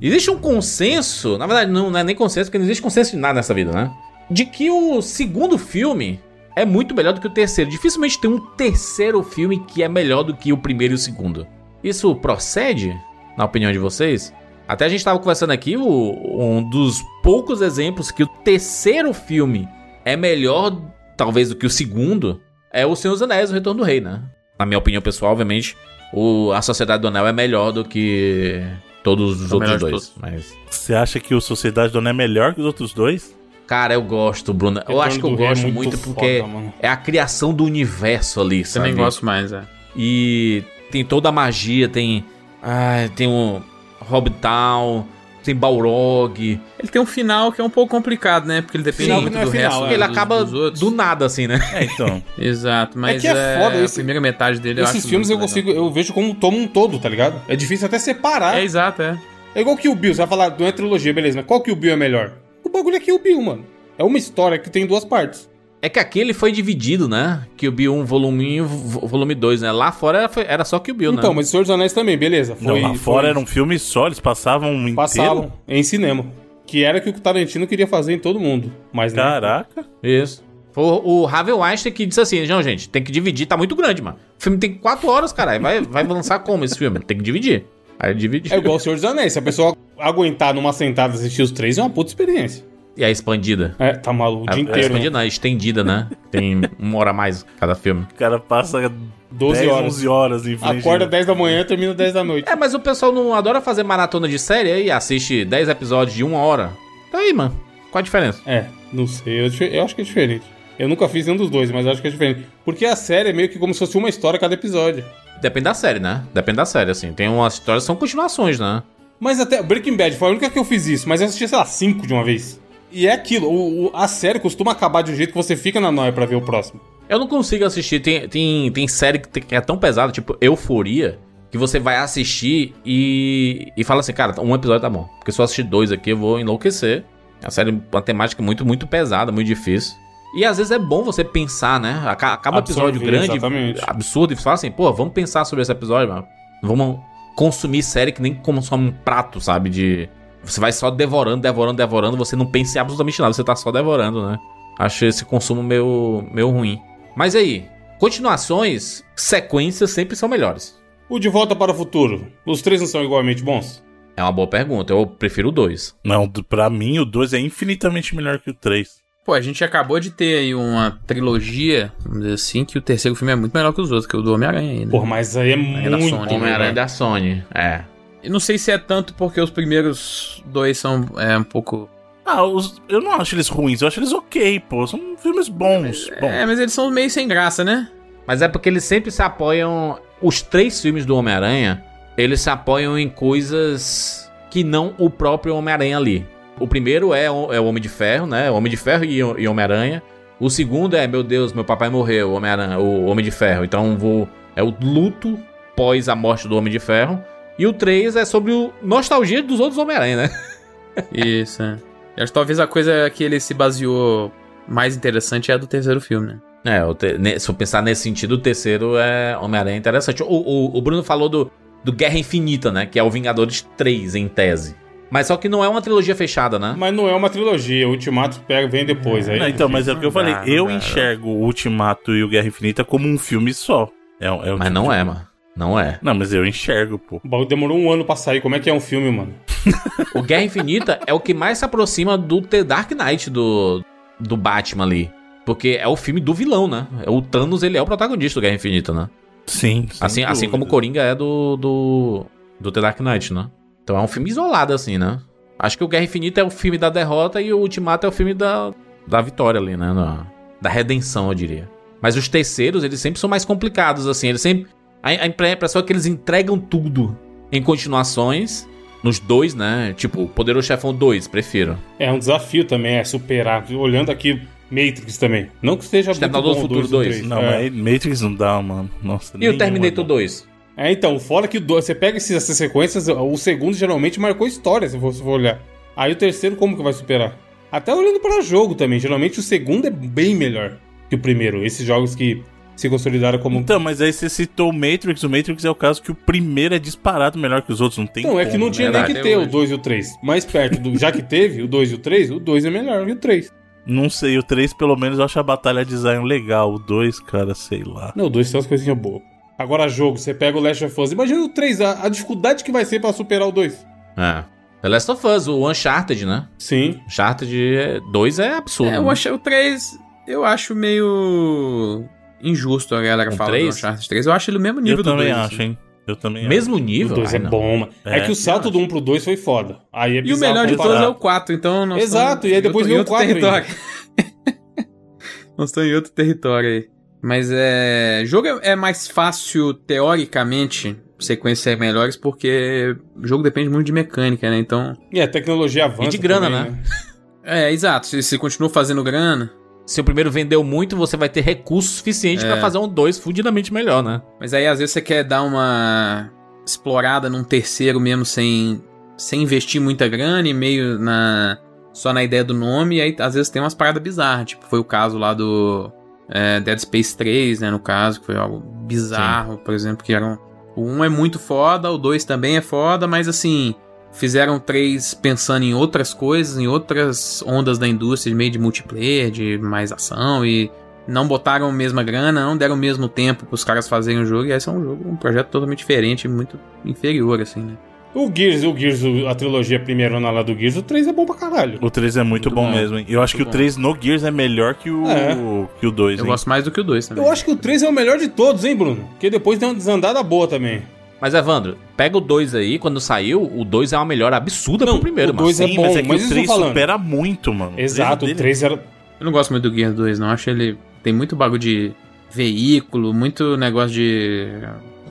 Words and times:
Existe 0.00 0.30
um 0.30 0.38
consenso, 0.38 1.36
na 1.36 1.46
verdade 1.46 1.70
não, 1.70 1.90
não 1.90 1.98
é 1.98 2.04
nem 2.04 2.16
consenso, 2.16 2.48
porque 2.48 2.58
não 2.58 2.64
existe 2.64 2.82
consenso 2.82 3.12
de 3.12 3.18
nada 3.18 3.34
nessa 3.34 3.52
vida, 3.52 3.70
né? 3.72 3.90
De 4.30 4.46
que 4.46 4.70
o 4.70 5.02
segundo 5.02 5.58
filme 5.58 6.20
é 6.56 6.64
muito 6.64 6.94
melhor 6.94 7.12
do 7.12 7.20
que 7.20 7.26
o 7.26 7.32
terceiro. 7.32 7.70
Dificilmente 7.70 8.20
tem 8.20 8.30
um 8.30 8.40
terceiro 8.54 9.22
filme 9.22 9.60
que 9.66 9.82
é 9.82 9.88
melhor 9.88 10.22
do 10.22 10.34
que 10.34 10.52
o 10.52 10.58
primeiro 10.58 10.94
e 10.94 10.96
o 10.96 10.98
segundo. 10.98 11.46
Isso 11.82 12.14
procede, 12.16 12.96
na 13.36 13.44
opinião 13.44 13.72
de 13.72 13.78
vocês? 13.78 14.32
Até 14.66 14.84
a 14.84 14.88
gente 14.88 15.00
estava 15.00 15.18
conversando 15.18 15.50
aqui, 15.50 15.76
o, 15.76 15.82
um 15.82 16.62
dos 16.70 17.02
poucos 17.22 17.60
exemplos 17.60 18.10
que 18.10 18.22
o 18.22 18.26
terceiro 18.26 19.12
filme 19.12 19.68
é 20.04 20.16
melhor, 20.16 20.80
talvez, 21.16 21.48
do 21.48 21.56
que 21.56 21.66
o 21.66 21.70
segundo, 21.70 22.40
é 22.72 22.86
o 22.86 22.94
Senhor 22.94 23.14
dos 23.14 23.22
Anéis, 23.22 23.50
o 23.50 23.54
Retorno 23.54 23.80
do 23.80 23.86
Rei, 23.86 24.00
né? 24.00 24.22
Na 24.58 24.64
minha 24.64 24.78
opinião 24.78 25.02
pessoal, 25.02 25.32
obviamente, 25.32 25.76
o, 26.12 26.52
a 26.52 26.62
Sociedade 26.62 27.02
do 27.02 27.08
Anel 27.08 27.26
é 27.26 27.32
melhor 27.32 27.72
do 27.72 27.84
que 27.84 28.62
todos 29.02 29.40
os 29.40 29.50
é 29.50 29.54
outros 29.54 29.80
dois. 29.80 30.12
Mas... 30.20 30.56
Você 30.70 30.94
acha 30.94 31.20
que 31.20 31.34
o 31.34 31.40
Sociedade 31.40 31.92
do 31.92 31.98
Anel 31.98 32.10
é 32.10 32.16
melhor 32.16 32.54
que 32.54 32.60
os 32.60 32.66
outros 32.66 32.92
dois? 32.92 33.34
Cara, 33.66 33.94
eu 33.94 34.02
gosto, 34.02 34.52
Bruno. 34.52 34.82
Eu 34.88 35.00
acho 35.00 35.20
que 35.20 35.24
eu 35.24 35.36
gosto 35.36 35.66
é 35.66 35.70
muito, 35.70 35.90
muito 35.90 35.98
porque 35.98 36.40
foda, 36.40 36.74
é 36.80 36.88
a 36.88 36.96
criação 36.96 37.54
do 37.54 37.64
universo 37.64 38.40
ali, 38.40 38.64
sabe? 38.64 38.88
Também 38.88 39.04
gosto 39.04 39.24
mais, 39.24 39.52
é. 39.52 39.62
E 39.94 40.64
tem 40.90 41.04
toda 41.04 41.28
a 41.28 41.32
magia, 41.32 41.88
tem. 41.88 42.24
Ah, 42.60 43.08
tem 43.14 43.28
o 43.28 43.62
Hobbitown, 44.00 45.06
tem 45.42 45.54
Balrog. 45.54 46.60
Ele 46.78 46.88
tem 46.88 47.00
um 47.00 47.06
final 47.06 47.52
que 47.52 47.60
é 47.60 47.64
um 47.64 47.70
pouco 47.70 47.90
complicado, 47.90 48.46
né? 48.46 48.62
Porque 48.62 48.76
ele 48.76 48.84
depende 48.84 49.12
muito 49.12 49.38
é 49.38 49.44
do 49.44 49.50
final, 49.50 49.70
resto. 49.70 49.86
É. 49.86 49.94
Ele 49.94 50.04
acaba 50.04 50.44
do 50.44 50.90
nada, 50.90 51.26
assim, 51.26 51.46
né? 51.46 51.58
É, 51.74 51.84
então. 51.84 52.22
Exato, 52.38 52.98
mas 52.98 53.16
é, 53.16 53.20
que 53.20 53.26
é, 53.26 53.30
é 53.30 53.58
foda 53.60 53.76
esse, 53.78 53.94
a 53.94 53.96
primeira 53.96 54.20
metade 54.20 54.60
dele. 54.60 54.80
Esses 54.82 55.04
filmes 55.06 55.28
eu 55.28 55.36
legal. 55.36 55.48
consigo, 55.48 55.70
eu 55.70 55.90
vejo 55.90 56.12
como 56.12 56.34
tomo 56.34 56.58
um 56.58 56.66
todo, 56.66 56.98
tá 56.98 57.08
ligado? 57.08 57.40
É 57.48 57.56
difícil 57.56 57.86
até 57.86 57.98
separar. 57.98 58.58
É 58.58 58.64
exato, 58.64 59.02
é. 59.02 59.18
É 59.54 59.60
igual 59.60 59.76
que 59.76 59.88
o 59.88 59.94
Bill, 59.94 60.14
você 60.14 60.18
vai 60.18 60.28
falar 60.28 60.48
de 60.50 60.62
uma 60.62 60.72
trilogia, 60.72 61.12
beleza, 61.12 61.36
mas 61.36 61.46
qual 61.46 61.60
que 61.60 61.72
o 61.72 61.76
Bill 61.76 61.92
é 61.92 61.96
melhor? 61.96 62.32
O 62.62 62.68
bagulho 62.68 62.96
é 62.96 63.00
que 63.00 63.12
o 63.12 63.18
Bill, 63.18 63.40
mano. 63.42 63.64
É 63.98 64.04
uma 64.04 64.16
história 64.16 64.58
que 64.58 64.70
tem 64.70 64.86
duas 64.86 65.04
partes. 65.04 65.50
É 65.82 65.88
que 65.88 65.98
aqui 65.98 66.20
ele 66.20 66.34
foi 66.34 66.52
dividido, 66.52 67.08
né? 67.08 67.46
Que 67.56 67.66
o 67.66 67.72
Bill 67.72 67.94
1, 67.94 68.04
volume 68.04 68.60
1 68.60 68.66
volume 68.66 69.34
2, 69.34 69.62
né? 69.62 69.72
Lá 69.72 69.90
fora 69.90 70.18
era, 70.18 70.30
era 70.46 70.64
só 70.64 70.78
que 70.78 70.90
o 70.90 70.94
Bill, 70.94 71.12
né? 71.12 71.18
Então, 71.18 71.32
mas 71.32 71.48
o 71.48 71.50
Senhor 71.50 71.62
dos 71.62 71.70
Anéis 71.70 71.92
também, 71.92 72.18
beleza. 72.18 72.54
Foi, 72.54 72.80
Não, 72.80 72.88
lá 72.90 72.94
fora 72.94 73.22
foi... 73.22 73.30
era 73.30 73.38
um 73.38 73.46
filme 73.46 73.78
só, 73.78 74.06
eles 74.06 74.20
passavam 74.20 74.72
um 74.72 74.94
Passavam 74.94 75.44
inteiro? 75.44 75.52
em 75.66 75.82
cinema. 75.82 76.26
Que 76.66 76.84
era 76.84 76.98
o 76.98 77.00
que 77.00 77.08
o 77.08 77.12
Tarantino 77.14 77.66
queria 77.66 77.86
fazer 77.86 78.12
em 78.12 78.18
todo 78.18 78.38
mundo. 78.38 78.70
Mas 78.92 79.12
Caraca. 79.14 79.86
Isso. 80.02 80.44
Foi 80.72 80.84
o 80.84 81.26
Harvey 81.26 81.54
Weinstein 81.54 81.92
que 81.92 82.06
disse 82.06 82.20
assim: 82.20 82.46
não, 82.46 82.62
gente, 82.62 82.88
tem 82.88 83.02
que 83.02 83.10
dividir, 83.10 83.46
tá 83.46 83.56
muito 83.56 83.74
grande, 83.74 84.02
mano. 84.02 84.18
O 84.38 84.42
filme 84.42 84.58
tem 84.58 84.74
4 84.74 85.08
horas, 85.08 85.32
caralho. 85.32 85.60
Vai, 85.60 85.80
vai 85.80 86.06
lançar 86.06 86.38
como 86.40 86.64
esse 86.64 86.78
filme? 86.78 87.00
Tem 87.00 87.16
que 87.16 87.24
dividir. 87.24 87.64
Aí 87.98 88.14
dividir. 88.14 88.52
É 88.52 88.56
igual 88.56 88.76
o 88.76 88.78
Senhor 88.78 88.94
dos 88.94 89.04
Anéis. 89.04 89.32
Se 89.32 89.38
a 89.38 89.42
pessoa 89.42 89.76
aguentar 89.98 90.54
numa 90.54 90.72
sentada 90.72 91.14
assistir 91.14 91.42
os 91.42 91.50
três, 91.50 91.76
é 91.76 91.82
uma 91.82 91.90
puta 91.90 92.10
experiência. 92.10 92.64
E 93.00 93.04
a 93.04 93.10
expandida? 93.10 93.74
É, 93.78 93.94
tá 93.94 94.12
maluco, 94.12 94.44
o 94.44 94.50
a, 94.50 94.52
dia 94.52 94.62
inteiro. 94.62 94.78
A 94.78 94.82
expandida 94.82 95.10
não, 95.10 95.20
a 95.20 95.26
estendida, 95.26 95.82
né? 95.82 96.06
Tem 96.30 96.60
uma 96.78 96.98
hora 96.98 97.10
a 97.10 97.12
mais 97.14 97.46
cada 97.58 97.74
filme. 97.74 98.02
O 98.02 98.14
cara 98.14 98.38
passa 98.38 98.92
12 99.30 99.60
10, 99.60 99.72
horas. 99.72 99.94
11 99.94 100.08
horas 100.08 100.46
em 100.46 100.58
Acorda 100.60 101.06
10 101.06 101.24
da 101.24 101.34
manhã, 101.34 101.64
termina 101.64 101.94
10 101.94 102.12
da 102.12 102.22
noite. 102.22 102.46
É, 102.46 102.54
mas 102.54 102.74
o 102.74 102.78
pessoal 102.78 103.10
não 103.10 103.34
adora 103.34 103.62
fazer 103.62 103.84
maratona 103.84 104.28
de 104.28 104.38
série 104.38 104.70
aí, 104.70 104.90
assiste 104.90 105.46
10 105.46 105.70
episódios 105.70 106.14
de 106.14 106.22
uma 106.22 106.40
hora. 106.40 106.72
Tá 107.10 107.16
aí, 107.16 107.32
mano. 107.32 107.58
Qual 107.90 108.00
a 108.00 108.02
diferença? 108.02 108.42
É, 108.44 108.66
não 108.92 109.06
sei. 109.06 109.46
Eu, 109.46 109.68
eu 109.68 109.82
acho 109.82 109.94
que 109.94 110.02
é 110.02 110.04
diferente. 110.04 110.44
Eu 110.78 110.86
nunca 110.86 111.08
fiz 111.08 111.24
nenhum 111.24 111.38
dos 111.38 111.48
dois, 111.48 111.70
mas 111.70 111.86
acho 111.86 112.02
que 112.02 112.08
é 112.08 112.10
diferente. 112.10 112.46
Porque 112.66 112.84
a 112.84 112.96
série 112.96 113.30
é 113.30 113.32
meio 113.32 113.48
que 113.48 113.58
como 113.58 113.72
se 113.72 113.80
fosse 113.80 113.96
uma 113.96 114.10
história 114.10 114.38
cada 114.38 114.52
episódio. 114.52 115.02
Depende 115.40 115.64
da 115.64 115.74
série, 115.74 116.00
né? 116.00 116.22
Depende 116.34 116.56
da 116.56 116.66
série, 116.66 116.90
assim. 116.90 117.14
Tem 117.14 117.30
umas 117.30 117.54
histórias 117.54 117.84
que 117.84 117.86
são 117.86 117.96
continuações, 117.96 118.60
né? 118.60 118.82
Mas 119.18 119.40
até 119.40 119.62
Breaking 119.62 119.96
Bad 119.96 120.16
foi 120.16 120.28
a 120.28 120.30
única 120.32 120.50
que 120.50 120.58
eu 120.58 120.64
fiz 120.66 120.86
isso, 120.86 121.08
mas 121.08 121.22
eu 121.22 121.26
assisti, 121.26 121.48
sei 121.48 121.56
lá, 121.56 121.64
cinco 121.64 122.06
de 122.06 122.12
uma 122.12 122.22
vez. 122.22 122.60
E 122.92 123.06
é 123.06 123.12
aquilo, 123.12 123.48
o, 123.48 123.86
o, 123.86 123.90
a 123.94 124.08
série 124.08 124.38
costuma 124.38 124.72
acabar 124.72 125.02
de 125.02 125.12
um 125.12 125.14
jeito 125.14 125.30
que 125.30 125.36
você 125.36 125.56
fica 125.56 125.80
na 125.80 125.92
noia 125.92 126.12
pra 126.12 126.26
ver 126.26 126.36
o 126.36 126.42
próximo. 126.42 126.80
Eu 127.08 127.18
não 127.18 127.26
consigo 127.26 127.64
assistir, 127.64 128.00
tem, 128.00 128.28
tem, 128.28 128.70
tem 128.70 128.88
série 128.88 129.18
que 129.18 129.54
é 129.54 129.60
tão 129.60 129.76
pesada, 129.76 130.12
tipo 130.12 130.36
Euforia, 130.40 131.18
que 131.50 131.58
você 131.58 131.80
vai 131.80 131.96
assistir 131.96 132.74
e, 132.84 133.72
e 133.76 133.82
fala 133.82 134.00
assim, 134.00 134.12
cara, 134.12 134.40
um 134.40 134.54
episódio 134.54 134.80
tá 134.80 134.90
bom. 134.90 135.08
Porque 135.18 135.32
se 135.32 135.40
eu 135.40 135.44
assistir 135.44 135.64
dois 135.64 135.90
aqui, 135.90 136.10
eu 136.10 136.16
vou 136.16 136.38
enlouquecer. 136.38 137.04
É 137.42 137.46
uma 137.46 137.50
série, 137.50 137.70
uma 137.92 138.02
temática 138.02 138.42
muito, 138.42 138.64
muito 138.64 138.86
pesada, 138.86 139.32
muito 139.32 139.46
difícil. 139.46 139.96
E 140.36 140.44
às 140.44 140.58
vezes 140.58 140.70
é 140.70 140.78
bom 140.78 141.02
você 141.02 141.24
pensar, 141.24 141.80
né? 141.80 142.00
Acaba 142.06 142.58
um 142.58 142.60
episódio 142.60 143.00
grande, 143.00 143.32
exatamente. 143.32 143.80
absurdo, 143.84 144.32
e 144.32 144.36
fala 144.36 144.54
assim, 144.54 144.70
pô, 144.70 144.92
vamos 144.92 145.12
pensar 145.12 145.44
sobre 145.44 145.62
esse 145.62 145.72
episódio, 145.72 146.12
mano. 146.12 146.26
Vamos 146.62 147.00
consumir 147.34 147.82
série 147.82 148.12
que 148.12 148.22
nem 148.22 148.34
consome 148.34 148.88
um 148.88 148.92
prato, 148.92 149.40
sabe? 149.40 149.68
De, 149.70 150.08
você 150.42 150.60
vai 150.60 150.72
só 150.72 150.90
devorando, 150.90 151.42
devorando, 151.42 151.76
devorando, 151.76 152.16
você 152.16 152.36
não 152.36 152.46
pensa 152.46 152.78
em 152.78 152.80
absolutamente 152.80 153.20
nada, 153.20 153.32
você 153.32 153.44
tá 153.44 153.54
só 153.56 153.70
devorando, 153.70 154.26
né? 154.26 154.38
Acho 154.78 155.04
esse 155.04 155.24
consumo 155.24 155.62
meio, 155.62 156.24
meio 156.32 156.50
ruim. 156.50 156.78
Mas 157.14 157.34
aí, 157.34 157.66
continuações, 157.98 159.04
sequências 159.14 159.90
sempre 159.90 160.16
são 160.16 160.28
melhores. 160.28 160.78
O 161.08 161.18
De 161.18 161.28
Volta 161.28 161.54
para 161.54 161.72
o 161.72 161.74
Futuro, 161.74 162.26
os 162.46 162.62
três 162.62 162.80
não 162.80 162.88
são 162.88 163.04
igualmente 163.04 163.42
bons? 163.42 163.82
É 164.16 164.22
uma 164.22 164.32
boa 164.32 164.46
pergunta, 164.46 164.92
eu 164.92 165.06
prefiro 165.06 165.48
o 165.48 165.52
2. 165.52 165.96
Não, 166.04 166.28
pra 166.28 166.68
mim 166.68 166.98
o 166.98 167.04
2 167.04 167.32
é 167.34 167.38
infinitamente 167.38 168.14
melhor 168.14 168.38
que 168.38 168.50
o 168.50 168.54
3. 168.54 169.00
Pô, 169.24 169.34
a 169.34 169.40
gente 169.40 169.62
acabou 169.62 170.00
de 170.00 170.10
ter 170.10 170.38
aí 170.38 170.54
uma 170.54 170.98
trilogia, 171.06 171.92
vamos 172.04 172.22
dizer 172.22 172.34
assim, 172.34 172.64
que 172.64 172.78
o 172.78 172.82
terceiro 172.82 173.14
filme 173.14 173.32
é 173.32 173.36
muito 173.36 173.52
melhor 173.52 173.72
que 173.72 173.80
os 173.80 173.90
outros, 173.90 174.06
que 174.06 174.16
o 174.16 174.22
do 174.22 174.32
Homem-Aranha 174.34 174.70
aí, 174.72 174.84
né? 174.84 174.90
Pô, 174.90 175.04
mas 175.04 175.36
aí 175.36 175.50
é, 175.50 175.52
é 175.52 175.56
muito... 175.90 176.16
Homem-Aranha 176.16 176.72
da 176.72 176.88
Sony, 176.88 177.44
é. 177.54 177.82
Eu 178.22 178.30
não 178.30 178.40
sei 178.40 178.58
se 178.58 178.70
é 178.70 178.78
tanto 178.78 179.14
porque 179.14 179.40
os 179.40 179.50
primeiros 179.50 180.42
dois 180.46 180.78
são 180.78 181.06
é, 181.16 181.36
um 181.36 181.42
pouco. 181.42 181.88
Ah, 182.24 182.44
os, 182.44 182.80
eu 182.88 183.00
não 183.00 183.12
acho 183.12 183.34
eles 183.34 183.48
ruins, 183.48 183.80
eu 183.80 183.88
acho 183.88 183.98
eles 183.98 184.12
ok, 184.12 184.60
pô. 184.60 184.86
São 184.86 185.16
filmes 185.16 185.48
bons. 185.48 186.10
É, 186.20 186.42
é, 186.42 186.46
mas 186.46 186.58
eles 186.58 186.72
são 186.72 186.90
meio 186.90 187.10
sem 187.10 187.26
graça, 187.26 187.64
né? 187.64 187.88
Mas 188.26 188.42
é 188.42 188.48
porque 188.48 188.68
eles 188.68 188.84
sempre 188.84 189.10
se 189.10 189.22
apoiam. 189.22 189.98
Os 190.22 190.42
três 190.42 190.80
filmes 190.80 191.06
do 191.06 191.16
Homem-Aranha, 191.16 191.82
eles 192.16 192.42
se 192.42 192.50
apoiam 192.50 192.98
em 192.98 193.08
coisas 193.08 194.30
que 194.50 194.62
não 194.62 194.94
o 194.98 195.08
próprio 195.08 195.56
Homem-Aranha 195.56 195.96
ali. 195.96 196.26
O 196.58 196.68
primeiro 196.68 197.14
é, 197.14 197.24
é 197.24 197.30
o 197.30 197.64
Homem 197.64 197.82
de 197.82 197.88
Ferro, 197.88 198.26
né? 198.26 198.50
O 198.50 198.54
Homem 198.54 198.70
de 198.70 198.76
Ferro 198.76 199.04
e, 199.04 199.16
e 199.16 199.48
Homem-Aranha. 199.48 200.02
O 200.38 200.50
segundo 200.50 200.94
é, 200.94 201.06
meu 201.06 201.22
Deus, 201.22 201.52
meu 201.52 201.64
papai 201.64 201.88
morreu, 201.88 202.32
Homem 202.32 202.50
o 202.78 203.06
Homem 203.06 203.24
de 203.24 203.30
Ferro. 203.30 203.64
Então 203.64 203.96
vou. 203.96 204.28
É 204.54 204.62
o 204.62 204.74
luto 204.82 205.38
pós 205.74 206.08
a 206.08 206.14
morte 206.14 206.46
do 206.46 206.56
Homem 206.56 206.70
de 206.70 206.78
Ferro. 206.78 207.22
E 207.60 207.66
o 207.66 207.74
3 207.74 208.16
é 208.16 208.24
sobre 208.24 208.52
o 208.52 208.72
nostalgia 208.82 209.42
dos 209.42 209.60
outros 209.60 209.76
Homem-Aranha, 209.76 210.16
né? 210.16 210.30
Isso, 211.12 211.62
é. 211.62 211.76
Eu 212.16 212.22
acho 212.22 212.32
que 212.32 212.32
talvez 212.32 212.58
a 212.58 212.66
coisa 212.66 213.10
que 213.10 213.22
ele 213.22 213.38
se 213.38 213.52
baseou 213.52 214.32
mais 214.66 214.96
interessante 214.96 215.50
é 215.50 215.54
a 215.54 215.58
do 215.58 215.66
terceiro 215.66 216.00
filme, 216.00 216.28
né? 216.28 216.40
É, 216.64 216.94
te, 216.94 217.38
se 217.38 217.50
eu 217.50 217.54
pensar 217.54 217.82
nesse 217.82 218.00
sentido, 218.00 218.32
o 218.32 218.38
terceiro 218.38 218.96
é 218.96 219.36
Homem-Aranha 219.36 219.76
interessante. 219.76 220.22
O, 220.22 220.26
o, 220.26 220.78
o, 220.78 220.80
Bruno 220.80 221.02
falou 221.02 221.28
do, 221.28 221.52
do 221.84 221.92
Guerra 221.92 222.16
Infinita, 222.16 222.72
né? 222.72 222.86
Que 222.86 222.98
é 222.98 223.02
o 223.02 223.10
Vingadores 223.10 223.60
3, 223.76 224.14
em 224.14 224.26
tese. 224.26 224.74
Mas 225.10 225.26
só 225.26 225.36
que 225.36 225.46
não 225.46 225.62
é 225.62 225.68
uma 225.68 225.82
trilogia 225.82 226.14
fechada, 226.14 226.58
né? 226.58 226.74
Mas 226.78 226.94
não 226.94 227.10
é 227.10 227.14
uma 227.14 227.28
trilogia, 227.28 227.86
o 227.86 227.90
Ultimato 227.90 228.40
pega, 228.48 228.66
vem 228.68 228.86
depois. 228.86 229.28
É, 229.28 229.34
aí 229.34 229.38
não, 229.38 229.48
então, 229.48 229.68
mas 229.68 229.86
é 229.86 229.92
o 229.92 230.00
que 230.00 230.06
eu 230.06 230.10
falei. 230.10 230.34
eu 230.46 230.70
enxergo 230.70 231.28
o 231.28 231.44
Ultimato 231.44 232.14
e 232.14 232.24
o 232.24 232.28
Guerra 232.28 232.48
Infinita 232.48 232.84
como 232.84 233.06
um 233.06 233.18
filme 233.18 233.52
só. 233.52 233.90
É, 234.18 234.28
é 234.28 234.30
mas 234.30 234.48
tipo 234.48 234.70
não 234.70 234.90
é, 234.90 235.04
mano. 235.04 235.29
Não 235.60 235.78
é. 235.78 235.98
Não, 236.00 236.14
mas 236.14 236.32
eu 236.32 236.46
enxergo, 236.46 236.98
pô. 236.98 237.20
O 237.22 237.28
bagulho 237.28 237.46
demorou 237.46 237.78
um 237.78 237.92
ano 237.92 238.02
pra 238.02 238.16
sair. 238.16 238.40
Como 238.40 238.54
é 238.54 238.58
que 238.58 238.70
é 238.70 238.72
um 238.72 238.80
filme, 238.80 239.10
mano? 239.10 239.34
o 240.16 240.22
Guerra 240.22 240.42
Infinita 240.42 240.98
é 241.06 241.12
o 241.12 241.20
que 241.20 241.34
mais 241.34 241.58
se 241.58 241.66
aproxima 241.66 242.16
do 242.16 242.40
The 242.40 242.64
Dark 242.64 242.90
Knight 242.92 243.28
do, 243.28 243.84
do 244.18 244.38
Batman 244.38 244.84
ali. 244.84 245.10
Porque 245.44 245.76
é 245.78 245.86
o 245.86 245.96
filme 245.96 246.18
do 246.18 246.32
vilão, 246.32 246.66
né? 246.66 246.86
O 247.06 247.20
Thanos, 247.20 247.62
ele 247.62 247.76
é 247.76 247.82
o 247.82 247.84
protagonista 247.84 248.40
do 248.40 248.42
Guerra 248.42 248.54
Infinita, 248.54 248.94
né? 248.94 249.10
Sim. 249.44 249.86
Assim, 250.00 250.24
assim 250.24 250.48
como 250.48 250.64
o 250.64 250.66
Coringa 250.66 251.02
é 251.02 251.14
do, 251.14 251.58
do, 251.58 252.26
do 252.58 252.72
The 252.72 252.80
Dark 252.80 253.00
Knight, 253.00 253.34
né? 253.34 253.50
Então 253.84 253.98
é 253.98 254.00
um 254.00 254.08
filme 254.08 254.30
isolado, 254.30 254.72
assim, 254.72 254.96
né? 254.96 255.20
Acho 255.58 255.76
que 255.76 255.84
o 255.84 255.88
Guerra 255.88 256.04
Infinita 256.04 256.40
é 256.40 256.44
o 256.44 256.48
filme 256.48 256.78
da 256.78 256.88
derrota 256.88 257.38
e 257.38 257.52
o 257.52 257.58
Ultimato 257.58 258.06
é 258.06 258.08
o 258.08 258.12
filme 258.12 258.32
da, 258.32 258.72
da 259.06 259.20
vitória 259.20 259.60
ali, 259.60 259.76
né? 259.76 259.92
Da, 259.92 260.26
da 260.58 260.70
redenção, 260.70 261.28
eu 261.28 261.34
diria. 261.34 261.68
Mas 262.00 262.16
os 262.16 262.28
terceiros, 262.28 262.82
eles 262.82 262.98
sempre 262.98 263.20
são 263.20 263.28
mais 263.28 263.44
complicados, 263.44 264.06
assim. 264.06 264.28
Eles 264.28 264.40
sempre 264.40 264.66
a, 265.02 265.10
a 265.10 265.26
impressão 265.26 265.82
é 265.82 265.84
que 265.84 265.92
eles 265.92 266.06
entregam 266.06 266.58
tudo 266.58 267.16
em 267.50 267.62
continuações. 267.62 268.68
Nos 269.02 269.18
dois, 269.18 269.54
né? 269.54 269.94
Tipo, 269.96 270.28
Poderoso 270.28 270.66
Chefão 270.66 270.92
2, 270.92 271.26
prefiro. 271.26 271.78
É 271.98 272.12
um 272.12 272.18
desafio 272.18 272.66
também, 272.66 272.96
é 272.96 273.04
superar. 273.04 273.64
Olhando 273.72 274.10
aqui, 274.10 274.42
Matrix 274.70 275.16
também. 275.16 275.48
Não 275.62 275.74
que 275.74 275.84
esteja 275.84 276.10
Exterminador 276.10 276.54
do 276.54 276.60
Futuro 276.60 276.86
2. 276.86 277.22
Não, 277.26 277.38
é. 277.40 277.70
Matrix 277.70 278.20
não 278.20 278.34
dá, 278.34 278.60
mano. 278.60 278.90
Nossa, 279.02 279.38
E 279.40 279.48
o 279.48 279.56
Terminator 279.56 280.04
2? 280.04 280.46
É, 280.76 280.92
então, 280.92 281.18
fora 281.18 281.48
que 281.48 281.58
você 281.58 281.94
pega 281.94 282.16
essas 282.16 282.56
sequências, 282.56 283.08
o 283.08 283.36
segundo 283.36 283.74
geralmente 283.74 284.20
marcou 284.20 284.46
história, 284.46 284.88
se 284.88 284.96
você 284.96 285.22
for 285.22 285.40
olhar. 285.40 285.60
Aí 285.96 286.12
o 286.12 286.16
terceiro, 286.16 286.56
como 286.56 286.76
que 286.76 286.82
vai 286.82 286.92
superar? 286.92 287.36
Até 287.70 287.94
olhando 287.94 288.20
para 288.20 288.40
jogo 288.40 288.74
também, 288.74 288.98
geralmente 288.98 289.38
o 289.38 289.42
segundo 289.42 289.86
é 289.86 289.90
bem 289.90 290.34
melhor 290.34 290.78
que 291.08 291.16
o 291.16 291.18
primeiro. 291.18 291.64
Esses 291.64 291.86
jogos 291.86 292.14
que 292.14 292.42
se 292.80 292.88
consolidaram 292.88 293.38
como. 293.38 293.58
Então, 293.58 293.78
mas 293.78 294.00
aí 294.00 294.12
você 294.12 294.28
citou 294.28 294.70
o 294.70 294.72
Matrix. 294.72 295.22
O 295.22 295.28
Matrix 295.28 295.64
é 295.64 295.70
o 295.70 295.74
caso 295.74 296.02
que 296.02 296.10
o 296.10 296.14
primeiro 296.14 296.74
é 296.74 296.78
disparado 296.78 297.38
melhor 297.38 297.62
que 297.62 297.72
os 297.72 297.80
outros. 297.80 297.98
Não 297.98 298.06
tem 298.06 298.24
Não, 298.24 298.40
é 298.40 298.44
que 298.46 298.52
como, 298.52 298.64
não 298.64 298.72
tinha 298.72 298.90
né? 298.90 299.02
nem 299.02 299.14
que 299.14 299.22
ter 299.22 299.36
o 299.36 299.40
hoje. 299.40 299.50
2 299.50 299.70
e 299.70 299.74
o 299.74 299.78
3. 299.78 300.18
Mais 300.22 300.44
perto 300.44 300.80
do. 300.80 300.98
Já 300.98 301.12
que 301.12 301.22
teve 301.22 301.62
o 301.62 301.68
2 301.68 301.92
e 301.92 301.94
o 301.94 301.98
3, 301.98 302.30
o 302.30 302.40
2 302.40 302.64
é 302.64 302.70
melhor 302.70 303.04
que 303.04 303.12
o 303.12 303.16
3. 303.16 303.52
Não 303.86 304.08
sei, 304.08 304.38
o 304.38 304.42
3 304.42 304.72
pelo 304.74 304.96
menos 304.96 305.18
eu 305.18 305.24
acho 305.24 305.38
a 305.38 305.42
batalha 305.42 305.84
design 305.84 306.26
legal. 306.26 306.74
O 306.74 306.78
2, 306.78 307.20
cara, 307.20 307.54
sei 307.54 307.82
lá. 307.84 308.12
Não, 308.16 308.26
o 308.26 308.30
2 308.30 308.50
tem 308.50 308.58
umas 308.58 308.66
coisinhas 308.66 308.98
boas. 308.98 309.22
Agora, 309.58 309.88
jogo, 309.88 310.16
você 310.16 310.32
pega 310.32 310.56
o 310.56 310.60
Last 310.60 310.84
of 310.84 311.00
Us. 311.00 311.12
Imagina 311.12 311.44
o 311.44 311.48
3, 311.48 311.80
a, 311.82 312.06
a 312.06 312.08
dificuldade 312.08 312.64
que 312.64 312.72
vai 312.72 312.84
ser 312.84 312.98
pra 313.00 313.12
superar 313.12 313.46
o 313.46 313.52
2. 313.52 313.86
É. 314.16 314.44
The 314.80 314.88
Last 314.88 315.10
of 315.10 315.26
Us, 315.26 315.46
o 315.46 315.70
Uncharted, 315.70 316.24
né? 316.24 316.48
Sim. 316.58 316.98
Uncharted 317.06 318.00
2 318.10 318.38
é 318.38 318.54
absurdo. 318.54 318.92
É, 318.92 318.96
eu 318.96 319.02
né? 319.02 319.32
o 319.32 319.38
3. 319.38 319.98
Eu 320.26 320.44
acho 320.44 320.74
meio. 320.74 322.08
Injusto 322.42 322.94
a 322.94 323.02
galera 323.02 323.30
Um 323.30 323.36
falar 323.36 323.50
três? 323.50 323.74
do 323.74 323.78
Uncharted 323.78 324.08
3. 324.08 324.26
Eu 324.26 324.32
acho 324.32 324.50
ele 324.50 324.58
o 324.58 324.60
mesmo 324.60 324.80
nível 324.80 324.98
eu 324.98 325.02
do 325.04 325.10
também 325.10 325.26
2. 325.28 325.38
acho, 325.38 325.54
assim. 325.54 325.62
hein? 325.64 325.78
Eu 326.06 326.16
também 326.16 326.48
Mesmo 326.48 326.74
O 326.76 326.78
nível? 326.78 327.14
2 327.16 327.34
Ai, 327.34 327.36
é 327.36 327.42
não. 327.42 327.50
bom, 327.50 327.76
mano. 327.78 327.92
É, 328.04 328.18
É, 328.18 328.20
que 328.22 328.32
o 328.32 328.34
salto 328.34 328.70
do 328.70 328.78
1 328.78 328.88
pro 328.88 329.00
2 329.00 329.22
foi 329.24 329.36
foda. 329.36 329.78
Aí 329.92 330.16
é 330.18 330.22
E 330.24 330.34
o 330.34 330.38
melhor 330.38 330.66
de 330.66 330.76
todos 330.76 331.00
é 331.00 331.06
o 331.06 331.14
4, 331.14 331.54
então 331.54 331.86
nós 331.86 332.02
Exato, 332.02 332.46
e 332.48 332.54
aí 332.54 332.60
depois 332.60 332.86
veio 332.86 332.96
o 332.96 333.00
outro 333.00 333.12
4 333.12 333.28
território. 333.28 333.66
nós 335.56 335.70
estamos 335.70 335.90
em 335.90 335.94
outro 335.94 336.10
território 336.12 336.68
aí. 336.68 336.88
Mas 337.22 337.50
é. 337.52 338.22
Jogo 338.24 338.48
é 338.48 338.70
é 338.72 338.76
mais 338.76 339.06
fácil, 339.06 339.74
teoricamente, 339.74 340.96
sequências 341.18 341.78
melhores, 341.78 342.16
porque 342.16 342.96
o 343.14 343.26
jogo 343.26 343.42
depende 343.42 343.68
muito 343.68 343.86
de 343.86 343.92
mecânica, 343.92 344.48
né? 344.50 344.58
Então. 344.58 344.96
E 345.12 345.20
a 345.20 345.28
tecnologia 345.28 345.84
avança. 345.84 346.04
E 346.04 346.08
de 346.08 346.18
grana, 346.18 346.48
também, 346.50 346.72
né? 346.72 346.82
É, 347.42 347.72
exato. 347.72 348.06
Se 348.06 348.22
você 348.22 348.36
continua 348.38 348.68
fazendo 348.68 349.02
grana. 349.02 349.50
Se 349.90 350.00
o 350.00 350.04
primeiro 350.04 350.30
vendeu 350.30 350.62
muito, 350.62 350.96
você 350.96 351.16
vai 351.16 351.28
ter 351.28 351.40
recurso 351.40 351.88
suficiente 351.88 352.46
pra 352.46 352.58
fazer 352.58 352.78
um 352.78 352.86
2 352.86 353.18
fudidamente 353.18 353.74
melhor, 353.74 354.04
né? 354.04 354.22
Mas 354.38 354.54
aí 354.54 354.64
às 354.68 354.78
vezes 354.78 354.92
você 354.92 355.00
quer 355.00 355.24
dar 355.24 355.42
uma 355.42 356.30
explorada 356.64 357.28
num 357.28 357.42
terceiro 357.42 357.98
mesmo 357.98 358.24
sem, 358.24 358.80
sem 359.16 359.42
investir 359.42 359.80
muita 359.80 360.06
grana 360.06 360.48
e 360.48 360.54
meio 360.54 360.96
na 360.96 361.58
só 361.92 362.12
na 362.12 362.22
ideia 362.22 362.44
do 362.44 362.54
nome, 362.54 362.98
e 362.98 363.00
aí 363.00 363.16
às 363.18 363.34
vezes 363.34 363.50
tem 363.50 363.60
umas 363.60 363.74
paradas 363.74 364.00
bizarras, 364.00 364.50
tipo 364.50 364.64
foi 364.64 364.78
o 364.78 364.84
caso 364.84 365.18
lá 365.18 365.34
do 365.34 365.90
é, 366.28 366.60
Dead 366.60 366.78
Space 366.78 367.16
3, 367.16 367.58
né, 367.58 367.72
no 367.72 367.80
caso, 367.80 368.20
que 368.20 368.26
foi 368.26 368.36
algo 368.36 368.60
bizarro, 368.86 369.58
por 369.58 369.74
exemplo, 369.74 370.04
que 370.04 370.14
era 370.14 370.24
um, 370.24 370.38
o 370.76 370.84
1 370.84 371.04
é 371.04 371.08
muito 371.08 371.40
foda, 371.40 371.90
o 371.90 371.98
2 371.98 372.22
também 372.22 372.56
é 372.56 372.60
foda, 372.60 373.08
mas 373.08 373.26
assim, 373.26 373.74
fizeram 374.12 374.58
3 374.58 375.14
pensando 375.14 375.64
em 375.64 375.74
outras 375.74 376.12
coisas, 376.14 376.58
em 376.58 376.66
outras 376.66 377.42
ondas 377.46 377.78
da 377.78 377.86
indústria, 377.88 378.30
de 378.32 378.36
meio 378.36 378.50
de 378.50 378.58
multiplayer, 378.58 379.30
de 379.30 379.58
mais 379.58 379.92
ação 379.92 380.44
e 380.44 380.70
não 381.08 381.26
botaram 381.26 381.68
a 381.68 381.72
mesma 381.72 382.02
grana, 382.02 382.44
não 382.44 382.56
deram 382.56 382.74
o 382.74 382.78
mesmo 382.78 383.08
tempo 383.08 383.46
pros 383.46 383.64
caras 383.64 383.88
fazerem 383.88 384.20
o 384.22 384.26
jogo, 384.26 384.46
e 384.46 384.52
esse 384.52 384.68
é 384.68 384.72
um 384.72 384.82
jogo, 384.82 385.08
um 385.08 385.16
projeto 385.16 385.48
totalmente 385.48 385.78
diferente, 385.78 386.28
muito 386.28 386.58
inferior, 386.84 387.40
assim, 387.40 387.60
né? 387.60 387.72
O 388.12 388.28
Gears, 388.34 388.64
o 388.64 388.76
Gears, 388.76 389.02
a 389.28 389.34
trilogia 389.36 389.78
primeirona 389.78 390.30
lá 390.32 390.42
do 390.42 390.52
Gears, 390.52 390.76
o 390.76 390.82
3 390.82 391.06
é 391.06 391.12
bom 391.12 391.24
pra 391.24 391.36
caralho. 391.36 391.78
O 391.80 391.88
3 391.90 392.16
é 392.16 392.22
muito, 392.24 392.50
Muito 392.50 392.50
bom, 392.50 392.66
bom. 392.70 392.76
mesmo, 392.76 392.98
hein? 392.98 393.06
Eu 393.08 393.22
acho 393.22 393.36
Muito 393.36 393.46
que 393.46 393.50
o 393.50 393.52
3 393.52 393.76
no 393.76 393.96
Gears 394.00 394.24
é 394.24 394.32
melhor 394.32 394.74
que 394.74 394.90
o, 394.90 395.06
É. 395.06 395.36
que 395.78 395.86
o 395.86 395.92
2, 395.92 396.18
Eu 396.18 396.24
hein? 396.24 396.30
gosto 396.30 396.48
mais 396.48 396.64
do 396.64 396.72
que 396.72 396.80
o 396.80 396.84
2 396.84 397.06
também. 397.06 397.24
Eu 397.24 397.30
acho 397.30 397.44
que 397.44 397.52
o 397.52 397.56
3 397.56 397.84
é 397.84 397.88
o 397.88 397.92
melhor 397.92 398.18
de 398.18 398.26
todos, 398.28 398.64
hein, 398.64 398.74
Bruno? 398.74 399.08
Porque 399.10 399.30
depois 399.30 399.60
deu 399.60 399.68
uma 399.68 399.74
desandada 399.76 400.20
boa 400.24 400.48
também. 400.48 400.82
Mas, 401.20 401.34
Evandro, 401.34 401.76
pega 401.96 402.16
o 402.16 402.20
2 402.20 402.54
aí, 402.54 402.78
quando 402.78 402.98
saiu, 403.00 403.42
o 403.42 403.64
2 403.64 403.92
é 403.92 403.96
uma 403.98 404.06
melhor 404.06 404.32
absurda 404.32 404.86
Não, 404.86 404.94
pro 404.94 405.02
primeiro, 405.02 405.32
o 405.32 405.34
mano. 405.34 405.46
dois 405.46 405.60
é 405.60 405.66
Sim, 405.66 405.76
bom, 405.76 405.82
mas 405.82 405.96
é 405.96 406.02
que 406.02 406.08
mas 406.08 406.20
o 406.22 406.24
isso 406.24 406.32
eu 406.32 406.34
3 406.36 406.46
tô 406.46 406.52
falando. 406.54 406.68
supera 406.68 406.96
muito, 406.98 407.52
mano. 407.52 407.72
Exato, 407.76 408.24
o 408.24 408.28
dele- 408.28 408.38
3 408.38 408.62
era. 408.62 408.74
Eu 408.74 409.24
não 409.26 409.32
gosto 409.32 409.50
muito 409.50 409.68
do 409.68 409.76
Gears 409.76 409.94
2, 409.94 410.18
não. 410.18 410.28
Acho 410.30 410.48
ele. 410.48 410.78
Tem 411.02 411.12
muito 411.12 411.36
bagulho 411.36 411.58
de 411.60 411.92
veículo, 412.32 413.12
muito 413.12 413.56
negócio 413.56 413.90
de. 413.94 414.48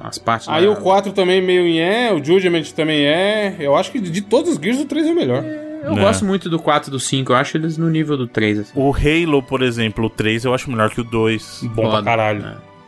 As 0.01 0.17
partes. 0.17 0.47
Aí 0.47 0.65
lá- 0.65 0.71
o 0.73 0.77
4 0.77 1.11
também 1.11 1.41
meio 1.41 1.61
em 1.67 1.79
é, 1.81 2.12
o 2.13 2.23
Judgment 2.23 2.63
também 2.75 3.05
é. 3.05 3.55
Eu 3.59 3.75
acho 3.75 3.91
que 3.91 4.00
de 4.00 4.21
todos 4.21 4.51
os 4.53 4.57
Gears, 4.57 4.79
o 4.79 4.85
3 4.85 5.05
é 5.07 5.12
o 5.12 5.15
melhor. 5.15 5.44
Eu 5.83 5.94
Né. 5.94 6.01
gosto 6.01 6.25
muito 6.25 6.50
do 6.50 6.57
4 6.57 6.89
e 6.89 6.91
do 6.91 7.00
5. 7.00 7.31
Eu 7.33 7.35
acho 7.35 7.55
eles 7.57 7.77
no 7.77 7.89
nível 7.89 8.15
do 8.17 8.25
3, 8.25 8.59
assim. 8.59 8.71
O 8.75 8.94
Halo, 8.94 9.44
por 9.44 9.62
exemplo, 9.62 10.05
o 10.05 10.09
3 10.09 10.44
eu 10.45 10.53
acho 10.53 10.69
melhor 10.71 10.89
que 10.89 11.01
o 11.01 11.03
2. 11.03 11.62
Bom 11.75 11.89
pra 11.89 12.01
caralho. 12.01 12.45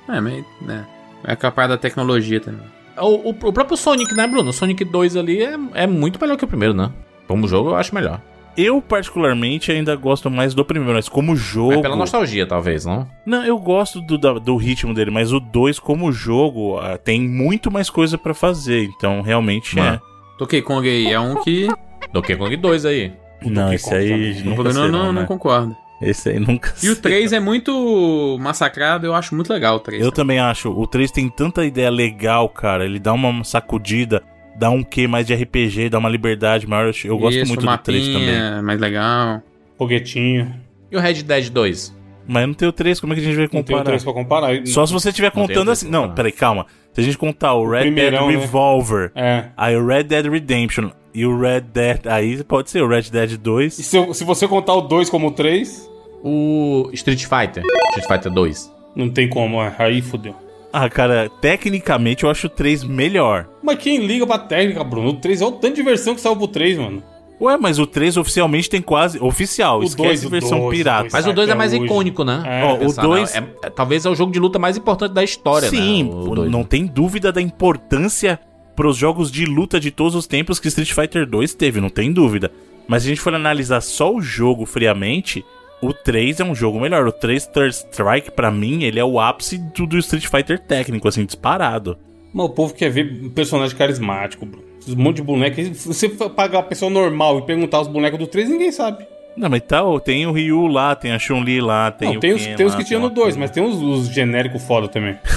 É, 0.09 0.17
é 0.17 0.21
mas. 0.21 0.43
É, 0.69 1.31
é 1.33 1.35
capaz 1.35 1.69
da 1.69 1.77
tecnologia 1.77 2.39
também. 2.39 2.65
O, 2.97 3.29
o- 3.29 3.35
o 3.49 3.53
próprio 3.53 3.77
Sonic, 3.77 4.13
né, 4.15 4.27
Bruno? 4.27 4.49
O 4.49 4.53
Sonic 4.53 4.83
2 4.85 5.15
ali 5.15 5.41
é, 5.43 5.55
é 5.73 5.87
muito 5.87 6.19
melhor 6.19 6.37
que 6.37 6.45
o 6.45 6.47
primeiro, 6.47 6.73
né? 6.73 6.91
Como 7.27 7.47
jogo, 7.47 7.69
eu 7.69 7.75
acho 7.75 7.93
melhor. 7.95 8.21
Eu, 8.57 8.81
particularmente, 8.81 9.71
ainda 9.71 9.95
gosto 9.95 10.29
mais 10.29 10.53
do 10.53 10.65
primeiro, 10.65 10.93
mas 10.93 11.07
como 11.07 11.35
jogo. 11.37 11.71
É 11.73 11.81
pela 11.81 11.95
nostalgia, 11.95 12.45
talvez, 12.45 12.83
não? 12.85 13.07
Não, 13.25 13.45
eu 13.45 13.57
gosto 13.57 14.01
do, 14.01 14.17
da- 14.17 14.33
do 14.33 14.57
ritmo 14.57 14.93
dele, 14.93 15.09
mas 15.09 15.31
o 15.31 15.39
2, 15.39 15.79
como 15.79 16.11
jogo, 16.11 16.77
ah, 16.79 16.97
tem 16.97 17.21
muito 17.21 17.71
mais 17.71 17.89
coisa 17.89 18.17
pra 18.17 18.33
fazer. 18.33 18.83
Então, 18.83 19.21
realmente 19.21 19.77
Mano. 19.77 19.95
é. 19.95 20.01
Donkey 20.37 20.61
Kong 20.61 20.87
aí 20.89 21.07
é 21.13 21.19
um 21.19 21.41
que. 21.41 21.67
Donkey 22.11 22.35
Kong 22.35 22.57
2 22.57 22.85
aí. 22.85 23.13
Não, 23.45 23.63
Donkey 23.63 23.75
esse 23.75 23.85
Kong 23.89 23.95
aí 23.97 24.43
nunca 24.43 24.63
não, 24.63 24.71
será, 24.73 24.87
não, 24.89 25.05
não 25.13 25.21
né? 25.21 25.25
concordo. 25.25 25.75
Esse 26.01 26.29
aí 26.29 26.39
nunca 26.39 26.69
E 26.81 26.89
o 26.89 26.95
será. 26.95 27.01
3 27.03 27.33
é 27.33 27.39
muito 27.39 28.37
massacrado, 28.39 29.05
eu 29.05 29.13
acho 29.13 29.35
muito 29.35 29.51
legal 29.53 29.75
o 29.75 29.79
3. 29.79 30.01
Eu 30.03 30.11
também 30.11 30.39
acho. 30.39 30.69
O 30.71 30.87
3 30.87 31.11
tem 31.11 31.29
tanta 31.29 31.63
ideia 31.65 31.89
legal, 31.91 32.49
cara. 32.49 32.83
Ele 32.85 32.97
dá 32.99 33.13
uma 33.13 33.43
sacudida, 33.43 34.23
dá 34.57 34.69
um 34.69 34.83
quê 34.83 35.07
mais 35.07 35.27
de 35.27 35.33
RPG, 35.35 35.89
dá 35.89 35.99
uma 35.99 36.09
liberdade 36.09 36.65
maior. 36.67 36.91
Eu- 37.05 37.17
gosto 37.19 37.37
Isso, 37.37 37.47
muito 37.47 37.65
do 37.65 37.77
3 37.77 38.07
também. 38.07 38.25
mapinha, 38.25 38.61
mais 38.63 38.79
legal. 38.79 39.41
Foguetinho. 39.77 40.53
E 40.91 40.97
o 40.97 40.99
Red 40.99 41.21
Dead 41.23 41.49
2? 41.49 41.95
Mas 42.27 42.47
não 42.47 42.53
tem 42.53 42.67
o 42.67 42.71
3, 42.71 42.99
como 42.99 43.13
é 43.13 43.15
que 43.15 43.21
a 43.21 43.25
gente 43.25 43.35
vai 43.35 43.43
Não 43.45 43.49
tem 43.49 43.59
o 43.59 43.63
comparar? 43.63 43.83
3 43.83 44.03
pra 44.03 44.13
comparar. 44.13 44.67
Só 44.67 44.85
se 44.85 44.93
você 44.93 45.09
estiver 45.09 45.29
o 45.29 45.31
contando 45.31 45.71
assim. 45.71 45.87
Não, 45.89 46.01
comparar. 46.01 46.15
peraí, 46.15 46.31
calma. 46.31 46.65
Se 46.93 47.01
a 47.01 47.03
gente 47.03 47.17
contar 47.17 47.53
o 47.53 47.67
Red 47.69 47.81
primeirão, 47.81 48.27
Dead 48.27 48.35
né? 48.37 48.41
Revolver, 48.41 49.11
É. 49.15 49.45
aí 49.57 49.75
o 49.75 49.85
Red 49.85 50.03
Dead 50.03 50.25
Redemption 50.27 50.91
e 51.13 51.25
o 51.25 51.39
Red 51.39 51.61
Dead. 51.61 52.05
Aí 52.05 52.43
pode 52.43 52.69
ser 52.69 52.83
o 52.83 52.87
Red 52.87 53.03
Dead 53.11 53.31
E 53.31 53.37
2. 53.37 53.73
se, 53.73 53.97
eu- 53.97 54.13
se 54.13 54.23
você 54.23 54.47
contar 54.47 54.73
o 54.75 54.81
2 54.81 55.09
como 55.09 55.27
o 55.27 55.31
3, 55.31 55.89
O 56.23 56.89
Street 56.93 57.21
Fighter. 57.25 57.63
Street 57.89 58.07
Fighter 58.07 58.31
2. 58.31 58.71
não 58.95 59.09
tem 59.09 59.27
como, 59.29 59.61
é. 59.61 59.73
Aí 59.79 60.01
fodeu. 60.01 60.35
Ah, 60.73 60.89
cara, 60.89 61.29
tecnicamente 61.41 62.23
eu 62.23 62.29
acho 62.29 62.47
o 62.47 62.49
3 62.49 62.83
melhor. 62.83 63.47
Mas 63.61 63.77
quem 63.77 64.05
liga 64.05 64.25
pra 64.25 64.37
técnica, 64.39 64.83
Bruno? 64.83 65.09
O 65.09 65.13
3 65.13 65.41
é 65.41 65.45
o 65.45 65.51
tanto 65.51 65.75
de 65.75 65.83
versão 65.83 66.15
que 66.15 66.21
saiu 66.21 66.35
pro 66.37 66.47
3, 66.47 66.77
mano. 66.77 67.03
Ué, 67.41 67.57
mas 67.57 67.79
o 67.79 67.87
3 67.87 68.17
oficialmente 68.17 68.69
tem 68.69 68.81
quase. 68.81 69.17
Oficial, 69.19 69.79
O 69.79 69.83
esquece 69.83 70.07
dois, 70.07 70.25
o 70.25 70.29
versão 70.29 70.59
dois, 70.59 70.77
pirata. 70.77 71.01
dois. 71.01 71.13
Mas 71.13 71.27
o 71.27 71.33
2 71.33 71.49
é 71.49 71.55
mais 71.55 71.73
hoje. 71.73 71.83
icônico, 71.85 72.23
né? 72.23 72.43
É. 72.45 72.63
Ó, 72.63 72.75
o 72.75 72.79
Pensar, 72.79 73.01
2. 73.01 73.33
né? 73.33 73.47
É- 73.63 73.67
é- 73.67 73.69
talvez 73.71 74.05
é 74.05 74.09
o 74.09 74.15
jogo 74.15 74.31
de 74.31 74.39
luta 74.39 74.59
mais 74.59 74.77
importante 74.77 75.11
da 75.13 75.23
história, 75.23 75.67
Sim, 75.69 76.03
né? 76.03 76.09
Dois. 76.35 76.51
não 76.51 76.63
tem 76.63 76.85
dúvida 76.85 77.31
da 77.31 77.41
importância 77.41 78.39
pros 78.75 78.95
jogos 78.95 79.31
de 79.31 79.43
luta 79.45 79.79
de 79.79 79.89
todos 79.91 80.13
os 80.15 80.27
tempos 80.27 80.59
que 80.59 80.67
Street 80.67 80.93
Fighter 80.93 81.25
2 81.25 81.53
teve, 81.55 81.81
não 81.81 81.89
tem 81.89 82.13
dúvida. 82.13 82.51
Mas 82.87 83.03
se 83.03 83.07
a 83.07 83.09
gente 83.09 83.21
for 83.21 83.33
analisar 83.33 83.81
só 83.81 84.13
o 84.13 84.21
jogo 84.21 84.65
friamente, 84.65 85.43
o 85.81 85.93
3 85.93 86.39
é 86.39 86.43
um 86.43 86.53
jogo 86.55 86.79
melhor. 86.79 87.07
O 87.07 87.11
3 87.11 87.45
Third 87.47 87.73
Strike, 87.75 88.31
pra 88.31 88.51
mim, 88.51 88.83
ele 88.83 88.99
é 88.99 89.03
o 89.05 89.19
ápice 89.19 89.57
do, 89.57 89.85
do 89.85 89.97
Street 89.97 90.27
Fighter 90.27 90.59
técnico, 90.59 91.07
assim, 91.07 91.25
disparado. 91.25 91.97
Mas 92.33 92.45
o 92.45 92.49
povo 92.49 92.73
quer 92.73 92.89
ver 92.89 93.11
um 93.23 93.29
personagem 93.29 93.75
carismático. 93.75 94.47
Esses 94.79 94.95
monte 94.95 95.17
de 95.17 95.23
boneco. 95.23 95.55
Se 95.75 95.87
você 95.87 96.09
pagar 96.09 96.59
uma 96.59 96.63
pessoa 96.63 96.89
normal 96.89 97.39
e 97.39 97.41
perguntar 97.43 97.81
os 97.81 97.87
bonecos 97.87 98.17
do 98.19 98.27
3, 98.27 98.49
ninguém 98.49 98.71
sabe. 98.71 99.05
Não, 99.35 99.49
mas 99.49 99.61
tá, 99.61 99.81
tem 100.03 100.25
o 100.27 100.31
Ryu 100.31 100.67
lá, 100.67 100.93
tem 100.95 101.11
a 101.13 101.19
Chun-Li 101.19 101.61
lá, 101.61 101.89
tem 101.91 102.09
não, 102.09 102.15
o 102.17 102.19
tem 102.19 102.33
os, 102.33 102.45
Ken 102.45 102.55
tem 102.55 102.65
os 102.65 102.73
lá, 102.73 102.77
que 102.79 102.83
tinha 102.85 102.99
no 102.99 103.05
o 103.07 103.09
2, 103.09 103.27
Akuma. 103.29 103.39
mas 103.39 103.51
tem 103.51 103.63
os, 103.63 103.81
os 103.81 104.07
genéricos 104.13 104.61
foda 104.63 104.87
também. 104.87 105.17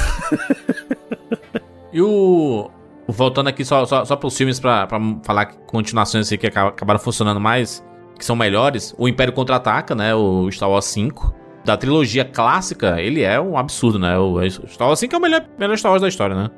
E 1.92 2.02
o. 2.02 2.70
Voltando 3.06 3.48
aqui 3.48 3.64
só, 3.64 3.84
só, 3.84 4.04
só 4.04 4.16
pros 4.16 4.36
filmes 4.36 4.58
pra, 4.58 4.86
pra 4.88 4.98
falar 5.22 5.46
que 5.46 5.56
continuações 5.66 6.26
assim 6.26 6.36
que 6.36 6.46
aca- 6.48 6.68
acabaram 6.68 6.98
funcionando 6.98 7.38
mais, 7.38 7.84
que 8.18 8.24
são 8.24 8.36
melhores. 8.36 8.94
O 8.98 9.08
Império 9.08 9.32
Contra-Ataca, 9.32 9.94
né? 9.94 10.14
O 10.14 10.50
Star 10.50 10.70
Wars 10.70 10.84
5. 10.86 11.34
Da 11.64 11.76
trilogia 11.76 12.24
clássica, 12.24 13.00
ele 13.00 13.22
é 13.22 13.40
um 13.40 13.56
absurdo, 13.56 13.98
né? 13.98 14.18
O 14.18 14.38
Star 14.68 14.88
Wars 14.88 14.98
5 14.98 15.14
é 15.14 15.18
o 15.18 15.20
melhor, 15.20 15.44
melhor 15.58 15.78
Star 15.78 15.90
Wars 15.92 16.02
da 16.02 16.08
história, 16.08 16.36
né? 16.36 16.50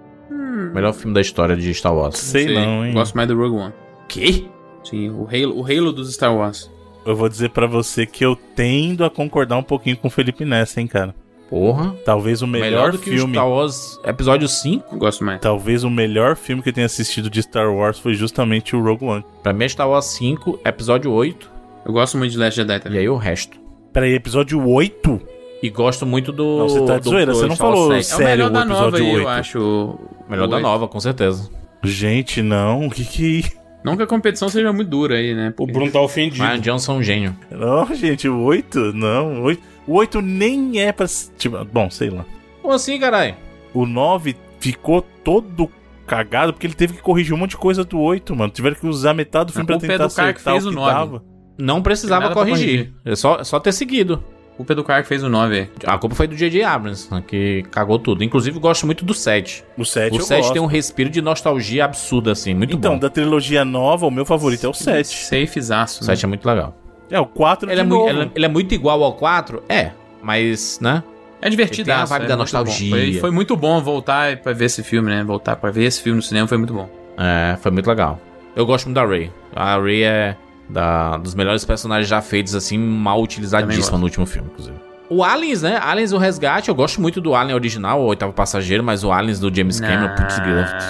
Melhor 0.74 0.92
filme 0.92 1.14
da 1.14 1.20
história 1.20 1.56
de 1.56 1.72
Star 1.72 1.94
Wars. 1.94 2.18
Sei 2.18 2.52
não, 2.52 2.84
hein. 2.84 2.92
Gosto 2.92 3.14
mais 3.14 3.28
do 3.28 3.36
Rogue 3.36 3.56
One. 3.56 3.74
Que? 4.08 4.50
Sim, 4.82 5.10
o 5.10 5.26
Halo, 5.26 5.60
o 5.60 5.64
Halo 5.64 5.92
dos 5.92 6.12
Star 6.12 6.34
Wars. 6.34 6.70
Eu 7.04 7.14
vou 7.14 7.28
dizer 7.28 7.50
pra 7.50 7.66
você 7.68 8.04
que 8.04 8.24
eu 8.24 8.34
tendo 8.34 9.04
a 9.04 9.10
concordar 9.10 9.56
um 9.56 9.62
pouquinho 9.62 9.96
com 9.96 10.08
o 10.08 10.10
Felipe 10.10 10.44
Nessa, 10.44 10.80
hein, 10.80 10.88
cara. 10.88 11.14
Porra. 11.48 11.94
Talvez 12.04 12.42
o 12.42 12.46
Melhor, 12.46 12.64
melhor, 12.66 12.92
do 12.92 12.98
que 12.98 13.10
o 13.10 13.12
filme. 13.12 13.34
Star 13.34 13.48
Wars 13.48 14.00
Episódio 14.04 14.48
5. 14.48 14.96
Gosto 14.98 15.24
mais. 15.24 15.40
Talvez 15.40 15.84
o 15.84 15.90
melhor 15.90 16.34
filme 16.36 16.60
que 16.62 16.68
eu 16.70 16.72
tenha 16.72 16.86
assistido 16.86 17.30
de 17.30 17.42
Star 17.42 17.72
Wars 17.72 17.98
foi 17.98 18.14
justamente 18.14 18.74
o 18.74 18.82
Rogue 18.82 19.04
One. 19.04 19.24
Pra 19.42 19.52
mim 19.52 19.64
é 19.64 19.68
Star 19.68 19.88
Wars 19.88 20.06
5, 20.06 20.58
Episódio 20.64 21.10
8. 21.12 21.50
Eu 21.84 21.92
gosto 21.92 22.18
muito 22.18 22.32
de 22.32 22.38
Last 22.38 22.56
Jedi 22.56 22.74
E 22.76 22.80
também. 22.80 22.98
aí 22.98 23.08
o 23.08 23.16
resto. 23.16 23.56
Peraí, 23.92 24.12
episódio 24.14 24.60
8? 24.68 25.20
E 25.62 25.70
gosto 25.70 26.04
muito 26.04 26.32
do. 26.32 26.58
Não, 26.58 26.68
você 26.68 26.84
tá 26.84 26.94
de 26.98 27.04
do- 27.04 27.10
zoeira, 27.10 27.32
você 27.32 27.46
não 27.46 27.56
falou 27.56 27.92
7. 27.92 27.94
É 27.94 27.98
o 28.00 28.02
sério, 28.18 28.26
melhor 28.28 28.50
o 28.50 28.52
da 28.52 28.64
nova 28.64 28.88
episódio 28.98 29.06
eu 29.06 29.14
8. 29.18 29.28
acho. 29.28 29.98
Melhor 30.28 30.44
o 30.44 30.48
da 30.48 30.56
oito. 30.56 30.62
nova, 30.66 30.88
com 30.88 31.00
certeza. 31.00 31.48
Gente, 31.84 32.42
não, 32.42 32.86
o 32.86 32.90
que 32.90 33.04
que... 33.04 33.44
Não 33.84 33.96
que 33.96 34.02
a 34.02 34.06
competição 34.06 34.48
seja 34.48 34.72
muito 34.72 34.88
dura 34.88 35.14
aí, 35.14 35.32
né? 35.32 35.50
O 35.50 35.52
Porque- 35.52 35.72
Bruno 35.72 35.92
tá 35.92 36.00
ofendido. 36.00 36.44
Ryan 36.44 36.58
Johnson 36.60 36.94
é 36.94 36.96
um 36.98 37.02
gênio. 37.04 37.36
Não, 37.50 37.94
gente, 37.94 38.28
o 38.28 38.40
8? 38.42 38.92
Não, 38.92 39.40
o 39.40 39.42
8, 39.44 39.62
o 39.86 39.94
8 39.94 40.20
nem 40.20 40.80
é 40.80 40.92
pra... 40.92 41.06
Tipo, 41.38 41.64
bom, 41.64 41.88
sei 41.90 42.10
lá. 42.10 42.24
Como 42.62 42.74
assim, 42.74 42.98
caralho? 42.98 43.34
O 43.72 43.86
9 43.86 44.36
ficou 44.58 45.02
todo 45.22 45.70
cagado 46.06 46.52
porque 46.52 46.66
ele 46.66 46.74
teve 46.74 46.94
que 46.94 47.02
corrigir 47.02 47.34
um 47.34 47.36
monte 47.36 47.50
de 47.50 47.56
coisa 47.56 47.84
do 47.84 47.98
8, 47.98 48.34
mano. 48.34 48.50
Tiveram 48.52 48.76
que 48.76 48.86
usar 48.86 49.12
metade 49.14 49.46
do 49.46 49.52
filme 49.52 49.66
pra 49.66 49.76
é 49.76 49.78
tentar 49.78 50.06
do 50.06 50.14
cara 50.14 50.32
que 50.32 50.38
acertar 50.40 50.54
fez 50.54 50.64
o 50.66 50.68
o 50.68 50.72
que 50.72 50.76
9. 50.76 50.92
dava. 50.92 51.24
Não 51.58 51.82
precisava 51.82 52.26
pra 52.26 52.34
corrigir. 52.34 52.92
É 53.04 53.14
só, 53.16 53.42
só 53.44 53.58
ter 53.60 53.72
seguido. 53.72 54.22
Culpa 54.56 54.72
é 54.72 54.76
do 54.76 54.84
cara 54.84 55.02
que 55.02 55.08
fez 55.08 55.22
o 55.22 55.28
9 55.28 55.54
aí. 55.54 55.70
A 55.84 55.98
culpa 55.98 56.14
foi 56.14 56.26
do 56.26 56.34
J.J. 56.34 56.62
Abrams, 56.62 57.08
que 57.26 57.62
cagou 57.70 57.98
tudo. 57.98 58.24
Inclusive, 58.24 58.58
gosto 58.58 58.86
muito 58.86 59.04
do 59.04 59.12
7. 59.12 59.62
O 59.76 59.84
7 59.84 60.14
O 60.14 60.16
eu 60.16 60.20
7 60.22 60.38
gosto. 60.40 60.52
tem 60.54 60.62
um 60.62 60.66
respiro 60.66 61.10
de 61.10 61.20
nostalgia 61.20 61.84
absurda, 61.84 62.32
assim. 62.32 62.54
Muito 62.54 62.74
Então, 62.74 62.94
bom. 62.94 62.98
da 62.98 63.10
trilogia 63.10 63.64
nova, 63.66 64.06
o 64.06 64.10
meu 64.10 64.24
favorito 64.24 64.64
é 64.64 64.68
o 64.68 64.72
7. 64.72 65.14
Safezaço. 65.26 66.02
O 66.02 66.06
Né? 66.06 66.14
7 66.14 66.24
é 66.24 66.28
muito 66.28 66.46
legal. 66.48 66.74
É, 67.10 67.20
o 67.20 67.26
4 67.26 67.68
Ele 67.68 67.74
de 67.76 67.80
é, 67.80 67.84
muito, 67.84 67.98
novo. 67.98 68.10
ele, 68.10 68.22
é- 68.22 68.30
ele 68.34 68.44
é 68.44 68.48
muito 68.48 68.74
igual 68.74 69.02
ao 69.02 69.12
4? 69.14 69.62
É. 69.68 69.90
Mas, 70.22 70.78
né? 70.80 71.02
É 71.40 71.48
divertido. 71.48 71.86
Tem 71.86 71.94
a 71.94 72.04
vibe 72.04 72.26
da 72.26 72.36
nostalgia. 72.36 72.90
Foi, 72.90 73.12
foi 73.20 73.30
muito 73.30 73.56
bom 73.56 73.80
voltar 73.80 74.36
pra 74.38 74.52
ver 74.52 74.64
esse 74.64 74.82
filme, 74.82 75.10
né? 75.10 75.22
Voltar 75.22 75.56
pra 75.56 75.70
ver 75.70 75.84
esse 75.84 76.02
filme 76.02 76.16
no 76.16 76.22
cinema 76.22 76.48
foi 76.48 76.58
muito 76.58 76.72
bom. 76.74 76.88
É, 77.18 77.56
foi 77.60 77.70
muito 77.70 77.86
legal. 77.86 78.18
Eu 78.54 78.66
gosto 78.66 78.86
muito 78.86 78.96
da 78.96 79.04
Ray. 79.04 79.30
A 79.54 79.78
Ray 79.78 80.02
é 80.02 80.36
da, 80.68 81.16
dos 81.18 81.34
melhores 81.34 81.64
personagens 81.64 82.08
já 82.08 82.20
feitos, 82.20 82.54
assim, 82.54 82.78
mal 82.78 83.22
utilizadíssima 83.22 83.98
no 83.98 84.04
último 84.04 84.26
filme, 84.26 84.48
inclusive. 84.50 84.76
O 85.08 85.22
Aliens, 85.22 85.62
né? 85.62 85.78
Aliens 85.80 86.12
o 86.12 86.18
Resgate, 86.18 86.68
eu 86.68 86.74
gosto 86.74 87.00
muito 87.00 87.20
do 87.20 87.34
Alien 87.34 87.54
original, 87.54 88.00
o 88.00 88.06
Oitavo 88.06 88.32
Passageiro, 88.32 88.82
mas 88.82 89.04
o 89.04 89.12
Aliens 89.12 89.38
do 89.38 89.54
James 89.54 89.78
Cameron, 89.78 90.14
putz, 90.16 90.38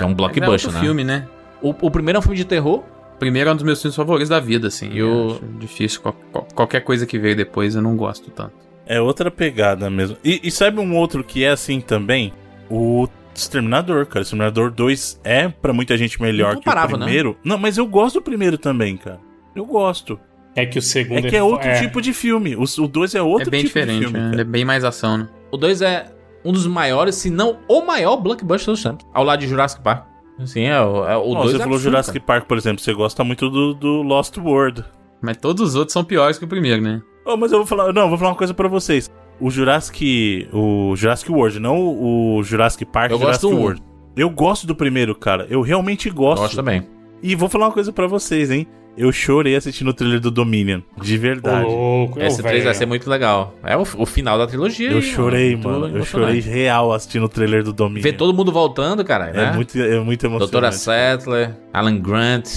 é 0.00 0.04
um 0.06 0.14
blockbuster, 0.14 0.42
é 0.44 0.46
né? 0.46 0.52
outro 0.52 0.73
filme, 0.73 1.04
né? 1.04 1.26
O, 1.61 1.75
o 1.82 1.90
primeiro 1.90 2.16
é 2.16 2.20
um 2.20 2.23
filme 2.23 2.37
de 2.37 2.44
terror. 2.44 2.82
O 3.16 3.18
primeiro 3.18 3.49
é 3.49 3.52
um 3.52 3.56
dos 3.56 3.64
meus 3.64 3.80
filmes 3.80 3.96
favoritos 3.96 4.28
da 4.28 4.38
vida, 4.38 4.68
assim. 4.68 4.90
E 4.92 4.99
Eu 4.99 5.08
o- 5.11 5.30
acho 5.32 5.44
difícil. 5.58 6.00
qual- 6.02 6.14
qual- 6.30 6.46
qualquer 6.54 6.80
coisa 6.82 7.06
que 7.06 7.18
veio 7.18 7.35
depois 7.35 7.75
eu 7.75 7.80
não 7.80 7.96
gosto 7.96 8.30
tanto. 8.30 8.52
É 8.87 9.00
outra 9.00 9.30
pegada 9.30 9.88
mesmo. 9.88 10.16
E, 10.23 10.38
e 10.44 10.50
sabe 10.50 10.78
um 10.80 10.94
outro 10.94 11.25
que 11.25 11.42
é 11.42 11.49
assim 11.49 11.80
também? 11.80 12.32
O 12.70 13.08
Exterminador, 13.35 14.06
cara. 14.06 14.23
Exterminador 14.23 14.70
2 14.70 15.20
é 15.25 15.49
pra 15.49 15.73
muita 15.73 15.96
gente 15.96 16.20
melhor 16.20 16.56
que 16.56 16.68
o 16.68 16.75
né? 16.75 16.87
primeiro. 16.87 17.37
Não, 17.44 17.58
mas 17.58 17.76
eu 17.78 17.87
gosto 17.87 18.16
do 18.16 18.23
primeiro 18.23 18.56
também, 18.58 18.96
cara. 18.96 19.18
Eu 19.54 19.64
gosto. 19.64 20.18
É 20.54 20.64
que 20.64 20.78
o 20.78 20.82
segundo 20.82 21.26
É 21.26 21.28
que 21.30 21.37
é 21.37 21.42
outro 21.42 21.68
é. 21.68 21.80
tipo 21.80 22.00
de 22.00 22.12
filme. 22.14 22.54
O, 22.56 22.62
o 22.64 22.88
2 22.88 23.14
é 23.14 23.20
outro 23.23 23.49
é 23.49 23.50
bem 23.50 23.61
tipo 23.64 23.68
diferente, 23.68 24.06
de 24.06 24.12
filme. 24.12 24.37
né? 24.37 24.40
é 24.40 24.44
bem 24.44 24.64
mais 24.64 24.85
ação, 24.85 25.18
né? 25.18 25.28
O 25.50 25.56
2 25.56 25.82
é 25.82 26.06
um 26.44 26.52
dos 26.52 26.66
maiores, 26.66 27.14
se 27.16 27.28
não 27.30 27.58
o 27.68 27.82
maior 27.82 28.16
blockbuster 28.16 28.73
dos 28.73 28.82
tempos. 28.82 29.06
Ao 29.12 29.25
lado 29.25 29.40
de 29.40 29.49
Jurassic 29.49 29.82
Park. 29.82 30.06
Assim, 30.38 30.62
é, 30.64 30.81
o- 30.81 31.07
é, 31.09 31.16
o 31.16 31.31
Ó, 31.33 31.43
2 31.43 31.52
você 31.52 31.57
é 31.57 31.64
falou 31.64 31.78
Jurassic 31.78 32.21
Park, 32.21 32.47
por 32.47 32.59
exemplo. 32.59 32.81
Você 32.83 32.93
gosta 32.93 33.25
muito 33.25 33.49
do, 33.49 33.73
do 33.75 34.02
Lost 34.02 34.37
World. 34.37 34.85
Mas 35.23 35.37
todos 35.38 35.62
os 35.62 35.75
outros 35.75 35.93
são 35.95 36.05
piores 36.05 36.38
que 36.38 36.45
o 36.45 36.49
primeiro, 36.49 36.83
né? 36.83 37.00
Oh, 37.25 37.37
mas 37.37 37.50
eu 37.52 37.59
vou 37.59 37.66
falar. 37.66 37.93
Não, 37.93 38.02
eu 38.02 38.09
vou 38.09 38.19
falar 38.19 38.31
uma 38.31 38.37
coisa 38.37 38.52
pra 38.55 38.69
vocês. 38.69 39.11
O 39.40 39.50
Jurassic. 39.50 40.49
O 40.52 40.95
Jurassic 40.97 41.31
World, 41.33 41.59
não 41.61 41.76
o 41.78 42.43
Jurassic 42.43 42.85
Park, 42.85 43.12
Eu 43.12 43.19
Jurassic 43.19 43.43
gosto 43.43 43.55
do 43.55 43.61
um. 43.61 43.64
World. 43.64 43.83
Eu 44.16 44.31
gosto 44.31 44.66
do 44.66 44.75
primeiro, 44.75 45.14
cara. 45.14 45.47
Eu 45.50 45.61
realmente 45.62 46.09
gosto. 46.11 46.43
Gosto 46.43 46.57
também. 46.57 46.87
E 47.23 47.35
vou 47.35 47.49
falar 47.49 47.66
uma 47.66 47.73
coisa 47.73 47.93
pra 47.93 48.07
vocês, 48.07 48.50
hein? 48.50 48.66
Eu 48.96 49.12
chorei 49.12 49.54
assistindo 49.54 49.88
o 49.88 49.92
trailer 49.92 50.20
do 50.20 50.30
Dominion. 50.30 50.80
De 51.00 51.18
verdade. 51.18 51.66
louco, 51.66 52.18
Esse 52.18 52.40
ô, 52.40 52.44
3 52.44 52.64
vai 52.64 52.74
ser 52.74 52.86
muito 52.86 53.08
legal. 53.10 53.54
É 53.62 53.76
o, 53.76 53.82
o 53.82 54.06
final 54.06 54.38
da 54.38 54.46
trilogia. 54.46 54.90
eu 54.90 55.02
chorei, 55.02 55.50
muito 55.50 55.68
mano. 55.68 55.86
Eu 55.86 55.96
emocionante. 55.96 56.40
chorei 56.40 56.40
real 56.40 56.92
assistindo 56.92 57.24
o 57.24 57.28
trailer 57.28 57.62
do 57.62 57.72
Dominion. 57.74 58.02
Ver 58.02 58.14
todo 58.14 58.32
mundo 58.32 58.50
voltando, 58.50 59.04
cara. 59.04 59.28
É, 59.28 59.32
né? 59.32 59.52
muito, 59.52 59.78
é 59.78 60.00
muito 60.00 60.24
emocionante. 60.24 60.50
Doutora 60.50 60.72
Settler, 60.72 61.54
Alan 61.74 61.98
Grant, 61.98 62.48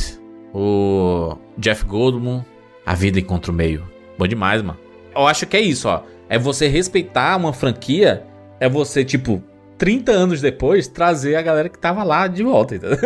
o 0.53 1.35
Jeff 1.57 1.83
Goldblum. 1.83 2.41
A 2.85 2.95
vida 2.95 3.19
encontra 3.19 3.51
o 3.51 3.53
meio. 3.53 3.83
Bom 4.17 4.25
demais, 4.25 4.61
mano. 4.61 4.79
Eu 5.15 5.27
acho 5.27 5.45
que 5.45 5.57
é 5.57 5.61
isso, 5.61 5.89
ó. 5.89 6.03
É 6.29 6.39
você 6.39 6.67
respeitar 6.67 7.35
uma 7.35 7.51
franquia. 7.51 8.23
É 8.59 8.69
você, 8.69 9.03
tipo, 9.03 9.43
30 9.77 10.11
anos 10.11 10.41
depois, 10.41 10.87
trazer 10.87 11.35
a 11.35 11.41
galera 11.41 11.69
que 11.69 11.77
tava 11.77 12.03
lá 12.03 12.27
de 12.27 12.43
volta, 12.43 12.75
entendeu? 12.75 12.97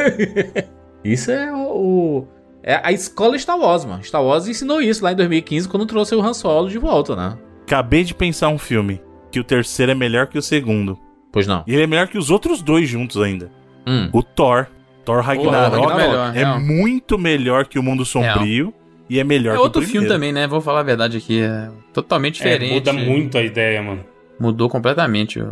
isso 1.03 1.31
é 1.31 1.51
o. 1.51 2.27
é 2.63 2.79
a 2.83 2.91
escola 2.91 3.37
Star 3.37 3.59
Wars, 3.59 3.85
mano. 3.85 4.03
Star 4.03 4.23
Wars 4.23 4.47
ensinou 4.47 4.81
isso 4.81 5.03
lá 5.03 5.11
em 5.11 5.15
2015 5.15 5.67
quando 5.67 5.85
trouxe 5.85 6.15
o 6.15 6.21
Han 6.21 6.33
Solo 6.33 6.69
de 6.69 6.77
volta, 6.77 7.15
né? 7.15 7.37
Acabei 7.65 8.03
de 8.03 8.13
pensar 8.15 8.47
um 8.49 8.57
filme. 8.57 9.01
Que 9.31 9.39
o 9.39 9.43
terceiro 9.43 9.91
é 9.91 9.95
melhor 9.95 10.27
que 10.27 10.37
o 10.37 10.41
segundo. 10.41 10.97
Pois 11.31 11.47
não. 11.47 11.63
E 11.65 11.73
ele 11.73 11.83
é 11.83 11.87
melhor 11.87 12.07
que 12.07 12.17
os 12.17 12.29
outros 12.29 12.61
dois 12.61 12.87
juntos 12.87 13.19
ainda. 13.21 13.51
Hum. 13.87 14.09
O 14.13 14.21
Thor. 14.21 14.67
Thor 15.03 15.21
Ragnarok 15.21 15.75
Ragnarok 15.75 15.95
melhor, 15.97 16.29
é 16.35 16.39
real. 16.39 16.59
muito 16.61 17.17
melhor 17.17 17.65
que 17.65 17.77
o 17.79 17.83
Mundo 17.83 18.05
Sombrio. 18.05 18.73
E 19.09 19.19
é 19.19 19.23
melhor 19.23 19.51
É 19.53 19.55
que 19.55 19.59
o 19.61 19.63
outro 19.63 19.81
filme 19.81 20.07
também, 20.07 20.31
né? 20.31 20.47
Vou 20.47 20.61
falar 20.61 20.79
a 20.79 20.83
verdade 20.83 21.17
aqui. 21.17 21.41
É 21.41 21.69
totalmente 21.91 22.41
É, 22.41 22.45
diferente. 22.45 22.73
muda 22.73 22.93
muito 22.93 23.37
a 23.37 23.41
ideia, 23.43 23.81
mano. 23.81 24.05
Mudou 24.39 24.69
completamente. 24.69 25.43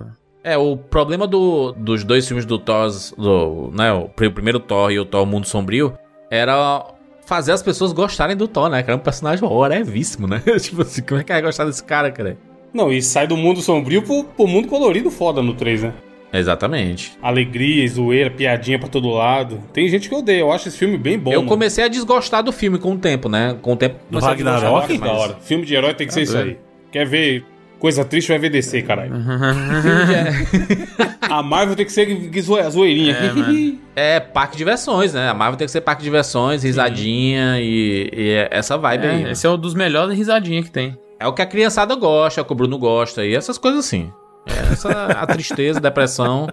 É, 0.43 0.57
o 0.57 0.77
problema 0.77 1.27
do- 1.27 1.71
dos 1.73 2.03
dois 2.03 2.25
filmes 2.27 2.45
do 2.45 2.57
Thor, 2.57 2.89
do, 3.17 3.71
né, 3.75 3.91
o 3.91 4.07
pr- 4.09 4.29
primeiro 4.31 4.59
Thor 4.59 4.91
e 4.91 4.99
o 4.99 5.05
Thor 5.05 5.25
Mundo 5.25 5.45
Sombrio, 5.47 5.93
era 6.31 6.85
fazer 7.25 7.51
as 7.51 7.61
pessoas 7.61 7.93
gostarem 7.93 8.35
do 8.35 8.47
Thor, 8.47 8.69
né? 8.69 8.83
Que 8.83 8.89
era 8.89 8.97
um 8.97 9.03
personagem 9.03 9.47
horevíssimo, 9.47 10.27
né? 10.27 10.41
tipo 10.59 10.81
assim, 10.81 11.01
como 11.01 11.21
é 11.21 11.23
que 11.23 11.31
vai 11.31 11.41
gostar 11.41 11.65
desse 11.65 11.83
cara, 11.83 12.11
cara? 12.11 12.37
Não, 12.73 12.91
e 12.91 13.01
sai 13.01 13.27
do 13.27 13.35
mundo 13.35 13.61
sombrio 13.61 14.01
pro, 14.01 14.23
pro 14.23 14.47
mundo 14.47 14.67
colorido 14.67 15.11
foda 15.11 15.41
no 15.41 15.53
3, 15.53 15.83
né? 15.83 15.93
Exatamente. 16.33 17.17
Alegria, 17.21 17.85
zoeira, 17.89 18.29
piadinha 18.29 18.79
pra 18.79 18.87
todo 18.87 19.09
lado. 19.09 19.59
Tem 19.73 19.87
gente 19.89 20.07
que 20.07 20.15
odeia, 20.15 20.39
eu 20.39 20.51
acho 20.51 20.69
esse 20.69 20.77
filme 20.77 20.97
bem 20.97 21.19
bom. 21.19 21.31
eu 21.33 21.39
mano. 21.39 21.49
comecei 21.49 21.83
a 21.83 21.87
desgostar 21.89 22.41
do 22.41 22.53
filme 22.53 22.77
com 22.77 22.93
o 22.93 22.97
tempo, 22.97 23.27
né? 23.27 23.57
Com 23.61 23.73
o 23.73 23.75
tempo... 23.75 23.97
Do 24.09 24.19
Ragnarok? 24.19 24.97
da 24.97 25.05
mas- 25.05 25.19
hora. 25.19 25.37
Filme 25.41 25.65
de 25.65 25.75
herói 25.75 25.93
tem 25.93 26.07
que 26.07 26.13
ser 26.13 26.21
isso 26.21 26.37
aí. 26.37 26.57
Quer 26.89 27.05
ver 27.05 27.43
coisa 27.81 28.05
triste, 28.05 28.29
vai 28.29 28.39
ver 28.39 28.49
DC, 28.49 28.81
caralho. 28.83 29.11
A 31.21 31.41
Marvel 31.41 31.75
tem 31.75 31.85
que 31.85 31.91
ser 31.91 32.07
zoe- 32.41 32.69
zoeirinha. 32.69 33.15
É. 33.95 34.15
É, 34.15 34.19
parque 34.19 34.53
de 34.53 34.57
diversões, 34.59 35.13
né? 35.13 35.29
A 35.29 35.33
Marvel 35.33 35.57
tem 35.57 35.65
que 35.65 35.71
ser 35.71 35.81
parque 35.81 36.01
de 36.01 36.05
diversões, 36.05 36.63
risadinha 36.63 37.59
e, 37.59 38.09
e 38.13 38.29
é 38.31 38.47
essa 38.51 38.77
vibe 38.77 39.07
aí. 39.07 39.23
É, 39.25 39.31
esse 39.31 39.45
é 39.45 39.49
um 39.49 39.57
dos 39.57 39.73
melhores 39.73 40.15
risadinha 40.17 40.61
que 40.63 40.71
tem. 40.71 40.97
É 41.19 41.27
o 41.27 41.33
que 41.33 41.41
a 41.41 41.45
criançada 41.45 41.95
gosta, 41.95 42.39
é 42.39 42.41
o 42.41 42.45
que 42.45 42.51
o 42.51 42.55
Bruno 42.55 42.77
gosta 42.77 43.25
e 43.25 43.35
essas 43.35 43.57
coisas 43.57 43.85
assim. 43.85 44.11
É 44.47 44.73
essa 44.73 44.89
a 44.91 45.25
tristeza, 45.27 45.79
a 45.79 45.81
depressão. 45.81 46.47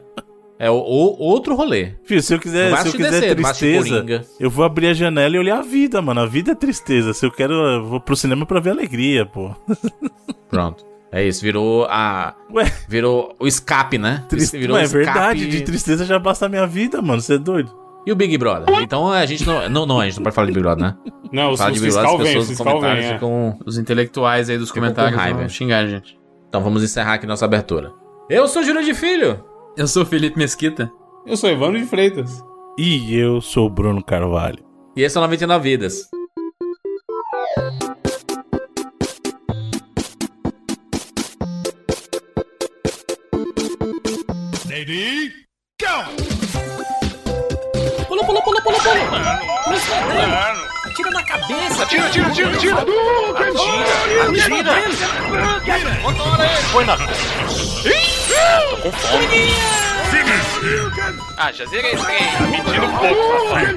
É 0.58 0.70
o, 0.70 0.74
o- 0.74 1.22
outro 1.22 1.54
rolê. 1.54 1.92
Filho, 2.04 2.22
se 2.22 2.34
eu 2.34 2.38
quiser, 2.40 2.76
se 2.78 2.88
eu 2.88 2.92
quiser 2.92 3.08
assistir 3.08 3.34
tristeza, 3.36 3.88
Coringa. 4.00 4.24
eu 4.40 4.50
vou 4.50 4.64
abrir 4.64 4.88
a 4.88 4.94
janela 4.94 5.36
e 5.36 5.38
olhar 5.38 5.58
a 5.58 5.62
vida, 5.62 6.02
mano. 6.02 6.20
A 6.20 6.26
vida 6.26 6.52
é 6.52 6.54
tristeza. 6.54 7.14
Se 7.14 7.24
eu 7.24 7.30
quero, 7.30 7.54
eu 7.54 7.84
vou 7.84 8.00
pro 8.00 8.16
cinema 8.16 8.44
pra 8.44 8.60
ver 8.60 8.70
alegria, 8.70 9.24
pô. 9.24 9.54
Pronto. 10.50 10.84
É 11.10 11.24
isso, 11.26 11.40
virou 11.42 11.86
a. 11.88 12.34
Ué, 12.52 12.70
Virou 12.86 13.34
o 13.40 13.46
escape, 13.46 13.96
né? 13.96 14.24
triste, 14.28 14.58
Virou 14.58 14.74
não, 14.74 14.80
o 14.80 14.82
é 14.82 14.84
escape. 14.84 15.04
verdade. 15.04 15.46
De 15.48 15.62
tristeza 15.62 16.04
já 16.04 16.18
basta 16.18 16.46
a 16.46 16.48
minha 16.48 16.66
vida, 16.66 17.00
mano. 17.00 17.20
Você 17.20 17.34
é 17.34 17.38
doido? 17.38 17.74
E 18.06 18.12
o 18.12 18.16
Big 18.16 18.36
Brother? 18.38 18.74
Então 18.82 19.10
a 19.10 19.24
gente 19.26 19.46
não. 19.46 19.68
Não, 19.68 19.86
não, 19.86 20.00
a 20.00 20.04
gente 20.06 20.16
não 20.16 20.22
pode 20.24 20.34
falar 20.34 20.46
de 20.46 20.52
Big 20.52 20.62
Brother, 20.62 20.84
né? 20.84 20.96
Não, 21.30 21.50
os, 21.52 21.58
Falar 21.58 21.72
os 21.72 21.76
de 21.78 21.82
Big 21.84 21.92
Brother, 21.92 22.10
fiscal 22.10 22.16
as 22.16 22.22
vem, 22.22 22.26
pessoas 22.26 22.48
nos 22.48 22.58
vem. 22.58 22.66
comentários 22.66 23.04
É. 23.04 23.12
ficam. 23.14 23.58
Os 23.66 23.76
intelectuais 23.78 24.48
aí 24.48 24.56
dos 24.56 24.72
comentários 24.72 25.20
com 25.20 25.34
vão 25.36 25.48
xingar 25.48 25.78
a 25.84 25.86
gente. 25.86 26.18
Então 26.48 26.62
vamos 26.62 26.82
encerrar 26.82 27.14
aqui 27.14 27.26
nossa 27.26 27.44
abertura. 27.44 27.92
Eu 28.30 28.48
sou 28.48 28.62
Júlio 28.62 28.82
de 28.82 28.94
Filho. 28.94 29.44
Eu 29.76 29.86
sou 29.86 30.04
o 30.04 30.06
Felipe 30.06 30.38
Mesquita. 30.38 30.90
Eu 31.26 31.36
sou 31.36 31.50
Evandro 31.50 31.78
de 31.78 31.84
Freitas. 31.84 32.42
E 32.78 33.14
eu 33.14 33.40
sou 33.42 33.66
o 33.66 33.70
Bruno 33.70 34.02
Carvalho. 34.02 34.64
E 34.96 35.02
esse 35.02 35.16
é 35.18 35.20
o 35.20 35.22
99 35.22 35.62
Vidas. 35.68 36.08
Pula, 48.06 48.22
pula, 48.24 48.40
pula, 48.42 48.60
pula, 48.62 48.78
pula. 48.78 48.94
Atira 50.84 51.10
na 51.10 51.22
cabeça. 51.24 51.82
Atira, 51.82 52.06
atira, 52.06 52.28
atira, 52.28 52.48
atira. 52.54 52.76
Atira, 54.38 54.46
atira. 54.46 54.70
Põe 56.70 56.84
na... 56.84 56.96
Tô 56.96 57.02
com 58.76 58.92
fome. 58.92 59.48
Ah, 61.36 61.50
já 61.50 61.64
zerei 61.66 61.94
esse 61.94 62.04
trem. 62.04 62.18
Tá 62.18 62.46
mentindo 62.46 62.86
um 62.86 62.96
pouco, 62.98 63.48
papai. 63.48 63.74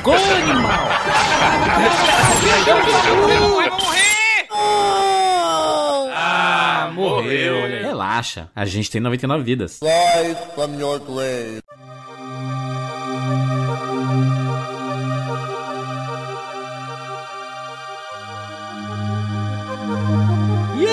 Gol, 0.00 0.14
animal. 0.14 0.86
Vai 3.56 3.70
morrer. 3.70 4.46
Ah, 6.14 6.88
morreu. 7.22 7.66
Relaxa, 7.82 8.50
a 8.54 8.64
gente 8.64 8.90
tem 8.90 9.00
99 9.00 9.44
vidas. 9.44 9.80
Rise 9.82 10.36
from 10.54 10.78
your 10.78 10.98
grave. 11.00 11.60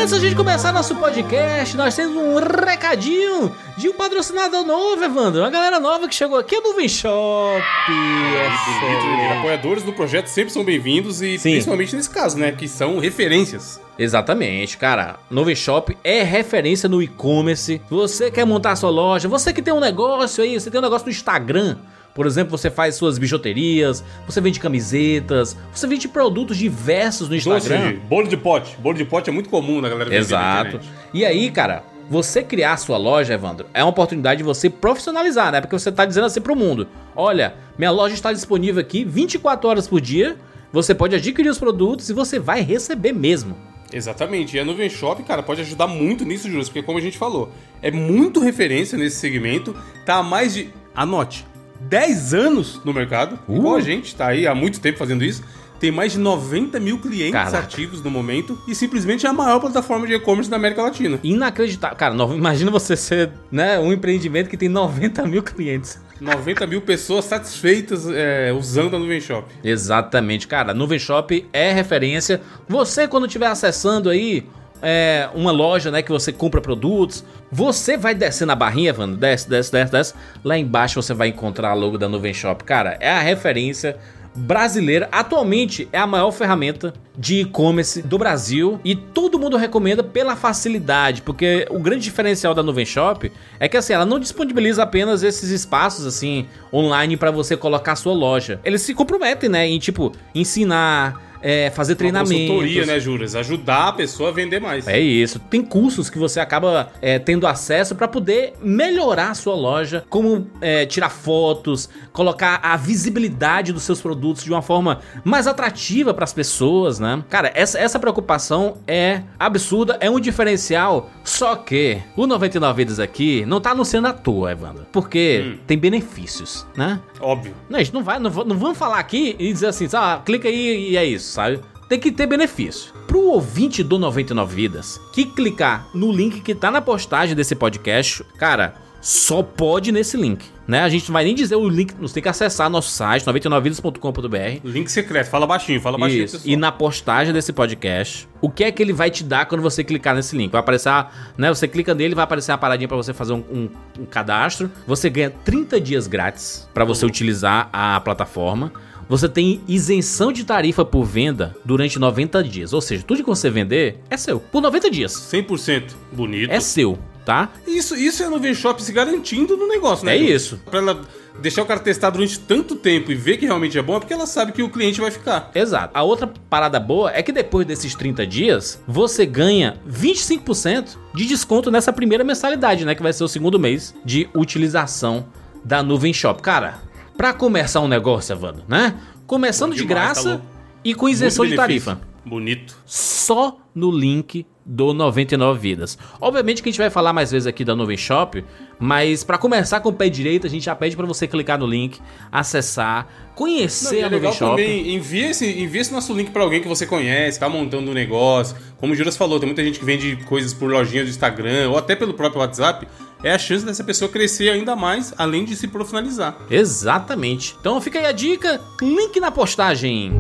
Antes 0.04 0.12
da 0.12 0.20
gente 0.20 0.36
começar 0.36 0.74
nosso 0.74 0.98
podcast, 0.98 1.78
nós 1.78 1.96
temos 1.96 2.18
um 2.18 2.36
recadinho 2.36 3.56
de 3.78 3.88
um 3.88 3.94
patrocinador 3.94 4.66
novo, 4.66 5.02
Evandro. 5.02 5.40
Uma 5.40 5.50
galera 5.50 5.80
nova 5.80 6.10
que 6.10 6.14
chegou 6.14 6.38
aqui, 6.38 6.58
a 6.58 6.62
Nuvem 6.62 6.90
Shop. 6.90 7.64
E 7.90 9.38
apoiadores 9.38 9.82
do 9.82 9.94
projeto 9.94 10.28
sempre 10.28 10.52
são 10.52 10.62
bem-vindos 10.62 11.22
e 11.22 11.40
Sim. 11.40 11.52
principalmente 11.52 11.96
nesse 11.96 12.10
caso, 12.10 12.38
né? 12.38 12.52
Que 12.52 12.68
são 12.68 13.00
referências. 13.00 13.80
Exatamente, 13.98 14.78
cara. 14.78 15.16
Nuvem 15.32 15.56
Shop 15.56 15.96
é 16.04 16.22
referência 16.22 16.90
no 16.90 17.02
e-commerce. 17.02 17.82
Você 17.90 18.30
quer 18.30 18.46
montar 18.46 18.76
sua 18.76 18.90
loja, 18.90 19.30
você 19.30 19.54
que 19.54 19.62
tem 19.62 19.74
um 19.74 19.80
negócio 19.80 20.44
aí, 20.44 20.60
você 20.60 20.70
tem 20.70 20.82
um 20.82 20.84
negócio 20.84 21.06
no 21.06 21.12
Instagram. 21.14 21.78
Por 22.14 22.28
exemplo, 22.28 22.56
você 22.56 22.70
faz 22.70 22.96
suas 22.96 23.18
bijuterias, 23.18 24.04
você 24.28 24.40
vende 24.40 24.60
camisetas, 24.60 25.58
você 25.74 25.88
vende 25.88 26.08
produtos 26.08 26.58
diversos 26.58 27.28
no 27.28 27.36
Doce, 27.36 27.50
Instagram. 27.50 27.98
bolo 28.08 28.28
de 28.28 28.38
pote. 28.38 28.78
Bolo 28.80 28.96
de 28.96 29.06
pote 29.06 29.30
é 29.30 29.34
muito 29.34 29.50
comum 29.50 29.82
na 29.82 29.90
galera 29.90 30.16
Exato. 30.16 30.80
E 31.14 31.26
aí, 31.26 31.50
cara, 31.50 31.84
você 32.10 32.44
criar 32.44 32.78
sua 32.78 32.98
loja, 32.98 33.34
Evandro, 33.34 33.66
é 33.74 33.84
uma 33.84 33.90
oportunidade 33.90 34.40
de 34.40 34.44
você 34.44 34.70
profissionalizar, 34.70 35.52
né? 35.52 35.62
Porque 35.62 35.78
você 35.78 35.92
tá 35.92 36.06
dizendo 36.06 36.28
assim 36.28 36.42
pro 36.42 36.56
mundo: 36.56 36.88
olha, 37.16 37.56
minha 37.78 37.92
loja 37.92 38.14
está 38.14 38.32
disponível 38.32 38.82
aqui 38.82 39.04
24 39.04 39.68
horas 39.68 39.88
por 39.88 40.00
dia. 40.00 40.38
Você 40.72 40.94
pode 40.94 41.16
adquirir 41.16 41.50
os 41.50 41.60
produtos 41.60 42.10
e 42.10 42.14
você 42.14 42.40
vai 42.40 42.62
receber 42.62 43.14
mesmo. 43.14 43.56
Exatamente. 43.92 44.58
E 44.58 44.60
a 44.60 44.66
Nuvem 44.66 44.90
Shop, 44.90 45.22
cara, 45.24 45.44
pode 45.44 45.62
ajudar 45.62 45.86
muito 45.88 46.26
nisso, 46.26 46.50
Júlio, 46.50 46.66
porque 46.66 46.82
como 46.82 46.98
a 46.98 47.02
gente 47.02 47.18
falou, 47.18 47.52
é 47.82 47.92
muito 47.92 48.40
referência 48.40 48.98
nesse 48.98 49.18
segmento, 49.18 49.76
tá 50.04 50.16
há 50.16 50.24
mais 50.24 50.54
de, 50.56 50.70
anote, 50.96 51.46
10 51.90 52.34
anos 52.34 52.82
no 52.84 52.94
mercado, 52.94 53.38
Uh. 53.48 53.56
igual 53.58 53.76
a 53.76 53.82
gente, 53.82 54.16
tá 54.16 54.28
aí 54.28 54.48
há 54.48 54.56
muito 54.56 54.80
tempo 54.80 54.98
fazendo 54.98 55.24
isso, 55.24 55.44
tem 55.80 55.92
mais 55.92 56.14
de 56.14 56.18
90 56.20 56.80
mil 56.80 56.98
clientes 56.98 57.34
Caraca. 57.34 57.58
ativos 57.60 58.02
no 58.02 58.10
momento 58.10 58.58
e 58.68 58.74
simplesmente 58.74 59.26
é 59.26 59.30
a 59.30 59.34
maior 59.34 59.60
plataforma 59.60 60.08
de 60.08 60.14
e-commerce 60.14 60.50
da 60.50 60.56
América 60.56 60.82
Latina. 60.82 61.20
Inacreditável. 61.22 61.98
Cara, 61.98 62.14
no- 62.14 62.34
imagina 62.38 62.72
você 62.72 62.96
ser 62.96 63.32
né, 63.52 63.78
um 63.80 63.92
empreendimento 63.92 64.50
que 64.50 64.56
tem 64.56 64.70
90 64.70 65.26
mil 65.26 65.44
clientes. 65.44 66.00
90 66.22 66.66
mil 66.68 66.80
pessoas 66.82 67.26
satisfeitas 67.26 68.08
é, 68.10 68.54
usando 68.54 68.96
a 68.96 69.00
Nuvem 69.00 69.20
Shop. 69.20 69.46
Exatamente, 69.62 70.48
cara. 70.48 70.74
Nuvem 70.74 70.98
Shop 71.00 71.46
é 71.52 71.74
referência. 71.74 72.40
Você, 72.70 73.06
quando 73.06 73.26
estiver 73.26 73.48
acessando 73.48 74.10
aí 74.10 74.46
é, 74.84 75.30
uma 75.34 75.52
loja, 75.52 75.90
né, 75.90 76.02
que 76.02 76.12
você 76.12 76.32
compra 76.32 76.60
produtos, 76.60 77.24
você 77.50 77.96
vai 77.96 78.14
descer 78.14 78.46
na 78.46 78.56
barrinha, 78.56 78.90
Evandro, 78.90 79.16
desce, 79.16 79.50
desce, 79.50 79.72
desce, 79.72 79.92
desce. 79.92 80.14
Lá 80.44 80.58
embaixo 80.58 81.02
você 81.02 81.14
vai 81.14 81.30
encontrar 81.30 81.72
a 81.72 81.74
logo 81.74 81.98
da 81.98 82.10
Nuvem 82.10 82.34
Shop. 82.34 82.64
Cara, 82.64 82.98
é 83.00 83.10
a 83.10 83.22
referência 83.22 83.98
brasileira. 84.36 85.08
Atualmente 85.12 85.88
é 85.92 85.98
a 85.98 86.08
maior 86.08 86.32
ferramenta 86.32 86.94
de 87.18 87.42
e-commerce 87.42 88.02
do 88.02 88.18
Brasil 88.18 88.80
e 88.84 88.96
todo 88.96 89.38
mundo 89.38 89.56
recomenda 89.56 90.04
pela 90.04 90.36
facilidade, 90.36 91.22
porque 91.22 91.68
o 91.70 91.80
grande 91.80 92.04
diferencial 92.04 92.54
da 92.54 92.64
Nuvem 92.64 92.86
Shop 92.86 93.32
é 93.60 93.68
que 93.70 93.78
assim, 93.78 93.94
ela 93.94 94.06
não 94.06 94.20
disponibiliza 94.20 94.84
apenas 94.84 95.24
esses 95.24 95.50
espaços 95.50 96.06
assim 96.06 96.48
online 96.74 97.16
para 97.16 97.32
você 97.32 97.56
colocar 97.56 97.96
sua 97.96 98.14
loja. 98.14 98.60
Eles 98.64 98.82
se 98.82 98.94
comprometem, 98.94 99.50
né, 99.50 99.68
em 99.68 99.78
tipo 99.78 100.12
ensinar, 100.34 101.33
é, 101.44 101.70
fazer 101.70 101.94
Uma 101.94 101.98
treinamentos. 101.98 102.48
consultoria, 102.48 102.86
né, 102.86 103.00
Juras? 103.00 103.36
Ajudar 103.36 103.90
a 103.90 103.92
pessoa 103.92 104.30
a 104.30 104.32
vender 104.32 104.62
mais. 104.62 104.88
É 104.88 105.00
isso. 105.00 105.40
Tem 105.40 105.62
cursos 105.62 106.10
que 106.10 106.18
você 106.18 106.40
acaba 106.40 106.90
é, 107.02 107.20
tendo 107.20 107.46
acesso 107.46 107.94
para 107.96 108.08
poder 108.08 108.54
melhorar 108.62 109.32
a 109.32 109.34
sua 109.34 109.54
loja, 109.54 110.06
como 110.10 110.48
é, 110.62 110.86
tirar 110.86 111.10
fotos, 111.10 111.90
colocar 112.14 112.62
a 112.64 112.78
visibilidade 112.78 113.74
dos 113.74 113.84
seus 113.84 114.02
produtos 114.02 114.44
de 114.44 114.52
uma 114.52 114.62
forma 114.62 115.02
mais 115.24 115.46
atrativa 115.46 116.14
para 116.14 116.24
as 116.24 116.34
pessoas, 116.34 117.00
né? 117.00 117.22
Cara, 117.30 117.52
essa, 117.54 117.78
essa 117.78 118.00
preocupação 118.00 118.78
é 118.88 119.22
absurda, 119.38 119.98
é 120.00 120.10
um 120.10 120.20
diferencial. 120.20 121.10
Só 121.24 121.56
que 121.56 122.00
o 122.16 122.26
99 122.26 122.78
Vidas 122.78 123.00
aqui 123.00 123.46
não 123.46 123.60
tá 123.60 123.72
anunciando 123.72 124.08
à 124.08 124.14
toa, 124.14 124.52
Evandro, 124.52 124.86
porque 124.92 125.58
tem 125.68 125.78
benefícios, 125.78 126.66
né? 126.76 127.00
Óbvio. 127.20 127.54
Não, 127.70 127.80
a 127.80 127.84
gente 127.84 127.94
não 127.94 128.04
vai, 128.04 128.18
não, 128.20 128.32
não 128.32 128.58
vamos 128.58 128.78
falar 128.78 129.00
aqui 129.00 129.36
e 129.38 129.52
dizer 129.52 129.68
assim, 129.68 129.88
ah, 129.94 130.22
clica 130.26 130.48
aí 130.48 130.92
e 130.92 130.98
é 130.98 131.06
isso, 131.06 131.33
sabe? 131.34 131.60
Tem 131.90 132.00
que 132.00 132.12
ter 132.12 132.26
benefício. 132.28 132.94
Pro 133.08 133.20
ouvinte 133.26 133.84
do 133.84 134.00
99 134.00 134.56
Vidas 134.56 135.00
que 135.12 135.26
clicar 135.26 135.88
no 135.94 136.12
link 136.12 136.40
que 136.42 136.56
tá 136.56 136.72
na 136.72 136.82
postagem 136.82 137.36
desse 137.36 137.54
podcast, 137.56 138.24
cara, 138.38 138.76
só 139.02 139.44
pode 139.44 139.92
nesse 139.92 140.16
link, 140.16 140.46
né? 140.66 140.80
A 140.82 140.88
gente 140.88 141.10
não 141.10 141.14
vai 141.14 141.26
nem 141.26 141.36
dizer 141.36 141.58
o 141.58 141.68
link, 141.68 141.94
você 142.00 142.14
tem 142.16 142.24
que 142.24 142.30
acessar 142.30 142.70
nosso 142.70 142.90
site 142.90 143.26
99vidas.com.br 143.26 144.62
Link 144.64 144.90
secreto. 144.90 145.30
Fala 145.30 145.46
baixinho, 145.46 145.82
fala 145.82 145.98
baixinho, 145.98 146.24
isso. 146.24 146.38
pessoal. 146.38 146.54
E 146.54 146.56
na 146.58 146.72
postagem 146.72 147.34
desse 147.34 147.52
podcast, 147.52 148.28
o 148.42 148.50
que 148.50 148.64
é 148.64 148.72
que 148.72 148.82
ele 148.82 148.94
vai 148.94 149.12
te 149.12 149.24
dar 149.24 149.46
quando 149.46 149.62
você 149.62 149.84
clicar 149.84 150.16
nesse 150.16 150.36
link? 150.38 150.52
Vai 150.52 150.62
aparecer, 150.62 150.90
né? 151.38 151.50
Você 151.54 151.68
clica 151.68 151.94
nele, 151.94 152.16
vai 152.16 152.24
aparecer 152.24 152.52
uma 152.54 152.58
paradinha 152.58 152.88
pra 152.88 152.96
você 152.98 153.14
fazer 153.14 153.34
um, 153.34 153.44
um- 153.52 153.70
um 154.00 154.06
cadastro. 154.06 154.72
Você 154.88 155.10
ganha 155.10 155.30
30 155.30 155.82
dias 155.82 156.08
grátis 156.08 156.68
pra 156.74 156.86
você 156.86 157.06
utilizar 157.06 157.68
a 157.74 158.00
plataforma. 158.00 158.72
Você 159.14 159.30
tem 159.30 159.62
isenção 159.68 160.32
de 160.32 160.44
tarifa 160.44 160.84
por 160.84 161.04
venda 161.04 161.56
durante 161.64 162.00
90 162.00 162.44
dias. 162.44 162.74
Ou 162.74 162.82
seja, 162.82 163.04
tudo 163.04 163.22
que 163.22 163.30
você 163.30 163.48
vender 163.48 164.00
é 164.10 164.18
seu. 164.18 164.40
Por 164.40 164.60
90 164.60 164.90
dias. 164.90 165.14
100% 165.32 165.92
bonito. 166.12 166.50
É 166.52 166.60
seu, 166.60 166.98
tá? 167.24 167.52
Isso, 167.68 167.96
isso 167.96 168.24
é 168.24 168.26
a 168.26 168.30
Nuvem 168.32 168.56
Shop 168.56 168.82
se 168.82 168.92
garantindo 168.92 169.56
no 169.56 169.68
negócio, 169.68 170.04
né? 170.04 170.16
É 170.16 170.18
isso. 170.18 170.60
Pra 170.66 170.80
ela 170.80 171.02
deixar 171.40 171.62
o 171.62 171.66
cara 171.68 171.80
testar 171.80 172.10
durante 172.10 172.40
tanto 172.40 172.76
tempo 172.76 173.12
e 173.12 173.16
ver 173.16 173.38
que 173.38 173.46
realmente 173.46 173.78
é 173.78 173.84
bom, 173.84 173.98
é 173.98 174.00
porque 174.00 174.16
ela 174.16 174.26
sabe 174.26 174.52
que 174.52 174.64
o 174.64 174.70
cliente 174.72 175.00
vai 175.00 175.12
ficar. 175.12 175.52
Exato. 175.54 175.96
A 175.96 176.02
outra 176.02 176.34
parada 176.50 176.80
boa 176.80 177.12
é 177.14 177.22
que 177.22 177.32
depois 177.32 177.68
desses 177.68 177.94
30 177.94 178.26
dias, 178.26 178.82
você 178.88 179.28
ganha 179.28 179.78
25% 179.88 180.98
de 181.14 181.28
desconto 181.28 181.70
nessa 181.70 181.94
primeira 181.94 182.24
mensalidade, 182.24 182.84
né? 182.84 182.96
Que 182.96 183.04
vai 183.04 183.14
ser 183.14 183.24
o 183.24 183.28
segundo 183.28 183.60
mês 183.60 183.94
de 184.04 184.28
utilização 184.34 185.28
da 185.64 185.84
Nuvem 185.84 186.12
Shop. 186.12 186.42
Cara, 186.42 186.82
pra 187.18 187.34
começar 187.34 187.80
um 187.82 187.88
negócio, 187.88 188.34
Evandro, 188.34 188.64
né? 188.68 188.96
Começando 189.26 189.72
Bom 189.72 189.76
de 189.76 189.86
demais, 189.86 190.00
tá 190.00 190.14
graça 190.14 190.30
louco. 190.30 190.46
e 190.84 190.94
com 190.96 191.08
isenção 191.10 191.46
de 191.46 191.56
tarifa. 191.56 192.00
Bonito. 192.26 192.78
Só 192.86 193.58
no 193.76 193.92
link 193.92 194.46
do 194.66 194.94
99 194.94 195.60
Vidas. 195.60 195.98
Obviamente 196.22 196.64
que 196.64 196.70
a 196.70 196.72
gente 196.72 196.80
vai 196.80 196.90
falar 196.90 197.12
mais 197.12 197.32
vezes 197.32 197.46
aqui 197.46 197.66
da 197.66 197.76
Nuvem 197.76 197.98
Shop, 197.98 198.42
mas 198.80 199.22
pra 199.24 199.38
começar 199.38 199.82
com 199.82 199.90
o 199.90 199.94
pé 199.94 200.08
direito, 200.08 200.48
a 200.48 200.50
gente 200.50 200.64
já 200.64 200.74
pede 200.74 200.96
pra 200.96 201.06
você 201.06 201.28
clicar 201.28 201.60
no 201.60 201.68
link, 201.68 202.00
acessar, 202.32 203.08
Não, 203.28 203.36
conhecer 203.36 203.96
e 203.96 204.00
é 204.00 204.04
a 204.04 204.06
Nuvem 204.06 204.20
legal 204.20 204.34
Shop. 204.34 204.52
também, 204.52 204.96
envia 204.96 205.32
esse, 205.32 205.46
envia 205.62 205.82
esse 205.82 205.92
nosso 205.92 206.14
link 206.14 206.32
pra 206.32 206.44
alguém 206.44 206.62
que 206.62 206.68
você 206.68 206.86
conhece, 206.86 207.38
tá 207.40 207.50
montando 207.50 207.92
um 207.92 207.94
negócio. 207.94 208.56
Como 208.78 208.94
o 208.94 208.96
Juras 208.96 209.18
falou, 209.18 209.38
tem 209.38 209.48
muita 209.48 209.64
gente 209.64 209.80
que 209.80 209.86
vende 209.86 210.16
coisas 210.26 210.54
por 210.54 210.72
lojinha 210.72 211.04
do 211.04 211.10
Instagram 211.10 211.70
ou 211.70 211.78
até 211.78 211.94
pelo 211.94 212.14
próprio 212.14 212.40
WhatsApp. 212.42 212.88
É 213.24 213.32
a 213.32 213.40
chance 213.40 213.66
dessa 213.66 213.86
pessoa 213.86 214.12
crescer 214.12 214.50
ainda 214.50 214.76
mais, 214.76 215.14
além 215.18 215.46
de 215.46 215.56
se 215.56 215.66
profissionalizar. 215.66 216.36
Exatamente. 216.50 217.56
Então 217.58 217.80
fica 217.80 217.98
aí 217.98 218.06
a 218.06 218.12
dica, 218.12 218.60
link 218.82 219.18
na 219.18 219.32
postagem. 219.32 220.12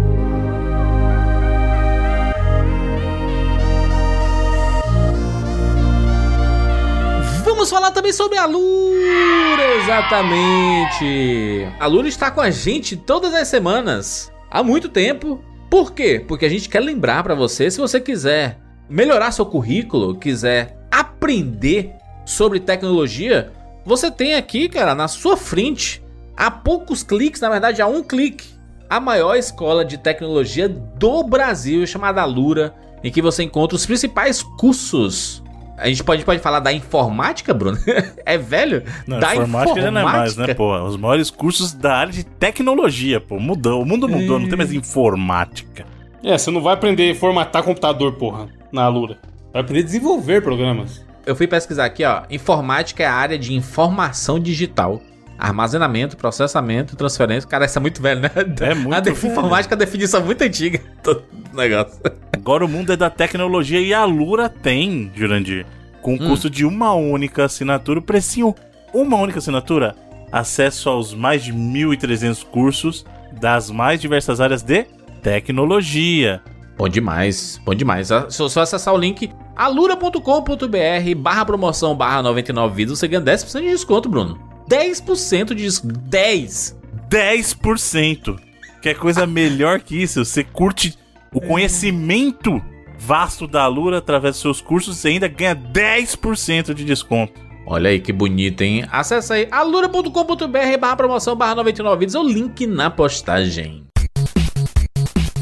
Vamos 7.44 7.70
falar 7.70 7.92
também 7.92 8.13
sobre 8.13 8.38
a 8.38 8.46
Lura, 8.46 9.76
exatamente. 9.82 11.68
A 11.80 11.88
Lura 11.88 12.08
está 12.08 12.32
com 12.32 12.39
a 12.39 12.50
gente 12.50 12.96
todas 12.96 13.34
as 13.34 13.50
semanas, 13.50 14.32
há 14.50 14.63
muito 14.63 14.88
tempo. 14.88 15.44
Por 15.70 15.92
quê? 15.92 16.24
Porque 16.26 16.46
a 16.46 16.50
gente 16.50 16.70
quer 16.70 16.80
lembrar 16.80 17.22
para 17.22 17.36
você, 17.36 17.70
se 17.70 17.82
você 17.82 18.00
quiser 18.00 18.60
melhorar 18.89 19.32
seu 19.32 19.46
currículo, 19.46 20.16
quiser 20.18 20.78
aprender 20.89 21.96
sobre 22.26 22.60
tecnologia, 22.60 23.52
você 23.86 24.10
tem 24.10 24.36
aqui, 24.36 24.70
cara, 24.70 24.96
na 24.96 25.08
sua 25.08 25.36
frente, 25.36 26.04
a 26.36 26.50
poucos 26.50 27.04
cliques, 27.04 27.42
na 27.42 27.50
verdade, 27.50 27.82
a 27.82 27.88
um 27.88 28.04
clique, 28.04 28.48
a 28.90 29.00
maior 29.00 29.36
escola 29.36 29.84
de 29.84 29.98
tecnologia 29.98 30.70
do 30.70 31.24
Brasil, 31.24 31.86
chamada 31.86 32.24
Lura, 32.26 32.74
em 33.04 33.12
que 33.12 33.22
você 33.22 33.44
encontra 33.44 33.76
os 33.76 33.86
principais 33.86 34.42
cursos. 34.42 35.44
A 35.78 35.88
gente 35.88 36.04
pode, 36.04 36.24
pode 36.24 36.40
falar 36.40 36.60
da 36.60 36.72
informática, 36.72 37.54
Bruno? 37.54 37.78
é 38.26 38.38
velho? 38.38 38.84
Não, 39.06 39.20
da 39.20 39.36
informática 39.36 39.82
já 39.82 39.92
não 39.92 40.02
é 40.02 40.04
mais, 40.04 40.38
né, 40.38 40.54
pô? 40.54 40.78
Os 40.84 40.96
maiores 40.96 41.30
cursos 41.30 41.74
da 41.74 41.96
área 41.96 42.14
de 42.14 42.24
tecnologia, 42.24 43.20
pô. 43.20 43.40
Mudou, 43.40 43.82
o 43.82 43.86
mundo 43.86 44.08
mudou, 44.08 44.40
não 44.40 44.48
tem 44.48 44.58
mais 44.58 44.72
informática. 44.72 45.86
É, 46.24 46.38
você 46.38 46.50
não 46.52 46.62
vai 46.62 46.74
aprender 46.74 47.12
a 47.12 47.16
formatar 47.16 47.64
computador, 47.64 48.14
porra, 48.14 48.48
na 48.72 48.84
Alura. 48.84 49.18
Vai 49.52 49.62
aprender 49.62 49.82
a 49.82 49.86
desenvolver 49.86 50.42
programas. 50.42 51.03
Eu 51.26 51.36
fui 51.36 51.48
pesquisar 51.48 51.86
aqui, 51.86 52.04
ó. 52.04 52.24
Informática 52.30 53.04
é 53.04 53.06
a 53.06 53.14
área 53.14 53.40
de 53.40 53.54
informação 53.54 54.40
digital. 54.40 55.02
Armazenamento, 55.38 56.16
processamento, 56.16 56.96
transferência. 56.96 57.50
Cara, 57.50 57.66
essa 57.66 57.80
é 57.80 57.82
muito 57.82 58.02
velho, 58.02 58.22
né? 58.22 58.30
É 58.62 58.74
muito 58.74 58.94
a 58.94 59.02
velho. 59.02 59.16
Informática 59.16 59.74
é 59.74 59.76
uma 59.76 59.80
definição 59.86 60.24
muito 60.24 60.42
antiga 60.42 60.80
do 61.04 61.24
negócio. 61.54 62.00
Agora 62.34 62.66
o 62.66 62.68
mundo 62.68 62.92
é 62.94 62.98
da 62.98 63.10
tecnologia 63.10 63.80
e 63.80 63.94
a 63.94 64.04
Lura 64.04 64.50
tem, 64.50 65.12
Jurandir. 65.16 65.66
Com 66.02 66.16
um 66.16 66.18
custo 66.18 66.50
de 66.50 66.66
uma 66.66 66.94
única 66.94 67.46
assinatura, 67.46 68.00
o 68.00 68.02
precinho, 68.02 68.54
uma 68.94 69.16
única 69.18 69.40
assinatura, 69.40 69.96
acesso 70.30 70.90
aos 70.90 71.14
mais 71.14 71.42
de 71.42 71.54
1.300 71.54 72.44
cursos 72.44 73.06
das 73.40 73.72
mais 73.72 74.02
diversas 74.02 74.42
áreas 74.42 74.62
de 74.62 74.86
tecnologia. 75.22 76.42
Bom 76.78 76.90
demais, 76.90 77.62
bom 77.64 77.74
demais. 77.74 78.10
Se 78.30 78.40
você 78.40 78.60
acessar 78.60 78.94
o 78.94 78.98
link 78.98 79.32
alura.com.br 79.56 81.16
barra 81.18 81.46
promoção 81.46 81.96
barra 81.96 82.22
99 82.22 82.76
vidas, 82.76 83.00
você 83.00 83.08
ganha 83.08 83.22
10% 83.22 83.62
de 83.62 83.70
desconto, 83.70 84.10
Bruno. 84.10 84.39
10% 84.70 85.48
de 85.50 85.63
desconto. 85.63 85.94
10! 86.00 86.80
10%. 87.10 88.39
Quer 88.82 88.96
coisa 88.96 89.26
melhor 89.26 89.80
que 89.80 90.02
isso? 90.02 90.24
Você 90.26 90.44
curte 90.44 90.98
o 91.34 91.39
conhecimento 91.39 92.62
vasto 93.00 93.48
da 93.48 93.63
Alura 93.63 93.98
através 93.98 94.36
dos 94.36 94.42
seus 94.42 94.62
cursos 94.62 95.04
e 95.04 95.10
ainda 95.10 95.28
ganha 95.28 95.56
10% 95.56 96.74
de 96.74 96.84
desconto. 96.84 97.42
Olha 97.66 97.89
aí 97.89 98.00
que 98.00 98.12
bonito, 98.12 98.62
hein? 98.62 98.86
Acesse 98.92 99.34
aí 99.34 99.48
alura.com.br 99.52 100.78
barra 100.80 100.96
promoção 100.96 101.36
barra 101.36 101.56
99 101.56 102.00
vídeos, 102.00 102.16
o 102.16 102.28
link 102.28 102.68
na 102.68 102.89
postagem. 102.89 103.83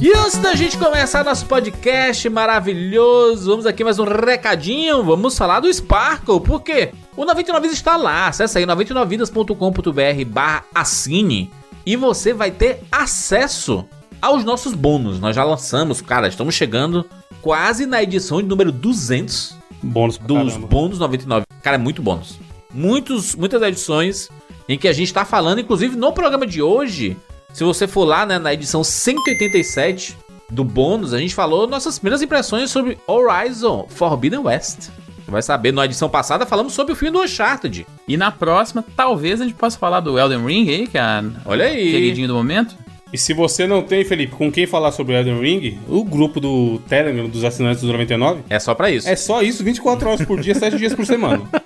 E 0.02 0.12
antes 0.16 0.40
da 0.40 0.56
gente 0.56 0.80
começar 0.80 1.24
nosso 1.24 1.46
podcast 1.46 2.28
maravilhoso, 2.28 3.52
vamos 3.52 3.68
aqui 3.68 3.84
mais 3.84 4.00
um 4.00 4.04
recadinho. 4.04 5.04
Vamos 5.04 5.38
falar 5.38 5.60
do 5.60 5.72
Sparkle, 5.72 6.42
porque 6.42 6.92
o 7.16 7.24
99 7.24 7.62
Vidas 7.62 7.78
está 7.78 7.98
lá. 7.98 8.28
Acesse 8.28 8.58
aí 8.58 8.66
99vidas.com.br 8.66 10.26
barra 10.26 10.66
assine 10.74 11.52
e 11.86 11.96
você 11.96 12.34
vai 12.34 12.50
ter 12.50 12.82
acesso 12.92 13.86
aos 14.20 14.44
nossos 14.44 14.74
bônus. 14.74 15.20
Nós 15.20 15.36
já 15.36 15.44
lançamos, 15.44 16.02
cara, 16.02 16.28
estamos 16.28 16.56
chegando 16.56 17.06
quase 17.40 17.86
na 17.86 18.02
edição 18.02 18.42
de 18.42 18.48
número 18.48 18.72
200 18.72 19.56
Bônus 19.84 20.18
dos 20.18 20.58
bônus 20.58 20.98
99. 20.98 21.46
Cara, 21.62 21.76
é 21.76 21.80
muito 21.80 22.02
bônus. 22.02 22.40
Muitos, 22.74 23.36
muitas 23.36 23.62
edições 23.62 24.30
em 24.68 24.80
que 24.80 24.88
a 24.88 24.94
gente 24.94 25.14
tá 25.14 25.26
falando, 25.26 25.62
inclusive 25.62 25.96
no 25.96 26.12
programa 26.12 26.48
de 26.48 26.60
hoje, 26.60 27.18
se 27.54 27.64
você 27.64 27.88
for 27.88 28.06
lá 28.06 28.26
né, 28.26 28.40
na 28.40 28.54
edição 28.54 28.84
187 28.84 30.18
do 30.50 30.64
bônus, 30.64 31.14
a 31.14 31.18
gente 31.20 31.34
falou 31.34 31.68
nossas 31.68 31.98
primeiras 31.98 32.22
impressões 32.22 32.70
sobre 32.72 32.98
Horizon 33.08 33.86
Forbidden 33.90 34.40
West. 34.40 34.90
Você 35.24 35.32
vai 35.32 35.42
saber, 35.42 35.72
na 35.72 35.86
edição 35.86 36.10
passada 36.10 36.46
falamos 36.46 36.74
sobre 36.74 36.94
o 36.94 36.96
filme 36.96 37.18
do 37.18 37.24
Uncharted. 37.24 37.86
E 38.08 38.18
na 38.18 38.32
próxima, 38.32 38.84
talvez 38.96 39.40
a 39.40 39.46
gente 39.46 39.54
possa 39.56 39.78
falar 39.78 40.00
do 40.02 40.18
Elden 40.20 40.46
Ring 40.46 40.70
aí, 40.70 40.88
que 40.88 40.98
é 40.98 41.02
a 41.02 41.24
Olha 41.46 41.66
aí. 41.66 41.92
queridinho 41.92 42.28
do 42.28 42.34
momento. 42.34 42.76
E 43.14 43.18
se 43.18 43.34
você 43.34 43.68
não 43.68 43.82
tem, 43.82 44.06
Felipe, 44.06 44.34
com 44.36 44.50
quem 44.52 44.66
falar 44.66 44.92
sobre 44.94 45.14
o 45.14 45.18
Elden 45.18 45.40
Ring, 45.42 45.80
o 45.88 46.04
grupo 46.04 46.40
do 46.40 46.80
Telegram 46.88 47.28
dos 47.28 47.44
assinantes 47.44 47.82
do 47.82 47.92
99 47.92 48.42
É 48.50 48.58
só 48.58 48.74
pra 48.74 48.90
isso. 48.90 49.08
é 49.08 49.16
só 49.18 49.42
isso, 49.42 49.64
24 49.64 50.10
horas 50.10 50.26
por 50.26 50.40
dia, 50.40 50.56
7 50.56 50.78
dias 50.78 50.94
por 50.94 51.06
semana. 51.06 51.42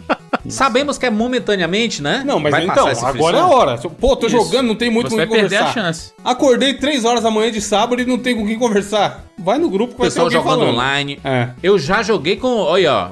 Sabemos 0.49 0.97
que 0.97 1.05
é 1.05 1.09
momentaneamente, 1.09 2.01
né? 2.01 2.23
Não, 2.25 2.39
mas 2.39 2.51
Vai 2.51 2.65
então, 2.65 2.87
agora 2.87 3.37
é 3.37 3.41
a 3.41 3.47
hora. 3.47 3.77
Pô, 3.77 4.15
tô 4.15 4.27
Isso. 4.27 4.35
jogando, 4.37 4.67
não 4.67 4.75
tem 4.75 4.89
muito 4.89 5.07
Você 5.09 5.15
com 5.15 5.17
vai 5.17 5.27
quem 5.27 5.35
perder 5.39 5.57
conversar. 5.57 5.79
a 5.79 5.83
chance. 5.83 6.13
Acordei 6.23 6.73
3 6.75 7.03
horas 7.05 7.23
da 7.23 7.31
manhã 7.31 7.51
de 7.51 7.61
sábado 7.61 8.01
e 8.01 8.05
não 8.05 8.17
tem 8.17 8.35
com 8.35 8.45
quem 8.45 8.57
conversar. 8.59 9.25
Vai 9.37 9.57
no 9.57 9.69
grupo 9.69 9.93
que 9.93 9.99
vai 9.99 10.07
ter 10.07 10.13
pessoal 10.13 10.25
alguém 10.27 10.39
jogando 10.39 10.59
falando. 10.59 10.73
online. 10.75 11.19
É. 11.23 11.49
Eu 11.63 11.79
já 11.79 12.03
joguei 12.03 12.35
com, 12.35 12.47
olha, 12.57 12.93
ó, 12.93 13.09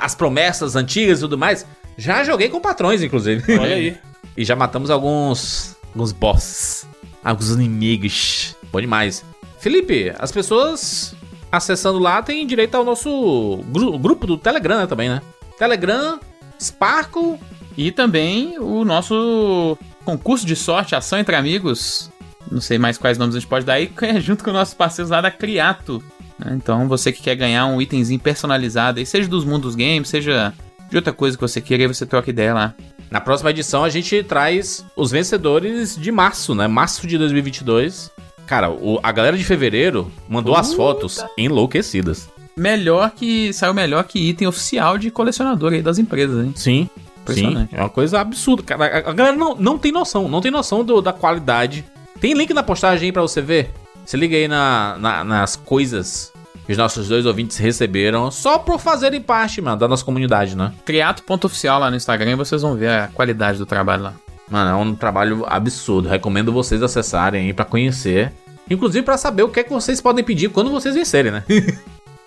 as 0.00 0.14
promessas 0.14 0.74
antigas 0.76 1.18
e 1.18 1.20
tudo 1.22 1.36
mais. 1.38 1.66
Já 1.98 2.24
joguei 2.24 2.48
com 2.48 2.60
patrões, 2.60 3.02
inclusive. 3.02 3.58
Olha 3.58 3.74
aí. 3.76 3.96
E 4.34 4.46
já 4.46 4.56
matamos 4.56 4.88
alguns, 4.90 5.76
alguns 5.92 6.10
bosses, 6.10 6.86
alguns 7.22 7.50
inimigos. 7.50 8.56
Bom 8.72 8.80
demais. 8.80 9.22
Felipe, 9.58 10.10
as 10.18 10.32
pessoas 10.32 11.14
acessando 11.50 11.98
lá 11.98 12.22
têm 12.22 12.46
direito 12.46 12.74
ao 12.74 12.82
nosso 12.82 13.60
gru- 13.68 13.98
grupo 13.98 14.26
do 14.26 14.38
Telegram 14.38 14.78
né, 14.78 14.86
também, 14.86 15.10
né? 15.10 15.20
Telegram, 15.58 16.18
Sparkle. 16.62 17.38
E 17.76 17.90
também 17.90 18.58
o 18.58 18.84
nosso 18.84 19.78
concurso 20.04 20.44
de 20.46 20.54
sorte, 20.54 20.94
ação 20.94 21.18
entre 21.18 21.34
amigos. 21.34 22.10
Não 22.50 22.60
sei 22.60 22.76
mais 22.78 22.98
quais 22.98 23.16
nomes 23.16 23.34
a 23.34 23.38
gente 23.40 23.48
pode 23.48 23.64
dar 23.64 23.74
aí, 23.74 23.90
é 24.02 24.20
junto 24.20 24.44
com 24.44 24.52
nossos 24.52 24.74
parceiros 24.74 25.10
lá 25.10 25.20
da 25.20 25.30
Criato. 25.30 26.02
né? 26.38 26.52
Então, 26.54 26.86
você 26.88 27.10
que 27.12 27.22
quer 27.22 27.34
ganhar 27.34 27.64
um 27.66 27.80
itemzinho 27.80 28.20
personalizado, 28.20 28.98
aí, 28.98 29.06
seja 29.06 29.28
dos 29.28 29.44
mundos 29.44 29.74
games, 29.74 30.08
seja 30.08 30.52
de 30.90 30.96
outra 30.96 31.12
coisa 31.14 31.36
que 31.36 31.40
você 31.40 31.60
queira, 31.62 31.84
aí 31.84 31.86
você 31.88 32.04
troca 32.04 32.28
ideia 32.28 32.52
lá. 32.52 32.74
Na 33.10 33.20
próxima 33.20 33.50
edição 33.50 33.84
a 33.84 33.88
gente 33.88 34.22
traz 34.22 34.84
os 34.96 35.10
vencedores 35.10 35.96
de 35.96 36.10
março, 36.12 36.54
né? 36.54 36.66
Março 36.66 37.06
de 37.06 37.16
2022. 37.16 38.10
Cara, 38.46 38.70
o- 38.70 38.98
a 39.02 39.12
galera 39.12 39.36
de 39.38 39.44
fevereiro 39.44 40.10
mandou 40.28 40.54
as 40.56 40.74
fotos 40.74 41.24
enlouquecidas. 41.38 42.28
Melhor 42.56 43.10
que. 43.10 43.52
Saiu 43.52 43.72
melhor 43.74 44.04
que 44.04 44.18
item 44.18 44.46
oficial 44.48 44.98
de 44.98 45.10
colecionador 45.10 45.72
aí 45.72 45.82
das 45.82 45.98
empresas, 45.98 46.44
hein? 46.44 46.52
Sim. 46.56 46.88
Sim, 47.28 47.68
é 47.72 47.78
uma 47.80 47.88
coisa 47.88 48.20
absurda, 48.20 48.62
cara. 48.64 48.98
A, 49.08 49.12
galera 49.12 49.36
não, 49.36 49.54
não 49.54 49.78
tem 49.78 49.92
noção, 49.92 50.28
não 50.28 50.40
tem 50.40 50.50
noção 50.50 50.84
do- 50.84 51.00
da 51.00 51.12
qualidade. 51.12 51.84
Tem 52.20 52.34
link 52.34 52.52
na 52.52 52.64
postagem 52.64 53.06
aí 53.06 53.12
pra 53.12 53.22
você 53.22 53.40
ver. 53.40 53.70
Se 54.04 54.16
liga 54.16 54.36
aí 54.36 54.48
na, 54.48 54.96
na- 54.98 55.22
nas 55.24 55.54
coisas 55.54 56.32
que 56.66 56.72
os 56.72 56.78
nossos 56.78 57.06
dois 57.08 57.24
ouvintes 57.24 57.56
receberam 57.58 58.28
só 58.32 58.58
por 58.58 58.80
fazerem 58.80 59.20
parte, 59.20 59.60
mano, 59.60 59.76
da 59.76 59.86
nossa 59.86 60.04
comunidade, 60.04 60.56
né? 60.56 60.72
Criato.oficial 60.84 61.78
lá 61.78 61.90
no 61.90 61.96
Instagram 61.96 62.32
e 62.32 62.34
vocês 62.34 62.60
vão 62.62 62.74
ver 62.74 62.88
a 62.90 63.08
qualidade 63.08 63.56
do 63.58 63.66
trabalho 63.66 64.02
lá. 64.02 64.14
Mano, 64.50 64.70
é 64.70 64.74
um 64.74 64.94
trabalho 64.94 65.44
absurdo. 65.48 66.08
Recomendo 66.08 66.52
vocês 66.52 66.82
acessarem 66.82 67.46
aí 67.46 67.52
pra 67.52 67.64
conhecer. 67.64 68.32
Inclusive 68.68 69.04
pra 69.04 69.16
saber 69.16 69.44
o 69.44 69.48
que 69.48 69.60
é 69.60 69.64
que 69.64 69.72
vocês 69.72 70.00
podem 70.00 70.24
pedir 70.24 70.50
quando 70.50 70.70
vocês 70.70 70.94
vencerem, 70.96 71.30
né? 71.30 71.44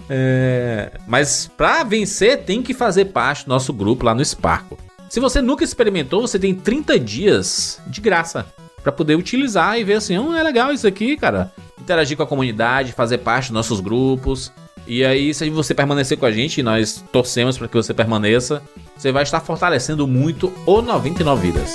É, 0.09 0.91
Mas 1.07 1.49
pra 1.57 1.83
vencer 1.83 2.43
tem 2.43 2.61
que 2.61 2.73
fazer 2.73 3.05
parte 3.05 3.45
do 3.45 3.49
nosso 3.49 3.73
grupo 3.73 4.05
lá 4.05 4.13
no 4.13 4.23
Sparco. 4.23 4.77
Se 5.09 5.19
você 5.19 5.41
nunca 5.41 5.63
experimentou, 5.63 6.21
você 6.21 6.37
tem 6.37 6.53
30 6.53 6.99
dias 6.99 7.79
de 7.87 8.01
graça 8.01 8.45
pra 8.83 8.91
poder 8.91 9.15
utilizar 9.15 9.79
e 9.79 9.83
ver 9.83 9.95
assim, 9.95 10.17
hum, 10.17 10.35
é 10.35 10.43
legal 10.43 10.71
isso 10.71 10.85
aqui, 10.85 11.15
cara. 11.15 11.51
Interagir 11.79 12.17
com 12.17 12.23
a 12.23 12.27
comunidade, 12.27 12.93
fazer 12.93 13.19
parte 13.19 13.45
dos 13.45 13.53
nossos 13.53 13.79
grupos. 13.79 14.51
E 14.87 15.03
aí, 15.03 15.33
se 15.33 15.49
você 15.49 15.73
permanecer 15.73 16.17
com 16.17 16.25
a 16.25 16.31
gente, 16.31 16.61
nós 16.61 17.03
torcemos 17.11 17.57
para 17.57 17.67
que 17.67 17.73
você 17.73 17.93
permaneça, 17.93 18.61
você 18.95 19.11
vai 19.11 19.23
estar 19.23 19.39
fortalecendo 19.39 20.07
muito 20.07 20.53
o 20.65 20.81
99 20.81 21.51
Vidas. 21.51 21.73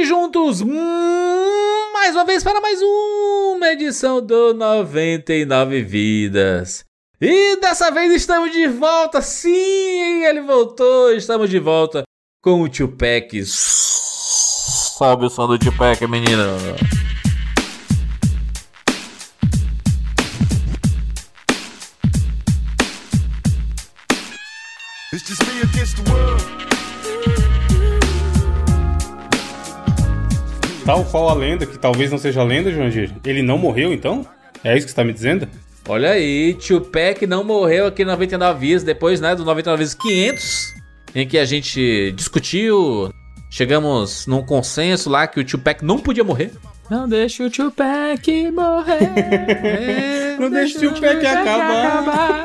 Aqui 0.00 0.06
juntos 0.06 0.62
hum, 0.62 1.92
mais 1.92 2.14
uma 2.14 2.24
vez 2.24 2.42
para 2.42 2.60
mais 2.60 2.80
uma 2.80 3.68
edição 3.68 4.24
do 4.24 4.54
99 4.54 5.82
Vidas. 5.82 6.84
E 7.20 7.56
dessa 7.60 7.90
vez 7.90 8.10
estamos 8.14 8.50
de 8.50 8.66
volta, 8.66 9.20
sim, 9.20 10.24
ele 10.24 10.40
voltou, 10.40 11.12
estamos 11.12 11.50
de 11.50 11.58
volta 11.58 12.04
com 12.42 12.62
o 12.62 12.68
Tupac. 12.68 13.44
Sobe 13.44 15.26
o 15.26 15.30
som 15.30 15.46
do 15.46 15.58
Tupac, 15.58 16.06
menino. 16.06 16.56
It's 25.12 25.28
just 25.28 25.46
me 25.46 25.60
against 25.60 25.96
the 26.02 26.10
world. 26.10 26.69
Tal 30.84 31.04
qual 31.04 31.28
a 31.28 31.34
lenda, 31.34 31.66
que 31.66 31.78
talvez 31.78 32.10
não 32.10 32.18
seja 32.18 32.42
lenda, 32.42 32.70
Joandir. 32.70 33.12
Ele 33.24 33.42
não 33.42 33.58
morreu, 33.58 33.92
então? 33.92 34.26
É 34.64 34.76
isso 34.76 34.86
que 34.86 34.90
você 34.90 34.96
tá 34.96 35.04
me 35.04 35.12
dizendo? 35.12 35.48
Olha 35.88 36.10
aí, 36.10 36.54
Tupac 36.54 37.26
não 37.26 37.42
morreu 37.42 37.86
aqui 37.86 38.04
no 38.04 38.12
99 38.12 38.60
Vidas, 38.60 38.82
depois 38.82 39.20
né, 39.20 39.34
do 39.34 39.44
99 39.44 39.78
Vidas 39.78 39.94
500, 39.94 40.74
em 41.14 41.26
que 41.26 41.38
a 41.38 41.44
gente 41.44 42.12
discutiu, 42.12 43.12
chegamos 43.50 44.26
num 44.26 44.44
consenso 44.44 45.08
lá 45.10 45.26
que 45.26 45.40
o 45.40 45.44
Tupac 45.44 45.84
não 45.84 45.98
podia 45.98 46.24
morrer. 46.24 46.52
Não 46.90 47.08
deixa 47.08 47.44
o 47.44 47.50
Tupac 47.50 48.50
morrer. 48.50 49.12
É, 49.16 50.36
Não 50.38 50.50
deixa 50.50 50.78
o 50.78 50.92
Tupac 50.92 51.24
acabar. 51.24 52.44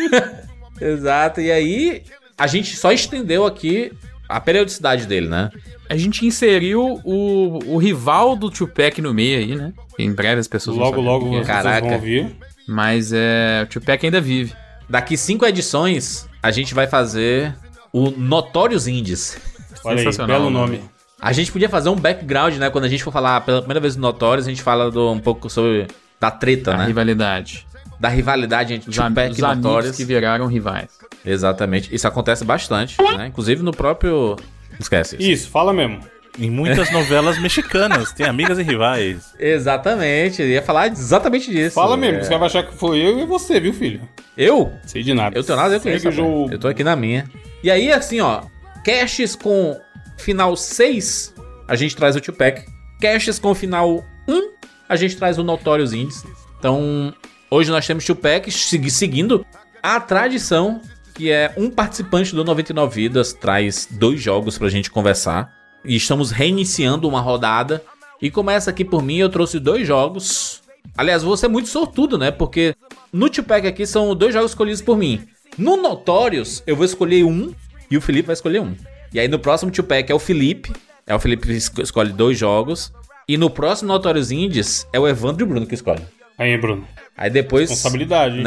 Exato, 0.80 1.40
e 1.40 1.52
aí 1.52 2.02
a 2.36 2.46
gente 2.46 2.76
só 2.76 2.90
estendeu 2.92 3.44
aqui 3.44 3.92
a 4.28 4.40
periodicidade 4.40 5.06
dele, 5.06 5.28
né? 5.28 5.50
A 5.88 5.96
gente 5.96 6.24
inseriu 6.26 7.00
o, 7.04 7.58
o 7.66 7.76
rival 7.76 8.34
do 8.36 8.50
Tupac 8.50 9.00
no 9.02 9.12
meio 9.12 9.38
aí, 9.38 9.54
né? 9.56 9.72
Em 9.98 10.12
breve 10.12 10.40
as 10.40 10.48
pessoas 10.48 10.76
vão 10.76 10.84
Logo, 10.86 10.96
saber 10.96 11.06
logo 11.08 11.24
quem 11.26 11.34
é. 11.34 11.44
vocês 11.44 11.46
Caraca. 11.46 11.86
vão 11.86 11.94
ouvir. 11.94 12.36
Mas 12.66 13.12
é, 13.12 13.62
o 13.64 13.66
Tupac 13.66 14.04
ainda 14.04 14.20
vive. 14.20 14.52
Daqui 14.88 15.16
cinco 15.16 15.44
edições, 15.46 16.28
a 16.42 16.50
gente 16.50 16.74
vai 16.74 16.86
fazer 16.86 17.54
o 17.92 18.10
Notórios 18.10 18.86
Indies. 18.88 19.38
Olha 19.84 19.98
aí, 19.98 20.04
Sensacional 20.04 20.36
belo 20.38 20.48
o 20.48 20.50
nome. 20.50 20.76
nome. 20.78 20.90
A 21.20 21.32
gente 21.32 21.52
podia 21.52 21.68
fazer 21.68 21.88
um 21.90 21.96
background, 21.96 22.54
né? 22.56 22.70
Quando 22.70 22.84
a 22.84 22.88
gente 22.88 23.02
for 23.04 23.12
falar 23.12 23.40
pela 23.42 23.60
primeira 23.60 23.80
vez 23.80 23.94
do 23.96 24.00
Notórios, 24.02 24.46
a 24.46 24.50
gente 24.50 24.62
fala 24.62 24.90
do, 24.90 25.10
um 25.12 25.18
pouco 25.20 25.48
sobre 25.48 25.86
da 26.20 26.30
treta, 26.30 26.72
A 26.74 26.78
né? 26.78 26.86
rivalidade. 26.86 27.66
Da 28.00 28.08
rivalidade 28.08 28.74
entre 28.74 28.90
Os, 28.90 28.96
Tupac 28.96 29.30
os 29.30 29.38
e 29.38 29.42
Notorious. 29.42 29.96
que 29.96 30.04
viraram 30.04 30.46
rivais. 30.46 30.88
Exatamente. 31.24 31.94
Isso 31.94 32.06
acontece 32.08 32.44
bastante, 32.44 32.96
né? 33.16 33.26
Inclusive 33.26 33.62
no 33.62 33.72
próprio. 33.72 34.36
Esquece 34.78 35.16
isso. 35.16 35.30
Isso, 35.30 35.50
fala 35.50 35.72
mesmo. 35.72 36.00
Em 36.38 36.50
muitas 36.50 36.90
novelas 36.90 37.38
mexicanas, 37.40 38.10
tem 38.12 38.26
amigas 38.26 38.58
e 38.58 38.62
rivais. 38.64 39.32
Exatamente. 39.38 40.42
Eu 40.42 40.48
ia 40.48 40.62
falar 40.62 40.88
exatamente 40.88 41.48
disso. 41.50 41.74
Fala 41.76 41.96
mesmo, 41.96 42.18
É. 42.18 42.24
você 42.24 42.36
vai 42.36 42.46
achar 42.46 42.64
que 42.66 42.74
foi 42.74 42.98
eu 42.98 43.20
e 43.20 43.24
você, 43.24 43.60
viu, 43.60 43.72
filho? 43.72 44.00
Eu? 44.36 44.72
Sei 44.84 45.02
de 45.04 45.14
nada. 45.14 45.38
Eu 45.38 45.44
tenho 45.44 45.56
nada 45.56 45.76
a 45.76 45.78
ver 45.78 45.82
com 45.90 45.96
isso. 45.96 46.10
jogo. 46.10 46.48
Eu 46.52 46.58
tô 46.58 46.66
aqui 46.66 46.82
na 46.82 46.96
minha. 46.96 47.24
E 47.62 47.70
aí, 47.70 47.92
assim, 47.92 48.20
ó. 48.20 48.42
Caches 48.84 49.36
com 49.36 49.78
final 50.18 50.56
6, 50.56 51.32
a 51.68 51.76
gente 51.76 51.94
traz 51.96 52.16
o 52.16 52.20
Tupac. 52.20 52.64
Caches 53.00 53.38
com 53.38 53.54
final 53.54 54.04
1, 54.28 54.50
a 54.88 54.96
gente 54.96 55.16
traz 55.16 55.38
o 55.38 55.44
Notorious 55.44 55.92
Indies. 55.92 56.24
Então, 56.58 57.14
hoje 57.50 57.70
nós 57.70 57.86
temos 57.86 58.04
Tupac 58.04 58.50
segui- 58.50 58.90
seguindo 58.90 59.46
a 59.82 60.00
tradição, 60.00 60.80
que 61.14 61.30
é 61.30 61.52
um 61.56 61.70
participante 61.70 62.34
do 62.34 62.44
99 62.44 62.94
Vidas 62.94 63.32
traz 63.32 63.86
dois 63.90 64.20
jogos 64.20 64.58
pra 64.58 64.68
gente 64.68 64.90
conversar. 64.90 65.52
E 65.84 65.96
estamos 65.96 66.30
reiniciando 66.30 67.08
uma 67.08 67.20
rodada. 67.20 67.82
E 68.20 68.30
começa 68.30 68.70
aqui 68.70 68.84
por 68.84 69.02
mim, 69.02 69.16
eu 69.18 69.28
trouxe 69.28 69.58
dois 69.58 69.86
jogos. 69.86 70.62
Aliás, 70.96 71.22
vou 71.22 71.36
ser 71.36 71.48
muito 71.48 71.68
sortudo, 71.68 72.16
né? 72.16 72.30
Porque 72.30 72.74
no 73.12 73.28
Tupac 73.28 73.66
aqui 73.66 73.86
são 73.86 74.14
dois 74.14 74.32
jogos 74.32 74.52
escolhidos 74.52 74.80
por 74.82 74.96
mim. 74.96 75.22
No 75.58 75.76
Notorious, 75.76 76.62
eu 76.66 76.74
vou 76.74 76.84
escolher 76.84 77.24
um 77.24 77.52
e 77.90 77.96
o 77.96 78.00
Felipe 78.00 78.26
vai 78.28 78.34
escolher 78.34 78.60
um. 78.60 78.74
E 79.12 79.20
aí 79.20 79.28
no 79.28 79.38
próximo 79.38 79.70
Tupac 79.70 80.10
é 80.10 80.14
o 80.14 80.18
Felipe. 80.18 80.72
É 81.06 81.14
o 81.14 81.18
Felipe 81.20 81.46
que 81.46 81.52
esco- 81.52 81.82
escolhe 81.82 82.12
dois 82.12 82.38
jogos. 82.38 82.92
E 83.28 83.36
no 83.36 83.50
próximo 83.50 83.88
Notorious 83.88 84.30
Indies 84.30 84.86
é 84.92 84.98
o 84.98 85.06
Evandro 85.06 85.42
e 85.42 85.44
o 85.44 85.46
Bruno 85.46 85.66
que 85.66 85.74
escolhe. 85.74 86.02
Aí, 86.38 86.56
Bruno. 86.56 86.86
Aí 87.16 87.30
depois. 87.30 87.68
Responsabilidade, 87.70 88.36
hein? 88.38 88.42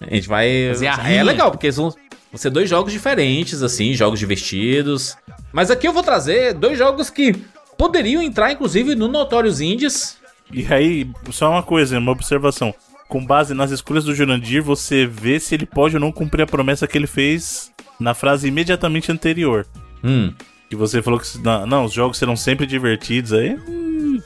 A 0.00 0.14
gente 0.14 0.28
vai. 0.28 0.68
Fazer 0.68 0.86
a 0.88 1.02
Aí 1.02 1.16
é 1.16 1.22
legal, 1.22 1.50
porque 1.50 1.70
são, 1.72 1.90
vão 1.90 2.36
ser 2.36 2.50
dois 2.50 2.68
jogos 2.68 2.92
diferentes, 2.92 3.62
assim, 3.62 3.94
jogos 3.94 4.18
divertidos. 4.18 5.16
Mas 5.52 5.70
aqui 5.70 5.88
eu 5.88 5.92
vou 5.92 6.02
trazer 6.02 6.54
dois 6.54 6.78
jogos 6.78 7.08
que 7.08 7.34
poderiam 7.78 8.22
entrar, 8.22 8.52
inclusive, 8.52 8.94
no 8.94 9.08
Notorious 9.08 9.60
Indies. 9.60 10.18
E 10.52 10.66
aí, 10.72 11.10
só 11.30 11.50
uma 11.50 11.62
coisa, 11.62 11.98
uma 11.98 12.12
observação. 12.12 12.74
Com 13.08 13.24
base 13.24 13.54
nas 13.54 13.70
escolhas 13.70 14.04
do 14.04 14.14
Jurandir, 14.14 14.62
você 14.62 15.06
vê 15.06 15.38
se 15.38 15.54
ele 15.54 15.64
pode 15.66 15.94
ou 15.94 16.00
não 16.00 16.10
cumprir 16.10 16.42
a 16.42 16.46
promessa 16.46 16.86
que 16.86 16.98
ele 16.98 17.06
fez 17.06 17.72
na 18.00 18.14
frase 18.14 18.48
imediatamente 18.48 19.12
anterior. 19.12 19.66
Hum. 20.02 20.32
Que 20.68 20.74
você 20.74 21.00
falou 21.00 21.20
que 21.20 21.38
não, 21.38 21.66
não, 21.66 21.84
os 21.84 21.92
jogos 21.92 22.18
serão 22.18 22.36
sempre 22.36 22.66
divertidos 22.66 23.32
aí. 23.32 23.56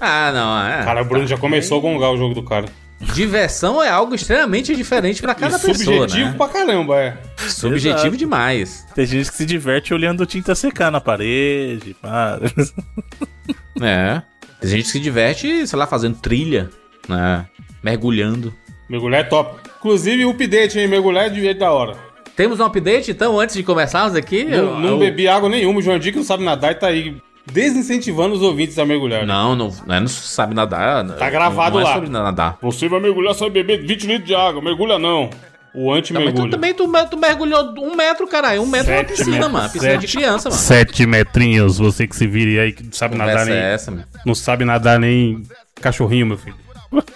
Ah, 0.00 0.32
não. 0.32 0.66
É. 0.66 0.84
Cara, 0.84 1.02
o 1.02 1.04
Bruno 1.04 1.26
já 1.26 1.36
começou 1.36 1.78
a 1.78 1.82
gongar 1.82 2.10
o 2.10 2.16
jogo 2.16 2.34
do 2.34 2.42
cara. 2.42 2.66
Diversão 3.14 3.82
é 3.82 3.88
algo 3.88 4.14
extremamente 4.14 4.76
diferente 4.76 5.22
pra 5.22 5.34
cada 5.34 5.56
e 5.56 5.60
pessoa, 5.60 5.74
subjetivo 6.08 6.30
né? 6.30 6.34
pra 6.36 6.48
caramba, 6.48 6.96
é. 7.00 7.16
Subjetivo 7.38 7.98
Exato. 8.08 8.16
demais. 8.16 8.86
Tem 8.94 9.06
gente 9.06 9.30
que 9.30 9.36
se 9.36 9.46
diverte 9.46 9.94
olhando 9.94 10.26
tinta 10.26 10.54
secar 10.54 10.90
na 10.90 11.00
parede. 11.00 11.96
pá. 12.00 12.38
É. 13.80 14.22
Tem 14.60 14.70
gente 14.70 14.82
que 14.84 14.90
se 14.90 15.00
diverte, 15.00 15.66
sei 15.66 15.78
lá, 15.78 15.86
fazendo 15.86 16.16
trilha, 16.18 16.68
né? 17.08 17.46
Mergulhando. 17.82 18.54
Mergulhar 18.88 19.20
é 19.20 19.24
top. 19.24 19.58
Inclusive, 19.78 20.24
o 20.26 20.30
update, 20.30 20.78
hein? 20.78 20.86
Mergulhar 20.86 21.26
é 21.26 21.28
de 21.30 21.40
jeito 21.40 21.58
da 21.60 21.70
hora. 21.72 21.96
Temos 22.36 22.60
um 22.60 22.64
update, 22.64 23.10
então, 23.10 23.40
antes 23.40 23.56
de 23.56 23.62
começarmos 23.62 24.14
aqui? 24.14 24.44
Não, 24.44 24.56
Eu- 24.58 24.78
não 24.78 24.88
eu- 24.90 24.98
bebi 24.98 25.26
água 25.28 25.48
nenhuma. 25.48 25.78
O 25.78 25.82
João 25.82 25.98
Dick 25.98 26.16
não 26.16 26.24
sabe 26.24 26.44
nadar 26.44 26.72
e 26.72 26.74
tá 26.74 26.88
aí 26.88 27.16
desincentivando 27.52 28.34
os 28.34 28.42
ouvintes 28.42 28.78
a 28.78 28.84
mergulhar. 28.86 29.26
Não, 29.26 29.54
não, 29.54 29.74
não, 29.86 29.94
é- 29.94 30.00
não 30.00 30.08
sabe 30.08 30.54
nadar. 30.54 31.06
Tá 31.16 31.28
gravado 31.30 31.76
não, 31.76 31.80
não 31.80 31.84
lá. 31.84 31.90
É 31.90 31.94
sobre 31.94 32.08
nadar. 32.10 32.58
Você 32.62 32.88
vai 32.88 33.00
mergulhar, 33.00 33.34
só 33.34 33.48
beber 33.48 33.80
20 33.86 34.06
litros 34.06 34.26
de 34.26 34.34
água. 34.34 34.60
Mergulha 34.62 34.98
não. 34.98 35.30
O 35.72 35.90
mas 35.90 35.98
anti-mergulho. 35.98 36.46
tu 36.46 36.50
também 36.50 36.74
tu, 36.74 36.90
tu 37.10 37.16
mergulhou 37.16 37.74
um 37.78 37.94
metro, 37.94 38.26
caralho. 38.26 38.60
Um 38.60 38.66
metro 38.66 38.90
é 38.92 38.96
uma 38.96 39.00
Sete 39.06 39.08
piscina, 39.16 39.30
metros, 39.36 39.52
mano. 39.52 39.70
Piscina 39.70 39.96
de 39.98 40.00
sete. 40.08 40.16
criança, 40.16 40.48
mano. 40.50 40.60
Sete 40.60 41.06
metrinhos, 41.06 41.78
você 41.78 42.06
que 42.08 42.16
se 42.16 42.26
vire 42.26 42.58
aí. 42.58 42.74
Não 42.82 42.92
sabe 42.92 43.16
nadar 43.16 43.32
Conversa 43.38 43.50
nem. 43.54 43.62
é 43.62 43.72
essa, 43.74 43.90
mano. 43.92 44.04
Não 44.26 44.34
sabe 44.34 44.64
nadar 44.64 44.98
nem 44.98 45.42
cachorrinho, 45.80 46.26
meu 46.26 46.36
filho. 46.38 46.56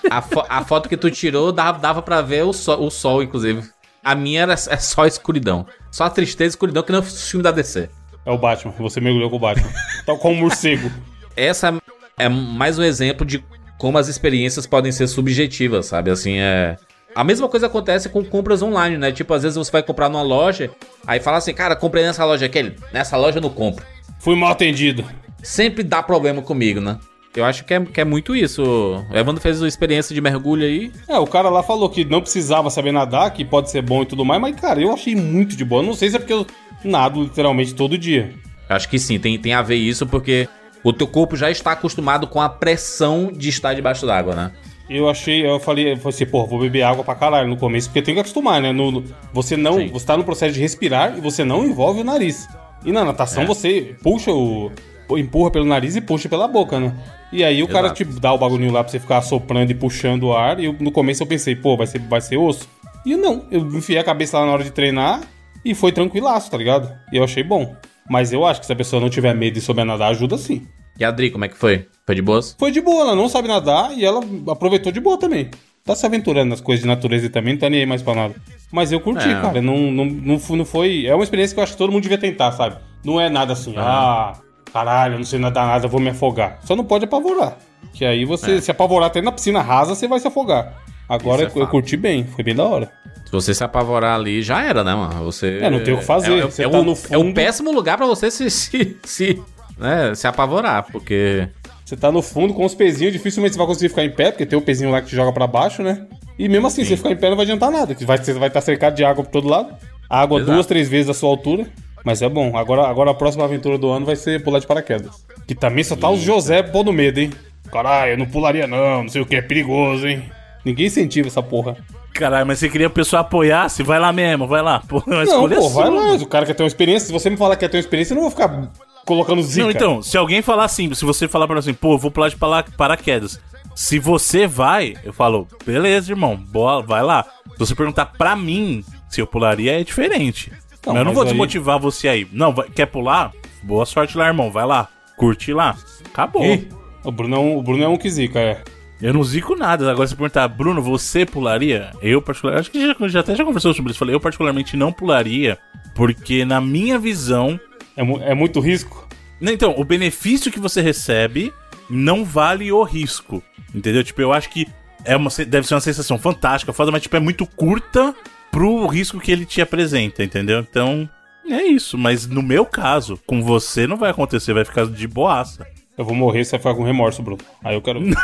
A, 0.08 0.22
fo- 0.22 0.44
a 0.48 0.64
foto 0.64 0.88
que 0.88 0.96
tu 0.96 1.10
tirou 1.10 1.50
dava, 1.50 1.80
dava 1.80 2.00
pra 2.00 2.22
ver 2.22 2.44
o 2.44 2.52
sol, 2.52 2.80
o 2.86 2.90
sol, 2.90 3.24
inclusive. 3.24 3.60
A 4.04 4.14
minha 4.14 4.42
era, 4.42 4.52
é 4.52 4.76
só 4.76 5.04
escuridão. 5.04 5.66
Só 5.90 6.04
a 6.04 6.10
tristeza 6.10 6.50
e 6.50 6.50
escuridão 6.50 6.84
que 6.84 6.92
não 6.92 7.00
é 7.00 7.02
o 7.02 7.04
filme 7.04 7.42
da 7.42 7.50
DC. 7.50 7.88
É 8.26 8.30
o 8.30 8.38
Batman. 8.38 8.72
Você 8.78 9.00
mergulhou 9.00 9.30
com 9.30 9.36
o 9.36 9.38
Batman. 9.38 9.70
Tal 10.06 10.18
qual 10.18 10.32
um 10.32 10.36
morcego. 10.36 10.90
Essa 11.36 11.74
é 12.18 12.28
mais 12.28 12.78
um 12.78 12.82
exemplo 12.82 13.26
de 13.26 13.44
como 13.78 13.98
as 13.98 14.08
experiências 14.08 14.66
podem 14.66 14.92
ser 14.92 15.06
subjetivas, 15.06 15.86
sabe? 15.86 16.10
Assim, 16.10 16.38
é. 16.38 16.76
A 17.14 17.22
mesma 17.22 17.48
coisa 17.48 17.66
acontece 17.66 18.08
com 18.08 18.24
compras 18.24 18.62
online, 18.62 18.96
né? 18.96 19.12
Tipo, 19.12 19.34
às 19.34 19.42
vezes 19.42 19.56
você 19.56 19.70
vai 19.70 19.82
comprar 19.82 20.08
numa 20.08 20.22
loja, 20.22 20.70
aí 21.06 21.20
fala 21.20 21.36
assim, 21.36 21.54
cara, 21.54 21.76
comprei 21.76 22.04
nessa 22.04 22.24
loja 22.24 22.46
aqui. 22.46 22.58
Ele, 22.58 22.76
Nessa 22.92 23.16
loja 23.16 23.38
eu 23.38 23.42
não 23.42 23.50
compro. 23.50 23.84
Fui 24.18 24.34
mal 24.34 24.50
atendido. 24.50 25.04
Sempre 25.42 25.84
dá 25.84 26.02
problema 26.02 26.42
comigo, 26.42 26.80
né? 26.80 26.98
Eu 27.36 27.44
acho 27.44 27.64
que 27.64 27.74
é, 27.74 27.80
que 27.80 28.00
é 28.00 28.04
muito 28.04 28.34
isso. 28.36 28.62
O 28.62 29.16
Evandro 29.16 29.42
fez 29.42 29.60
uma 29.60 29.66
experiência 29.68 30.14
de 30.14 30.20
mergulho 30.20 30.64
aí. 30.64 30.92
É, 31.08 31.18
o 31.18 31.26
cara 31.26 31.48
lá 31.48 31.62
falou 31.62 31.88
que 31.90 32.04
não 32.04 32.20
precisava 32.20 32.70
saber 32.70 32.92
nadar, 32.92 33.32
que 33.32 33.44
pode 33.44 33.70
ser 33.70 33.82
bom 33.82 34.02
e 34.02 34.06
tudo 34.06 34.24
mais, 34.24 34.40
mas, 34.40 34.54
cara, 34.54 34.80
eu 34.80 34.92
achei 34.92 35.16
muito 35.16 35.56
de 35.56 35.64
boa. 35.64 35.82
Não 35.82 35.94
sei 35.94 36.10
se 36.10 36.16
é 36.16 36.18
porque 36.18 36.32
eu 36.32 36.46
nado 36.84 37.22
literalmente 37.24 37.74
todo 37.74 37.98
dia. 37.98 38.32
Acho 38.68 38.88
que 38.88 38.98
sim, 38.98 39.18
tem, 39.18 39.38
tem 39.38 39.52
a 39.52 39.62
ver 39.62 39.74
isso, 39.76 40.06
porque 40.06 40.48
o 40.84 40.92
teu 40.92 41.06
corpo 41.08 41.36
já 41.36 41.50
está 41.50 41.72
acostumado 41.72 42.26
com 42.28 42.40
a 42.40 42.48
pressão 42.48 43.32
de 43.32 43.48
estar 43.48 43.74
debaixo 43.74 44.06
d'água, 44.06 44.34
né? 44.34 44.52
Eu 44.88 45.08
achei, 45.08 45.44
eu 45.44 45.58
falei, 45.58 45.92
eu 45.92 45.96
falei 45.96 46.14
assim, 46.14 46.26
pô, 46.26 46.46
vou 46.46 46.60
beber 46.60 46.82
água 46.82 47.02
pra 47.02 47.14
caralho 47.14 47.48
no 47.48 47.56
começo, 47.56 47.88
porque 47.88 48.02
tem 48.02 48.14
que 48.14 48.20
acostumar, 48.20 48.60
né? 48.60 48.70
No, 48.70 48.90
no- 48.90 49.04
você 49.32 49.56
não, 49.56 49.78
Sim. 49.78 49.88
você 49.88 50.04
tá 50.06 50.16
no 50.16 50.22
processo 50.24 50.52
de 50.54 50.60
respirar 50.60 51.16
e 51.16 51.20
você 51.22 51.42
não 51.42 51.64
envolve 51.64 52.02
o 52.02 52.04
nariz. 52.04 52.46
E 52.84 52.92
na 52.92 53.02
natação 53.04 53.42
É. 53.44 53.46
você 53.46 53.96
puxa 54.02 54.30
o. 54.30 54.70
empurra 55.10 55.50
pelo 55.50 55.64
nariz 55.64 55.96
e 55.96 56.00
puxa 56.00 56.28
pela 56.28 56.46
boca, 56.48 56.78
né? 56.80 56.94
E 57.32 57.42
aí 57.42 57.62
o 57.62 57.68
cara 57.68 57.86
Exato. 57.88 58.04
te 58.04 58.20
dá 58.20 58.32
o 58.32 58.38
bagulhinho 58.38 58.72
lá 58.72 58.82
pra 58.82 58.90
você 58.90 59.00
ficar 59.00 59.20
soprando 59.22 59.70
e 59.70 59.74
puxando 59.74 60.24
o 60.24 60.36
ar. 60.36 60.60
E 60.60 60.66
eu- 60.66 60.76
no 60.78 60.92
começo 60.92 61.22
eu 61.22 61.26
pensei, 61.26 61.54
pô, 61.56 61.76
vai 61.76 61.86
ser, 61.86 61.98
vai 62.00 62.20
ser 62.20 62.36
osso. 62.36 62.68
E 63.04 63.16
não, 63.16 63.44
eu 63.50 63.60
enfiei 63.76 63.98
a 63.98 64.04
cabeça 64.04 64.38
lá 64.38 64.46
na 64.46 64.52
hora 64.52 64.64
de 64.64 64.70
treinar 64.70 65.20
e 65.64 65.74
foi 65.74 65.90
tranquilaço, 65.92 66.50
tá 66.50 66.56
ligado? 66.56 66.90
E 67.12 67.16
eu 67.16 67.24
achei 67.24 67.42
bom. 67.42 67.74
Mas 68.08 68.32
eu 68.32 68.44
acho 68.44 68.60
que 68.60 68.66
se 68.66 68.72
a 68.72 68.76
pessoa 68.76 69.00
não 69.00 69.08
tiver 69.10 69.34
medo 69.34 69.54
de 69.54 69.60
souber 69.60 69.84
nadar, 69.84 70.10
ajuda 70.10 70.36
sim. 70.38 70.66
E 70.98 71.04
a 71.04 71.08
Adri, 71.08 71.30
como 71.30 71.44
é 71.44 71.48
que 71.48 71.56
foi? 71.56 71.86
Foi 72.06 72.14
de 72.14 72.22
boas? 72.22 72.54
Foi 72.58 72.70
de 72.70 72.80
boa, 72.80 73.02
ela 73.02 73.16
não 73.16 73.28
sabe 73.28 73.48
nadar 73.48 73.92
e 73.96 74.04
ela 74.04 74.20
aproveitou 74.48 74.92
de 74.92 75.00
boa 75.00 75.18
também. 75.18 75.50
Tá 75.84 75.94
se 75.94 76.06
aventurando 76.06 76.48
nas 76.50 76.60
coisas 76.60 76.82
de 76.82 76.88
natureza 76.88 77.26
e 77.26 77.28
também, 77.28 77.54
não 77.54 77.60
tá 77.60 77.68
nem 77.68 77.80
aí 77.80 77.86
mais 77.86 78.00
pra 78.02 78.14
nada. 78.14 78.34
Mas 78.72 78.92
eu 78.92 79.00
curti, 79.00 79.28
É. 79.28 79.40
cara. 79.40 79.60
Não, 79.60 79.76
não, 79.90 80.04
não, 80.06 80.38
não 80.50 80.64
foi. 80.64 81.04
É 81.06 81.14
uma 81.14 81.24
experiência 81.24 81.52
que 81.54 81.60
eu 81.60 81.64
acho 81.64 81.72
que 81.72 81.78
todo 81.78 81.90
mundo 81.92 82.02
devia 82.02 82.16
tentar, 82.16 82.52
sabe? 82.52 82.76
Não 83.04 83.20
é 83.20 83.28
nada 83.28 83.52
assim, 83.52 83.74
ah, 83.76 84.32
caralho, 84.74 85.14
eu 85.14 85.18
não 85.18 85.24
sei 85.24 85.38
nadar 85.38 85.66
nada, 85.66 85.86
eu 85.86 85.90
vou 85.90 86.00
me 86.00 86.10
afogar. 86.10 86.58
Só 86.64 86.74
não 86.74 86.84
pode 86.84 87.04
apavorar. 87.04 87.56
Que 87.92 88.04
aí 88.04 88.24
você, 88.24 88.56
É. 88.56 88.60
se 88.60 88.70
apavorar 88.70 89.06
até 89.06 89.22
na 89.22 89.30
piscina 89.30 89.62
rasa, 89.62 89.94
você 89.94 90.08
vai 90.08 90.18
se 90.18 90.26
afogar. 90.26 90.82
Agora 91.08 91.42
é 91.42 91.44
eu 91.46 91.50
fato. 91.50 91.68
curti 91.68 91.96
bem, 91.96 92.24
foi 92.26 92.42
bem 92.42 92.54
da 92.56 92.64
hora. 92.64 92.90
Se 93.24 93.30
você 93.30 93.54
se 93.54 93.62
apavorar 93.62 94.16
ali, 94.18 94.42
já 94.42 94.62
era, 94.62 94.82
né, 94.82 94.94
mano? 94.94 95.24
Você. 95.24 95.58
É, 95.62 95.70
não 95.70 95.82
tem 95.82 95.94
o 95.94 95.98
que 95.98 96.04
fazer, 96.04 96.32
É, 96.32 96.38
é- 96.40 96.66
é 96.66 96.68
tá 96.68 96.78
o, 96.78 96.82
no 96.82 96.92
é 96.92 96.96
fundo. 96.96 97.30
o 97.30 97.34
péssimo 97.34 97.70
lugar 97.72 97.96
pra 97.96 98.06
você 98.06 98.30
se, 98.30 98.50
se, 98.50 98.96
se, 99.04 99.42
né, 99.78 100.14
se 100.14 100.26
apavorar, 100.26 100.84
porque. 100.90 101.48
Você 101.84 101.96
tá 101.96 102.10
no 102.10 102.22
fundo 102.22 102.54
com 102.54 102.64
os 102.64 102.74
pezinhos, 102.74 103.12
dificilmente 103.12 103.52
você 103.52 103.58
vai 103.58 103.66
conseguir 103.66 103.90
ficar 103.90 104.04
em 104.04 104.10
pé, 104.10 104.30
porque 104.30 104.46
tem 104.46 104.58
o 104.58 104.62
pezinho 104.62 104.90
lá 104.90 105.00
que 105.02 105.08
te 105.08 105.14
joga 105.14 105.30
pra 105.32 105.46
baixo, 105.46 105.82
né? 105.82 106.06
E 106.38 106.48
mesmo 106.48 106.66
assim, 106.66 106.82
você 106.84 106.96
ficar 106.96 107.10
em 107.12 107.16
pé 107.16 107.28
não 107.28 107.36
vai 107.36 107.44
adiantar 107.44 107.70
nada, 107.70 107.94
vai, 108.00 108.16
você 108.18 108.32
vai 108.32 108.48
estar 108.48 108.60
cercado 108.62 108.94
de 108.94 109.04
água 109.04 109.22
por 109.22 109.30
todo 109.30 109.46
lado. 109.46 109.74
Água 110.08 110.38
Exato. 110.38 110.52
duas, 110.52 110.66
três 110.66 110.88
vezes 110.88 111.10
a 111.10 111.14
sua 111.14 111.28
altura. 111.28 111.66
Mas 112.04 112.20
é 112.20 112.28
bom. 112.28 112.56
Agora, 112.56 112.86
agora 112.86 113.10
a 113.10 113.14
próxima 113.14 113.44
aventura 113.44 113.78
do 113.78 113.90
ano 113.90 114.04
vai 114.04 114.14
ser 114.14 114.44
pular 114.44 114.58
de 114.58 114.66
paraquedas. 114.66 115.24
Que 115.46 115.54
também 115.54 115.82
só 115.82 115.96
tá 115.96 116.10
os 116.10 116.20
José 116.20 116.62
pondo 116.62 116.92
medo, 116.92 117.18
hein? 117.18 117.30
Caralho, 117.72 118.12
eu 118.12 118.18
não 118.18 118.26
pularia 118.26 118.66
não, 118.66 119.02
não 119.02 119.08
sei 119.08 119.22
o 119.22 119.26
que, 119.26 119.36
é 119.36 119.42
perigoso, 119.42 120.06
hein? 120.06 120.22
Ninguém 120.64 120.86
incentiva 120.86 121.28
essa 121.28 121.42
porra. 121.42 121.76
Caralho, 122.12 122.46
mas 122.46 122.60
você 122.60 122.68
queria 122.68 122.86
a 122.86 122.90
pessoa 122.90 123.20
apoiasse? 123.20 123.82
Vai 123.82 123.98
lá 123.98 124.12
mesmo, 124.12 124.46
vai 124.46 124.62
lá. 124.62 124.80
Pô, 124.86 125.02
Não, 125.08 125.20
é 125.20 125.26
pô, 125.56 125.68
vai 125.70 125.90
lá. 125.90 126.12
O 126.14 126.26
cara 126.26 126.46
quer 126.46 126.54
ter 126.54 126.62
uma 126.62 126.68
experiência. 126.68 127.06
Se 127.06 127.12
você 127.12 127.28
me 127.28 127.36
falar 127.36 127.56
que 127.56 127.60
quer 127.60 127.68
ter 127.68 127.78
uma 127.78 127.80
experiência, 127.80 128.12
eu 128.12 128.16
não 128.16 128.22
vou 128.22 128.30
ficar 128.30 128.70
colocando 129.04 129.42
zica. 129.42 129.64
Não, 129.64 129.70
então, 129.70 130.02
se 130.02 130.16
alguém 130.16 130.40
falar 130.40 130.64
assim, 130.64 130.92
se 130.94 131.04
você 131.04 131.26
falar 131.26 131.46
pra 131.46 131.54
mim 131.54 131.60
assim, 131.60 131.74
pô, 131.74 131.94
eu 131.94 131.98
vou 131.98 132.10
pular 132.10 132.28
de 132.28 132.36
paraquedas. 132.36 133.40
Se 133.74 133.98
você 133.98 134.46
vai, 134.46 134.94
eu 135.02 135.12
falo, 135.12 135.48
beleza, 135.66 136.12
irmão, 136.12 136.36
boa, 136.36 136.80
vai 136.80 137.02
lá. 137.02 137.26
Se 137.52 137.58
você 137.58 137.74
perguntar 137.74 138.06
pra 138.06 138.36
mim 138.36 138.84
se 139.08 139.20
eu 139.20 139.26
pularia, 139.26 139.80
é 139.80 139.84
diferente. 139.84 140.52
Mas 140.86 140.96
eu 140.96 141.04
não 141.04 141.12
vou 141.14 141.22
aí- 141.22 141.28
desmotivar 141.28 141.78
você 141.78 142.08
aí. 142.08 142.26
Não, 142.32 142.52
vai- 142.52 142.68
quer 142.68 142.86
pular? 142.86 143.32
Boa 143.62 143.86
sorte 143.86 144.16
lá, 144.18 144.26
irmão, 144.26 144.50
vai 144.50 144.66
lá. 144.66 144.88
Curte 145.16 145.52
lá. 145.52 145.76
Acabou. 146.06 146.44
Ih, 146.44 146.68
o 147.04 147.10
Bruno 147.12 147.36
é 147.36 147.38
um, 147.38 147.56
o 147.58 147.62
Bruno 147.62 147.82
é 147.84 147.88
um 147.88 147.96
que 147.96 148.10
zica, 148.10 148.38
é. 148.38 148.62
Eu 149.02 149.12
não 149.12 149.22
zico 149.24 149.54
nada. 149.56 149.90
Agora, 149.90 150.06
se 150.06 150.14
perguntar, 150.14 150.46
Bruno, 150.48 150.80
você 150.82 151.26
pularia? 151.26 151.90
Eu, 152.00 152.22
particularmente, 152.22 152.60
acho 152.62 152.70
que 152.70 152.86
já, 152.86 153.08
já 153.08 153.20
até 153.20 153.34
já 153.34 153.44
conversou 153.44 153.74
sobre 153.74 153.90
isso. 153.90 153.98
Falei, 153.98 154.14
eu, 154.14 154.20
particularmente, 154.20 154.76
não 154.76 154.92
pularia, 154.92 155.58
porque, 155.94 156.44
na 156.44 156.60
minha 156.60 156.98
visão, 156.98 157.58
É, 157.96 158.02
mu- 158.02 158.20
é 158.22 158.34
muito 158.34 158.60
risco. 158.60 159.06
Não, 159.40 159.52
Então, 159.52 159.74
o 159.76 159.84
benefício 159.84 160.50
que 160.50 160.58
você 160.60 160.80
recebe 160.80 161.52
não 161.90 162.24
vale 162.24 162.70
o 162.72 162.82
risco. 162.82 163.42
Entendeu? 163.74 164.02
Tipo, 164.04 164.20
eu 164.22 164.32
acho 164.32 164.48
que 164.50 164.66
é 165.04 165.16
uma, 165.16 165.28
deve 165.46 165.66
ser 165.66 165.74
uma 165.74 165.80
sensação 165.80 166.16
fantástica, 166.18 166.72
foda, 166.72 166.90
mas 166.90 167.02
tipo, 167.02 167.16
é 167.16 167.20
muito 167.20 167.44
curta 167.46 168.14
pro 168.54 168.86
risco 168.86 169.18
que 169.18 169.32
ele 169.32 169.44
te 169.44 169.60
apresenta, 169.60 170.22
entendeu? 170.22 170.60
Então, 170.60 171.08
é 171.44 171.64
isso. 171.64 171.98
Mas 171.98 172.28
no 172.28 172.40
meu 172.40 172.64
caso, 172.64 173.18
com 173.26 173.42
você 173.42 173.84
não 173.84 173.96
vai 173.96 174.12
acontecer, 174.12 174.54
vai 174.54 174.64
ficar 174.64 174.86
de 174.86 175.08
boaça. 175.08 175.66
Eu 175.98 176.04
vou 176.04 176.14
morrer, 176.14 176.44
você 176.44 176.52
vai 176.52 176.60
ficar 176.60 176.74
com 176.74 176.84
remorso, 176.84 177.20
Bruno. 177.20 177.40
Aí 177.64 177.74
eu 177.74 177.82
quero. 177.82 178.00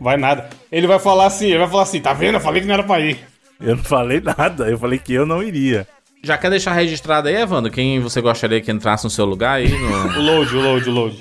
vai 0.00 0.16
nada. 0.16 0.48
Ele 0.70 0.86
vai 0.86 1.00
falar 1.00 1.26
assim, 1.26 1.46
ele 1.46 1.58
vai 1.58 1.68
falar 1.68 1.82
assim, 1.82 2.00
tá 2.00 2.12
vendo? 2.12 2.36
Eu 2.36 2.40
falei 2.40 2.60
que 2.60 2.68
não 2.68 2.74
era 2.74 2.84
pra 2.84 3.00
ir. 3.00 3.18
Eu 3.60 3.76
não 3.76 3.82
falei 3.82 4.20
nada, 4.20 4.70
eu 4.70 4.78
falei 4.78 5.00
que 5.00 5.12
eu 5.12 5.26
não 5.26 5.42
iria. 5.42 5.86
Já 6.22 6.38
quer 6.38 6.50
deixar 6.50 6.72
registrado 6.72 7.26
aí, 7.26 7.34
Evandro? 7.34 7.72
Quem 7.72 8.00
você 8.00 8.20
gostaria 8.20 8.60
que 8.60 8.70
entrasse 8.70 9.02
no 9.02 9.10
seu 9.10 9.24
lugar 9.24 9.54
aí? 9.54 9.68
No... 9.68 10.14
O 10.16 10.22
load, 10.22 10.56
o 10.56 10.60
load, 10.60 10.88
o 10.88 10.92
load. 10.92 11.18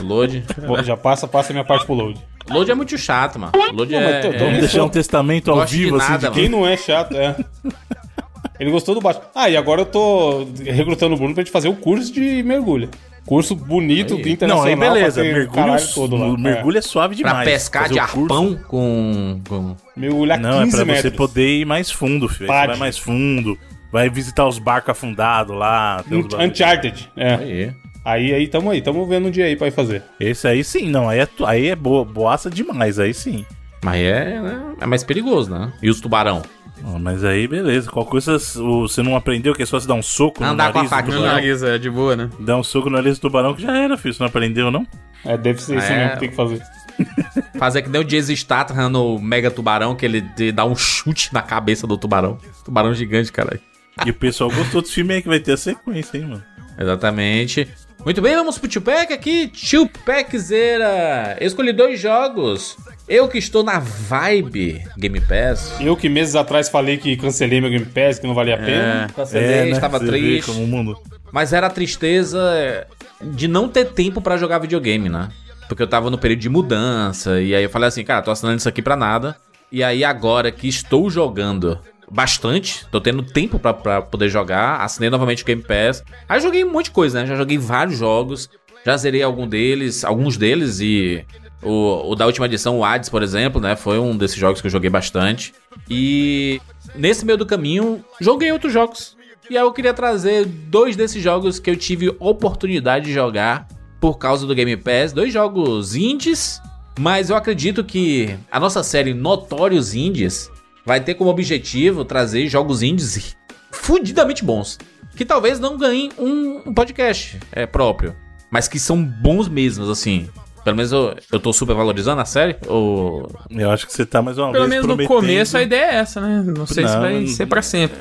Load. 0.00 0.44
Pô, 0.66 0.82
já 0.82 0.96
passa, 0.96 1.26
passa 1.26 1.52
a 1.52 1.54
minha 1.54 1.64
parte 1.64 1.84
pro 1.84 1.94
load. 1.94 2.20
Load 2.48 2.70
é 2.70 2.74
muito 2.74 2.96
chato, 2.98 3.38
mano. 3.38 3.52
Load 3.72 3.92
Não, 3.92 4.00
é. 4.00 4.26
é- 4.26 4.38
Vamos 4.38 4.58
deixar 4.60 4.84
um 4.84 4.88
testamento 4.88 5.50
ao 5.50 5.64
vivo, 5.66 5.96
assim, 5.96 6.10
nada, 6.12 6.28
de 6.30 6.34
Quem 6.40 6.48
não 6.48 6.66
é 6.66 6.76
chato, 6.76 7.16
é. 7.16 7.36
Ele 8.60 8.70
gostou 8.70 8.94
do 8.94 9.00
baixo. 9.00 9.20
Ah, 9.34 9.48
e 9.50 9.56
agora 9.56 9.80
eu 9.80 9.86
tô 9.86 10.46
recrutando 10.64 11.14
o 11.14 11.18
Bruno 11.18 11.34
pra 11.34 11.42
gente 11.42 11.52
fazer 11.52 11.68
o 11.68 11.74
curso 11.74 12.12
de 12.12 12.42
mergulho. 12.42 12.88
Curso 13.26 13.56
bonito, 13.56 14.14
Aí. 14.14 14.22
Não, 14.22 14.28
internacional. 14.30 14.66
aí 14.66 14.76
beleza. 14.76 15.22
pra 15.22 15.32
Mergulho, 15.32 15.94
todo 15.94 16.16
lá. 16.16 16.26
o 16.26 16.38
mergulho 16.38 16.78
é 16.78 16.82
suave 16.82 17.16
Pra 17.16 17.30
demais. 17.30 17.48
pescar 17.48 17.82
Fazer 17.84 17.94
de 17.94 17.98
arpão 18.00 18.54
com. 18.68 19.40
com... 19.48 19.76
É. 19.96 20.00
Mergulhar 20.00 20.38
Não, 20.38 20.60
é 20.60 20.64
15 20.64 20.76
pra 20.76 20.84
metros. 20.84 21.02
você 21.02 21.10
poder 21.10 21.60
ir 21.60 21.64
mais 21.64 21.90
fundo, 21.90 22.28
filho. 22.28 22.52
Aí 22.52 22.60
Você 22.60 22.66
vai 22.68 22.76
mais 22.76 22.98
fundo, 22.98 23.58
vai 23.90 24.10
visitar 24.10 24.46
os 24.46 24.58
barcos 24.58 24.90
afundados 24.90 25.56
lá. 25.56 26.04
Uncharted. 26.38 27.10
É. 27.16 27.34
Aí. 27.34 27.72
Aí, 28.04 28.32
aí, 28.34 28.46
tamo 28.48 28.70
aí. 28.70 28.82
Tamo 28.82 29.06
vendo 29.06 29.28
um 29.28 29.30
dia 29.30 29.46
aí 29.46 29.56
pra 29.56 29.68
ir 29.68 29.72
fazer. 29.72 30.02
Esse 30.20 30.46
aí 30.46 30.62
sim, 30.62 30.90
não. 30.90 31.08
Aí 31.08 31.20
é, 31.20 31.28
aí 31.46 31.68
é 31.68 31.76
boa, 31.76 32.04
boaça 32.04 32.50
demais, 32.50 32.98
aí 32.98 33.14
sim. 33.14 33.44
Mas 33.82 34.00
é, 34.02 34.40
né, 34.40 34.74
é 34.80 34.86
mais 34.86 35.02
perigoso, 35.04 35.50
né? 35.50 35.72
E 35.82 35.88
os 35.90 36.00
tubarão? 36.00 36.42
Ah, 36.84 36.98
Mas 36.98 37.24
aí, 37.24 37.46
beleza. 37.46 37.90
Qual 37.90 38.04
coisa 38.04 38.36
o- 38.60 38.82
você 38.88 39.02
não 39.02 39.14
aprendeu 39.16 39.54
que 39.54 39.62
é 39.62 39.66
só 39.66 39.78
você 39.80 39.86
dar 39.86 39.94
um 39.94 40.02
soco 40.02 40.42
no 40.42 40.50
Andar 40.50 40.72
com 40.72 40.80
a 40.80 40.82
nariz 40.84 40.90
do 41.06 41.12
tubarão? 41.12 41.34
nariz 41.34 41.62
é 41.62 41.78
de 41.78 41.88
boa, 41.90 42.16
né? 42.16 42.30
Dar 42.40 42.56
um 42.58 42.62
soco 42.64 42.90
no 42.90 42.96
nariz 42.96 43.18
do 43.18 43.22
tubarão 43.22 43.54
que 43.54 43.62
já 43.62 43.74
era, 43.76 43.96
filho. 43.96 44.12
Você 44.12 44.22
não 44.22 44.28
aprendeu, 44.28 44.70
não? 44.70 44.86
É, 45.24 45.36
deve 45.38 45.62
ser 45.62 45.78
isso 45.78 45.86
É. 45.86 45.96
mesmo 45.98 46.12
que 46.14 46.20
tem 46.20 46.28
que 46.30 46.36
fazer. 46.36 46.62
Fazer 47.58 47.82
que 47.82 47.88
nem 47.88 48.00
o 48.00 48.04
Jason 48.04 48.36
Statham 48.36 48.88
no 48.88 49.18
Mega 49.18 49.50
Tubarão, 49.50 49.94
que 49.96 50.04
ele 50.06 50.20
dá 50.52 50.64
um 50.64 50.76
chute 50.76 51.32
na 51.34 51.42
cabeça 51.42 51.86
do 51.86 51.96
tubarão. 51.96 52.38
Tubarão 52.64 52.94
gigante, 52.94 53.32
caralho. 53.32 53.60
E 54.06 54.10
o 54.10 54.14
pessoal 54.14 54.50
gostou 54.50 54.80
desse 54.80 54.94
filme 54.94 55.14
aí 55.14 55.22
que 55.22 55.28
vai 55.28 55.40
ter 55.40 55.52
a 55.52 55.56
sequência, 55.56 56.18
hein, 56.18 56.24
mano? 56.26 56.42
Exatamente. 56.78 57.68
Muito 58.04 58.22
bem, 58.22 58.34
vamos 58.34 58.58
pro 58.58 58.68
Tupac 58.68 59.12
aqui. 59.12 59.48
Tupaczera. 59.48 61.36
Eu 61.40 61.46
escolhi 61.46 61.72
dois 61.72 62.00
jogos. 62.00 62.76
Eu 63.08 63.28
que 63.28 63.38
estou 63.38 63.62
na 63.62 63.78
vibe 63.78 64.82
Game 64.96 65.20
Pass. 65.20 65.74
Eu 65.80 65.96
que 65.96 66.08
meses 66.08 66.34
atrás 66.34 66.68
falei 66.68 66.96
que 66.96 67.16
cancelei 67.16 67.60
meu 67.60 67.70
Game 67.70 67.84
Pass, 67.84 68.18
que 68.18 68.26
não 68.26 68.34
valia 68.34 68.54
a 68.54 68.58
pena. 68.58 69.10
Cancelei, 69.14 69.70
estava 69.70 69.98
Você 69.98 70.04
vê 70.04 70.10
triste. 70.10 70.50
como 70.50 70.64
o 70.64 70.66
mundo... 70.66 70.98
Mas 71.30 71.52
era 71.52 71.66
a 71.66 71.70
tristeza 71.70 72.86
de 73.20 73.48
não 73.48 73.68
ter 73.68 73.86
tempo 73.86 74.20
pra 74.20 74.36
jogar 74.36 74.58
videogame, 74.58 75.08
né? 75.08 75.30
Porque 75.68 75.82
eu 75.82 75.88
tava 75.88 76.08
no 76.08 76.16
período 76.16 76.40
de 76.40 76.48
mudança. 76.48 77.40
E 77.40 77.54
aí 77.54 77.64
eu 77.64 77.70
falei 77.70 77.88
assim, 77.88 78.04
cara, 78.04 78.22
tô 78.22 78.30
assinando 78.30 78.58
isso 78.58 78.68
aqui 78.68 78.80
pra 78.80 78.96
nada. 78.96 79.36
E 79.72 79.82
aí 79.82 80.04
agora 80.04 80.52
que 80.52 80.68
estou 80.68 81.10
jogando 81.10 81.78
bastante, 82.10 82.86
tô 82.90 83.00
tendo 83.00 83.22
tempo 83.22 83.58
pra 83.58 84.02
poder 84.02 84.28
jogar, 84.28 84.80
assinei 84.80 85.10
novamente 85.10 85.42
o 85.42 85.46
Game 85.46 85.62
Pass. 85.62 86.02
Aí 86.28 86.40
joguei 86.40 86.64
um 86.64 86.70
monte 86.70 86.86
de 86.86 86.90
coisa, 86.92 87.20
né? 87.20 87.26
Já 87.26 87.36
joguei 87.36 87.58
vários 87.58 87.98
jogos, 87.98 88.48
já 88.84 88.96
zerei 88.96 89.22
algum 89.22 89.46
deles, 89.48 90.04
alguns 90.04 90.36
deles 90.36 90.80
e 90.80 91.24
o, 91.62 92.10
o 92.10 92.14
da 92.14 92.26
última 92.26 92.46
edição, 92.46 92.78
o 92.78 92.84
Hades, 92.84 93.08
por 93.08 93.22
exemplo, 93.22 93.60
né? 93.60 93.74
Foi 93.74 93.98
um 93.98 94.16
desses 94.16 94.36
jogos 94.36 94.60
que 94.60 94.66
eu 94.66 94.70
joguei 94.70 94.90
bastante. 94.90 95.54
E 95.88 96.60
nesse 96.94 97.24
meio 97.24 97.38
do 97.38 97.46
caminho, 97.46 98.04
joguei 98.20 98.52
outros 98.52 98.72
jogos. 98.72 99.16
E 99.48 99.56
aí 99.56 99.62
eu 99.62 99.72
queria 99.72 99.92
trazer 99.92 100.46
dois 100.46 100.96
desses 100.96 101.22
jogos 101.22 101.58
que 101.58 101.70
eu 101.70 101.76
tive 101.76 102.14
oportunidade 102.18 103.06
de 103.06 103.12
jogar 103.12 103.66
por 104.00 104.18
causa 104.18 104.46
do 104.46 104.54
Game 104.54 104.76
Pass. 104.76 105.12
Dois 105.12 105.32
jogos 105.32 105.94
indies, 105.96 106.60
mas 106.98 107.30
eu 107.30 107.36
acredito 107.36 107.82
que 107.82 108.36
a 108.50 108.60
nossa 108.60 108.82
série 108.82 109.14
Notórios 109.14 109.94
Indies 109.94 110.50
vai 110.84 111.00
ter 111.00 111.14
como 111.14 111.30
objetivo 111.30 112.04
trazer 112.04 112.48
jogos 112.48 112.82
indies 112.82 113.36
fudidamente 113.70 114.44
bons. 114.44 114.78
Que 115.16 115.24
talvez 115.24 115.60
não 115.60 115.76
ganhem 115.78 116.10
um, 116.18 116.62
um 116.66 116.74
podcast 116.74 117.38
é, 117.52 117.66
próprio, 117.66 118.16
mas 118.50 118.66
que 118.66 118.78
são 118.80 119.02
bons 119.04 119.48
mesmos, 119.48 119.88
assim. 119.88 120.28
Pelo 120.64 120.76
menos 120.76 120.90
eu, 120.92 121.14
eu 121.30 121.38
tô 121.38 121.52
super 121.52 121.74
valorizando 121.76 122.20
a 122.20 122.24
série. 122.24 122.56
Ou... 122.66 123.30
Eu 123.50 123.70
acho 123.70 123.86
que 123.86 123.92
você 123.92 124.04
tá 124.06 124.22
mais 124.22 124.38
uma 124.38 124.50
Pelo 124.50 124.64
vez 124.64 124.70
menos 124.70 124.86
no 124.86 124.94
prometendo- 124.96 125.20
começo 125.20 125.56
a 125.58 125.62
ideia 125.62 125.90
é 125.90 125.94
essa, 125.96 126.20
né? 126.20 126.42
Não 126.44 126.66
sei 126.66 126.86
se 126.88 126.94
Não, 126.94 127.00
vai 127.02 127.20
não- 127.20 127.26
ser 127.28 127.46
pra 127.46 127.60
sempre. 127.62 127.96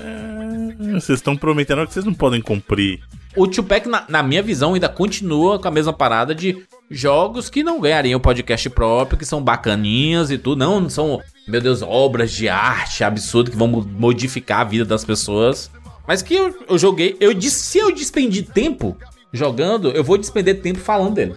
Vocês 0.92 1.20
estão 1.20 1.36
prometendo 1.36 1.86
que 1.88 1.94
vocês 1.94 2.06
não 2.06 2.14
podem 2.14 2.42
cumprir. 2.42 3.00
O 3.36 3.48
Tupac, 3.48 3.88
na, 3.88 4.06
na 4.08 4.22
minha 4.22 4.44
visão, 4.44 4.74
ainda 4.76 4.88
continua 4.88 5.58
com 5.58 5.68
a 5.68 5.72
mesma 5.72 5.92
parada 5.94 6.36
de 6.36 6.64
jogos 6.90 7.50
que 7.50 7.64
não 7.64 7.80
ganhariam 7.82 8.20
podcast 8.20 8.70
próprio, 8.70 9.18
que 9.18 9.26
são 9.26 9.42
bacaninhas 9.42 10.30
e 10.30 10.38
tudo. 10.38 10.60
Não, 10.60 10.80
não 10.80 10.90
são, 10.90 11.20
meu 11.48 11.60
Deus, 11.60 11.82
obras 11.82 12.32
de 12.32 12.48
arte 12.48 13.04
absurdo 13.04 13.50
que 13.50 13.58
vão 13.58 13.68
mo- 13.68 13.88
modificar 13.98 14.62
a 14.62 14.64
vida 14.66 14.86
das 14.86 15.04
pessoas. 15.04 15.72
Mas 16.08 16.22
que 16.22 16.36
eu, 16.36 16.56
eu 16.70 16.78
joguei. 16.78 17.16
Eu 17.20 17.34
disse, 17.34 17.60
se 17.62 17.78
eu 17.80 17.92
despendi 17.92 18.44
tempo 18.44 18.96
jogando, 19.32 19.90
eu 19.92 20.04
vou 20.04 20.18
despender 20.18 20.62
tempo 20.62 20.80
falando 20.80 21.16
dele. 21.16 21.36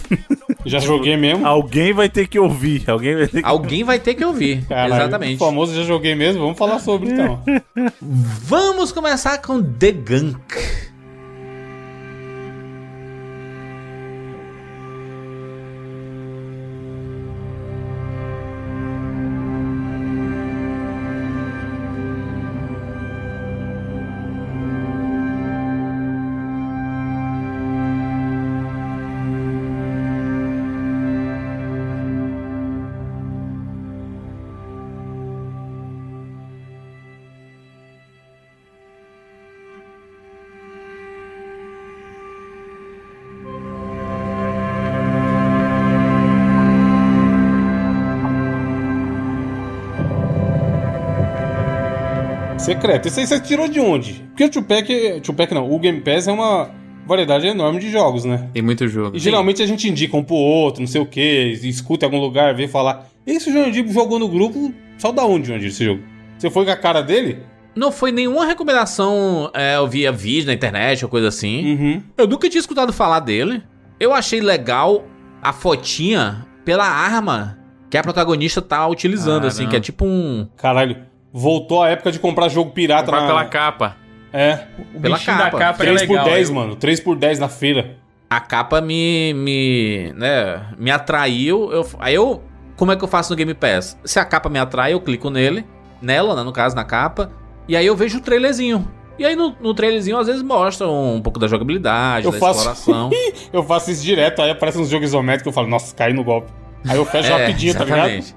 Já 0.64 0.78
joguei 0.78 1.16
mesmo. 1.16 1.46
Alguém 1.46 1.92
vai 1.92 2.08
ter 2.08 2.26
que 2.26 2.38
ouvir. 2.38 2.84
Alguém 2.88 3.16
vai 3.16 3.26
ter 3.26 3.42
que... 3.42 3.48
Alguém 3.48 3.84
vai 3.84 3.98
ter 3.98 4.14
que 4.14 4.24
ouvir. 4.24 4.64
Caralho, 4.66 4.94
Exatamente. 4.94 5.34
O 5.36 5.38
famoso 5.38 5.74
já 5.74 5.82
joguei 5.82 6.14
mesmo. 6.14 6.40
Vamos 6.40 6.58
falar 6.58 6.78
sobre 6.78 7.10
então. 7.10 7.42
Vamos 8.00 8.92
começar 8.92 9.38
com 9.38 9.62
The 9.62 9.92
Gunk. 9.92 10.91
Secreto. 52.62 53.08
Isso 53.08 53.18
aí 53.18 53.26
você 53.26 53.40
tirou 53.40 53.66
de 53.66 53.80
onde? 53.80 54.24
Porque 54.28 54.44
o 54.44 54.48
Tupac, 54.48 55.20
Tupac 55.20 55.52
não, 55.52 55.68
o 55.68 55.78
Game 55.80 56.00
Pass 56.00 56.28
é 56.28 56.32
uma 56.32 56.70
variedade 57.04 57.44
enorme 57.48 57.80
de 57.80 57.90
jogos, 57.90 58.24
né? 58.24 58.48
Tem 58.54 58.62
muito 58.62 58.86
jogo. 58.86 59.16
E 59.16 59.18
geralmente 59.18 59.60
a 59.60 59.66
gente 59.66 59.88
indica 59.88 60.16
um 60.16 60.22
pro 60.22 60.36
outro, 60.36 60.80
não 60.80 60.86
sei 60.86 61.00
o 61.00 61.06
que, 61.06 61.58
escuta 61.64 62.06
em 62.06 62.08
algum 62.08 62.20
lugar, 62.20 62.54
vê 62.54 62.68
falar. 62.68 63.08
Esse 63.26 63.52
Jandir 63.52 63.86
jogou 63.88 64.16
no 64.16 64.28
grupo, 64.28 64.72
só 64.96 65.10
da 65.10 65.24
onde, 65.24 65.48
Jandir, 65.48 65.68
esse 65.68 65.84
jogo? 65.84 66.02
Você 66.38 66.50
foi 66.50 66.64
com 66.64 66.70
a 66.70 66.76
cara 66.76 67.02
dele? 67.02 67.38
Não 67.74 67.90
foi 67.90 68.12
nenhuma 68.12 68.46
recomendação, 68.46 69.50
é, 69.52 69.76
eu 69.76 69.88
via 69.88 70.12
vídeo 70.12 70.46
na 70.46 70.52
internet 70.52 71.04
ou 71.04 71.10
coisa 71.10 71.26
assim. 71.28 71.74
Uhum. 71.74 72.02
Eu 72.16 72.28
nunca 72.28 72.48
tinha 72.48 72.60
escutado 72.60 72.92
falar 72.92 73.18
dele. 73.20 73.60
Eu 73.98 74.12
achei 74.12 74.40
legal 74.40 75.04
a 75.42 75.52
fotinha 75.52 76.46
pela 76.64 76.86
arma 76.86 77.58
que 77.90 77.98
a 77.98 78.02
protagonista 78.02 78.62
tá 78.62 78.86
utilizando, 78.86 79.44
Ah, 79.44 79.48
assim, 79.48 79.66
que 79.66 79.74
é 79.76 79.80
tipo 79.80 80.04
um. 80.06 80.46
Caralho, 80.56 80.96
voltou 81.32 81.82
a 81.82 81.88
época 81.88 82.12
de 82.12 82.18
comprar 82.18 82.48
jogo 82.48 82.70
pirata 82.70 83.04
Comprar 83.04 83.20
na... 83.22 83.26
pela 83.26 83.44
capa. 83.46 83.96
É, 84.32 84.66
O 84.94 85.00
Pela 85.00 85.18
capa. 85.18 85.44
da 85.44 85.50
capa 85.50 85.82
era 85.84 85.94
3 85.96 86.02
por 86.02 86.08
legal. 86.12 86.24
10, 86.26 86.48
eu- 86.48 86.54
mano. 86.54 86.76
3 86.76 87.00
por 87.00 87.16
10 87.16 87.38
na 87.38 87.48
feira. 87.48 87.96
A 88.30 88.40
capa 88.40 88.80
me. 88.80 89.34
me. 89.34 90.12
né, 90.16 90.62
me 90.78 90.90
atraiu. 90.90 91.70
Eu, 91.72 91.86
aí 91.98 92.14
eu. 92.14 92.42
Como 92.76 92.90
é 92.90 92.96
que 92.96 93.04
eu 93.04 93.08
faço 93.08 93.30
no 93.30 93.36
Game 93.36 93.52
Pass? 93.52 93.98
Se 94.04 94.18
a 94.18 94.24
capa 94.24 94.48
me 94.48 94.58
atrai, 94.58 94.94
eu 94.94 95.00
clico 95.00 95.28
nele, 95.28 95.64
nela, 96.00 96.34
né, 96.34 96.42
no 96.42 96.50
caso, 96.52 96.74
na 96.74 96.82
capa, 96.84 97.30
e 97.68 97.76
aí 97.76 97.86
eu 97.86 97.94
vejo 97.94 98.18
o 98.18 98.20
trailerzinho. 98.22 98.90
E 99.18 99.26
aí 99.26 99.36
no, 99.36 99.54
no 99.60 99.74
trailerzinho 99.74 100.16
às 100.18 100.26
vezes 100.26 100.42
mostra 100.42 100.88
um 100.88 101.20
pouco 101.20 101.38
da 101.38 101.46
jogabilidade, 101.46 102.24
Eu 102.24 102.32
da 102.32 102.38
faço- 102.38 102.60
exploração. 102.70 103.10
Eu 103.52 103.62
faço 103.62 103.90
isso 103.90 104.02
direto, 104.02 104.40
aí 104.40 104.50
aparece 104.50 104.78
uns 104.78 104.88
jogos 104.88 105.08
isométricos 105.08 105.48
eu 105.48 105.52
falo, 105.52 105.68
nossa, 105.68 105.94
caí 105.94 106.14
no 106.14 106.24
golpe. 106.24 106.50
Aí 106.88 106.96
eu 106.96 107.04
fecho 107.04 107.30
É, 107.30 107.36
rapidinho, 107.36 107.74
tá 107.74 107.84
ligado? 107.84 108.08
exatamente. 108.08 108.36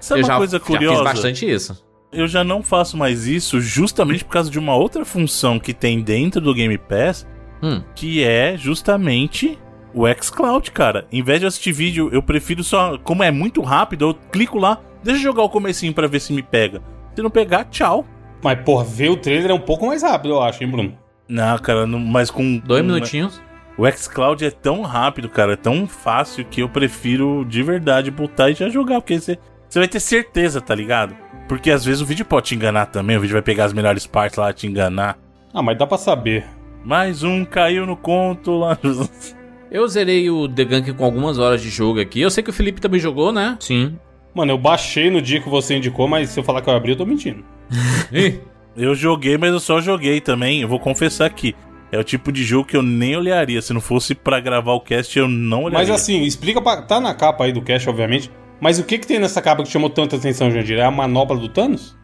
Sabe 0.00 0.20
eu 0.20 0.24
uma 0.24 0.32
já, 0.32 0.36
coisa 0.38 0.58
já 0.58 0.64
curiosa? 0.64 0.94
fiz 0.96 1.04
bastante 1.04 1.50
isso. 1.52 1.84
Eu 2.12 2.26
já 2.26 2.42
não 2.42 2.62
faço 2.62 2.96
mais 2.96 3.26
isso 3.26 3.60
justamente 3.60 4.24
por 4.24 4.32
causa 4.32 4.50
de 4.50 4.58
uma 4.58 4.74
outra 4.74 5.04
função 5.04 5.58
que 5.58 5.74
tem 5.74 6.00
dentro 6.00 6.40
do 6.40 6.54
Game 6.54 6.76
Pass, 6.78 7.26
Hum. 7.62 7.82
que 7.94 8.24
é 8.24 8.56
justamente 8.56 9.58
o 9.94 10.04
xCloud, 10.22 10.70
cara. 10.70 11.06
Em 11.12 11.22
vez 11.22 11.40
de 11.40 11.46
assistir 11.46 11.72
vídeo, 11.72 12.08
eu 12.12 12.22
prefiro 12.22 12.62
só, 12.64 12.96
como 12.98 13.22
é 13.22 13.30
muito 13.30 13.60
rápido, 13.60 14.06
eu 14.10 14.14
clico 14.32 14.58
lá, 14.58 14.80
deixa 15.02 15.18
eu 15.20 15.24
jogar 15.24 15.42
o 15.42 15.50
comecinho 15.50 15.92
pra 15.92 16.06
ver 16.06 16.20
se 16.20 16.32
me 16.32 16.42
pega. 16.42 16.80
Se 17.14 17.22
não 17.22 17.30
pegar, 17.30 17.64
tchau. 17.64 18.06
Mas, 18.42 18.58
porra, 18.62 18.84
ver 18.84 19.10
o 19.10 19.16
trailer 19.16 19.50
é 19.50 19.54
um 19.54 19.58
pouco 19.60 19.86
mais 19.86 20.02
rápido, 20.02 20.34
eu 20.34 20.42
acho, 20.42 20.62
hein, 20.62 20.70
Bruno? 20.70 20.96
Não, 21.28 21.58
cara, 21.58 21.86
não- 21.86 21.98
mas 21.98 22.30
com 22.30 22.58
Dois 22.58 22.80
com- 22.80 22.86
minutinhos. 22.86 23.42
O 23.76 23.86
xCloud 23.90 24.44
é 24.44 24.50
tão 24.50 24.82
rápido, 24.82 25.28
cara, 25.28 25.52
é 25.52 25.56
tão 25.56 25.86
fácil 25.86 26.44
que 26.44 26.62
eu 26.62 26.68
prefiro 26.68 27.44
de 27.44 27.62
verdade 27.62 28.10
botar 28.10 28.50
e 28.50 28.54
já 28.54 28.68
jogar, 28.68 29.00
porque 29.00 29.20
você 29.20 29.38
você 29.68 29.80
vai 29.80 29.88
ter 29.88 30.00
certeza, 30.00 30.62
tá 30.62 30.74
ligado? 30.74 31.14
Porque 31.48 31.70
às 31.70 31.84
vezes 31.84 32.02
o 32.02 32.06
vídeo 32.06 32.24
pode 32.24 32.48
te 32.48 32.54
enganar 32.54 32.86
também, 32.86 33.16
o 33.16 33.20
vídeo 33.20 33.32
vai 33.32 33.42
pegar 33.42 33.64
as 33.64 33.72
melhores 33.72 34.06
partes 34.06 34.38
lá 34.38 34.50
e 34.50 34.54
te 34.54 34.66
enganar. 34.66 35.18
Ah, 35.52 35.62
mas 35.62 35.78
dá 35.78 35.86
pra 35.86 35.96
saber. 35.96 36.44
Mais 36.84 37.22
um 37.22 37.44
caiu 37.44 37.86
no 37.86 37.96
conto 37.96 38.52
lá. 38.58 38.78
Eu 39.70 39.86
zerei 39.86 40.30
o 40.30 40.48
The 40.48 40.64
Gunk 40.64 40.92
com 40.94 41.04
algumas 41.04 41.38
horas 41.38 41.60
de 41.60 41.68
jogo 41.68 42.00
aqui. 42.00 42.20
Eu 42.20 42.30
sei 42.30 42.42
que 42.42 42.50
o 42.50 42.52
Felipe 42.52 42.80
também 42.80 43.00
jogou, 43.00 43.32
né? 43.32 43.56
Sim. 43.60 43.98
Mano, 44.34 44.52
eu 44.52 44.58
baixei 44.58 45.10
no 45.10 45.20
dia 45.20 45.40
que 45.40 45.48
você 45.48 45.76
indicou, 45.76 46.08
mas 46.08 46.30
se 46.30 46.40
eu 46.40 46.44
falar 46.44 46.62
que 46.62 46.70
eu 46.70 46.74
abri, 46.74 46.92
eu 46.92 46.96
tô 46.96 47.04
mentindo. 47.04 47.44
Eu 48.76 48.94
joguei, 48.94 49.36
mas 49.36 49.52
eu 49.52 49.58
só 49.58 49.80
joguei 49.80 50.20
também. 50.20 50.62
Eu 50.62 50.68
vou 50.68 50.78
confessar 50.78 51.26
aqui. 51.26 51.52
É 51.90 51.98
o 51.98 52.04
tipo 52.04 52.30
de 52.30 52.44
jogo 52.44 52.68
que 52.68 52.76
eu 52.76 52.82
nem 52.82 53.16
olharia. 53.16 53.60
Se 53.60 53.72
não 53.72 53.80
fosse 53.80 54.14
pra 54.14 54.38
gravar 54.38 54.72
o 54.72 54.80
cast, 54.80 55.18
eu 55.18 55.26
não 55.26 55.64
olharia. 55.64 55.88
Mas 55.88 55.90
assim, 55.90 56.22
explica 56.22 56.62
pra... 56.62 56.82
Tá 56.82 57.00
na 57.00 57.12
capa 57.12 57.42
aí 57.42 57.52
do 57.52 57.60
cast, 57.60 57.88
obviamente. 57.90 58.30
Mas 58.60 58.78
o 58.78 58.84
que 58.84 58.98
que 58.98 59.06
tem 59.06 59.18
nessa 59.18 59.40
capa 59.40 59.62
que 59.62 59.68
chamou 59.70 59.88
tanta 59.90 60.16
atenção, 60.16 60.50
Jandir? 60.50 60.78
É 60.78 60.84
a 60.84 60.90
manopla 60.90 61.36
do 61.36 61.48
Thanos? 61.48 61.96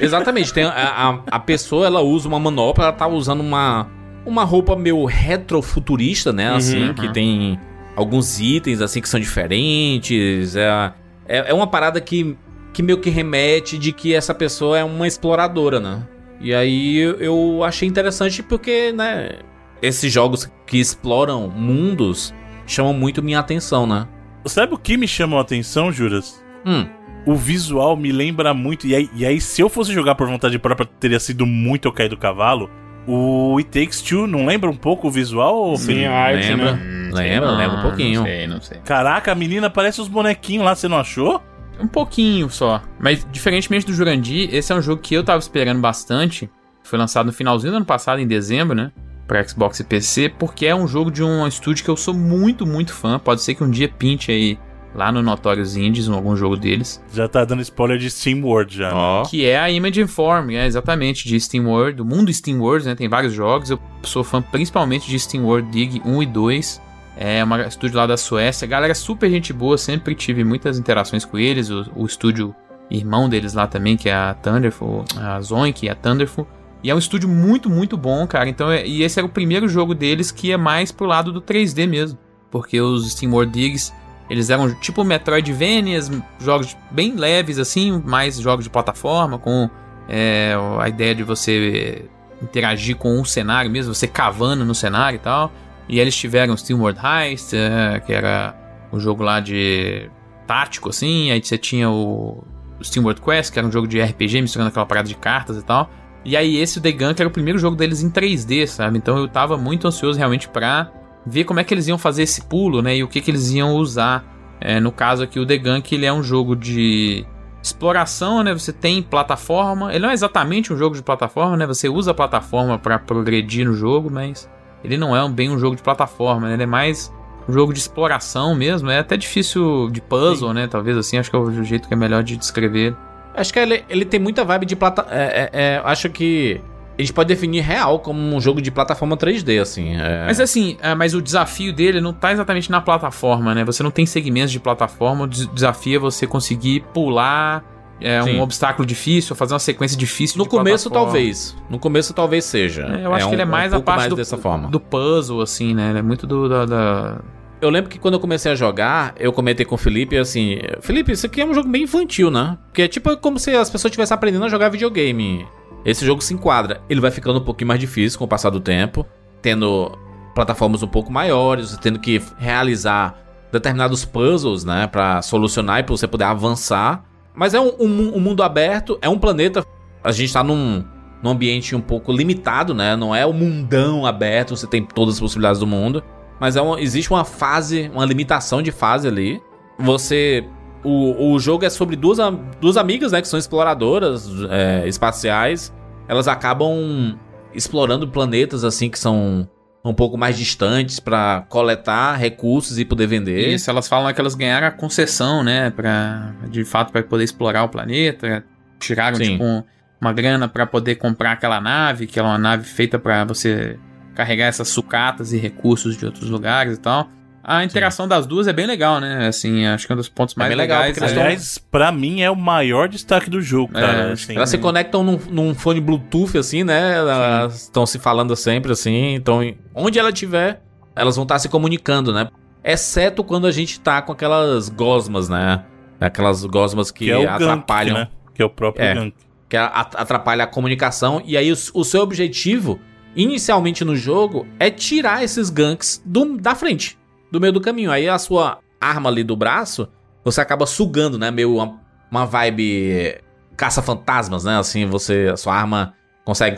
Exatamente, 0.00 0.52
tem 0.52 0.64
a, 0.64 0.70
a, 0.72 1.18
a 1.36 1.38
pessoa 1.40 1.86
ela 1.86 2.00
usa 2.00 2.26
uma 2.28 2.40
manopla, 2.40 2.84
ela 2.84 2.92
tá 2.92 3.06
usando 3.06 3.40
uma, 3.40 3.88
uma 4.24 4.42
roupa 4.44 4.74
meio 4.76 5.04
retrofuturista, 5.04 6.32
né? 6.32 6.48
Assim, 6.54 6.88
Uhum. 6.88 6.94
que 6.94 7.12
tem 7.12 7.58
alguns 7.94 8.40
itens 8.40 8.80
assim 8.80 9.00
que 9.00 9.08
são 9.08 9.20
diferentes. 9.20 10.56
É, 10.56 10.92
é, 11.28 11.50
é 11.50 11.54
uma 11.54 11.66
parada 11.66 12.00
que, 12.00 12.36
que 12.72 12.82
meio 12.82 12.98
que 12.98 13.10
remete 13.10 13.78
de 13.78 13.92
que 13.92 14.14
essa 14.14 14.34
pessoa 14.34 14.78
é 14.78 14.84
uma 14.84 15.06
exploradora, 15.06 15.78
né? 15.78 16.02
E 16.40 16.52
aí 16.54 16.96
eu- 16.98 17.16
eu 17.20 17.64
achei 17.64 17.88
interessante 17.88 18.42
porque, 18.42 18.90
né? 18.92 19.38
Esses 19.82 20.12
jogos 20.12 20.50
que 20.66 20.78
exploram 20.78 21.48
mundos 21.48 22.34
chamam 22.66 22.92
muito 22.94 23.22
minha 23.22 23.38
atenção, 23.38 23.86
né? 23.86 24.08
Sabe 24.46 24.74
o 24.74 24.78
que 24.78 24.96
me 24.96 25.08
chamou 25.08 25.38
a 25.38 25.42
atenção, 25.42 25.90
Juras? 25.92 26.42
Hum, 26.66 26.86
O 27.26 27.34
visual 27.34 27.96
me 27.96 28.12
lembra 28.12 28.52
muito. 28.52 28.86
E 28.86 28.94
aí, 28.94 29.10
e 29.14 29.24
aí, 29.24 29.40
se 29.40 29.60
eu 29.62 29.68
fosse 29.68 29.92
jogar 29.92 30.14
por 30.14 30.26
vontade 30.28 30.58
própria, 30.58 30.86
teria 31.00 31.18
sido 31.18 31.46
muito 31.46 31.88
eu 31.88 31.92
cair 31.92 32.08
do 32.10 32.16
cavalo. 32.18 32.68
O 33.06 33.56
It 33.58 33.68
Takes 33.70 34.00
Two, 34.02 34.26
não 34.26 34.46
lembra 34.46 34.68
um 34.70 34.76
pouco 34.76 35.08
o 35.08 35.10
visual? 35.10 35.76
Sim, 35.76 35.86
Felipe? 35.86 36.06
a 36.06 36.12
arte, 36.12 36.48
lembra? 36.48 36.72
né? 36.72 36.82
Hum, 36.82 37.16
sei 37.16 37.28
Lembra, 37.30 37.50
lembra 37.52 37.78
um 37.78 37.82
pouquinho. 37.82 38.20
Não 38.20 38.26
sei, 38.26 38.46
não 38.46 38.60
sei. 38.60 38.78
Caraca, 38.84 39.32
a 39.32 39.34
menina 39.34 39.68
parece 39.70 40.00
os 40.00 40.08
bonequinhos 40.08 40.64
lá, 40.64 40.74
você 40.74 40.88
não 40.88 40.98
achou? 40.98 41.42
Um 41.80 41.86
pouquinho 41.88 42.48
só. 42.50 42.82
Mas, 43.00 43.26
diferentemente 43.32 43.84
do 43.86 43.92
Jurandir, 43.92 44.48
esse 44.54 44.72
é 44.72 44.76
um 44.76 44.80
jogo 44.82 45.02
que 45.02 45.14
eu 45.14 45.24
tava 45.24 45.38
esperando 45.38 45.80
bastante. 45.80 46.48
Foi 46.82 46.98
lançado 46.98 47.26
no 47.26 47.32
finalzinho 47.32 47.72
do 47.72 47.76
ano 47.76 47.84
passado, 47.86 48.20
em 48.20 48.26
dezembro, 48.26 48.74
né? 48.76 48.92
Pra 49.26 49.46
Xbox 49.46 49.80
e 49.80 49.84
PC, 49.84 50.28
porque 50.38 50.66
é 50.66 50.74
um 50.74 50.86
jogo 50.86 51.10
de 51.10 51.22
um 51.22 51.46
estúdio 51.46 51.84
que 51.84 51.90
eu 51.90 51.96
sou 51.96 52.12
muito, 52.12 52.66
muito 52.66 52.92
fã. 52.92 53.18
Pode 53.18 53.40
ser 53.42 53.54
que 53.54 53.64
um 53.64 53.70
dia 53.70 53.88
pinte 53.88 54.30
aí 54.30 54.58
lá 54.94 55.10
no 55.10 55.22
Notorious 55.22 55.76
Indies, 55.76 56.06
em 56.06 56.12
algum 56.12 56.36
jogo 56.36 56.56
deles. 56.56 57.02
Já 57.12 57.26
tá 57.26 57.44
dando 57.44 57.62
spoiler 57.62 57.98
de 57.98 58.10
Steam 58.10 58.42
World 58.44 58.76
já. 58.76 58.88
né? 58.90 58.94
ó. 58.94 59.22
Que 59.24 59.44
é 59.44 59.58
a 59.58 59.70
Image 59.70 60.00
Inform, 60.00 60.50
é 60.50 60.66
exatamente, 60.66 61.26
de 61.26 61.38
Steam 61.40 61.66
World, 61.66 61.96
do 61.96 62.04
mundo 62.04 62.32
Steam 62.32 62.60
World, 62.60 62.86
né? 62.86 62.94
Tem 62.94 63.08
vários 63.08 63.32
jogos. 63.32 63.70
Eu 63.70 63.80
sou 64.02 64.22
fã 64.22 64.40
principalmente 64.40 65.08
de 65.08 65.18
Steam 65.18 65.44
World 65.44 65.70
Dig 65.70 66.00
1 66.04 66.22
e 66.22 66.26
2. 66.26 66.82
É 67.16 67.44
um 67.44 67.56
estúdio 67.62 67.96
lá 67.96 68.06
da 68.06 68.16
Suécia. 68.16 68.66
Galera 68.66 68.92
é 68.92 68.94
super 68.94 69.30
gente 69.30 69.52
boa, 69.52 69.78
sempre 69.78 70.14
tive 70.14 70.44
muitas 70.44 70.78
interações 70.78 71.24
com 71.24 71.38
eles. 71.38 71.70
O, 71.70 71.86
o 71.96 72.06
estúdio 72.06 72.54
irmão 72.90 73.28
deles 73.28 73.54
lá 73.54 73.66
também, 73.66 73.96
que 73.96 74.08
é 74.08 74.14
a 74.14 74.34
Thunderful, 74.34 75.04
a 75.16 75.40
Zoink 75.40 75.86
e 75.86 75.88
a 75.88 75.94
Thunderful. 75.94 76.46
E 76.84 76.90
é 76.90 76.94
um 76.94 76.98
estúdio 76.98 77.28
muito, 77.28 77.70
muito 77.70 77.96
bom, 77.96 78.26
cara. 78.26 78.46
Então, 78.46 78.70
é- 78.70 78.86
e 78.86 79.02
esse 79.02 79.18
era 79.18 79.26
o 79.26 79.30
primeiro 79.30 79.66
jogo 79.66 79.94
deles 79.94 80.30
que 80.30 80.52
é 80.52 80.56
mais 80.58 80.92
pro 80.92 81.06
lado 81.06 81.32
do 81.32 81.40
3D 81.40 81.86
mesmo. 81.86 82.18
Porque 82.50 82.78
os 82.78 83.10
Steam 83.10 83.32
World 83.32 83.52
Digs, 83.52 83.90
eles 84.28 84.50
eram 84.50 84.72
tipo 84.74 85.02
Metroidvanias, 85.02 86.10
jogos 86.38 86.76
bem 86.90 87.16
leves 87.16 87.58
assim, 87.58 88.02
mais 88.04 88.38
jogos 88.38 88.64
de 88.64 88.70
plataforma, 88.70 89.38
com 89.38 89.68
é, 90.06 90.54
a 90.78 90.86
ideia 90.86 91.14
de 91.14 91.22
você 91.22 92.04
interagir 92.42 92.96
com 92.96 93.18
um 93.18 93.24
cenário 93.24 93.70
mesmo, 93.70 93.94
você 93.94 94.06
cavando 94.06 94.62
no 94.62 94.74
cenário 94.74 95.16
e 95.16 95.20
tal. 95.20 95.50
E 95.88 95.98
eles 95.98 96.14
tiveram 96.14 96.54
SteamWorld 96.54 97.00
Heist, 97.02 97.54
é, 97.54 97.98
que 98.00 98.12
era 98.12 98.54
um 98.92 99.00
jogo 99.00 99.22
lá 99.22 99.40
de 99.40 100.10
tático, 100.46 100.90
assim. 100.90 101.30
Aí 101.30 101.42
você 101.42 101.56
tinha 101.56 101.90
o, 101.90 102.44
SteamWorld 102.82 103.22
Quest, 103.22 103.52
que 103.52 103.58
era 103.58 103.66
um 103.66 103.72
jogo 103.72 103.86
de 103.86 104.00
RPG 104.00 104.42
misturando 104.42 104.68
aquela 104.68 104.86
parada 104.86 105.08
de 105.08 105.14
cartas 105.14 105.56
e 105.56 105.62
tal. 105.62 105.90
E 106.24 106.36
aí 106.36 106.56
esse, 106.56 106.80
The 106.80 106.92
Gun, 106.92 107.14
que 107.14 107.20
era 107.22 107.28
o 107.28 107.32
primeiro 107.32 107.58
jogo 107.58 107.76
deles 107.76 108.02
em 108.02 108.10
3D, 108.10 108.66
sabe? 108.66 108.98
Então 108.98 109.18
eu 109.18 109.28
tava 109.28 109.56
muito 109.56 109.86
ansioso 109.86 110.18
realmente 110.18 110.48
pra 110.48 110.90
ver 111.26 111.44
como 111.44 111.60
é 111.60 111.64
que 111.64 111.72
eles 111.72 111.86
iam 111.86 111.98
fazer 111.98 112.22
esse 112.22 112.42
pulo, 112.42 112.80
né? 112.80 112.96
E 112.96 113.04
o 113.04 113.08
que, 113.08 113.20
que 113.20 113.30
eles 113.30 113.50
iam 113.50 113.74
usar. 113.74 114.32
É, 114.60 114.80
no 114.80 114.90
caso 114.90 115.22
aqui, 115.22 115.38
o 115.38 115.44
The 115.44 115.58
Gun, 115.58 115.82
que 115.82 115.94
ele 115.94 116.06
é 116.06 116.12
um 116.12 116.22
jogo 116.22 116.56
de 116.56 117.26
exploração, 117.62 118.42
né? 118.42 118.52
Você 118.52 118.72
tem 118.72 119.02
plataforma. 119.02 119.90
Ele 119.90 120.00
não 120.00 120.10
é 120.10 120.14
exatamente 120.14 120.72
um 120.72 120.76
jogo 120.76 120.94
de 120.94 121.02
plataforma, 121.02 121.56
né? 121.56 121.66
Você 121.66 121.88
usa 121.88 122.12
a 122.12 122.14
plataforma 122.14 122.78
pra 122.78 122.98
progredir 122.98 123.66
no 123.66 123.74
jogo, 123.74 124.10
mas 124.10 124.48
ele 124.82 124.96
não 124.96 125.16
é 125.16 125.28
bem 125.28 125.50
um 125.50 125.58
jogo 125.58 125.76
de 125.76 125.82
plataforma, 125.82 126.48
né? 126.48 126.54
Ele 126.54 126.62
é 126.62 126.66
mais 126.66 127.12
um 127.48 127.52
jogo 127.52 127.72
de 127.72 127.78
exploração 127.78 128.54
mesmo. 128.54 128.90
É 128.90 128.98
até 128.98 129.16
difícil 129.16 129.90
de 129.90 130.00
puzzle, 130.00 130.52
né? 130.52 130.66
Talvez 130.66 130.96
assim, 130.96 131.18
acho 131.18 131.30
que 131.30 131.36
é 131.36 131.38
o 131.38 131.64
jeito 131.64 131.88
que 131.88 131.94
é 131.94 131.96
melhor 131.96 132.22
de 132.22 132.36
descrever. 132.36 132.94
Acho 133.34 133.52
que 133.52 133.58
ele, 133.58 133.84
ele 133.88 134.04
tem 134.04 134.20
muita 134.20 134.44
vibe 134.44 134.66
de 134.66 134.76
plata. 134.76 135.06
É, 135.10 135.50
é, 135.52 135.62
é, 135.76 135.82
acho 135.84 136.08
que 136.10 136.60
a 136.96 137.02
gente 137.02 137.12
pode 137.12 137.26
definir 137.28 137.60
real 137.62 137.98
como 137.98 138.20
um 138.20 138.40
jogo 138.40 138.62
de 138.62 138.70
plataforma 138.70 139.16
3D, 139.16 139.60
assim. 139.60 139.96
é. 139.96 140.24
Mas 140.26 140.38
assim, 140.38 140.76
é, 140.80 140.94
mas 140.94 141.14
o 141.14 141.20
desafio 141.20 141.72
dele 141.72 142.00
não 142.00 142.12
tá 142.12 142.32
exatamente 142.32 142.70
na 142.70 142.80
plataforma, 142.80 143.52
né? 143.54 143.64
Você 143.64 143.82
não 143.82 143.90
tem 143.90 144.06
segmentos 144.06 144.52
de 144.52 144.60
plataforma, 144.60 145.24
o 145.24 145.26
des- 145.26 145.46
desafio 145.52 145.96
é 145.96 145.98
você 145.98 146.26
conseguir 146.26 146.84
pular 146.94 147.64
é, 148.00 148.22
Sim. 148.22 148.38
um 148.38 148.42
obstáculo 148.42 148.84
difícil, 148.86 149.34
fazer 149.36 149.54
uma 149.54 149.58
sequência 149.60 149.96
difícil 149.96 150.38
no 150.38 150.46
começo, 150.46 150.88
plataforma. 150.90 151.12
talvez. 151.14 151.56
No 151.70 151.78
começo, 151.78 152.12
talvez 152.14 152.44
seja. 152.44 152.82
É, 153.00 153.06
eu 153.06 153.14
acho 153.14 153.26
um- 153.26 153.28
que 153.30 153.34
ele 153.36 153.42
é 153.42 153.46
mais 153.46 153.72
a 153.72 153.76
pouco 153.76 153.86
parte 153.86 153.98
mais 154.00 154.10
do, 154.10 154.16
dessa 154.16 154.36
forma. 154.38 154.68
do 154.68 154.78
puzzle, 154.78 155.40
assim, 155.40 155.74
né? 155.74 155.90
Ele 155.90 155.98
é 155.98 156.02
muito 156.02 156.26
do, 156.26 156.48
da, 156.48 156.64
da- 156.66 157.18
Eu 157.64 157.70
lembro 157.70 157.90
que 157.90 157.98
quando 157.98 158.14
eu 158.14 158.20
comecei 158.20 158.52
a 158.52 158.54
jogar, 158.54 159.14
eu 159.18 159.32
comentei 159.32 159.64
com 159.66 159.74
o 159.74 159.78
Felipe 159.78 160.16
assim: 160.16 160.58
Felipe, 160.80 161.12
isso 161.12 161.26
aqui 161.26 161.40
é 161.40 161.46
um 161.46 161.54
jogo 161.54 161.68
bem 161.68 161.84
infantil, 161.84 162.30
né? 162.30 162.58
Porque 162.66 162.82
é 162.82 162.88
tipo 162.88 163.16
como 163.18 163.38
se 163.38 163.50
as 163.56 163.70
pessoas 163.70 163.90
estivessem 163.90 164.14
aprendendo 164.14 164.44
a 164.44 164.48
jogar 164.48 164.68
videogame. 164.68 165.46
Esse 165.84 166.04
jogo 166.04 166.22
se 166.22 166.32
enquadra. 166.34 166.80
Ele 166.88 167.00
vai 167.00 167.10
ficando 167.10 167.38
um 167.38 167.44
pouquinho 167.44 167.68
mais 167.68 167.80
difícil 167.80 168.18
com 168.18 168.24
o 168.24 168.28
passar 168.28 168.50
do 168.50 168.60
tempo, 168.60 169.06
tendo 169.42 169.90
plataformas 170.34 170.82
um 170.82 170.86
pouco 170.88 171.12
maiores, 171.12 171.76
tendo 171.80 171.98
que 171.98 172.20
realizar 172.38 173.18
determinados 173.52 174.04
puzzles, 174.04 174.64
né? 174.64 174.86
Pra 174.86 175.20
solucionar 175.22 175.80
e 175.80 175.82
pra 175.82 175.96
você 175.96 176.06
poder 176.06 176.24
avançar. 176.24 177.04
Mas 177.34 177.54
é 177.54 177.60
um, 177.60 177.72
um- 177.80 178.16
um 178.16 178.20
mundo 178.20 178.42
aberto, 178.42 178.98
é 179.02 179.08
um 179.08 179.18
planeta. 179.18 179.64
A 180.02 180.10
gente 180.12 180.32
tá 180.32 180.42
num, 180.42 180.84
num 181.22 181.30
ambiente 181.30 181.74
um 181.76 181.80
pouco 181.80 182.12
limitado, 182.12 182.74
né? 182.74 182.96
Não 182.96 183.14
é 183.14 183.24
o 183.26 183.32
mundão 183.32 184.06
aberto, 184.06 184.56
você 184.56 184.66
tem 184.66 184.84
todas 184.84 185.14
as 185.14 185.20
possibilidades 185.20 185.60
do 185.60 185.66
mundo. 185.66 186.02
Mas 186.40 186.56
é 186.56 186.60
uma- 186.62 186.80
existe 186.80 187.10
uma 187.10 187.24
fase, 187.24 187.90
uma 187.94 188.04
limitação 188.04 188.60
de 188.62 188.72
fase 188.72 189.06
ali. 189.08 189.40
Você. 189.78 190.44
O, 190.82 191.32
o 191.32 191.38
jogo 191.38 191.64
é 191.64 191.70
sobre 191.70 191.96
duas, 191.96 192.18
duas 192.60 192.76
amigas, 192.76 193.12
né? 193.12 193.22
Que 193.22 193.28
são 193.28 193.38
exploradoras 193.38 194.28
é, 194.50 194.86
espaciais. 194.86 195.72
Elas 196.06 196.28
acabam 196.28 197.18
explorando 197.54 198.06
planetas, 198.08 198.64
assim, 198.64 198.90
que 198.90 198.98
são 198.98 199.48
um 199.82 199.94
pouco 199.94 200.18
mais 200.18 200.36
distantes 200.36 201.00
pra 201.00 201.46
coletar 201.48 202.16
recursos 202.16 202.78
e 202.78 202.84
poder 202.84 203.06
vender. 203.06 203.48
Isso, 203.54 203.70
elas 203.70 203.88
falam 203.88 204.12
que 204.12 204.20
elas 204.20 204.34
ganharam 204.34 204.66
a 204.66 204.70
concessão, 204.70 205.42
né? 205.42 205.70
Pra, 205.70 206.32
de 206.50 206.64
fato, 206.64 206.92
para 206.92 207.02
poder 207.02 207.24
explorar 207.24 207.64
o 207.64 207.68
planeta. 207.68 208.44
Tiraram, 208.78 209.16
Sim. 209.16 209.24
tipo, 209.32 209.44
um- 209.44 209.62
uma 210.00 210.12
grana 210.12 210.46
pra 210.48 210.66
poder 210.66 210.96
comprar 210.96 211.32
aquela 211.32 211.60
nave, 211.62 212.06
que 212.06 212.18
é 212.18 212.22
uma 212.22 212.36
nave 212.36 212.64
feita 212.64 212.98
pra 212.98 213.24
você 213.24 213.78
carregar 214.14 214.46
essas 214.46 214.68
sucatas 214.68 215.32
e 215.32 215.38
recursos 215.38 215.96
de 215.96 216.04
outros 216.06 216.28
lugares 216.30 216.76
e 216.76 216.80
tal. 216.80 217.08
A 217.46 217.62
interação 217.62 218.08
das 218.08 218.26
duas 218.26 218.46
é 218.46 218.54
bem 218.54 218.66
legal, 218.66 219.00
né? 219.00 219.26
Assim, 219.26 219.66
acho 219.66 219.86
que 219.86 219.92
é 219.92 219.94
um 219.94 219.98
dos 219.98 220.08
pontos 220.08 220.34
mais 220.34 220.48
bem 220.48 220.56
legal, 220.56 220.78
legais. 220.78 220.96
porque 220.96 221.04
elas 221.04 221.18
é- 221.18 221.20
Aliás, 221.26 221.58
pra 221.58 221.92
mim 221.92 222.22
é 222.22 222.30
o 222.30 222.34
maior 222.36 222.88
destaque 222.88 223.28
do 223.28 223.42
jogo, 223.42 223.76
É, 223.76 223.80
cara. 223.82 224.12
assim. 224.14 224.34
Elas 224.34 224.48
se 224.48 224.56
conectam 224.56 225.04
num, 225.04 225.18
num 225.30 225.54
fone 225.54 225.78
Bluetooth, 225.78 226.38
assim, 226.38 226.64
né? 226.64 226.94
Elas 226.96 227.64
estão 227.64 227.84
se 227.84 227.98
falando 227.98 228.34
sempre, 228.34 228.72
assim. 228.72 229.14
Então, 229.14 229.40
onde 229.74 229.98
ela 229.98 230.08
estiver, 230.08 230.62
elas 230.96 231.16
vão 231.16 231.24
estar 231.24 231.38
se 231.38 231.50
comunicando, 231.50 232.14
né? 232.14 232.28
Exceto 232.64 233.22
quando 233.22 233.46
a 233.46 233.50
gente 233.52 233.78
tá 233.78 234.00
com 234.00 234.12
aquelas 234.12 234.70
gosmas, 234.70 235.28
né? 235.28 235.62
Aquelas 236.00 236.46
gosmas 236.46 236.90
que, 236.90 237.04
que 237.06 237.10
é 237.10 237.26
atrapalham. 237.28 237.94
Gank, 237.94 238.08
né? 238.10 238.16
Que 238.34 238.40
é 238.42 238.44
o 238.46 238.48
próprio 238.50 238.82
É. 238.86 238.94
Gank. 238.94 239.14
Que 239.50 239.56
a- 239.58 239.66
atrapalha 239.66 240.44
a 240.44 240.46
comunicação. 240.46 241.20
E 241.26 241.36
aí, 241.36 241.52
o, 241.52 241.56
o 241.74 241.84
seu 241.84 242.00
objetivo, 242.00 242.80
inicialmente 243.16 243.84
no 243.84 243.94
jogo, 243.96 244.46
é 244.58 244.70
tirar 244.70 245.22
esses 245.22 245.50
ganks 245.50 246.02
do, 246.04 246.36
da 246.36 246.54
frente, 246.54 246.98
do 247.30 247.40
meio 247.40 247.52
do 247.52 247.60
caminho. 247.60 247.90
Aí 247.90 248.08
a 248.08 248.18
sua 248.18 248.58
arma 248.80 249.08
ali 249.08 249.22
do 249.24 249.36
braço, 249.36 249.88
você 250.24 250.40
acaba 250.40 250.66
sugando, 250.66 251.18
né? 251.18 251.30
Meio 251.30 251.54
uma, 251.56 251.80
uma 252.10 252.24
vibe 252.26 253.16
caça-fantasmas, 253.56 254.44
né? 254.44 254.58
Assim, 254.58 254.86
você, 254.86 255.30
a 255.32 255.36
sua 255.36 255.54
arma 255.54 255.94
consegue. 256.24 256.56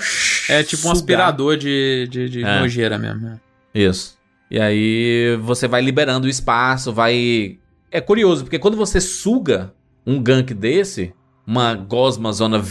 É 0.49 0.63
tipo 0.63 0.83
um 0.83 0.95
sugar. 0.95 0.97
aspirador 0.97 1.57
de, 1.57 2.07
de, 2.11 2.29
de 2.29 2.45
É. 2.45 2.61
nojeira 2.61 2.99
mesmo. 2.99 3.21
né? 3.21 3.41
Isso. 3.75 4.17
E 4.51 4.61
aí 4.61 5.37
você 5.43 5.67
vai 5.67 5.83
liberando 5.83 6.27
o 6.27 6.31
espaço, 6.31 6.93
vai. 6.93 7.59
É 7.91 8.01
curioso, 8.01 8.45
porque 8.45 8.59
quando 8.59 8.77
você 8.77 9.01
suga 9.01 9.73
um 10.07 10.23
gank 10.23 10.55
desse, 10.55 11.13
uma 11.47 11.75
gosma 11.75 12.33
zona 12.33 12.63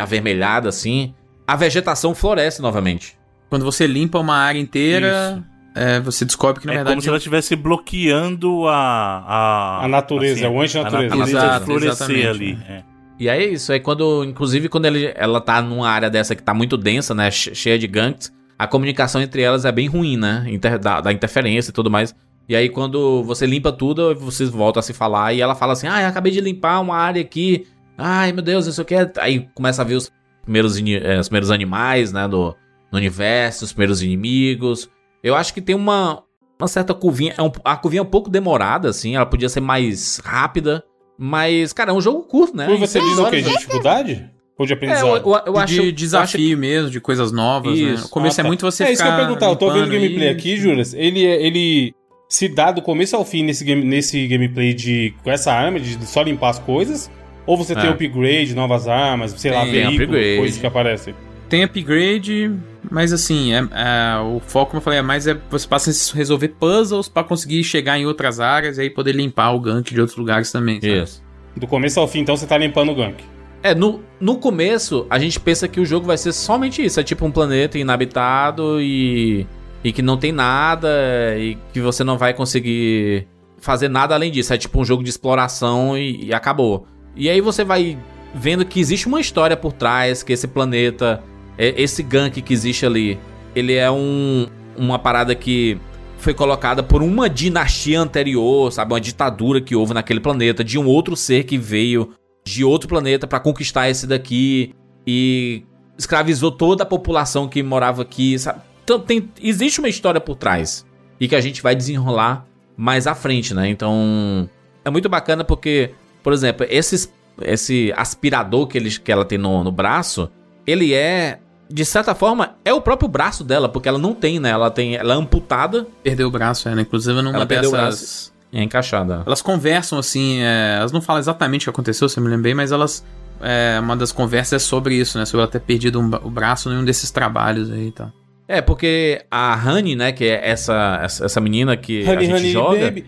avermelhada 0.00 0.68
assim, 0.68 1.14
a 1.46 1.54
vegetação 1.56 2.14
floresce 2.14 2.62
novamente. 2.62 3.17
Quando 3.48 3.64
você 3.64 3.86
limpa 3.86 4.18
uma 4.18 4.36
área 4.36 4.58
inteira, 4.58 5.42
é, 5.74 6.00
você 6.00 6.24
descobre 6.24 6.60
que 6.60 6.66
na 6.66 6.72
é 6.72 6.76
verdade. 6.76 6.94
como 6.94 7.02
se 7.02 7.08
ela 7.08 7.16
estivesse 7.18 7.56
bloqueando 7.56 8.66
a. 8.68 9.24
A, 9.26 9.84
A 9.84 9.88
natureza, 9.88 10.46
é 10.46 10.48
o 10.48 10.60
anti-natureza. 10.60 11.14
A 11.14 11.16
natureza 11.18 11.38
Exato, 11.46 11.58
de 11.60 11.64
florescer 11.66 12.28
ali. 12.28 12.54
né? 12.56 12.64
é. 12.68 12.98
E 13.20 13.28
aí 13.28 13.42
é 13.42 13.48
isso, 13.48 13.72
aí 13.72 13.80
quando, 13.80 14.22
inclusive 14.22 14.68
quando 14.68 14.84
ele, 14.86 15.12
ela 15.16 15.40
tá 15.40 15.60
numa 15.60 15.88
área 15.90 16.08
dessa 16.08 16.36
que 16.36 16.42
tá 16.42 16.54
muito 16.54 16.76
densa, 16.76 17.12
né, 17.16 17.28
che- 17.32 17.52
cheia 17.52 17.76
de 17.76 17.88
ganks, 17.88 18.32
a 18.56 18.64
comunicação 18.64 19.20
entre 19.20 19.42
elas 19.42 19.64
é 19.64 19.72
bem 19.72 19.88
ruim, 19.88 20.16
né, 20.16 20.44
Inter- 20.46 20.78
da, 20.78 21.00
da 21.00 21.12
interferência 21.12 21.70
e 21.70 21.72
tudo 21.72 21.90
mais. 21.90 22.14
E 22.48 22.54
aí 22.54 22.68
quando 22.68 23.24
você 23.24 23.44
limpa 23.44 23.72
tudo, 23.72 24.14
vocês 24.14 24.48
voltam 24.50 24.78
a 24.78 24.82
se 24.84 24.92
falar 24.92 25.32
e 25.34 25.40
ela 25.40 25.56
fala 25.56 25.72
assim, 25.72 25.88
ah, 25.88 26.00
eu 26.00 26.06
acabei 26.06 26.30
de 26.30 26.40
limpar 26.40 26.78
uma 26.80 26.96
área 26.96 27.20
aqui, 27.20 27.66
ai 27.96 28.30
meu 28.30 28.40
Deus, 28.42 28.66
isso 28.68 28.80
aqui 28.80 28.94
é... 28.94 29.10
Aí 29.18 29.48
começa 29.52 29.82
a 29.82 29.84
ver 29.84 29.96
os 29.96 30.12
primeiros, 30.44 30.78
eh, 30.80 31.18
os 31.18 31.28
primeiros 31.28 31.50
animais, 31.50 32.12
né, 32.12 32.28
do, 32.28 32.54
no 32.92 32.98
universo, 32.98 33.64
os 33.64 33.72
primeiros 33.72 34.02
inimigos. 34.02 34.88
Eu 35.22 35.34
acho 35.34 35.52
que 35.52 35.60
tem 35.60 35.74
uma, 35.74 36.22
uma 36.58 36.68
certa 36.68 36.94
curvinha, 36.94 37.34
é 37.36 37.42
um- 37.42 37.50
a 37.64 37.76
curvinha 37.76 38.00
é 38.00 38.02
um 38.02 38.06
pouco 38.10 38.30
demorada, 38.30 38.88
assim, 38.88 39.16
ela 39.16 39.26
podia 39.26 39.48
ser 39.48 39.60
mais 39.60 40.20
rápida, 40.24 40.82
mas, 41.18 41.72
cara, 41.72 41.90
é 41.90 41.94
um 41.94 42.00
jogo 42.00 42.22
curto, 42.22 42.56
né? 42.56 42.66
Em 42.72 42.78
você 42.78 43.00
seis 43.00 43.04
diz 43.04 43.14
o 43.14 43.16
quê? 43.16 43.26
horas, 43.26 43.44
De 43.44 43.50
dificuldade? 43.50 44.30
Ou 44.58 44.66
de 44.66 44.72
é, 44.72 44.74
eu, 44.74 44.76
aprendizado? 44.76 45.06
eu, 45.06 45.42
eu 45.46 45.52
de 45.52 45.58
acho. 45.60 45.82
eu 45.82 45.92
desafio 45.92 46.58
mesmo, 46.58 46.90
de 46.90 47.00
coisas 47.00 47.30
novas, 47.30 47.78
né? 47.78 47.92
Isso. 47.94 48.06
O 48.06 48.08
começo 48.08 48.40
Ah, 48.40 48.42
é 48.42 48.44
tá. 48.44 48.48
muito 48.48 48.62
você 48.62 48.82
É 48.82 48.86
ficar 48.86 48.92
isso 48.92 49.02
que 49.04 49.08
eu 49.08 49.12
ia 49.12 49.18
perguntar. 49.18 49.46
Eu 49.46 49.56
tô 49.56 49.70
vendo 49.72 49.86
o 49.86 49.90
gameplay 49.92 50.28
aí. 50.28 50.34
aqui, 50.34 50.56
Juras. 50.56 50.94
Ele, 50.94 51.24
é- 51.24 51.46
ele 51.46 51.94
se 52.28 52.48
dá 52.48 52.72
do 52.72 52.82
começo 52.82 53.14
ao 53.14 53.24
fim 53.24 53.44
nesse, 53.44 53.64
game, 53.64 53.84
nesse 53.84 54.26
gameplay 54.26 54.74
de 54.74 55.14
com 55.22 55.30
essa 55.30 55.52
arma, 55.52 55.78
de 55.78 56.04
só 56.06 56.22
limpar 56.22 56.50
as 56.50 56.58
coisas? 56.58 57.08
Ou 57.46 57.56
você 57.56 57.72
tem 57.74 57.84
É. 57.86 57.88
upgrade, 57.90 58.52
novas 58.54 58.88
armas, 58.88 59.30
sei 59.38 59.52
lá, 59.52 59.62
Tem 59.62 59.70
veículo, 59.72 60.02
upgrade. 60.02 60.36
coisas 60.38 60.58
que 60.58 60.66
aparecem? 60.66 61.14
Tem 61.48 61.62
upgrade, 61.62 62.50
mas 62.90 63.12
assim, 63.12 63.52
é, 63.52 63.58
é, 63.58 64.18
o 64.20 64.40
foco, 64.40 64.72
como 64.72 64.78
eu 64.78 64.82
falei, 64.82 64.98
é 64.98 65.02
mais 65.02 65.26
é 65.26 65.36
você 65.50 65.66
passa 65.66 65.90
a 65.90 66.16
resolver 66.16 66.48
puzzles 66.48 67.08
pra 67.08 67.24
conseguir 67.24 67.62
chegar 67.64 67.98
em 67.98 68.06
outras 68.06 68.40
áreas 68.40 68.78
e 68.78 68.82
aí 68.82 68.90
poder 68.90 69.14
limpar 69.14 69.52
o 69.52 69.60
gank 69.60 69.92
de 69.92 70.00
outros 70.00 70.16
lugares 70.16 70.50
também. 70.52 70.80
sabe? 70.80 71.02
Isso. 71.02 71.22
Do 71.56 71.66
começo 71.66 71.98
ao 71.98 72.06
fim, 72.06 72.20
então, 72.20 72.36
você 72.36 72.46
tá 72.46 72.56
limpando 72.56 72.92
o 72.92 72.94
gank. 72.94 73.16
É, 73.62 73.74
no, 73.74 74.00
no 74.20 74.36
começo, 74.36 75.06
a 75.10 75.18
gente 75.18 75.40
pensa 75.40 75.66
que 75.66 75.80
o 75.80 75.84
jogo 75.84 76.06
vai 76.06 76.16
ser 76.16 76.32
somente 76.32 76.84
isso. 76.84 77.00
É 77.00 77.02
tipo 77.02 77.24
um 77.24 77.30
planeta 77.30 77.78
inabitado 77.78 78.80
e. 78.80 79.46
E 79.82 79.92
que 79.92 80.02
não 80.02 80.16
tem 80.16 80.32
nada. 80.32 80.88
E 81.36 81.56
que 81.72 81.80
você 81.80 82.04
não 82.04 82.16
vai 82.16 82.32
conseguir 82.32 83.26
fazer 83.58 83.88
nada 83.88 84.14
além 84.14 84.30
disso. 84.30 84.52
É 84.54 84.58
tipo 84.58 84.80
um 84.80 84.84
jogo 84.84 85.02
de 85.02 85.10
exploração 85.10 85.98
e, 85.98 86.26
e 86.26 86.34
acabou. 86.34 86.86
E 87.16 87.28
aí 87.28 87.40
você 87.40 87.64
vai 87.64 87.98
vendo 88.32 88.64
que 88.64 88.78
existe 88.78 89.08
uma 89.08 89.20
história 89.20 89.56
por 89.56 89.72
trás, 89.72 90.22
que 90.22 90.32
esse 90.32 90.46
planeta, 90.46 91.22
esse 91.58 92.02
gank 92.02 92.40
que 92.40 92.52
existe 92.52 92.86
ali, 92.86 93.18
ele 93.54 93.74
é 93.74 93.90
um, 93.90 94.46
uma 94.76 94.98
parada 94.98 95.34
que 95.34 95.78
foi 96.18 96.34
colocada 96.34 96.82
por 96.82 97.02
uma 97.02 97.28
dinastia 97.28 98.00
anterior, 98.00 98.72
sabe? 98.72 98.92
Uma 98.92 99.00
ditadura 99.00 99.60
que 99.60 99.74
houve 99.74 99.94
naquele 99.94 100.20
planeta, 100.20 100.62
de 100.62 100.78
um 100.78 100.86
outro 100.86 101.16
ser 101.16 101.44
que 101.44 101.56
veio 101.56 102.12
de 102.44 102.64
outro 102.64 102.88
planeta 102.88 103.26
pra 103.26 103.40
conquistar 103.40 103.88
esse 103.88 104.06
daqui 104.06 104.74
e 105.06 105.64
escravizou 105.96 106.50
toda 106.50 106.82
a 106.82 106.86
população 106.86 107.48
que 107.48 107.62
morava 107.62 108.02
aqui, 108.02 108.38
sabe? 108.38 108.60
Então 108.84 109.00
tem, 109.00 109.28
existe 109.40 109.80
uma 109.80 109.88
história 109.88 110.20
por 110.20 110.36
trás 110.36 110.86
e 111.20 111.28
que 111.28 111.36
a 111.36 111.40
gente 111.40 111.62
vai 111.62 111.74
desenrolar 111.74 112.46
mais 112.76 113.06
à 113.06 113.14
frente, 113.14 113.52
né? 113.52 113.68
Então 113.68 114.48
é 114.84 114.90
muito 114.90 115.08
bacana 115.08 115.44
porque, 115.44 115.90
por 116.22 116.32
exemplo, 116.32 116.66
esses, 116.70 117.12
esse 117.42 117.92
aspirador 117.96 118.66
que, 118.66 118.78
eles, 118.78 118.96
que 118.98 119.10
ela 119.12 119.24
tem 119.24 119.38
no, 119.38 119.62
no 119.62 119.72
braço, 119.72 120.30
ele 120.66 120.94
é 120.94 121.38
de 121.70 121.84
certa 121.84 122.14
forma 122.14 122.54
é 122.64 122.72
o 122.72 122.80
próprio 122.80 123.08
braço 123.08 123.44
dela, 123.44 123.68
porque 123.68 123.88
ela 123.88 123.98
não 123.98 124.14
tem, 124.14 124.38
né? 124.40 124.50
Ela 124.50 124.70
tem, 124.70 124.96
ela 124.96 125.14
é 125.14 125.16
amputada, 125.16 125.86
Perdeu 126.02 126.28
o 126.28 126.30
braço, 126.30 126.68
é, 126.68 126.74
né? 126.74 126.82
Inclusive 126.82 127.20
numa 127.22 127.36
Ela 127.36 127.46
perdeu 127.46 127.70
o 127.70 127.76
dessas. 127.76 128.32
é 128.52 128.62
encaixada. 128.62 129.22
Elas 129.26 129.42
conversam 129.42 129.98
assim, 129.98 130.40
é, 130.40 130.76
elas 130.78 130.92
não 130.92 131.00
falam 131.02 131.20
exatamente 131.20 131.62
o 131.62 131.64
que 131.66 131.70
aconteceu, 131.70 132.08
se 132.08 132.18
eu 132.18 132.24
me 132.24 132.30
lembrei, 132.30 132.54
mas 132.54 132.72
elas. 132.72 133.04
é, 133.40 133.78
uma 133.80 133.96
das 133.96 134.10
conversas 134.12 134.62
é 134.62 134.64
sobre 134.64 134.94
isso, 134.94 135.18
né? 135.18 135.24
Sobre 135.24 135.42
ela 135.42 135.50
ter 135.50 135.60
perdido 135.60 136.00
um 136.00 136.06
o 136.24 136.30
braço 136.30 136.70
em 136.70 136.76
um 136.78 136.84
desses 136.84 137.10
trabalhos 137.10 137.70
aí 137.70 137.88
e 137.88 137.92
tal. 137.92 138.10
É, 138.48 138.62
porque 138.62 139.24
a 139.30 139.54
Honey, 139.62 139.94
né, 139.94 140.10
que 140.10 140.24
é 140.24 140.48
essa, 140.50 141.00
essa, 141.02 141.26
essa 141.26 141.38
menina 141.40 141.76
que 141.76 142.02
a 142.08 142.12
Honey, 142.12 142.26
gente 142.26 142.34
honey, 142.40 142.50
joga, 142.52 142.80
baby. 142.86 143.04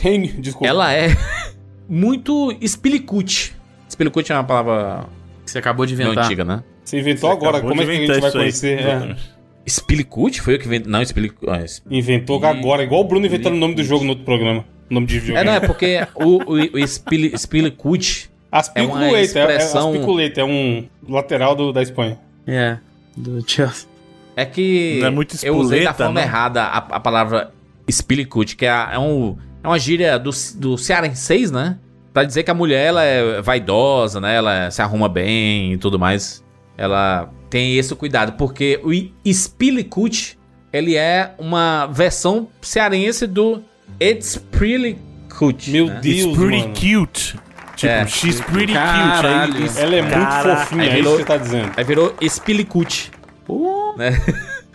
Tem, 0.00 0.22
desculpa. 0.40 0.66
ela 0.68 0.92
é 0.92 1.08
muito 1.88 2.56
espilicute. 2.60 3.56
Espilicute 3.88 4.30
é 4.30 4.34
uma 4.36 4.44
palavra 4.44 5.06
Que 5.44 5.50
você 5.50 5.58
acabou 5.58 5.84
de 5.86 5.94
inventar. 5.94 6.24
antiga, 6.24 6.44
né? 6.44 6.62
Você 6.86 6.98
inventou 7.00 7.28
Você 7.30 7.36
agora, 7.36 7.60
como 7.60 7.82
é 7.82 7.84
que 7.84 7.90
a 7.90 7.94
gente 7.94 8.20
vai 8.20 8.30
conhecer? 8.32 8.78
É. 8.78 9.16
Espilicute? 9.66 10.40
Foi 10.40 10.54
eu 10.54 10.58
que 10.58 10.66
inventei. 10.66 10.90
Não, 10.90 11.02
Espilicute. 11.02 11.50
Ah, 11.50 11.62
es- 11.64 11.82
Inventou 11.90 12.42
agora, 12.44 12.82
igual 12.84 13.00
o 13.00 13.04
Bruno 13.04 13.26
inventando 13.26 13.54
o 13.54 13.58
nome 13.58 13.74
do 13.74 13.82
jogo 13.82 14.04
no 14.04 14.10
outro 14.10 14.24
programa. 14.24 14.64
Nome 14.88 15.06
de 15.06 15.16
É, 15.16 15.20
videogame. 15.20 15.46
não, 15.46 15.54
é 15.54 15.60
porque 15.60 16.06
o, 16.14 16.36
o, 16.54 16.78
o 16.78 16.84
Aspiculeta, 18.52 18.78
é 18.78 18.82
uma 18.82 19.18
é, 19.18 19.22
expressão- 19.22 19.88
é, 19.90 19.96
aspiculeta, 19.96 20.40
é 20.40 20.44
um 20.44 20.86
lateral 21.08 21.56
do, 21.56 21.72
da 21.72 21.82
Espanha. 21.82 22.18
É, 22.46 22.78
do 23.16 23.42
Chelsea. 23.48 23.88
é 24.36 24.44
que 24.46 24.98
Não 25.00 25.08
é 25.08 25.10
muito 25.10 25.36
eu 25.44 25.56
usei 25.56 25.82
da 25.82 25.92
forma 25.92 26.12
não? 26.12 26.22
errada 26.22 26.62
a, 26.62 26.78
a 26.78 27.00
palavra 27.00 27.50
Espilicute, 27.88 28.54
que 28.54 28.64
é, 28.64 28.68
é, 28.92 28.98
um, 28.98 29.36
é 29.64 29.66
uma 29.66 29.78
gíria 29.78 30.16
do, 30.18 30.30
do 30.54 30.78
cearenseis, 30.78 31.50
né? 31.50 31.76
Pra 32.12 32.22
dizer 32.24 32.44
que 32.44 32.50
a 32.50 32.54
mulher 32.54 32.86
ela 32.86 33.02
é 33.04 33.42
vaidosa, 33.42 34.20
né? 34.20 34.36
Ela 34.36 34.70
se 34.70 34.80
arruma 34.80 35.08
bem 35.08 35.72
e 35.72 35.76
tudo 35.78 35.98
mais. 35.98 36.42
Ela 36.76 37.30
tem 37.48 37.76
esse 37.76 37.94
cuidado, 37.94 38.32
porque 38.32 38.80
o 38.84 38.90
Espilicute, 39.24 40.38
ele 40.72 40.96
é 40.96 41.34
uma 41.38 41.86
versão 41.86 42.48
cearense 42.60 43.26
do 43.26 43.62
It's 44.00 44.36
Pretty 44.36 44.98
Cute. 45.38 45.70
Meu 45.70 45.86
né? 45.86 46.00
Deus, 46.02 46.16
It's 46.24 46.36
pretty 46.38 46.62
mano. 46.62 46.74
cute. 46.74 47.38
Tipo, 47.76 47.92
É. 47.92 48.06
she's 48.06 48.40
pretty 48.40 48.72
Caralho. 48.72 49.52
cute. 49.54 49.78
Aí, 49.78 49.82
Ela 49.84 49.96
é 49.96 50.02
muito 50.02 50.14
Cara, 50.14 50.56
fofinha, 50.56 50.82
aí 50.82 50.88
é 50.88 50.92
isso 50.92 51.02
virou- 51.02 51.12
que 51.12 51.18
você 51.22 51.24
tá 51.26 51.36
dizendo. 51.36 51.72
Aí 51.76 51.84
virou 51.84 52.14
Espilicute. 52.20 53.10
Né? 53.98 54.10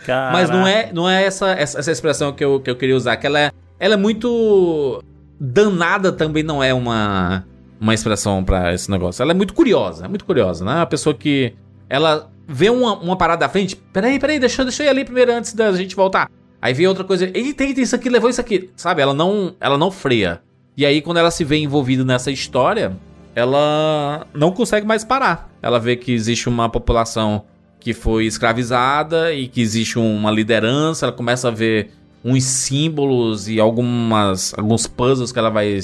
Cara, 0.06 0.32
Mas 0.32 0.50
não 0.50 0.66
é, 0.66 0.90
não 0.92 1.08
é 1.10 1.24
essa, 1.24 1.50
essa, 1.50 1.78
essa 1.80 1.90
expressão 1.90 2.32
que 2.32 2.44
eu, 2.44 2.60
que 2.60 2.70
eu 2.70 2.76
queria 2.76 2.96
usar, 2.96 3.16
que 3.16 3.26
ela 3.26 3.38
é, 3.40 3.50
ela 3.78 3.94
é 3.94 3.96
muito 3.96 5.02
danada 5.38 6.12
também 6.12 6.42
não 6.44 6.62
é 6.62 6.72
uma, 6.72 7.44
uma 7.80 7.92
expressão 7.94 8.44
pra 8.44 8.72
esse 8.72 8.88
negócio. 8.90 9.20
Ela 9.22 9.32
é 9.32 9.34
muito 9.34 9.52
curiosa, 9.54 10.04
é 10.04 10.08
muito 10.08 10.24
curiosa, 10.24 10.64
né? 10.64 10.80
A 10.82 10.86
pessoa 10.86 11.12
que 11.14 11.54
ela 11.92 12.32
vê 12.48 12.70
uma, 12.70 12.98
uma 12.98 13.16
parada 13.16 13.44
à 13.44 13.48
frente, 13.50 13.76
peraí, 13.76 14.18
peraí, 14.18 14.38
deixa, 14.38 14.64
deixa 14.64 14.82
eu 14.82 14.86
ir 14.86 14.88
ali 14.88 15.04
primeiro 15.04 15.30
antes 15.30 15.52
da 15.52 15.70
gente 15.72 15.94
voltar. 15.94 16.26
Aí 16.60 16.72
vê 16.72 16.88
outra 16.88 17.04
coisa, 17.04 17.30
eita, 17.34 17.64
eita, 17.64 17.82
isso 17.82 17.94
aqui 17.94 18.08
levou 18.08 18.30
isso 18.30 18.40
aqui, 18.40 18.70
sabe? 18.74 19.02
Ela 19.02 19.12
não, 19.12 19.54
ela 19.60 19.76
não 19.76 19.90
freia. 19.90 20.40
E 20.74 20.86
aí 20.86 21.02
quando 21.02 21.18
ela 21.18 21.30
se 21.30 21.44
vê 21.44 21.58
envolvida 21.58 22.02
nessa 22.02 22.30
história, 22.30 22.96
ela 23.34 24.26
não 24.32 24.52
consegue 24.52 24.86
mais 24.86 25.04
parar. 25.04 25.50
Ela 25.60 25.78
vê 25.78 25.94
que 25.94 26.12
existe 26.12 26.48
uma 26.48 26.66
população 26.66 27.44
que 27.78 27.92
foi 27.92 28.24
escravizada 28.24 29.34
e 29.34 29.46
que 29.46 29.60
existe 29.60 29.98
uma 29.98 30.30
liderança, 30.30 31.04
ela 31.04 31.12
começa 31.12 31.48
a 31.48 31.50
ver 31.50 31.90
uns 32.24 32.44
símbolos 32.44 33.50
e 33.50 33.60
algumas 33.60 34.54
alguns 34.56 34.86
puzzles 34.86 35.30
que 35.30 35.38
ela 35.38 35.50
vai 35.50 35.78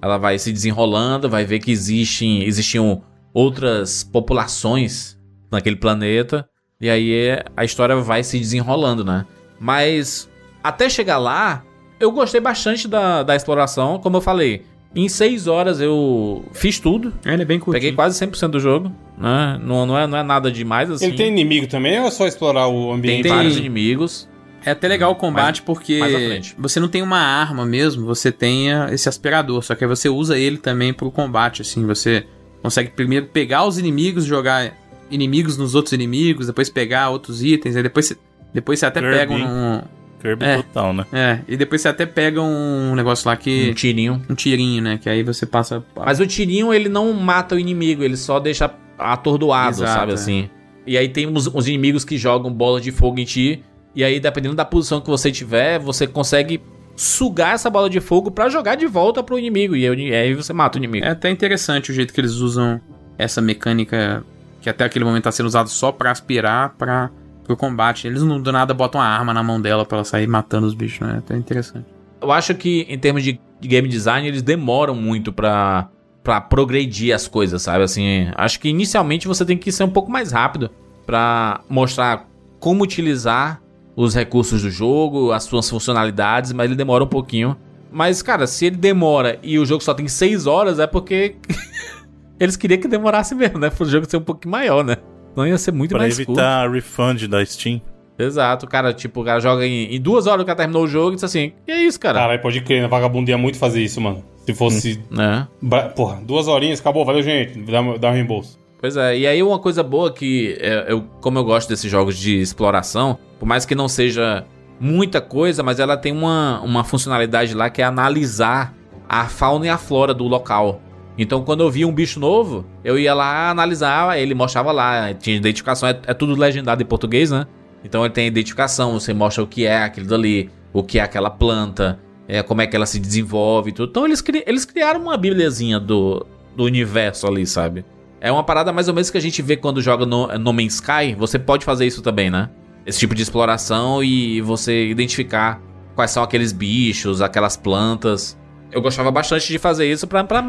ela 0.00 0.16
vai 0.16 0.38
se 0.38 0.50
desenrolando, 0.52 1.28
vai 1.28 1.44
ver 1.44 1.58
que 1.58 1.70
existem 1.70 2.44
existiam 2.44 3.02
outras 3.34 4.02
populações 4.02 5.19
naquele 5.50 5.76
planeta 5.76 6.48
e 6.80 6.88
aí 6.88 7.38
a 7.56 7.64
história 7.64 7.96
vai 7.96 8.22
se 8.22 8.38
desenrolando, 8.38 9.04
né? 9.04 9.26
Mas 9.58 10.30
até 10.62 10.88
chegar 10.88 11.18
lá, 11.18 11.62
eu 11.98 12.10
gostei 12.10 12.40
bastante 12.40 12.88
da, 12.88 13.22
da 13.22 13.36
exploração, 13.36 13.98
como 13.98 14.16
eu 14.16 14.20
falei. 14.20 14.62
Em 14.94 15.08
seis 15.08 15.46
horas 15.46 15.80
eu 15.80 16.44
fiz 16.52 16.80
tudo, 16.80 17.12
Ele 17.24 17.42
é 17.42 17.44
bem 17.44 17.60
curtinho. 17.60 17.74
peguei 17.80 17.92
quase 17.92 18.18
100% 18.26 18.48
do 18.48 18.58
jogo, 18.58 18.90
né? 19.16 19.60
Não, 19.62 19.86
não, 19.86 19.96
é, 19.96 20.06
não 20.06 20.18
é 20.18 20.22
nada 20.22 20.50
demais 20.50 20.90
assim. 20.90 21.06
Ele 21.06 21.16
tem 21.16 21.28
inimigo 21.28 21.66
também 21.68 22.00
ou 22.00 22.08
é 22.08 22.10
só 22.10 22.26
explorar 22.26 22.66
o 22.66 22.92
ambiente? 22.92 23.22
Tem- 23.22 23.32
vários 23.32 23.56
inimigos. 23.56 24.28
É 24.64 24.72
até 24.72 24.88
legal 24.88 25.12
o 25.12 25.14
combate 25.14 25.62
porque 25.62 25.98
mais 25.98 26.14
à 26.14 26.18
frente. 26.18 26.54
você 26.58 26.78
não 26.78 26.88
tem 26.88 27.00
uma 27.00 27.18
arma 27.18 27.64
mesmo, 27.64 28.04
você 28.04 28.30
tem 28.30 28.70
ah, 28.70 28.88
esse 28.92 29.08
aspirador, 29.08 29.62
só 29.62 29.74
que 29.74 29.84
aí 29.84 29.88
você 29.88 30.08
usa 30.08 30.38
ele 30.38 30.58
também 30.58 30.92
pro 30.92 31.10
combate, 31.10 31.62
assim, 31.62 31.86
você 31.86 32.26
consegue 32.62 32.90
primeiro 32.90 33.26
pegar 33.28 33.64
os 33.64 33.78
inimigos, 33.78 34.26
jogar 34.26 34.74
inimigos 35.10 35.56
nos 35.56 35.74
outros 35.74 35.92
inimigos, 35.92 36.46
depois 36.46 36.68
pegar 36.70 37.10
outros 37.10 37.42
itens, 37.42 37.76
aí 37.76 37.82
depois 37.82 38.06
você, 38.06 38.16
depois 38.52 38.78
você 38.78 38.86
até 38.86 39.00
Kirby. 39.00 39.16
pega 39.16 39.34
um... 39.34 39.82
Kirby 40.20 40.44
É. 40.44 40.56
total, 40.56 40.92
né? 40.92 41.06
É, 41.12 41.38
e 41.48 41.56
depois 41.56 41.80
você 41.80 41.88
até 41.88 42.04
pega 42.04 42.42
um 42.42 42.94
negócio 42.94 43.26
lá 43.26 43.34
Um 43.34 43.38
que... 43.38 43.72
tirinho. 43.74 44.22
um 44.28 44.34
tirinho, 44.34 44.82
né, 44.82 44.98
que 44.98 45.08
aí 45.08 45.22
você 45.22 45.46
passa... 45.46 45.82
Mas 45.96 46.20
o 46.20 46.26
tirinho, 46.26 46.72
ele 46.74 46.88
não 46.88 47.12
mata 47.12 47.54
o 47.54 47.58
inimigo, 47.58 48.02
ele 48.02 48.16
só 48.16 48.38
deixa 48.38 48.70
atordoado, 48.98 49.76
Exato, 49.76 49.92
sabe 49.92 50.12
é. 50.12 50.14
assim? 50.14 50.50
E 50.86 50.98
aí 50.98 51.08
tem 51.08 51.26
uns, 51.26 51.46
uns 51.46 51.66
inimigos 51.66 52.04
que 52.04 52.18
jogam 52.18 52.52
bola 52.52 52.80
de 52.80 52.90
fogo 52.92 53.18
em 53.18 53.24
ti, 53.24 53.62
e 53.94 54.04
aí 54.04 54.20
dependendo 54.20 54.54
da 54.54 54.64
posição 54.64 55.00
que 55.00 55.08
você 55.08 55.32
tiver, 55.32 55.78
você 55.78 56.06
consegue 56.06 56.60
sugar 56.96 57.54
essa 57.54 57.70
bola 57.70 57.88
de 57.88 57.98
fogo 57.98 58.30
pra 58.30 58.50
jogar 58.50 58.74
de 58.74 58.86
volta 58.86 59.22
pro 59.22 59.38
inimigo, 59.38 59.74
e 59.74 59.86
aí 60.14 60.34
você 60.34 60.52
mata 60.52 60.76
o 60.76 60.80
inimigo. 60.80 61.06
É 61.06 61.10
até 61.10 61.30
interessante 61.30 61.90
o 61.90 61.94
jeito 61.94 62.12
que 62.12 62.20
eles 62.20 62.32
usam 62.34 62.78
essa 63.16 63.40
mecânica 63.40 64.22
que 64.60 64.68
até 64.68 64.84
aquele 64.84 65.04
momento 65.04 65.24
tá 65.24 65.32
sendo 65.32 65.46
usado 65.46 65.68
só 65.68 65.90
pra 65.90 66.10
aspirar, 66.10 66.74
pra 66.76 67.10
pro 67.50 67.56
combate. 67.56 68.06
Eles 68.06 68.22
não 68.22 68.40
do 68.40 68.52
nada 68.52 68.72
botam 68.72 69.00
uma 69.00 69.06
arma 69.06 69.34
na 69.34 69.42
mão 69.42 69.60
dela 69.60 69.84
pra 69.84 69.98
ela 69.98 70.04
sair 70.04 70.26
matando 70.26 70.66
os 70.66 70.74
bichos, 70.74 71.06
né? 71.06 71.16
Até 71.18 71.36
interessante. 71.36 71.86
Eu 72.20 72.30
acho 72.30 72.54
que 72.54 72.86
em 72.88 72.98
termos 72.98 73.22
de 73.24 73.40
game 73.60 73.88
design 73.88 74.26
eles 74.26 74.42
demoram 74.42 74.94
muito 74.94 75.32
pra, 75.32 75.88
pra 76.22 76.40
progredir 76.40 77.14
as 77.14 77.26
coisas, 77.26 77.62
sabe? 77.62 77.82
Assim, 77.82 78.30
acho 78.36 78.60
que 78.60 78.68
inicialmente 78.68 79.26
você 79.26 79.44
tem 79.44 79.56
que 79.56 79.72
ser 79.72 79.84
um 79.84 79.90
pouco 79.90 80.10
mais 80.10 80.32
rápido 80.32 80.70
pra 81.06 81.60
mostrar 81.68 82.28
como 82.58 82.84
utilizar 82.84 83.60
os 83.96 84.14
recursos 84.14 84.62
do 84.62 84.70
jogo, 84.70 85.32
as 85.32 85.44
suas 85.44 85.68
funcionalidades, 85.68 86.52
mas 86.52 86.66
ele 86.66 86.76
demora 86.76 87.04
um 87.04 87.08
pouquinho. 87.08 87.56
Mas, 87.90 88.22
cara, 88.22 88.46
se 88.46 88.66
ele 88.66 88.76
demora 88.76 89.38
e 89.42 89.58
o 89.58 89.66
jogo 89.66 89.82
só 89.82 89.92
tem 89.92 90.06
6 90.06 90.46
horas, 90.46 90.78
é 90.78 90.86
porque 90.86 91.36
eles 92.40 92.56
queriam 92.56 92.80
que 92.80 92.88
demorasse 92.88 93.34
mesmo, 93.34 93.58
né? 93.58 93.70
Pro 93.70 93.84
jogo 93.86 94.08
ser 94.10 94.16
um 94.16 94.22
pouquinho 94.22 94.50
maior, 94.50 94.82
né? 94.82 94.96
Não 95.36 95.46
ia 95.46 95.56
ser 95.58 95.70
muito 95.72 95.90
Pra 95.90 96.00
mais 96.00 96.16
curto. 96.16 96.32
evitar 96.32 96.68
refund 96.70 97.28
da 97.28 97.44
Steam. 97.44 97.80
Exato, 98.18 98.66
cara, 98.66 98.92
tipo, 98.92 99.20
o 99.22 99.24
cara 99.24 99.40
joga 99.40 99.64
em, 99.66 99.94
em 99.94 100.00
duas 100.00 100.26
horas 100.26 100.42
o 100.42 100.46
cara 100.46 100.56
terminou 100.56 100.84
o 100.84 100.88
jogo 100.88 101.12
e 101.12 101.14
diz 101.14 101.24
assim, 101.24 101.52
que 101.64 101.70
é 101.72 101.82
isso, 101.82 101.98
cara? 101.98 102.18
Caralho, 102.18 102.42
pode 102.42 102.60
crer, 102.60 102.82
né? 102.82 102.88
Vagabundo 102.88 103.30
ia 103.30 103.38
muito 103.38 103.56
fazer 103.58 103.80
isso, 103.82 104.00
mano. 104.00 104.22
Se 104.44 104.52
fosse. 104.54 105.00
Né? 105.10 105.46
bra- 105.62 105.88
Porra, 105.90 106.20
duas 106.22 106.48
horinhas, 106.48 106.80
acabou, 106.80 107.04
valeu, 107.04 107.22
gente. 107.22 107.58
Dá, 107.62 107.80
dá 107.96 108.08
um 108.10 108.12
reembolso. 108.12 108.58
Pois 108.80 108.96
é, 108.96 109.16
e 109.18 109.26
aí 109.26 109.42
uma 109.42 109.58
coisa 109.58 109.82
boa 109.82 110.10
que 110.12 110.56
é, 110.60 110.86
eu, 110.88 111.02
como 111.20 111.38
eu 111.38 111.44
gosto 111.44 111.68
desses 111.68 111.90
jogos 111.90 112.16
de 112.18 112.40
exploração, 112.40 113.18
por 113.38 113.46
mais 113.46 113.64
que 113.66 113.74
não 113.74 113.88
seja 113.88 114.44
muita 114.78 115.20
coisa, 115.20 115.62
mas 115.62 115.78
ela 115.78 115.96
tem 115.96 116.12
uma, 116.12 116.60
uma 116.62 116.82
funcionalidade 116.84 117.54
lá 117.54 117.68
que 117.70 117.80
é 117.82 117.84
analisar 117.84 118.74
a 119.08 119.26
fauna 119.26 119.66
e 119.66 119.68
a 119.68 119.76
flora 119.78 120.12
do 120.14 120.24
local. 120.24 120.80
Então 121.18 121.42
quando 121.44 121.62
eu 121.62 121.70
via 121.70 121.86
um 121.86 121.92
bicho 121.92 122.18
novo, 122.18 122.64
eu 122.82 122.98
ia 122.98 123.12
lá 123.14 123.50
analisar, 123.50 124.18
ele 124.18 124.34
mostrava 124.34 124.72
lá, 124.72 125.12
tinha 125.14 125.36
identificação, 125.36 125.88
é, 125.88 125.98
é 126.06 126.14
tudo 126.14 126.34
legendado 126.34 126.82
em 126.82 126.86
português, 126.86 127.30
né? 127.30 127.46
Então 127.84 128.04
ele 128.04 128.12
tem 128.14 128.26
identificação, 128.26 128.92
você 128.98 129.12
mostra 129.12 129.42
o 129.42 129.46
que 129.46 129.66
é 129.66 129.82
aquilo 129.82 130.06
dali, 130.06 130.50
o 130.72 130.82
que 130.82 130.98
é 130.98 131.02
aquela 131.02 131.30
planta, 131.30 131.98
é, 132.28 132.42
como 132.42 132.62
é 132.62 132.66
que 132.66 132.76
ela 132.76 132.86
se 132.86 132.98
desenvolve 132.98 133.70
e 133.70 133.72
tudo. 133.72 133.90
Então 133.90 134.04
eles, 134.06 134.20
cri- 134.20 134.44
eles 134.46 134.64
criaram 134.64 135.00
uma 135.02 135.16
bibliazinha 135.16 135.80
do, 135.80 136.26
do 136.56 136.64
universo 136.64 137.26
ali, 137.26 137.46
sabe? 137.46 137.84
É 138.20 138.30
uma 138.30 138.44
parada 138.44 138.70
mais 138.72 138.86
ou 138.86 138.94
menos 138.94 139.10
que 139.10 139.16
a 139.16 139.20
gente 139.20 139.40
vê 139.40 139.56
quando 139.56 139.80
joga 139.80 140.04
no, 140.04 140.26
no 140.38 140.52
Man's 140.52 140.74
Sky. 140.74 141.14
Você 141.18 141.38
pode 141.38 141.64
fazer 141.64 141.86
isso 141.86 142.02
também, 142.02 142.30
né? 142.30 142.50
Esse 142.84 142.98
tipo 142.98 143.14
de 143.14 143.22
exploração 143.22 144.04
e 144.04 144.40
você 144.42 144.88
identificar 144.88 145.60
quais 145.94 146.10
são 146.10 146.22
aqueles 146.22 146.52
bichos, 146.52 147.22
aquelas 147.22 147.56
plantas. 147.56 148.38
Eu 148.70 148.82
gostava 148.82 149.10
bastante 149.10 149.48
de 149.48 149.58
fazer 149.58 149.90
isso 149.90 150.06
pra, 150.06 150.22
pra 150.22 150.42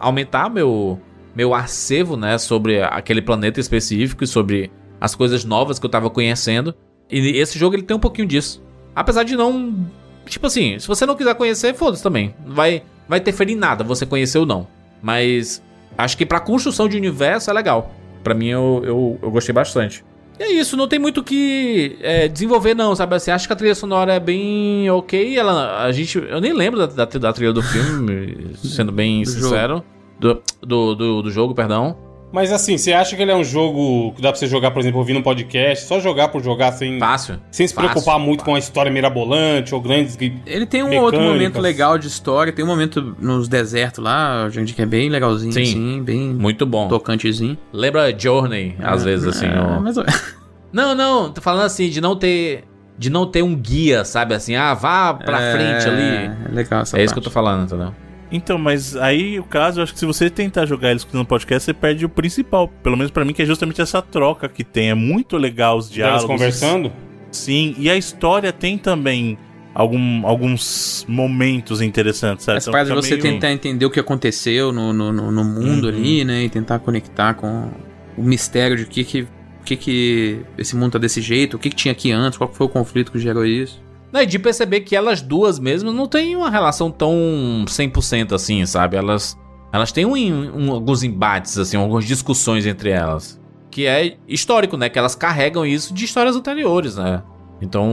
aumentar 0.00 0.50
meu, 0.50 0.98
meu 1.36 1.54
acervo, 1.54 2.16
né? 2.16 2.38
Sobre 2.38 2.82
aquele 2.82 3.22
planeta 3.22 3.60
específico 3.60 4.24
e 4.24 4.26
sobre 4.26 4.72
as 5.00 5.14
coisas 5.14 5.44
novas 5.44 5.78
que 5.78 5.86
eu 5.86 5.90
tava 5.90 6.10
conhecendo. 6.10 6.74
E 7.08 7.38
esse 7.38 7.58
jogo 7.58 7.76
ele 7.76 7.82
tem 7.82 7.96
um 7.96 8.00
pouquinho 8.00 8.26
disso. 8.26 8.62
Apesar 8.94 9.22
de 9.22 9.36
não. 9.36 9.86
Tipo 10.26 10.46
assim, 10.46 10.78
se 10.78 10.88
você 10.88 11.06
não 11.06 11.16
quiser 11.16 11.34
conhecer, 11.34 11.74
foda-se 11.74 12.02
também. 12.02 12.34
Não 12.44 12.54
vai, 12.54 12.82
vai 13.08 13.18
interferir 13.18 13.52
em 13.52 13.56
nada 13.56 13.84
você 13.84 14.06
conhecer 14.06 14.38
ou 14.38 14.46
não. 14.46 14.66
Mas 15.02 15.62
acho 15.96 16.16
que 16.16 16.26
pra 16.26 16.40
construção 16.40 16.88
de 16.88 16.96
universo 16.96 17.50
é 17.50 17.52
legal. 17.52 17.92
Pra 18.22 18.34
mim 18.34 18.48
eu, 18.48 18.82
eu, 18.84 19.18
eu 19.22 19.30
gostei 19.30 19.52
bastante. 19.52 20.04
E 20.40 20.42
é 20.42 20.52
isso, 20.54 20.74
não 20.74 20.88
tem 20.88 20.98
muito 20.98 21.20
o 21.20 21.22
que 21.22 21.98
é, 22.00 22.26
desenvolver, 22.26 22.74
não, 22.74 22.96
sabe? 22.96 23.14
Assim, 23.14 23.30
acho 23.30 23.46
que 23.46 23.52
a 23.52 23.56
trilha 23.56 23.74
sonora 23.74 24.14
é 24.14 24.18
bem 24.18 24.90
ok. 24.90 25.38
Ela, 25.38 25.84
a 25.84 25.92
gente, 25.92 26.16
eu 26.16 26.40
nem 26.40 26.54
lembro 26.54 26.78
da, 26.78 26.86
da, 26.86 27.04
da 27.04 27.30
trilha 27.30 27.52
do 27.52 27.62
filme, 27.62 28.54
sendo 28.64 28.90
bem 28.90 29.22
Do 29.22 29.28
sincero. 29.28 29.84
Do, 30.18 30.42
do, 30.62 30.94
do, 30.94 31.22
do 31.24 31.30
jogo, 31.30 31.54
perdão. 31.54 31.94
Mas 32.32 32.52
assim, 32.52 32.78
você 32.78 32.92
acha 32.92 33.16
que 33.16 33.22
ele 33.22 33.32
é 33.32 33.34
um 33.34 33.42
jogo 33.42 34.12
que 34.14 34.22
dá 34.22 34.30
pra 34.30 34.38
você 34.38 34.46
jogar, 34.46 34.70
por 34.70 34.78
exemplo, 34.80 34.98
ouvindo 35.00 35.18
um 35.18 35.22
podcast, 35.22 35.84
só 35.86 35.98
jogar 35.98 36.28
por 36.28 36.42
jogar 36.42 36.70
sem, 36.72 36.98
Fácil. 36.98 37.40
sem 37.50 37.66
se 37.66 37.74
Fácil. 37.74 37.90
preocupar 37.90 38.20
muito 38.20 38.44
com 38.44 38.54
a 38.54 38.58
história 38.58 38.90
mirabolante 38.90 39.74
ou 39.74 39.80
grandes. 39.80 40.16
Ele 40.46 40.64
tem 40.66 40.82
um 40.82 40.86
Mecânicas. 40.88 41.02
outro 41.02 41.20
momento 41.20 41.60
legal 41.60 41.98
de 41.98 42.06
história, 42.06 42.52
tem 42.52 42.64
um 42.64 42.68
momento 42.68 43.16
nos 43.18 43.48
desertos 43.48 44.02
lá, 44.04 44.48
gente, 44.48 44.74
que 44.74 44.80
é 44.82 44.86
bem 44.86 45.08
legalzinho, 45.08 45.52
Sim. 45.52 45.62
assim, 45.62 46.02
bem 46.02 46.20
Muito 46.32 46.64
bom. 46.64 46.86
tocantezinho. 46.86 47.58
Lembra 47.72 48.16
Journey, 48.16 48.76
às 48.80 49.02
vezes, 49.02 49.26
assim. 49.26 49.46
É, 49.46 49.60
ó. 49.60 49.80
mas- 49.80 49.96
Não, 50.72 50.94
não, 50.94 51.32
tô 51.32 51.40
falando 51.40 51.64
assim, 51.64 51.88
de 51.90 52.00
não 52.00 52.14
ter. 52.14 52.62
De 52.96 53.10
não 53.10 53.26
ter 53.26 53.42
um 53.42 53.56
guia, 53.56 54.04
sabe? 54.04 54.34
Assim, 54.34 54.54
ah, 54.54 54.72
vá 54.74 55.12
pra 55.14 55.40
É, 55.40 55.52
frente 55.52 55.88
ali. 55.88 56.02
É 56.46 56.54
legal 56.54 56.82
essa 56.82 56.96
É 56.96 57.02
isso 57.02 57.12
que 57.12 57.18
eu 57.18 57.22
parte. 57.22 57.24
tô 57.24 57.30
falando, 57.30 57.64
entendeu? 57.64 57.92
Então, 58.32 58.56
mas 58.58 58.96
aí 58.96 59.38
o 59.40 59.44
caso, 59.44 59.80
eu 59.80 59.82
acho 59.84 59.92
que 59.92 59.98
se 59.98 60.06
você 60.06 60.30
tentar 60.30 60.64
jogar 60.66 60.90
ele 60.90 60.98
escutando 60.98 61.24
podcast, 61.26 61.64
você 61.64 61.74
perde 61.74 62.04
o 62.04 62.08
principal. 62.08 62.68
Pelo 62.82 62.96
menos 62.96 63.10
pra 63.10 63.24
mim, 63.24 63.32
que 63.32 63.42
é 63.42 63.46
justamente 63.46 63.80
essa 63.80 64.00
troca 64.00 64.48
que 64.48 64.62
tem. 64.62 64.90
É 64.90 64.94
muito 64.94 65.36
legal 65.36 65.76
os 65.78 65.90
diálogos. 65.90 66.24
conversando? 66.26 66.92
Sim, 67.32 67.74
e 67.78 67.88
a 67.90 67.96
história 67.96 68.52
tem 68.52 68.76
também 68.78 69.36
algum, 69.74 70.26
alguns 70.26 71.04
momentos 71.08 71.80
interessantes, 71.80 72.44
sabe? 72.44 72.58
Essa 72.58 72.70
Então 72.70 72.84
de 72.84 72.92
você 72.92 73.10
meio- 73.10 73.22
tentar 73.22 73.52
entender 73.52 73.84
o 73.86 73.90
que 73.90 74.00
aconteceu 74.00 74.72
no, 74.72 74.92
no, 74.92 75.12
no- 75.12 75.30
no 75.32 75.44
mundo 75.44 75.84
Uhum. 75.84 75.88
ali, 75.90 76.24
né? 76.24 76.44
E 76.44 76.48
tentar 76.48 76.78
conectar 76.80 77.34
com 77.34 77.68
o 78.16 78.22
mistério 78.22 78.76
de 78.76 78.84
que 78.86 79.04
que, 79.04 79.26
que, 79.64 79.76
que 79.76 80.40
esse 80.58 80.74
mundo 80.76 80.92
tá 80.92 80.98
desse 80.98 81.20
jeito, 81.20 81.56
o 81.56 81.58
que, 81.58 81.70
que 81.70 81.76
tinha 81.76 81.92
aqui 81.92 82.10
antes, 82.12 82.36
qual 82.38 82.52
foi 82.52 82.66
o 82.66 82.70
conflito 82.70 83.12
que 83.12 83.18
gerou 83.18 83.44
isso. 83.44 83.80
E 84.12 84.26
de 84.26 84.38
perceber 84.38 84.80
que 84.80 84.96
elas 84.96 85.22
duas 85.22 85.58
mesmo 85.58 85.92
não 85.92 86.06
têm 86.06 86.34
uma 86.36 86.50
relação 86.50 86.90
tão 86.90 87.64
100% 87.66 88.32
assim, 88.34 88.64
sabe? 88.66 88.96
Elas, 88.96 89.38
elas 89.72 89.92
têm 89.92 90.04
um, 90.04 90.14
um- 90.14 90.72
alguns 90.72 91.02
embates, 91.02 91.56
assim, 91.58 91.76
algumas 91.76 92.04
discussões 92.04 92.66
entre 92.66 92.90
elas. 92.90 93.40
Que 93.70 93.86
é 93.86 94.16
histórico, 94.26 94.76
né? 94.76 94.88
Que 94.88 94.98
elas 94.98 95.14
carregam 95.14 95.64
isso 95.64 95.94
de 95.94 96.04
histórias 96.04 96.34
anteriores, 96.34 96.96
né? 96.96 97.22
Então, 97.62 97.86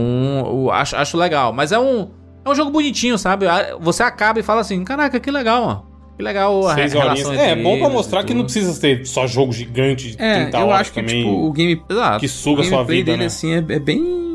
eu 0.46 0.70
acho, 0.72 0.96
acho 0.96 1.16
legal. 1.16 1.52
Mas 1.52 1.70
é 1.72 1.78
um, 1.78 2.08
é 2.44 2.50
um 2.50 2.54
jogo 2.54 2.70
bonitinho, 2.70 3.16
sabe? 3.16 3.46
Você 3.80 4.02
acaba 4.02 4.40
e 4.40 4.42
fala 4.42 4.60
assim, 4.62 4.82
caraca, 4.82 5.20
que 5.20 5.30
legal, 5.30 5.62
ó. 5.62 5.88
Que 6.16 6.22
legal 6.24 6.66
a 6.66 6.74
Seis 6.74 6.92
re- 6.92 6.98
relação. 6.98 7.32
É, 7.32 7.52
entre 7.52 7.62
bom 7.62 7.78
pra 7.78 7.88
mostrar 7.88 8.24
que 8.24 8.34
não 8.34 8.42
precisa 8.42 8.80
ter 8.80 9.06
só 9.06 9.24
jogo 9.28 9.52
gigante 9.52 10.10
de 10.16 10.20
É, 10.20 10.42
30 10.46 10.58
eu 10.58 10.66
horas 10.66 10.80
acho 10.80 10.92
que 10.92 11.00
também. 11.00 11.22
tipo, 11.22 11.30
o 11.46 11.52
game, 11.52 11.80
Exato. 11.88 12.18
que 12.18 12.26
suga 12.26 12.62
o 12.62 12.64
a 12.64 12.68
sua 12.68 12.82
vida, 12.82 13.12
dele 13.12 13.18
né? 13.18 13.26
assim 13.26 13.52
é, 13.52 13.58
é 13.58 13.78
bem 13.78 14.27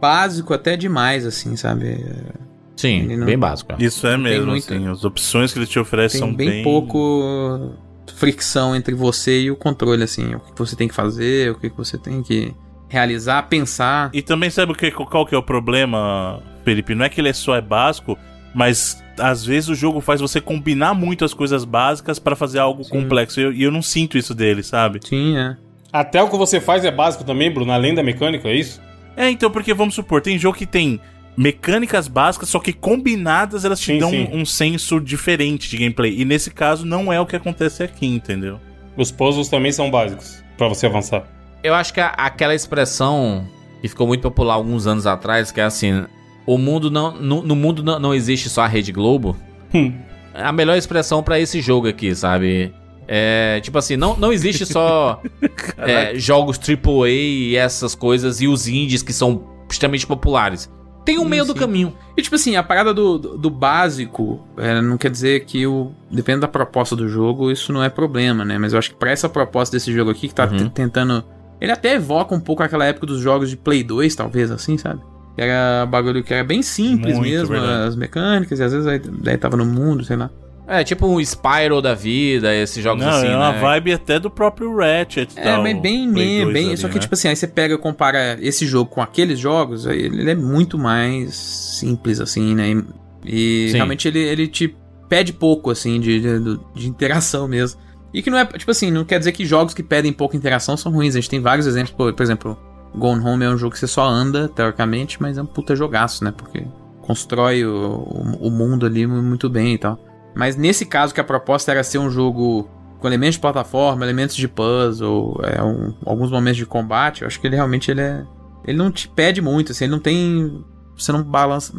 básico 0.00 0.54
até 0.54 0.76
demais, 0.76 1.26
assim, 1.26 1.56
sabe? 1.56 1.88
É, 1.88 2.32
Sim, 2.76 3.16
não- 3.16 3.26
bem 3.26 3.38
básico. 3.38 3.72
ó. 3.72 3.76
Isso 3.78 4.06
é 4.06 4.16
mesmo, 4.16 4.46
muito. 4.46 4.72
assim. 4.72 4.88
As 4.88 5.04
opções 5.04 5.52
que 5.52 5.58
ele 5.58 5.66
te 5.66 5.78
oferece 5.78 6.18
Tem 6.18 6.20
são 6.26 6.34
bem, 6.34 6.48
bem... 6.48 6.62
pouco 6.62 7.72
fricção 8.16 8.74
entre 8.74 8.94
você 8.94 9.42
e 9.42 9.50
o 9.50 9.56
controle, 9.56 10.02
assim. 10.02 10.34
O 10.34 10.40
que 10.40 10.58
você 10.58 10.74
tem 10.76 10.88
que 10.88 10.94
fazer, 10.94 11.50
o 11.52 11.54
que 11.58 11.68
você 11.70 11.96
tem 11.98 12.22
que 12.22 12.54
realizar, 12.88 13.42
pensar. 13.48 14.10
E 14.12 14.20
também 14.22 14.50
sabe 14.50 14.72
o 14.72 14.74
que, 14.74 14.90
qual 14.90 15.24
que 15.24 15.34
é 15.34 15.38
o 15.38 15.42
problema, 15.42 16.42
Felipe? 16.64 16.94
Não 16.94 17.04
é 17.04 17.08
que 17.08 17.20
ele 17.20 17.28
é 17.28 17.32
só 17.32 17.54
é 17.54 17.60
básico, 17.60 18.18
mas 18.54 19.02
às 19.18 19.44
vezes 19.44 19.68
o 19.68 19.74
jogo 19.74 20.00
faz 20.00 20.20
você 20.20 20.40
combinar 20.40 20.92
muito 20.94 21.24
as 21.24 21.32
coisas 21.34 21.64
básicas 21.64 22.18
pra 22.18 22.34
fazer 22.34 22.58
algo 22.58 22.82
Sim. 22.82 22.90
complexo. 22.90 23.38
E 23.40 23.42
eu, 23.44 23.52
e 23.52 23.62
eu 23.62 23.70
não 23.70 23.82
sinto 23.82 24.18
isso 24.18 24.34
dele, 24.34 24.62
sabe? 24.62 25.00
Sim, 25.04 25.36
é. 25.36 25.56
Até 25.92 26.22
o 26.22 26.28
que 26.28 26.36
você 26.36 26.60
faz 26.60 26.84
é 26.84 26.90
básico 26.90 27.24
também, 27.24 27.50
Bruno, 27.52 27.72
além 27.72 27.94
da 27.94 28.02
mecânica, 28.02 28.48
é 28.48 28.54
isso? 28.54 28.80
É, 29.16 29.30
então, 29.30 29.50
porque 29.50 29.74
vamos 29.74 29.94
supor, 29.94 30.20
tem 30.20 30.38
jogo 30.38 30.56
que 30.56 30.66
tem 30.66 31.00
mecânicas 31.36 32.08
básicas, 32.08 32.48
só 32.48 32.58
que 32.58 32.72
combinadas 32.72 33.64
elas 33.64 33.80
te 33.80 33.86
Sim, 33.92 33.98
dão 33.98 34.10
sim. 34.10 34.28
um 34.32 34.44
senso 34.44 35.00
diferente 35.00 35.68
de 35.70 35.76
gameplay. 35.78 36.20
E 36.20 36.24
nesse 36.24 36.50
caso 36.50 36.84
não 36.84 37.12
é 37.12 37.20
o 37.20 37.26
que 37.26 37.36
acontece 37.36 37.82
aqui, 37.82 38.06
entendeu? 38.06 38.58
Os 38.96 39.10
puzzles 39.10 39.48
também 39.48 39.72
são 39.72 39.90
básicos 39.90 40.42
pra 40.58 40.68
você 40.68 40.86
avançar. 40.86 41.24
Eu 41.62 41.74
acho 41.74 41.92
que 41.94 42.00
a- 42.00 42.08
aquela 42.16 42.54
expressão 42.54 43.46
que 43.80 43.88
ficou 43.88 44.06
muito 44.06 44.22
popular 44.22 44.54
alguns 44.54 44.86
anos 44.86 45.06
atrás, 45.06 45.50
que 45.50 45.60
é 45.60 45.64
assim, 45.64 46.04
o 46.46 46.58
mundo 46.58 46.90
não, 46.90 47.12
no, 47.12 47.42
no 47.42 47.56
mundo 47.56 47.82
não, 47.82 47.98
não 47.98 48.14
existe 48.14 48.48
só 48.48 48.62
a 48.62 48.66
Rede 48.66 48.92
Globo. 48.92 49.36
Hum. 49.72 49.92
É 50.34 50.42
a 50.42 50.52
melhor 50.52 50.76
expressão 50.76 51.22
pra 51.22 51.40
esse 51.40 51.60
jogo 51.60 51.88
aqui, 51.88 52.14
sabe? 52.14 52.72
É, 53.12 53.58
tipo 53.60 53.76
assim, 53.76 53.96
não, 53.96 54.16
não 54.16 54.32
existe 54.32 54.64
só 54.64 55.20
é, 55.78 56.16
jogos 56.16 56.60
AAA 56.60 57.08
e 57.08 57.56
essas 57.56 57.92
coisas 57.96 58.40
e 58.40 58.46
os 58.46 58.68
indies 58.68 59.02
que 59.02 59.12
são 59.12 59.42
extremamente 59.68 60.06
populares. 60.06 60.70
Tem 61.04 61.18
um 61.18 61.22
Sim, 61.24 61.28
meio 61.28 61.44
do 61.44 61.52
sim. 61.54 61.58
caminho. 61.58 61.92
E 62.16 62.22
tipo 62.22 62.36
assim, 62.36 62.54
a 62.54 62.62
parada 62.62 62.94
do, 62.94 63.18
do, 63.18 63.36
do 63.38 63.50
básico 63.50 64.40
é, 64.56 64.80
não 64.80 64.96
quer 64.96 65.10
dizer 65.10 65.44
que 65.44 65.66
o. 65.66 65.90
Depende 66.08 66.40
da 66.40 66.48
proposta 66.48 66.94
do 66.94 67.08
jogo, 67.08 67.50
isso 67.50 67.72
não 67.72 67.82
é 67.82 67.88
problema, 67.88 68.44
né? 68.44 68.58
Mas 68.58 68.72
eu 68.74 68.78
acho 68.78 68.90
que 68.90 68.96
pra 68.96 69.10
essa 69.10 69.28
proposta 69.28 69.74
desse 69.76 69.92
jogo 69.92 70.10
aqui, 70.12 70.28
que 70.28 70.34
tá 70.34 70.46
Uhum. 70.46 70.68
tentando. 70.68 71.24
Ele 71.60 71.72
até 71.72 71.94
evoca 71.94 72.32
um 72.34 72.40
pouco 72.40 72.62
aquela 72.62 72.84
época 72.84 73.06
dos 73.06 73.20
jogos 73.20 73.50
de 73.50 73.56
Play 73.56 73.82
2, 73.82 74.14
talvez, 74.14 74.50
assim, 74.52 74.78
sabe? 74.78 75.00
Que 75.34 75.42
era 75.42 75.84
bagulho 75.86 76.22
que 76.22 76.32
era 76.32 76.44
bem 76.44 76.62
simples 76.62 77.16
Muito 77.16 77.28
mesmo, 77.28 77.48
verdade. 77.48 77.88
as 77.88 77.96
mecânicas, 77.96 78.60
e 78.60 78.62
às 78.62 78.72
vezes 78.72 78.86
aí, 78.86 78.98
daí 78.98 79.36
tava 79.36 79.56
no 79.56 79.64
mundo, 79.64 80.04
sei 80.04 80.16
lá. 80.16 80.30
É 80.70 80.84
tipo 80.84 81.04
um 81.04 81.20
Spyro 81.20 81.82
da 81.82 81.94
vida, 81.94 82.54
esses 82.54 82.80
jogos 82.80 83.04
não, 83.04 83.10
assim, 83.10 83.26
é 83.26 83.36
uma 83.36 83.50
né? 83.50 83.60
vibe 83.60 83.92
até 83.92 84.20
do 84.20 84.30
próprio 84.30 84.76
Ratchet. 84.76 85.32
É, 85.34 85.42
tal, 85.42 85.64
bem, 85.64 85.80
bem, 85.80 86.12
2 86.12 86.52
bem 86.52 86.68
ali, 86.68 86.76
só 86.76 86.86
que 86.86 86.94
né? 86.94 87.00
tipo 87.00 87.12
assim, 87.12 87.26
aí 87.26 87.34
você 87.34 87.48
pega 87.48 87.74
e 87.74 87.78
compara 87.78 88.38
esse 88.40 88.64
jogo 88.68 88.88
com 88.88 89.02
aqueles 89.02 89.36
jogos, 89.36 89.84
aí 89.84 89.98
ele 89.98 90.30
é 90.30 90.34
muito 90.36 90.78
mais 90.78 91.34
simples, 91.34 92.20
assim, 92.20 92.54
né? 92.54 92.70
E, 92.70 93.66
e 93.66 93.68
Sim. 93.70 93.76
realmente 93.78 94.06
ele, 94.06 94.20
ele 94.20 94.46
te 94.46 94.72
pede 95.08 95.32
pouco, 95.32 95.72
assim, 95.72 95.98
de, 95.98 96.20
de, 96.20 96.60
de 96.72 96.88
interação 96.88 97.48
mesmo. 97.48 97.80
E 98.14 98.22
que 98.22 98.30
não 98.30 98.38
é, 98.38 98.46
tipo 98.46 98.70
assim, 98.70 98.92
não 98.92 99.04
quer 99.04 99.18
dizer 99.18 99.32
que 99.32 99.44
jogos 99.44 99.74
que 99.74 99.82
pedem 99.82 100.12
pouca 100.12 100.36
interação 100.36 100.76
são 100.76 100.92
ruins. 100.92 101.16
A 101.16 101.20
gente 101.20 101.30
tem 101.30 101.40
vários 101.40 101.66
exemplos, 101.66 101.96
por, 101.96 102.12
por 102.12 102.22
exemplo, 102.22 102.56
Gone 102.94 103.24
Home 103.24 103.44
é 103.44 103.50
um 103.50 103.58
jogo 103.58 103.72
que 103.72 103.78
você 103.80 103.88
só 103.88 104.06
anda, 104.06 104.48
teoricamente, 104.48 105.20
mas 105.20 105.36
é 105.36 105.42
um 105.42 105.46
puta 105.46 105.74
jogaço, 105.74 106.22
né? 106.22 106.32
Porque 106.36 106.64
constrói 107.02 107.64
o, 107.64 107.72
o, 107.72 108.46
o 108.46 108.50
mundo 108.52 108.86
ali 108.86 109.04
muito 109.04 109.50
bem 109.50 109.74
e 109.74 109.78
tal. 109.78 109.98
Mas 110.34 110.56
nesse 110.56 110.86
caso 110.86 111.14
que 111.14 111.20
a 111.20 111.24
proposta 111.24 111.70
era 111.70 111.82
ser 111.82 111.98
um 111.98 112.10
jogo 112.10 112.68
com 112.98 113.06
elementos 113.06 113.34
de 113.34 113.40
plataforma, 113.40 114.04
elementos 114.04 114.36
de 114.36 114.46
puzzle, 114.46 115.40
é, 115.42 115.62
um, 115.62 115.94
alguns 116.04 116.30
momentos 116.30 116.58
de 116.58 116.66
combate, 116.66 117.22
eu 117.22 117.26
acho 117.26 117.40
que 117.40 117.46
ele 117.46 117.56
realmente 117.56 117.90
ele 117.90 118.00
é. 118.00 118.24
Ele 118.64 118.76
não 118.76 118.90
te 118.90 119.08
pede 119.08 119.40
muito, 119.40 119.72
assim, 119.72 119.84
ele 119.84 119.92
não 119.92 120.00
tem. 120.00 120.64
Você 120.96 121.10
não 121.12 121.22
balança. 121.22 121.72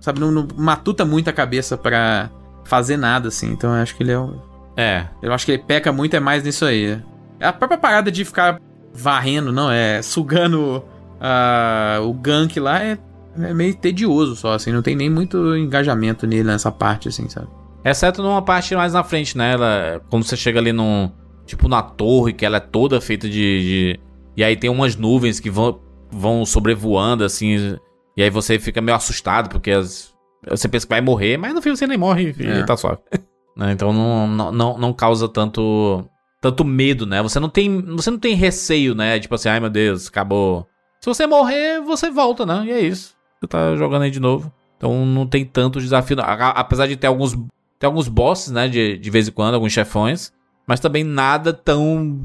Sabe, 0.00 0.20
não, 0.20 0.30
não 0.30 0.46
matuta 0.56 1.04
muito 1.04 1.28
a 1.28 1.32
cabeça 1.32 1.76
para 1.76 2.30
fazer 2.64 2.96
nada, 2.96 3.28
assim. 3.28 3.50
Então 3.50 3.74
eu 3.74 3.82
acho 3.82 3.96
que 3.96 4.02
ele 4.02 4.12
é. 4.12 4.28
É. 4.76 5.06
Eu 5.20 5.32
acho 5.32 5.44
que 5.44 5.52
ele 5.52 5.62
peca 5.62 5.92
muito 5.92 6.14
é 6.14 6.20
mais 6.20 6.44
nisso 6.44 6.64
aí. 6.64 7.02
É 7.40 7.46
a 7.46 7.52
própria 7.52 7.78
parada 7.78 8.10
de 8.12 8.24
ficar 8.24 8.60
varrendo, 8.94 9.52
não, 9.52 9.70
é 9.70 10.02
sugando 10.02 10.84
uh, 11.18 12.02
o 12.02 12.12
gank 12.12 12.58
lá 12.58 12.82
é, 12.82 12.98
é 13.38 13.54
meio 13.54 13.74
tedioso 13.74 14.34
só, 14.34 14.54
assim, 14.54 14.72
não 14.72 14.82
tem 14.82 14.96
nem 14.96 15.08
muito 15.08 15.56
engajamento 15.56 16.26
nele 16.26 16.44
nessa 16.44 16.72
parte, 16.72 17.08
assim, 17.08 17.28
sabe? 17.28 17.48
Exceto 17.90 18.22
numa 18.22 18.42
parte 18.42 18.74
mais 18.74 18.92
na 18.92 19.02
frente, 19.04 19.36
né? 19.36 19.52
Ela, 19.52 20.00
quando 20.10 20.24
você 20.24 20.36
chega 20.36 20.58
ali 20.58 20.72
num. 20.72 21.10
Tipo 21.46 21.68
na 21.68 21.80
torre, 21.82 22.34
que 22.34 22.44
ela 22.44 22.58
é 22.58 22.60
toda 22.60 23.00
feita 23.00 23.28
de. 23.28 23.32
de 23.32 24.00
e 24.36 24.44
aí 24.44 24.56
tem 24.56 24.70
umas 24.70 24.96
nuvens 24.96 25.40
que 25.40 25.50
vão, 25.50 25.80
vão 26.10 26.44
sobrevoando, 26.44 27.24
assim. 27.24 27.76
E 28.16 28.22
aí 28.22 28.30
você 28.30 28.58
fica 28.58 28.80
meio 28.80 28.96
assustado, 28.96 29.48
porque 29.48 29.70
as, 29.70 30.14
você 30.46 30.68
pensa 30.68 30.86
que 30.86 30.90
vai 30.90 31.00
morrer, 31.00 31.36
mas 31.36 31.54
no 31.54 31.62
fim 31.62 31.70
você 31.74 31.86
nem 31.86 31.98
morre 31.98 32.34
e 32.38 32.46
É. 32.46 32.62
tá 32.64 32.76
suave. 32.76 32.98
Né, 33.56 33.72
Então 33.72 33.92
não, 33.92 34.52
não, 34.52 34.78
não, 34.78 34.92
causa 34.92 35.28
tanto. 35.28 36.04
Tanto 36.40 36.64
medo, 36.64 37.04
né? 37.04 37.20
Você 37.20 37.40
não 37.40 37.48
tem. 37.48 37.82
Você 37.96 38.08
não 38.08 38.18
tem 38.18 38.36
receio, 38.36 38.94
né? 38.94 39.18
Tipo 39.18 39.34
assim, 39.34 39.48
ai 39.48 39.58
meu 39.58 39.68
Deus, 39.68 40.06
acabou. 40.06 40.64
Se 41.00 41.06
você 41.06 41.26
morrer, 41.26 41.80
você 41.80 42.08
volta, 42.08 42.46
né? 42.46 42.66
E 42.66 42.70
é 42.70 42.78
isso. 42.78 43.16
Você 43.40 43.48
tá 43.48 43.74
jogando 43.74 44.02
aí 44.02 44.12
de 44.12 44.20
novo. 44.20 44.52
Então 44.76 45.04
não 45.04 45.26
tem 45.26 45.44
tanto 45.44 45.80
desafio. 45.80 46.16
Apesar 46.20 46.86
de 46.86 46.94
ter 46.94 47.08
alguns. 47.08 47.36
Tem 47.78 47.86
alguns 47.86 48.08
bosses, 48.08 48.50
né? 48.52 48.68
De, 48.68 48.98
de 48.98 49.10
vez 49.10 49.28
em 49.28 49.32
quando, 49.32 49.54
alguns 49.54 49.72
chefões. 49.72 50.32
Mas 50.66 50.80
também 50.80 51.04
nada 51.04 51.52
tão 51.52 52.20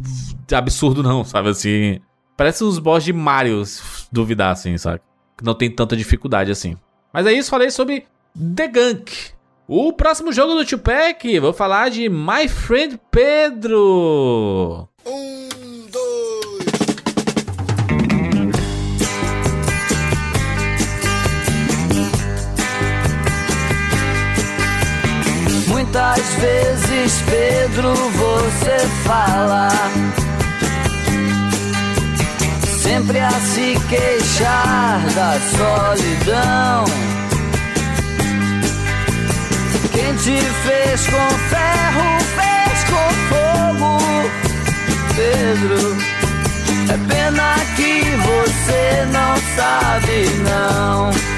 absurdo, 0.51 1.01
não, 1.01 1.24
sabe? 1.24 1.49
Assim. 1.49 1.99
Parece 2.36 2.64
uns 2.64 2.80
boss 2.80 3.04
de 3.04 3.14
Mario, 3.14 3.64
se 3.66 3.82
duvidar, 4.12 4.51
assim, 4.51 4.78
sabe? 4.78 4.99
Que 5.38 5.45
não 5.45 5.54
tem 5.54 5.70
tanta 5.70 5.95
dificuldade 5.95 6.51
assim. 6.51 6.76
Mas 7.14 7.28
é 7.28 7.34
isso, 7.34 7.49
falei 7.49 7.70
sobre 7.70 8.06
The 8.36 8.68
Gunk. 8.68 9.34
O 9.68 9.93
próximo 9.93 10.34
jogo 10.34 10.56
do 10.56 10.66
Tupac, 10.66 11.39
vou 11.39 11.54
falar 11.54 11.89
de 11.89 12.10
My 12.10 12.49
Friend 12.49 12.99
Pedro. 13.10 14.89
Um, 15.06 15.88
dois. 15.89 16.53
Muitas 25.94 26.28
vezes, 26.41 27.22
Pedro, 27.30 27.94
você 27.94 28.80
fala? 29.06 29.70
Sempre 32.82 33.20
a 33.20 33.30
se 33.30 33.78
queixar 33.88 35.02
da 35.14 35.38
solidão. 35.56 36.86
Quem 39.91 40.16
te 40.16 40.41
fez 40.41 41.06
com 41.06 41.30
ferro, 41.52 42.20
fez 42.34 42.84
com 42.89 43.14
fogo. 43.30 44.00
Pedro, 45.16 45.96
é 46.91 47.14
pena 47.14 47.54
que 47.76 48.02
você 48.18 49.06
não 49.12 49.36
sabe 49.56 50.26
não 50.50 51.33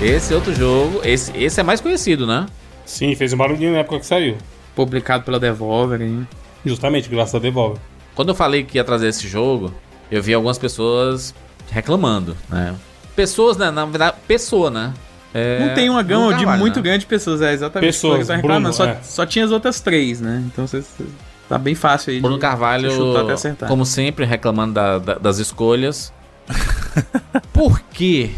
Esse 0.00 0.32
outro 0.32 0.54
jogo, 0.54 1.00
esse, 1.04 1.36
esse 1.36 1.60
é 1.60 1.62
mais 1.62 1.80
conhecido, 1.80 2.26
né? 2.26 2.46
Sim, 2.86 3.14
fez 3.14 3.32
um 3.32 3.36
barulhinho 3.36 3.72
na 3.72 3.78
época 3.78 4.00
que 4.00 4.06
saiu. 4.06 4.36
Publicado 4.74 5.24
pela 5.24 5.38
Devolver, 5.38 6.00
hein? 6.00 6.26
Justamente, 6.64 7.08
graças 7.08 7.34
a 7.34 7.38
Devolver. 7.38 7.78
Quando 8.14 8.30
eu 8.30 8.34
falei 8.34 8.64
que 8.64 8.78
ia 8.78 8.84
trazer 8.84 9.08
esse 9.08 9.28
jogo, 9.28 9.72
eu 10.10 10.22
vi 10.22 10.32
algumas 10.32 10.58
pessoas 10.58 11.34
reclamando, 11.70 12.36
né? 12.48 12.74
Pessoas, 13.14 13.56
né? 13.58 13.70
Na 13.70 13.84
verdade, 13.84 14.16
pessoa, 14.26 14.70
né? 14.70 14.92
É, 15.34 15.64
Não 15.66 15.74
tem 15.74 15.88
uma 15.90 16.02
gama 16.02 16.34
de 16.34 16.44
muito 16.46 16.76
né? 16.76 16.82
grande 16.82 17.00
de 17.00 17.06
pessoas, 17.06 17.40
é 17.42 17.52
exatamente 17.52 17.88
Pessoas, 17.92 18.20
que 18.20 18.26
tô 18.26 18.32
reclamando. 18.32 18.60
Bruno, 18.62 18.72
só, 18.74 18.84
é. 18.86 18.98
só 19.02 19.24
tinha 19.26 19.44
as 19.44 19.52
outras 19.52 19.80
três, 19.80 20.20
né? 20.20 20.42
Então 20.46 20.66
você 20.66 20.82
tá 21.48 21.56
bem 21.58 21.74
fácil 21.74 22.12
aí. 22.12 22.20
Bruno 22.20 22.36
de- 22.36 22.40
Carvalho, 22.40 22.88
de 22.88 22.96
chutar 22.96 23.22
até 23.22 23.32
acertar. 23.34 23.68
como 23.68 23.84
sempre, 23.86 24.24
reclamando 24.24 24.74
da- 24.74 24.98
da- 24.98 25.14
das 25.18 25.38
escolhas. 25.38 26.12
Por 27.52 27.78
quê? 27.92 28.30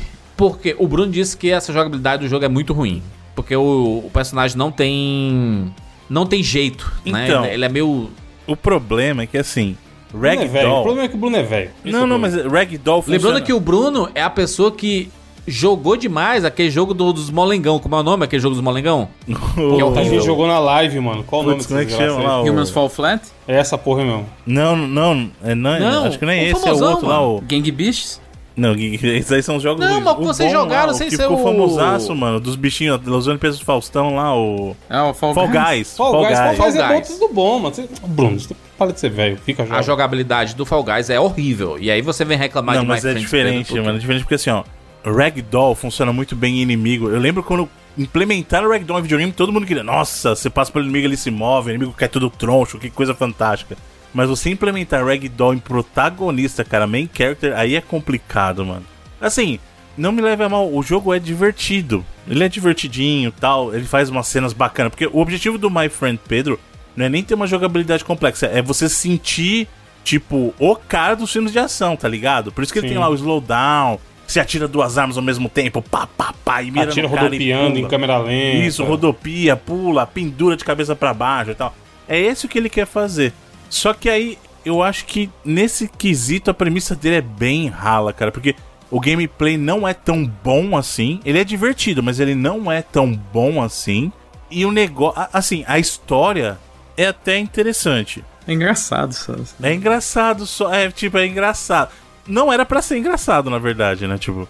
Porque 0.42 0.74
o 0.76 0.88
Bruno 0.88 1.12
disse 1.12 1.36
que 1.36 1.52
essa 1.52 1.72
jogabilidade 1.72 2.24
do 2.24 2.28
jogo 2.28 2.44
é 2.44 2.48
muito 2.48 2.72
ruim. 2.72 3.00
Porque 3.32 3.54
o, 3.54 4.02
o 4.04 4.10
personagem 4.12 4.56
não 4.58 4.72
tem. 4.72 5.72
Não 6.10 6.26
tem 6.26 6.42
jeito, 6.42 6.92
né? 7.06 7.26
Então. 7.28 7.44
Ele, 7.44 7.54
ele 7.54 7.64
é 7.64 7.68
meio. 7.68 8.10
O 8.44 8.56
problema 8.56 9.22
é 9.22 9.26
que 9.26 9.38
assim, 9.38 9.76
é 10.12 10.16
velho. 10.18 10.40
O 10.40 10.52
Ragdoll. 10.52 10.82
problema 10.82 11.04
é 11.04 11.08
que 11.08 11.14
o 11.14 11.18
Bruno 11.18 11.36
é 11.36 11.42
velho. 11.44 11.70
Esse 11.84 11.88
é 11.94 11.98
Não, 11.98 12.02
o 12.02 12.06
não, 12.08 12.18
mas 12.18 12.34
Ragdoll 12.34 13.02
funciona. 13.02 13.24
Lembrando 13.24 13.44
que 13.46 13.52
o 13.52 13.60
Bruno 13.60 14.08
é 14.16 14.20
a 14.20 14.28
pessoa 14.28 14.72
que 14.72 15.08
jogou 15.46 15.96
demais 15.96 16.44
aquele 16.44 16.70
jogo 16.72 16.92
do- 16.92 17.12
dos 17.12 17.30
Molengão. 17.30 17.78
Como 17.78 17.94
é 17.94 18.00
o 18.00 18.02
nome? 18.02 18.24
Aquele 18.24 18.42
jogo 18.42 18.56
dos 18.56 18.64
Molengão? 18.64 19.08
o... 19.28 19.76
que 19.76 19.80
é 19.80 19.84
o 19.84 19.96
A 19.96 20.02
gente 20.02 20.24
jogou 20.24 20.48
na 20.48 20.58
live, 20.58 20.98
mano. 20.98 21.22
Qual 21.22 21.42
o 21.42 21.44
nome 21.46 21.62
é 21.62 21.84
que 21.84 21.92
chama 21.92 22.20
lá? 22.20 22.42
o- 22.42 22.50
Humans 22.50 22.70
Fall 22.70 22.88
Flat? 22.88 23.22
É 23.46 23.56
essa 23.56 23.78
porra 23.78 24.04
mesmo. 24.04 24.26
Não, 24.44 24.76
não, 24.76 25.30
é, 25.44 25.54
não, 25.54 25.78
Não, 25.78 26.04
acho 26.06 26.18
que 26.18 26.24
não 26.26 26.32
é 26.32 26.38
o 26.40 26.42
esse, 26.46 26.52
é 26.52 26.56
o 26.56 26.58
famosão, 26.58 26.90
outro 26.90 27.06
lá, 27.06 27.20
mano. 27.20 27.36
o... 27.36 27.40
Gang 27.42 27.70
Beasts? 27.70 28.20
Não, 28.56 28.74
esses 28.76 29.32
aí 29.32 29.42
são 29.42 29.56
os 29.56 29.62
jogos 29.62 29.84
Não, 29.84 30.00
mas 30.00 30.14
O 30.18 30.24
vocês 30.24 30.52
bom 30.52 30.58
jogaram 30.60 30.88
lá, 30.88 30.92
o 30.92 30.94
sem 30.94 31.08
que 31.08 31.16
ser 31.16 31.22
ficou 31.22 31.40
o- 31.40 31.44
famosaço, 31.44 32.14
mano, 32.14 32.38
dos 32.38 32.54
bichinhos, 32.56 33.00
os 33.06 33.26
NPCs 33.28 33.58
do 33.60 33.64
Faustão 33.64 34.14
lá, 34.16 34.36
o... 34.36 34.76
É 34.90 35.00
o 35.00 35.14
Fall, 35.14 35.34
Fall 35.34 35.48
Guys? 35.48 35.64
Guys. 35.64 35.96
Fall 35.96 36.12
Guys, 36.26 36.38
Fall 36.38 36.54
Guys 36.56 36.74
é 36.76 36.78
Fall 36.78 36.88
bom, 36.88 37.00
tudo 37.02 37.28
bom, 37.34 37.58
mano. 37.58 37.74
Você... 37.74 37.88
Bruno, 38.06 38.38
você 38.40 38.54
para 38.78 38.92
de 38.92 39.00
ser 39.00 39.10
velho. 39.10 39.36
Fica 39.38 39.62
A 39.62 39.66
jovem. 39.66 39.82
jogabilidade 39.84 40.54
do 40.54 40.66
Fall 40.66 40.82
Guys 40.84 41.08
é 41.08 41.18
horrível. 41.20 41.78
E 41.78 41.90
aí 41.90 42.02
você 42.02 42.24
vem 42.24 42.36
reclamar 42.36 42.74
Não, 42.74 42.82
de 42.82 42.88
mas 42.88 43.04
My 43.04 43.10
é 43.10 43.14
diferente, 43.14 43.74
mano, 43.80 43.96
é 43.96 43.98
diferente 43.98 44.22
porque 44.22 44.34
assim, 44.34 44.50
ó, 44.50 44.64
Ragdoll 45.04 45.74
funciona 45.74 46.12
muito 46.12 46.34
bem 46.36 46.58
em 46.58 46.62
inimigo. 46.62 47.08
Eu 47.08 47.18
lembro 47.18 47.42
quando 47.42 47.68
implementaram 47.96 48.68
Ragdoll 48.70 48.98
em 48.98 49.02
videogame, 49.02 49.32
todo 49.32 49.52
mundo 49.52 49.66
queria, 49.66 49.82
nossa, 49.82 50.34
você 50.34 50.48
passa 50.50 50.72
pelo 50.72 50.84
inimigo, 50.84 51.06
ele 51.06 51.16
se 51.16 51.30
move, 51.30 51.68
o 51.68 51.74
inimigo 51.74 51.92
cai 51.92 52.08
tudo 52.08 52.28
troncho, 52.30 52.78
que 52.78 52.90
coisa 52.90 53.14
fantástica. 53.14 53.76
Mas 54.12 54.28
você 54.28 54.50
implementar 54.50 55.04
Ragdoll 55.04 55.54
em 55.54 55.58
protagonista, 55.58 56.64
cara, 56.64 56.86
main 56.86 57.08
character, 57.12 57.56
aí 57.56 57.74
é 57.74 57.80
complicado, 57.80 58.64
mano. 58.64 58.84
Assim, 59.20 59.58
não 59.96 60.12
me 60.12 60.20
leve 60.20 60.42
a 60.44 60.48
mal, 60.48 60.72
o 60.72 60.82
jogo 60.82 61.14
é 61.14 61.18
divertido. 61.18 62.04
Ele 62.28 62.44
é 62.44 62.48
divertidinho 62.48 63.28
e 63.28 63.40
tal, 63.40 63.74
ele 63.74 63.84
faz 63.84 64.10
umas 64.10 64.26
cenas 64.26 64.52
bacanas. 64.52 64.90
Porque 64.90 65.06
o 65.06 65.18
objetivo 65.18 65.58
do 65.58 65.70
My 65.70 65.88
Friend 65.88 66.20
Pedro 66.28 66.58
não 66.94 67.06
é 67.06 67.08
nem 67.08 67.22
ter 67.22 67.34
uma 67.34 67.46
jogabilidade 67.46 68.04
complexa, 68.04 68.46
é 68.46 68.60
você 68.60 68.88
sentir, 68.88 69.66
tipo, 70.04 70.54
o 70.58 70.76
cara 70.76 71.14
dos 71.14 71.32
filmes 71.32 71.52
de 71.52 71.58
ação, 71.58 71.96
tá 71.96 72.08
ligado? 72.08 72.52
Por 72.52 72.62
isso 72.62 72.72
que 72.72 72.78
ele 72.78 72.88
Sim. 72.88 72.94
tem 72.94 73.02
lá 73.02 73.08
o 73.08 73.14
slowdown, 73.14 73.98
você 74.26 74.40
atira 74.40 74.68
duas 74.68 74.98
armas 74.98 75.16
ao 75.16 75.22
mesmo 75.22 75.48
tempo, 75.48 75.82
pá, 75.82 76.06
pá, 76.06 76.34
pá, 76.44 76.62
e 76.62 76.70
mira 76.70 76.90
Atira 76.90 77.08
no 77.08 77.14
cara 77.14 77.26
e 77.26 77.28
rodopiando 77.28 77.78
em 77.78 77.88
câmera 77.88 78.18
lenta. 78.18 78.66
Isso, 78.66 78.84
rodopia, 78.84 79.56
pula, 79.56 80.06
pendura 80.06 80.56
de 80.56 80.64
cabeça 80.64 80.94
pra 80.94 81.14
baixo 81.14 81.50
e 81.50 81.54
tal. 81.54 81.74
É 82.08 82.18
esse 82.18 82.46
o 82.46 82.48
que 82.48 82.58
ele 82.58 82.68
quer 82.68 82.86
fazer. 82.86 83.32
Só 83.72 83.94
que 83.94 84.08
aí 84.10 84.38
eu 84.66 84.82
acho 84.82 85.06
que 85.06 85.30
nesse 85.42 85.88
quesito 85.88 86.50
a 86.50 86.54
premissa 86.54 86.94
dele 86.94 87.16
é 87.16 87.20
bem 87.22 87.68
rala, 87.68 88.12
cara, 88.12 88.30
porque 88.30 88.54
o 88.90 89.00
gameplay 89.00 89.56
não 89.56 89.88
é 89.88 89.94
tão 89.94 90.26
bom 90.44 90.76
assim. 90.76 91.20
Ele 91.24 91.38
é 91.40 91.44
divertido, 91.44 92.02
mas 92.02 92.20
ele 92.20 92.34
não 92.34 92.70
é 92.70 92.82
tão 92.82 93.10
bom 93.32 93.62
assim. 93.62 94.12
E 94.50 94.66
o 94.66 94.70
negócio, 94.70 95.26
assim, 95.32 95.64
a 95.66 95.78
história 95.78 96.58
é 96.98 97.06
até 97.06 97.38
interessante. 97.38 98.22
É 98.46 98.52
engraçado 98.52 99.14
só. 99.14 99.32
assim. 99.32 99.54
É 99.62 99.72
engraçado 99.72 100.46
só, 100.46 100.70
é 100.72 100.90
tipo, 100.90 101.16
é 101.16 101.26
engraçado. 101.26 101.90
Não 102.26 102.52
era 102.52 102.66
pra 102.66 102.82
ser 102.82 102.98
engraçado, 102.98 103.48
na 103.48 103.58
verdade, 103.58 104.06
né? 104.06 104.18
Tipo, 104.18 104.46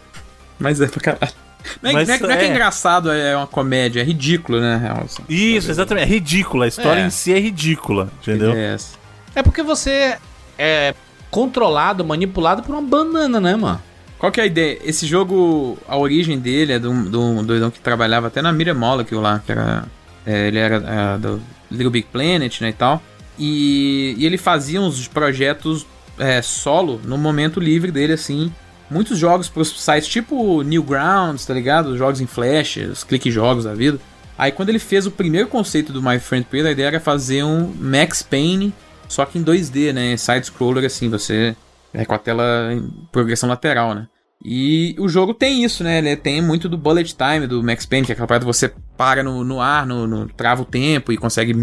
Mas 0.59 0.81
é 0.81 0.89
pra 0.89 1.01
caralho. 1.01 1.33
Não 1.81 1.91
é, 1.91 1.93
Mas 1.93 2.09
não 2.09 2.15
é- 2.17 2.19
não 2.19 2.31
é 2.33 2.37
que 2.39 2.43
é 2.43 2.49
é. 2.49 2.51
engraçado, 2.51 3.13
é 3.13 3.37
uma 3.37 3.47
comédia, 3.47 4.01
é 4.01 4.05
ridículo, 4.05 4.61
né, 4.61 4.77
real, 4.79 5.07
isso, 5.29 5.71
exatamente, 5.71 6.03
é 6.03 6.07
ridícula, 6.07 6.65
a 6.65 6.69
história 6.69 7.01
É. 7.03 7.07
em 7.07 7.11
si 7.11 7.33
é 7.33 7.39
ridícula, 7.39 8.11
entendeu? 8.21 8.51
É 8.53 8.75
essa. 8.75 9.02
É 9.35 9.43
porque 9.43 9.63
você 9.63 10.17
é 10.59 10.95
controlado, 11.31 12.05
manipulado 12.05 12.63
por 12.63 12.75
uma 12.75 12.83
banana, 12.83 13.41
né, 13.41 13.57
mano? 13.57 13.81
Qual 14.19 14.31
que 14.31 14.41
é 14.41 14.45
a 14.45 14.47
ideia? 14.47 14.79
Esse 14.85 15.07
jogo, 15.07 15.77
a 15.89 15.97
origem 15.97 16.39
dele 16.39 16.75
é 16.75 16.79
de 16.79 16.87
um 16.87 17.43
doidão 17.43 17.71
que 17.71 17.81
trabalhava 17.81 18.29
até 18.29 18.41
na 18.41 18.53
Mira 18.53 18.73
Molecule 18.73 19.21
lá, 19.21 19.43
que 19.45 19.51
era. 19.51 19.85
é, 20.25 20.47
ele 20.47 20.59
era 20.59 20.77
é, 20.77 21.19
do 21.19 21.43
Little 21.71 21.91
Big 21.91 22.07
Planet, 22.13 22.61
né, 22.61 22.69
e 22.69 22.73
tal. 22.73 23.03
E, 23.39 24.15
e 24.17 24.25
ele 24.25 24.39
fazia 24.39 24.81
uns 24.81 25.09
projetos 25.09 25.87
é, 26.19 26.41
solo 26.41 27.01
no 27.05 27.19
momento 27.19 27.59
livre 27.59 27.91
dele, 27.91 28.13
assim. 28.13 28.53
Muitos 28.89 29.19
jogos 29.19 29.49
pros 29.49 29.83
sites 29.83 30.07
tipo 30.07 30.63
Newgrounds, 30.63 31.47
tá 31.47 31.55
ligado? 31.55 31.97
Jogos 31.97 32.21
em 32.21 32.27
flash, 32.27 32.77
os 32.77 33.03
clique 33.03 33.31
jogos 33.31 33.65
da 33.65 33.75
vida. 33.75 33.99
Aí 34.37 34.53
quando 34.53 34.69
ele 34.69 34.79
fez 34.79 35.07
o 35.07 35.11
primeiro 35.11 35.49
conceito 35.49 35.93
do 35.93 36.03
My 36.03 36.19
Friend 36.19 36.47
Pedro, 36.49 36.69
a 36.69 36.73
ideia 36.73 36.89
era 36.89 37.01
fazer 37.01 37.43
um 37.43 37.73
Max 37.81 38.23
Payne, 38.23 38.73
só 39.13 39.25
que 39.27 39.39
em 39.39 39.45
2D, 39.45 39.93
né? 39.93 40.17
Side-scroller, 40.17 40.85
assim, 40.85 41.09
você... 41.09 41.55
É 41.95 42.07
com 42.07 42.15
a 42.15 42.19
tela 42.19 42.73
em 42.73 42.89
progressão 43.13 43.47
lateral, 43.51 43.95
né? 43.95 44.07
E 44.43 44.97
o 44.99 45.09
jogo 45.11 45.35
tem 45.35 45.63
isso, 45.63 45.85
né? 45.85 45.99
Ele 45.99 46.17
tem 46.17 46.41
muito 46.41 46.67
do 46.67 46.79
bullet 46.79 47.15
time 47.15 47.47
do 47.47 47.63
Max 47.63 47.85
Payne, 47.85 48.07
que 48.07 48.13
é 48.13 48.15
aquela 48.15 48.27
parada 48.27 48.47
que 48.47 48.51
você 48.53 48.73
para 48.97 49.23
no, 49.23 49.45
no 49.45 49.61
ar, 49.61 49.87
no, 49.87 50.07
no, 50.07 50.27
trava 50.29 50.63
o 50.63 50.65
tempo 50.65 51.13
e 51.13 51.19
consegue 51.19 51.55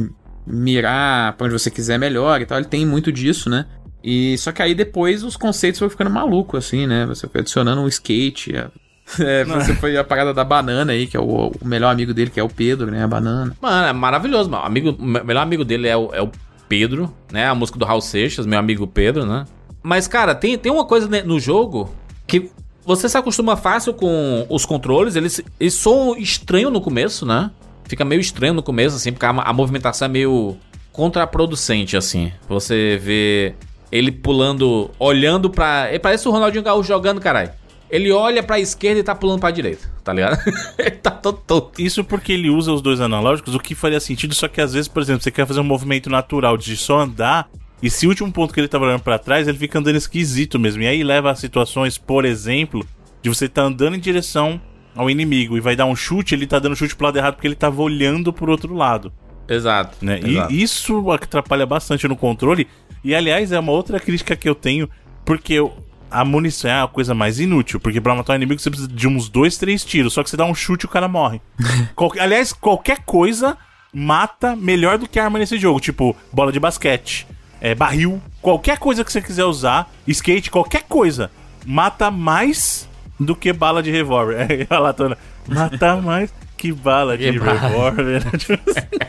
mirar 0.45 1.33
pra 1.33 1.45
onde 1.45 1.53
você 1.59 1.71
quiser 1.71 1.97
melhor 1.97 2.39
e 2.41 2.45
tal. 2.45 2.59
Ele 2.59 2.67
tem 2.67 2.85
muito 2.85 3.11
disso, 3.11 3.49
né? 3.49 3.65
E 4.03 4.37
só 4.37 4.51
que 4.51 4.61
aí 4.61 4.73
depois 4.75 5.23
os 5.23 5.35
conceitos 5.35 5.79
foram 5.79 5.89
ficando 5.89 6.09
malucos, 6.11 6.63
assim, 6.65 6.85
né? 6.87 7.05
Você 7.07 7.27
foi 7.27 7.41
adicionando 7.41 7.81
um 7.81 7.87
skate, 7.87 8.55
a- 8.55 8.69
é, 9.19 9.43
você 9.43 9.73
foi 9.73 9.97
a 9.97 10.03
parada 10.03 10.31
da 10.31 10.43
banana 10.43 10.93
aí, 10.93 11.07
que 11.07 11.17
é 11.17 11.19
o, 11.19 11.51
o 11.59 11.65
melhor 11.67 11.89
amigo 11.91 12.13
dele, 12.13 12.29
que 12.29 12.39
é 12.39 12.43
o 12.43 12.47
Pedro, 12.49 12.91
né? 12.91 13.03
A 13.03 13.07
banana. 13.07 13.55
Mano, 13.59 13.87
é 13.87 13.93
maravilhoso. 13.93 14.47
Mano. 14.49 14.63
Amigo, 14.63 14.91
o 14.91 15.03
me- 15.03 15.23
melhor 15.23 15.41
amigo 15.41 15.65
dele 15.65 15.87
é 15.87 15.97
o, 15.97 16.13
é 16.13 16.21
o 16.21 16.29
Pedro, 16.69 17.13
né? 17.31 17.47
A 17.47 17.55
música 17.55 17.77
do 17.77 17.83
Raul 17.83 17.99
Seixas, 17.99 18.45
meu 18.45 18.59
amigo 18.59 18.87
Pedro, 18.87 19.25
né? 19.25 19.45
Mas, 19.83 20.07
cara, 20.07 20.35
tem, 20.35 20.57
tem 20.57 20.71
uma 20.71 20.85
coisa 20.85 21.09
no 21.23 21.39
jogo 21.39 21.89
que 22.27 22.51
você 22.85 23.09
se 23.09 23.17
acostuma 23.17 23.57
fácil 23.57 23.93
com 23.93 24.45
os 24.49 24.65
controles. 24.65 25.15
Eles, 25.15 25.41
eles 25.59 25.73
são 25.73 26.15
estranhos 26.15 26.71
no 26.71 26.79
começo, 26.79 27.25
né? 27.25 27.51
Fica 27.85 28.05
meio 28.05 28.21
estranho 28.21 28.53
no 28.53 28.63
começo, 28.63 28.95
assim, 28.95 29.11
porque 29.11 29.25
a, 29.25 29.29
a 29.29 29.51
movimentação 29.51 30.05
é 30.05 30.09
meio 30.09 30.55
contraproducente, 30.91 31.97
assim. 31.97 32.31
Você 32.47 32.99
vê 33.01 33.55
ele 33.91 34.11
pulando, 34.11 34.91
olhando 34.99 35.49
pra. 35.49 35.87
Parece 36.01 36.27
o 36.27 36.31
Ronaldinho 36.31 36.63
Gaúcho 36.63 36.87
jogando, 36.87 37.19
caralho. 37.19 37.51
Ele 37.89 38.11
olha 38.11 38.43
pra 38.43 38.59
esquerda 38.59 38.99
e 38.99 39.03
tá 39.03 39.15
pulando 39.15 39.39
pra 39.39 39.49
direita, 39.49 39.91
tá 40.09 40.13
ligado? 40.13 40.39
ele 40.77 40.91
tá 40.91 41.11
todo 41.11 41.37
tonto. 41.45 41.79
Isso 41.79 42.03
porque 42.03 42.33
ele 42.33 42.49
usa 42.49 42.71
os 42.71 42.81
dois 42.81 42.99
analógicos, 42.99 43.53
o 43.53 43.59
que 43.59 43.75
faria 43.75 43.99
sentido, 43.99 44.33
só 44.33 44.47
que 44.47 44.59
às 44.59 44.73
vezes, 44.73 44.87
por 44.87 45.01
exemplo, 45.01 45.21
você 45.21 45.31
quer 45.31 45.45
fazer 45.45 45.59
um 45.59 45.63
movimento 45.63 46.09
natural 46.09 46.57
de 46.57 46.75
só 46.75 46.99
andar, 47.01 47.49
e 47.81 47.89
se 47.89 48.05
o 48.05 48.09
último 48.09 48.31
ponto 48.31 48.53
que 48.53 48.59
ele 48.59 48.67
tava 48.67 48.85
olhando 48.85 49.01
pra 49.03 49.19
trás, 49.19 49.47
ele 49.47 49.57
fica 49.57 49.79
andando 49.79 49.95
esquisito 49.95 50.59
mesmo. 50.59 50.81
E 50.81 50.87
aí 50.87 51.03
leva 51.03 51.31
a 51.31 51.35
situações, 51.35 51.97
por 51.97 52.25
exemplo, 52.25 52.85
de 53.21 53.29
você 53.29 53.47
tá 53.47 53.61
andando 53.61 53.95
em 53.95 53.99
direção 53.99 54.59
ao 54.95 55.09
inimigo 55.09 55.55
e 55.55 55.61
vai 55.61 55.75
dar 55.75 55.85
um 55.85 55.95
chute, 55.95 56.33
ele 56.33 56.47
tá 56.47 56.59
dando 56.59 56.75
chute 56.75 56.95
pro 56.95 57.05
lado 57.05 57.17
errado 57.17 57.35
porque 57.35 57.47
ele 57.47 57.55
tava 57.55 57.81
olhando 57.81 58.33
pro 58.33 58.51
outro 58.51 58.73
lado. 58.73 59.13
Exato. 59.47 59.97
né? 60.03 60.19
exato. 60.23 60.51
E 60.51 60.61
isso 60.61 61.11
atrapalha 61.11 61.65
bastante 61.65 62.07
no 62.07 62.15
controle. 62.15 62.67
E 63.03 63.15
aliás, 63.15 63.51
é 63.51 63.59
uma 63.59 63.71
outra 63.71 63.99
crítica 63.99 64.35
que 64.35 64.49
eu 64.49 64.55
tenho, 64.55 64.89
porque 65.23 65.53
eu- 65.53 65.73
a 66.11 66.23
munição 66.25 66.69
é 66.71 66.81
a 66.81 66.87
coisa 66.87 67.13
mais 67.13 67.39
inútil. 67.39 67.79
Porque 67.79 67.99
pra 68.01 68.15
matar 68.15 68.33
um 68.33 68.35
inimigo 68.37 68.59
você 68.61 68.69
precisa 68.69 68.89
de 68.91 69.07
uns 69.07 69.29
dois, 69.29 69.57
três 69.57 69.83
tiros. 69.85 70.13
Só 70.13 70.23
que 70.23 70.29
você 70.29 70.37
dá 70.37 70.45
um 70.45 70.55
chute 70.55 70.85
e 70.85 70.87
o 70.87 70.89
cara 70.89 71.07
morre. 71.07 71.41
Qual- 71.95 72.11
aliás, 72.19 72.51
qualquer 72.53 72.99
coisa 73.05 73.57
mata 73.93 74.55
melhor 74.55 74.97
do 74.97 75.07
que 75.07 75.19
arma 75.19 75.39
nesse 75.39 75.57
jogo. 75.57 75.79
Tipo, 75.79 76.15
bola 76.31 76.51
de 76.51 76.59
basquete, 76.59 77.25
é, 77.59 77.73
barril, 77.73 78.21
qualquer 78.41 78.77
coisa 78.77 79.03
que 79.03 79.11
você 79.11 79.21
quiser 79.21 79.45
usar, 79.45 79.91
skate, 80.07 80.51
qualquer 80.51 80.83
coisa, 80.83 81.31
mata 81.65 82.09
mais 82.11 82.87
do 83.19 83.35
que 83.35 83.51
bala 83.51 83.81
de 83.83 83.91
revólver. 83.91 84.37
É, 84.69 84.73
a 84.73 84.79
latona, 84.79 85.17
mata 85.47 85.95
mais 86.01 86.31
que 86.55 86.71
bala 86.71 87.17
de 87.17 87.31
bala. 87.39 87.53
revólver. 87.59 88.23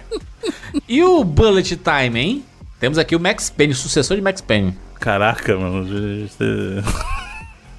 E 0.89 1.03
o 1.03 1.23
Bullet 1.25 1.77
Time, 1.77 2.19
hein? 2.21 2.45
Temos 2.81 2.99
aqui 2.99 3.15
o 3.15 3.21
Max 3.21 3.51
Payne, 3.51 3.73
o 3.73 3.77
sucessor 3.77 4.17
de 4.17 4.23
Max 4.23 4.41
Payne. 4.41 4.77
Caraca, 4.99 5.57
mano. 5.57 5.87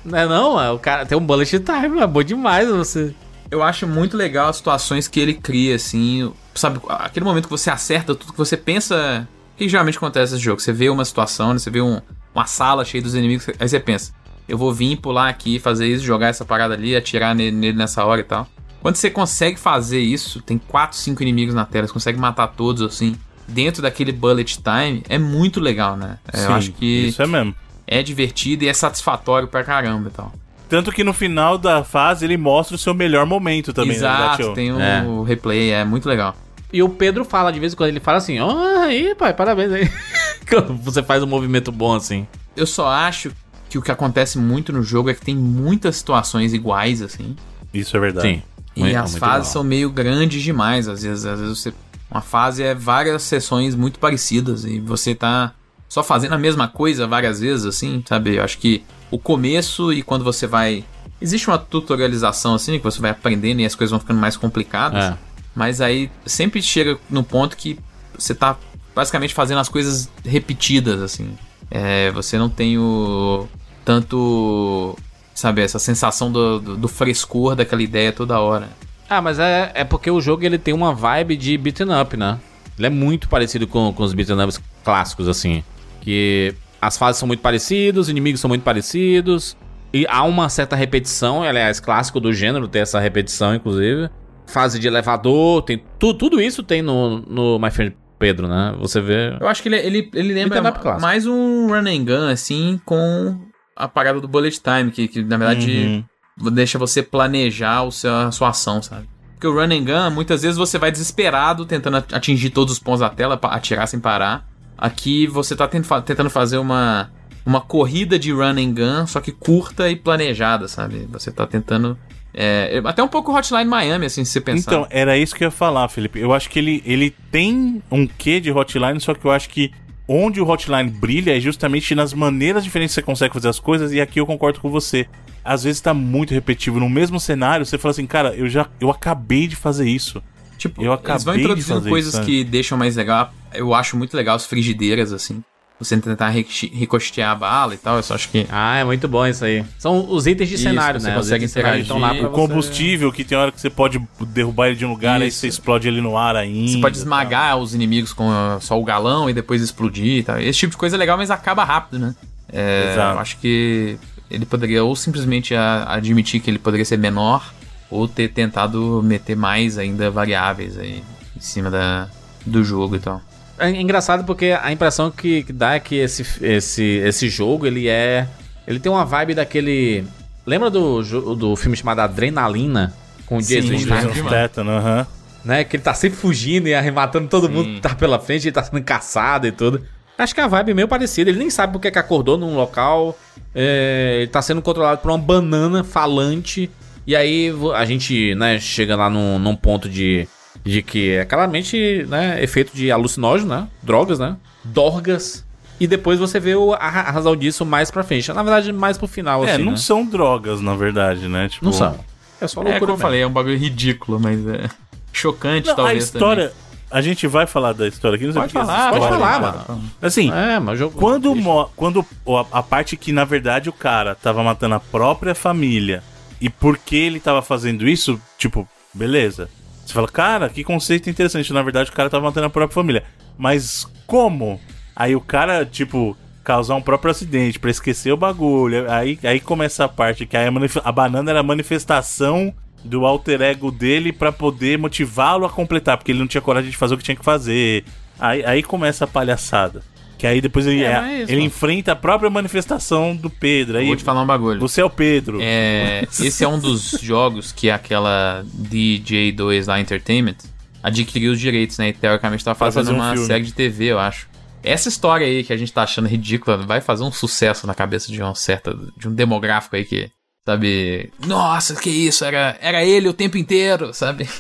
Não 0.06 0.18
é 0.18 0.28
não? 0.28 0.76
O 0.76 0.80
cara 0.80 1.06
tem 1.06 1.18
um 1.18 1.26
Bullet 1.26 1.60
Time, 1.60 2.00
é 2.00 2.08
bom 2.08 2.24
demais 2.24 2.70
você. 2.70 3.14
Eu 3.50 3.62
acho 3.62 3.86
muito 3.88 4.16
legal 4.16 4.48
as 4.50 4.58
situações 4.58 5.08
que 5.08 5.20
ele 5.20 5.34
cria, 5.34 5.76
assim. 5.76 6.32
Sabe, 6.56 6.80
aquele 6.88 7.26
momento 7.26 7.46
que 7.46 7.50
você 7.52 7.70
acerta 7.70 8.16
tudo 8.16 8.32
que 8.32 8.38
você 8.38 8.56
pensa. 8.56 9.28
O 9.54 9.58
que 9.58 9.68
geralmente 9.68 9.98
acontece 9.98 10.34
nesse 10.34 10.44
jogo? 10.46 10.62
Você 10.62 10.72
vê 10.72 10.90
uma 10.90 11.04
situação, 11.06 11.54
né? 11.54 11.60
você 11.60 11.70
vê 11.70 11.82
um- 11.82 12.02
uma 12.34 12.46
sala 12.46 12.86
cheia 12.86 13.02
dos 13.04 13.14
inimigos, 13.14 13.48
aí 13.60 13.68
você 13.68 13.80
pensa, 13.80 14.14
eu 14.48 14.58
vou 14.58 14.74
vir 14.74 14.96
pular 14.98 15.28
aqui, 15.30 15.60
fazer 15.60 15.86
isso, 15.88 16.04
jogar 16.04 16.28
essa 16.28 16.46
parada 16.46 16.74
ali, 16.74 16.96
atirar 16.96 17.36
nele, 17.36 17.56
nele 17.56 17.78
nessa 17.78 18.04
hora 18.06 18.22
e 18.22 18.24
tal. 18.24 18.48
Quando 18.82 18.96
você 18.96 19.10
consegue 19.12 19.60
fazer 19.60 20.00
isso, 20.00 20.42
tem 20.42 20.58
4, 20.58 20.98
5 20.98 21.22
inimigos 21.22 21.54
na 21.54 21.66
tela, 21.66 21.86
você 21.86 21.94
consegue 21.94 22.18
matar 22.20 22.48
todos 22.48 22.82
assim, 22.82 23.16
dentro 23.48 23.82
daquele 23.82 24.12
bullet 24.12 24.58
time, 24.62 25.04
é 25.10 25.18
muito 25.18 25.60
legal, 25.60 25.96
né? 25.98 26.18
É, 26.32 26.38
Sim, 26.38 26.46
eu 26.46 26.54
acho 26.54 26.72
que 26.72 27.08
Isso 27.08 27.22
é 27.22 27.28
mesmo. 27.28 27.56
é 27.88 28.02
divertido 28.04 28.64
e 28.64 28.68
é 28.68 28.74
satisfatório 28.74 29.48
pra 29.48 29.64
caramba 29.64 30.10
e 30.10 30.12
tal. 30.12 30.34
Tanto 30.70 30.92
que 30.92 31.04
no 31.04 31.12
final 31.14 31.58
da 31.58 31.84
fase 31.84 32.24
ele 32.26 32.38
mostra 32.38 32.76
o 32.76 32.80
seu 32.80 32.94
melhor 32.94 33.26
momento 33.26 33.74
também, 33.74 33.92
né, 33.92 33.96
Exato, 33.98 34.38
Gatio? 34.38 34.54
tem 34.54 34.72
um 34.72 34.80
É. 34.80 35.04
replay, 35.28 35.72
é 35.72 35.84
muito 35.84 36.08
legal. 36.08 36.36
E 36.72 36.82
o 36.82 36.88
Pedro 36.88 37.26
fala 37.26 37.52
de 37.52 37.60
vez 37.60 37.74
em 37.74 37.76
quando, 37.76 37.90
ele 37.90 38.00
fala 38.00 38.18
assim, 38.20 38.40
ó, 38.40 38.80
aí, 38.84 39.14
pai, 39.16 39.34
parabéns 39.34 39.72
aí. 39.74 39.92
Quando 40.50 40.74
você 40.78 41.04
faz 41.04 41.22
um 41.22 41.28
movimento 41.28 41.70
bom 41.72 41.94
assim. 41.94 42.26
Eu 42.56 42.66
só 42.66 42.88
acho 42.88 43.32
que 43.70 43.78
o 43.78 43.82
que 43.82 43.92
acontece 43.92 44.38
muito 44.38 44.72
no 44.72 44.82
jogo 44.82 45.10
é 45.10 45.14
que 45.14 45.20
tem 45.22 45.36
muitas 45.36 45.98
situações 45.98 46.54
iguais, 46.54 47.02
assim. 47.02 47.36
Isso 47.74 47.96
é 47.96 48.00
verdade. 48.00 48.28
Sim. 48.28 48.44
E 48.76 48.80
Muito- 48.82 48.96
as 48.98 49.12
muito 49.12 49.20
fases 49.20 49.52
são 49.52 49.64
meio 49.66 49.90
grandes 49.90 50.42
demais. 50.42 50.88
Às 50.88 51.04
vezes, 51.04 51.26
às 51.26 51.40
vezes 51.42 51.58
você. 51.60 51.74
Uma 52.12 52.22
fase 52.22 52.62
é 52.62 52.76
várias 52.76 53.24
sessões 53.24 53.74
muito 53.74 53.98
parecidas. 53.98 54.66
E 54.66 54.80
você 54.80 55.16
tá 55.16 55.54
só 55.88 56.04
fazendo 56.04 56.34
a 56.34 56.38
mesma 56.38 56.68
coisa 56.68 57.08
várias 57.08 57.40
vezes, 57.40 57.66
assim, 57.66 58.04
sabe? 58.06 58.36
Eu 58.36 58.44
acho 58.44 58.58
que 58.58 58.84
o 59.10 59.18
começo 59.18 59.94
e 59.94 60.04
quando 60.04 60.24
você 60.24 60.46
vai. 60.46 60.84
Existe 61.22 61.48
uma 61.48 61.58
tutorialização, 61.58 62.56
assim, 62.56 62.78
que 62.78 62.84
você 62.84 63.00
vai 63.00 63.12
aprendendo 63.12 63.62
e 63.62 63.66
as 63.66 63.76
coisas 63.76 63.92
vão 63.92 64.00
ficando 64.00 64.20
mais 64.20 64.36
complicadas. 64.36 65.06
É. 65.06 65.18
Mas 65.56 65.80
aí 65.80 66.12
sempre 66.26 66.62
chega 66.62 66.98
no 67.10 67.24
ponto 67.24 67.56
que 67.56 67.80
você 68.18 68.34
tá 68.34 68.58
basicamente 68.96 69.34
fazendo 69.34 69.60
as 69.60 69.70
coisas 69.70 70.10
repetidas, 70.26 71.02
assim. 71.02 71.32
É, 71.70 72.12
você 72.12 72.38
não 72.38 72.50
tem 72.50 72.78
o. 72.78 73.48
tanto. 73.86 74.98
Sabe, 75.34 75.62
essa 75.62 75.80
sensação 75.80 76.32
do, 76.32 76.60
do, 76.60 76.78
do 76.78 76.88
frescor 76.88 77.56
daquela 77.56 77.82
ideia 77.82 78.12
toda 78.12 78.40
hora. 78.40 78.70
Ah, 79.12 79.22
mas 79.22 79.40
é, 79.40 79.74
é 79.76 79.84
porque 79.84 80.10
o 80.10 80.22
jogo 80.22 80.46
ele 80.46 80.58
tem 80.58 80.74
uma 80.74 80.94
vibe 80.94 81.36
de 81.36 81.58
beaten 81.58 81.88
up, 82.02 82.16
né? 82.16 82.40
Ele 82.78 82.88
é 82.88 82.90
muito 82.90 83.28
parecido 83.28 83.68
com, 83.68 83.92
com 83.92 84.04
os 84.04 84.14
beaten 84.14 84.42
ups 84.42 84.58
clássicos, 84.86 85.28
assim. 85.28 85.66
Que 86.00 86.56
as 86.82 86.98
fases 86.98 87.20
são 87.20 87.28
muito 87.28 87.42
parecidas, 87.42 88.06
os 88.06 88.10
inimigos 88.10 88.40
são 88.40 88.48
muito 88.48 88.64
parecidos. 88.64 89.58
E 89.94 90.08
há 90.08 90.24
uma 90.24 90.48
certa 90.48 90.78
repetição, 90.78 91.44
aliás, 91.44 91.82
clássico 91.82 92.22
do 92.22 92.32
gênero, 92.32 92.70
tem 92.70 92.84
essa 92.84 93.02
repetição, 93.02 93.54
inclusive. 93.54 94.10
Fase 94.48 94.80
de 94.80 94.88
elevador, 94.88 95.62
tem 95.64 95.84
tu, 96.00 96.14
tudo 96.14 96.40
isso 96.40 96.64
tem 96.64 96.82
no, 96.82 97.20
no 97.20 97.60
My 97.60 97.70
Friend 97.70 97.94
Pedro, 98.18 98.48
né? 98.48 98.74
Você 98.80 99.02
vê. 99.02 99.36
Eu 99.42 99.50
acho 99.50 99.62
que 99.62 99.68
ele, 99.68 99.76
ele, 99.76 100.10
ele 100.14 100.34
lembra 100.34 100.62
mais 101.02 101.28
um 101.28 101.68
run 101.68 101.86
and 101.86 102.06
gun, 102.06 102.30
assim, 102.30 102.80
com 102.86 103.38
a 103.76 103.90
parada 103.90 104.22
do 104.22 104.28
bullet 104.30 104.58
time, 104.62 104.90
que, 104.90 105.10
que 105.10 105.22
na 105.22 105.36
verdade 105.36 105.70
Uhum. 105.70 106.04
Deixa 106.50 106.80
você 106.80 107.04
planejar 107.04 107.84
o 107.84 107.92
seu, 107.92 108.14
a 108.16 108.32
sua 108.32 108.50
ação, 108.50 108.82
sabe? 108.82 109.08
Porque 109.34 109.48
o 109.48 109.54
run 109.54 109.74
and 109.74 109.84
gun, 109.84 110.12
muitas 110.14 110.42
vezes 110.42 110.58
você 110.58 110.78
vai 110.78 110.92
desesperado 110.92 111.66
tentando 111.66 111.98
at- 111.98 112.14
atingir 112.14 112.50
todos 112.52 112.74
os 112.74 112.80
pontos 112.80 113.02
da 113.02 113.10
tela, 113.10 113.40
atirar 113.44 113.88
sem 113.88 114.00
parar. 114.00 114.48
Aqui 114.78 115.28
você 115.28 115.56
tá 115.56 115.68
tentando 115.68 116.30
fazer 116.30 116.58
uma, 116.58 117.12
uma 117.46 117.60
corrida 117.62 118.18
de 118.18 118.32
run 118.32 118.58
and 118.58 118.74
gun, 118.74 119.08
só 119.08 119.20
que 119.20 119.32
curta 119.32 119.90
e 119.90 119.96
planejada, 119.96 120.68
sabe? 120.68 121.08
Você 121.12 121.32
tá 121.32 121.46
tentando... 121.46 121.98
é, 122.34 122.82
até 122.86 123.04
um 123.04 123.08
pouco 123.08 123.36
Hotline 123.36 123.66
Miami, 123.66 124.06
assim, 124.06 124.24
se 124.24 124.32
você 124.32 124.42
pensar. 124.42 124.72
Então, 124.72 124.88
era 124.90 125.18
isso 125.18 125.36
que 125.36 125.44
eu 125.44 125.48
ia 125.48 125.52
falar, 125.52 125.88
Felipe. 125.90 126.20
Eu 126.20 126.32
acho 126.34 126.50
que 126.50 126.58
ele, 126.60 126.82
ele 126.86 127.14
tem 127.32 127.82
um 127.92 128.08
quê 128.08 128.40
de 128.40 128.52
hotline, 128.52 129.00
só 129.00 129.14
que 129.14 129.26
eu 129.26 129.32
acho 129.32 129.50
que 129.50 129.72
onde 130.12 130.42
o 130.42 130.48
hotline 130.48 130.90
brilha 130.90 131.38
é 131.38 131.40
justamente 131.40 131.96
nas 131.96 132.14
maneiras 132.14 132.64
diferentes 132.64 132.94
que 132.94 133.02
você 133.02 133.06
consegue 133.06 133.34
fazer 133.34 133.48
as 133.48 133.60
coisas, 133.60 133.94
e 133.94 134.02
aqui 134.02 134.20
eu 134.20 134.26
concordo 134.26 134.60
com 134.60 134.70
você. 134.70 135.08
Às 135.44 135.64
vezes 135.64 135.80
tá 135.80 135.94
muito 135.94 136.34
repetitivo. 136.34 136.80
No 136.80 136.90
mesmo 136.90 137.20
cenário, 137.20 137.66
você 137.66 137.78
fala 137.78 137.92
assim, 137.92 138.06
cara, 138.06 138.36
eu 138.36 138.50
já 138.50 138.68
eu 138.80 138.90
acabei 138.90 139.48
de 139.48 139.56
fazer 139.56 139.88
isso. 139.88 140.22
Tipo, 140.58 140.84
Eu 140.84 140.94
eles 140.94 141.02
vão 141.02 141.14
acabei 141.14 141.36
de 141.36 141.42
introduzindo 141.42 141.76
fazer 141.76 141.90
coisas 141.90 142.14
isso, 142.14 142.24
que 142.24 142.44
deixam 142.44 142.78
mais 142.78 142.96
legal. 142.96 143.34
Eu 143.54 143.74
acho 143.74 143.98
muito 143.98 144.16
legal 144.16 144.36
as 144.36 144.46
frigideiras, 144.46 145.12
assim. 145.12 145.44
Você 145.82 145.98
tentar 145.98 146.30
ricochetear 146.30 147.32
a 147.32 147.36
bala 147.36 147.74
e 147.74 147.78
tal. 147.78 147.98
Eu 147.98 148.04
só 148.04 148.14
acho 148.14 148.30
que. 148.30 148.46
Ah, 148.50 148.78
é 148.78 148.84
muito 148.84 149.08
bom 149.08 149.26
isso 149.26 149.44
aí. 149.44 149.66
São 149.80 150.08
os 150.12 150.28
itens 150.28 150.48
de 150.50 150.56
Isso, 150.56 150.64
cenário, 150.64 151.00
você 151.00 151.08
né? 151.08 151.18
Os 151.18 151.24
consegue 151.26 151.46
interagir. 151.46 151.82
estão 151.82 151.98
lá 151.98 152.10
pra 152.14 152.28
O 152.28 152.30
você- 152.30 152.36
combustível, 152.36 153.12
que 153.12 153.24
tem 153.24 153.38
hora 153.38 153.52
que 153.52 153.60
você 153.60 153.70
pode 153.70 154.00
derrubar 154.28 154.68
ele 154.68 154.76
de 154.76 154.86
um 154.86 154.90
lugar, 154.92 155.20
aí 155.22 155.30
Isso. 155.30 155.40
você 155.40 155.48
explode 155.48 155.88
ele 155.88 156.02
no 156.02 156.16
ar 156.16 156.36
ainda. 156.36 156.72
Você 156.72 156.80
pode 156.80 156.94
tal. 156.96 157.02
esmagar 157.04 157.58
os 157.58 157.74
inimigos 157.74 158.14
com 158.14 158.30
ah, 158.30 158.60
só 158.62 158.80
o 158.80 158.84
galão 158.84 159.30
e 159.30 159.34
depois 159.34 159.62
explodir 159.62 160.18
e 160.20 160.24
tal. 160.24 160.40
Esse 160.40 160.60
tipo 160.60 160.72
de 160.72 160.78
coisa 160.78 160.96
é 160.96 161.00
legal, 161.00 161.18
mas 161.18 161.32
acaba 161.32 161.64
rápido, 161.64 161.98
né? 162.00 162.16
É, 162.54 162.92
Exato. 162.94 163.16
eu 163.16 163.20
acho 163.20 163.38
que 163.40 163.98
ele 164.30 164.46
poderia 164.46 164.84
ou 164.84 164.96
simplesmente 164.96 165.56
admitir 165.56 166.40
que 166.42 166.50
ele 166.50 166.60
poderia 166.60 166.86
ser 166.86 166.98
menor, 166.98 167.54
ou 167.90 168.08
ter 168.08 168.30
tentado 168.30 169.02
meter 169.04 169.36
mais 169.36 169.78
ainda 169.78 170.10
variáveis 170.12 170.78
aí 170.78 171.04
em 171.36 171.40
cima 171.42 171.70
da, 171.72 172.08
do 172.46 172.64
jogo 172.64 172.96
e 172.96 173.00
tal. 173.00 173.22
É 173.62 173.70
engraçado 173.70 174.26
porque 174.26 174.58
a 174.60 174.72
impressão 174.72 175.12
que, 175.12 175.44
que 175.44 175.54
dá 175.54 175.76
é 175.76 175.80
que 175.80 175.96
esse, 175.96 176.26
esse, 176.42 176.84
esse 176.84 177.30
jogo, 177.30 177.66
ele 177.68 177.88
é... 177.88 178.28
Ele 178.68 178.80
tem 178.80 178.92
uma 178.92 179.06
vibe 179.06 179.36
daquele... 179.36 180.04
Lembra 180.46 180.70
do, 180.70 181.36
do 181.36 181.56
filme 181.56 181.78
chamado 181.78 182.00
Adrenalina? 182.00 182.94
Com 183.26 183.38
o 183.38 183.42
Jason 183.42 183.78
Statham? 183.78 184.68
Aham. 184.68 185.08
né? 185.46 185.64
Que 185.64 185.76
ele 185.78 185.84
tá 185.84 185.94
sempre 185.94 186.18
fugindo 186.18 186.68
e 186.68 186.74
arrematando 186.74 187.28
todo 187.28 187.48
Sim. 187.48 187.54
mundo 187.54 187.76
que 187.76 187.82
tá 187.82 187.96
pela 187.96 188.20
frente, 188.20 188.48
ele 188.48 188.52
tá 188.52 188.64
sendo 188.64 188.82
caçado 188.84 189.48
e 189.48 189.52
tudo. 189.52 189.82
Acho 190.18 190.36
que 190.36 190.42
a 190.42 190.48
vibe 190.48 190.72
é 190.72 190.74
meio 190.74 190.88
parecida. 190.88 191.30
Ele 191.30 191.40
nem 191.40 191.50
sabe 191.50 191.74
porque 191.74 191.90
que 191.90 191.98
acordou 191.98 192.38
num 192.38 192.56
local. 192.56 193.18
é, 193.56 194.18
ele 194.20 194.28
tá 194.28 194.42
sendo 194.42 194.62
controlado 194.62 195.02
por 195.02 195.10
uma 195.10 195.18
banana 195.18 195.84
falante. 195.84 196.70
E 197.08 197.16
aí 197.16 197.52
a 197.74 197.84
gente, 197.86 198.36
né, 198.36 198.60
chega 198.60 198.96
lá 198.96 199.10
num, 199.10 199.40
num 199.40 199.56
ponto 199.56 199.90
de, 199.90 200.28
de 200.64 200.82
que 200.82 201.12
é 201.14 201.26
claramente, 201.26 202.06
né, 202.08 202.42
efeito 202.44 202.76
de 202.76 202.92
alucinógeno, 202.92 203.50
né? 203.56 203.68
Drogas, 203.82 204.20
né? 204.20 204.36
Dorgas. 204.64 205.44
E 205.80 205.88
depois 205.88 206.20
você 206.20 206.40
vê 206.40 206.54
o- 206.56 206.74
a, 206.74 206.88
ra- 206.90 207.02
a 207.02 207.12
razão 207.12 207.36
disso 207.36 207.66
mais 207.66 207.90
pra 207.90 208.04
frente. 208.04 208.32
Na 208.32 208.44
verdade, 208.44 208.72
mais 208.72 208.98
pro 208.98 209.08
final, 209.08 209.44
É, 209.46 209.54
assim, 209.54 209.64
não 209.64 209.72
né? 209.72 209.78
são 209.78 210.06
drogas, 210.06 210.62
na 210.62 210.76
verdade, 210.76 211.28
né? 211.28 211.50
Tipo, 211.50 211.66
Não 211.66 211.74
são. 211.74 211.98
É 212.40 212.48
só 212.48 212.62
É 212.62 212.64
loucura 212.66 212.80
como 212.80 212.92
eu 212.92 212.96
mesmo. 212.96 213.02
falei, 213.02 213.22
é 213.22 213.28
um 213.28 213.32
bagulho 213.32 213.58
ridículo, 213.58 214.20
mas 214.20 214.46
é 214.48 214.70
chocante 215.12 215.66
Não, 215.68 215.74
a 215.74 215.76
talvez 215.76 216.04
história. 216.04 216.52
A 216.90 217.02
gente 217.02 217.26
vai 217.26 217.48
falar 217.48 217.72
da 217.74 217.88
história 217.88 218.16
aqui, 218.18 218.26
não 218.26 218.34
sei 218.34 218.42
Pode 218.42 218.54
falar, 218.54 218.90
pode 218.92 219.04
história- 219.06 219.26
falar, 219.26 219.40
mano. 219.68 219.84
Assim, 220.02 220.30
É, 220.32 220.60
mas. 220.60 220.80
Quando, 220.94 221.34
mo- 221.36 221.70
quando 221.76 222.06
a, 222.28 222.60
a 222.60 222.64
parte 222.64 222.98
que, 222.98 223.12
na 223.14 223.24
verdade, 223.24 223.70
o 223.70 223.74
cara 223.74 224.14
tava 224.14 224.44
matando 224.44 224.76
a 224.76 224.80
própria 224.80 225.34
família 225.34 226.04
e 226.42 226.50
por 226.50 226.78
que 226.78 226.96
ele 226.98 227.20
tava 227.20 227.42
fazendo 227.42 227.88
isso, 227.88 228.20
tipo, 228.38 228.68
beleza. 228.94 229.50
Você 229.86 229.94
fala, 229.94 230.08
cara, 230.08 230.50
que 230.50 230.64
conceito 230.64 231.10
interessante. 231.10 231.52
Na 231.54 231.62
verdade, 231.62 231.90
o 231.90 231.94
cara 231.94 232.10
tava 232.10 232.24
matando 232.24 232.48
a 232.48 232.50
própria 232.50 232.74
família. 232.74 233.04
Mas 233.38 233.88
como? 234.06 234.60
Aí 234.96 235.16
o 235.16 235.22
cara, 235.22 235.66
tipo, 235.66 236.16
causar 236.44 236.76
um 236.76 236.82
próprio 236.82 237.12
acidente 237.12 237.60
pra 237.60 237.72
esquecer 237.72 238.12
o 238.12 238.18
bagulho. 238.18 238.90
Aí, 238.92 239.18
aí 239.24 239.40
começa 239.40 239.86
a 239.86 239.90
parte 239.90 240.26
que 240.26 240.38
a, 240.38 240.44
a 240.84 240.92
banana 240.92 241.32
era 241.32 241.40
a 241.40 241.44
manifestação 241.44 242.54
do 242.84 243.06
alter 243.06 243.42
ego 243.42 243.72
dele 243.72 244.12
pra 244.12 244.32
poder 244.32 244.78
motivá-lo 244.78 245.46
a 245.46 245.50
completar, 245.50 245.98
porque 245.98 246.12
ele 246.12 246.20
não 246.20 246.28
tinha 246.28 246.42
coragem 246.42 246.72
de 246.72 246.78
fazer 246.78 246.96
o 246.96 246.98
que 246.98 247.04
tinha 247.04 247.16
que 247.16 247.26
fazer. 247.26 247.84
Aí, 248.20 248.44
aí 248.46 248.64
começa 248.64 249.06
a 249.06 249.08
palhaçada. 249.08 249.82
Que 250.22 250.28
aí 250.28 250.40
depois 250.40 250.68
ele, 250.68 250.84
É, 250.84 250.86
é- 250.86 250.92
é 251.20 251.24
isso, 251.24 251.32
ele 251.32 251.42
enfrenta 251.42 251.94
a 251.94 251.96
própria 251.96 252.30
manifestação 252.30 253.16
do 253.16 253.28
Pedro. 253.28 253.80
Aí 253.80 253.88
Vou 253.88 253.96
te 253.96 254.04
falar 254.04 254.22
um 254.22 254.26
bagulho. 254.28 254.60
você 254.60 254.80
é 254.80 254.86
o 254.86 254.90
Pedro. 254.90 255.40
É, 255.42 256.04
esse 256.22 256.44
é 256.44 256.48
um 256.48 256.60
dos 256.60 256.92
jogos 257.02 257.52
que 257.52 257.72
aquela 257.72 258.46
DJ2 258.56 259.66
lá 259.68 259.80
Entertainment 259.82 260.36
adquiriu 260.84 261.32
os 261.32 261.40
direitos, 261.40 261.80
né? 261.80 261.90
E 261.90 261.94
teoricamente 261.94 262.46
tá 262.46 262.54
fazendo 262.54 262.84
fazer 262.86 262.94
um 262.94 262.98
uma 263.02 263.14
filme. 263.14 263.26
série 263.26 263.44
de 263.46 263.52
TV, 263.52 263.86
eu 263.86 263.98
acho. 263.98 264.28
Essa 264.64 264.90
história 264.90 265.26
aí 265.26 265.44
que 265.44 265.52
a 265.52 265.58
gente 265.58 265.74
tá 265.74 265.82
achando 265.82 266.08
ridícula 266.08 266.56
vai 266.58 266.82
fazer 266.82 267.04
um 267.04 267.12
sucesso 267.12 267.66
na 267.66 267.74
cabeça 267.74 268.12
de 268.12 268.22
uma 268.22 268.36
certa. 268.36 268.78
de 268.96 269.08
um 269.10 269.14
demográfico 269.16 269.76
aí 269.76 269.84
que. 269.84 270.08
Sabe? 270.46 271.12
Nossa, 271.28 271.76
que 271.76 271.90
isso, 271.90 272.26
era, 272.26 272.58
era 272.60 272.84
ele 272.84 273.08
o 273.08 273.14
tempo 273.14 273.38
inteiro, 273.38 273.94
sabe? 273.94 274.28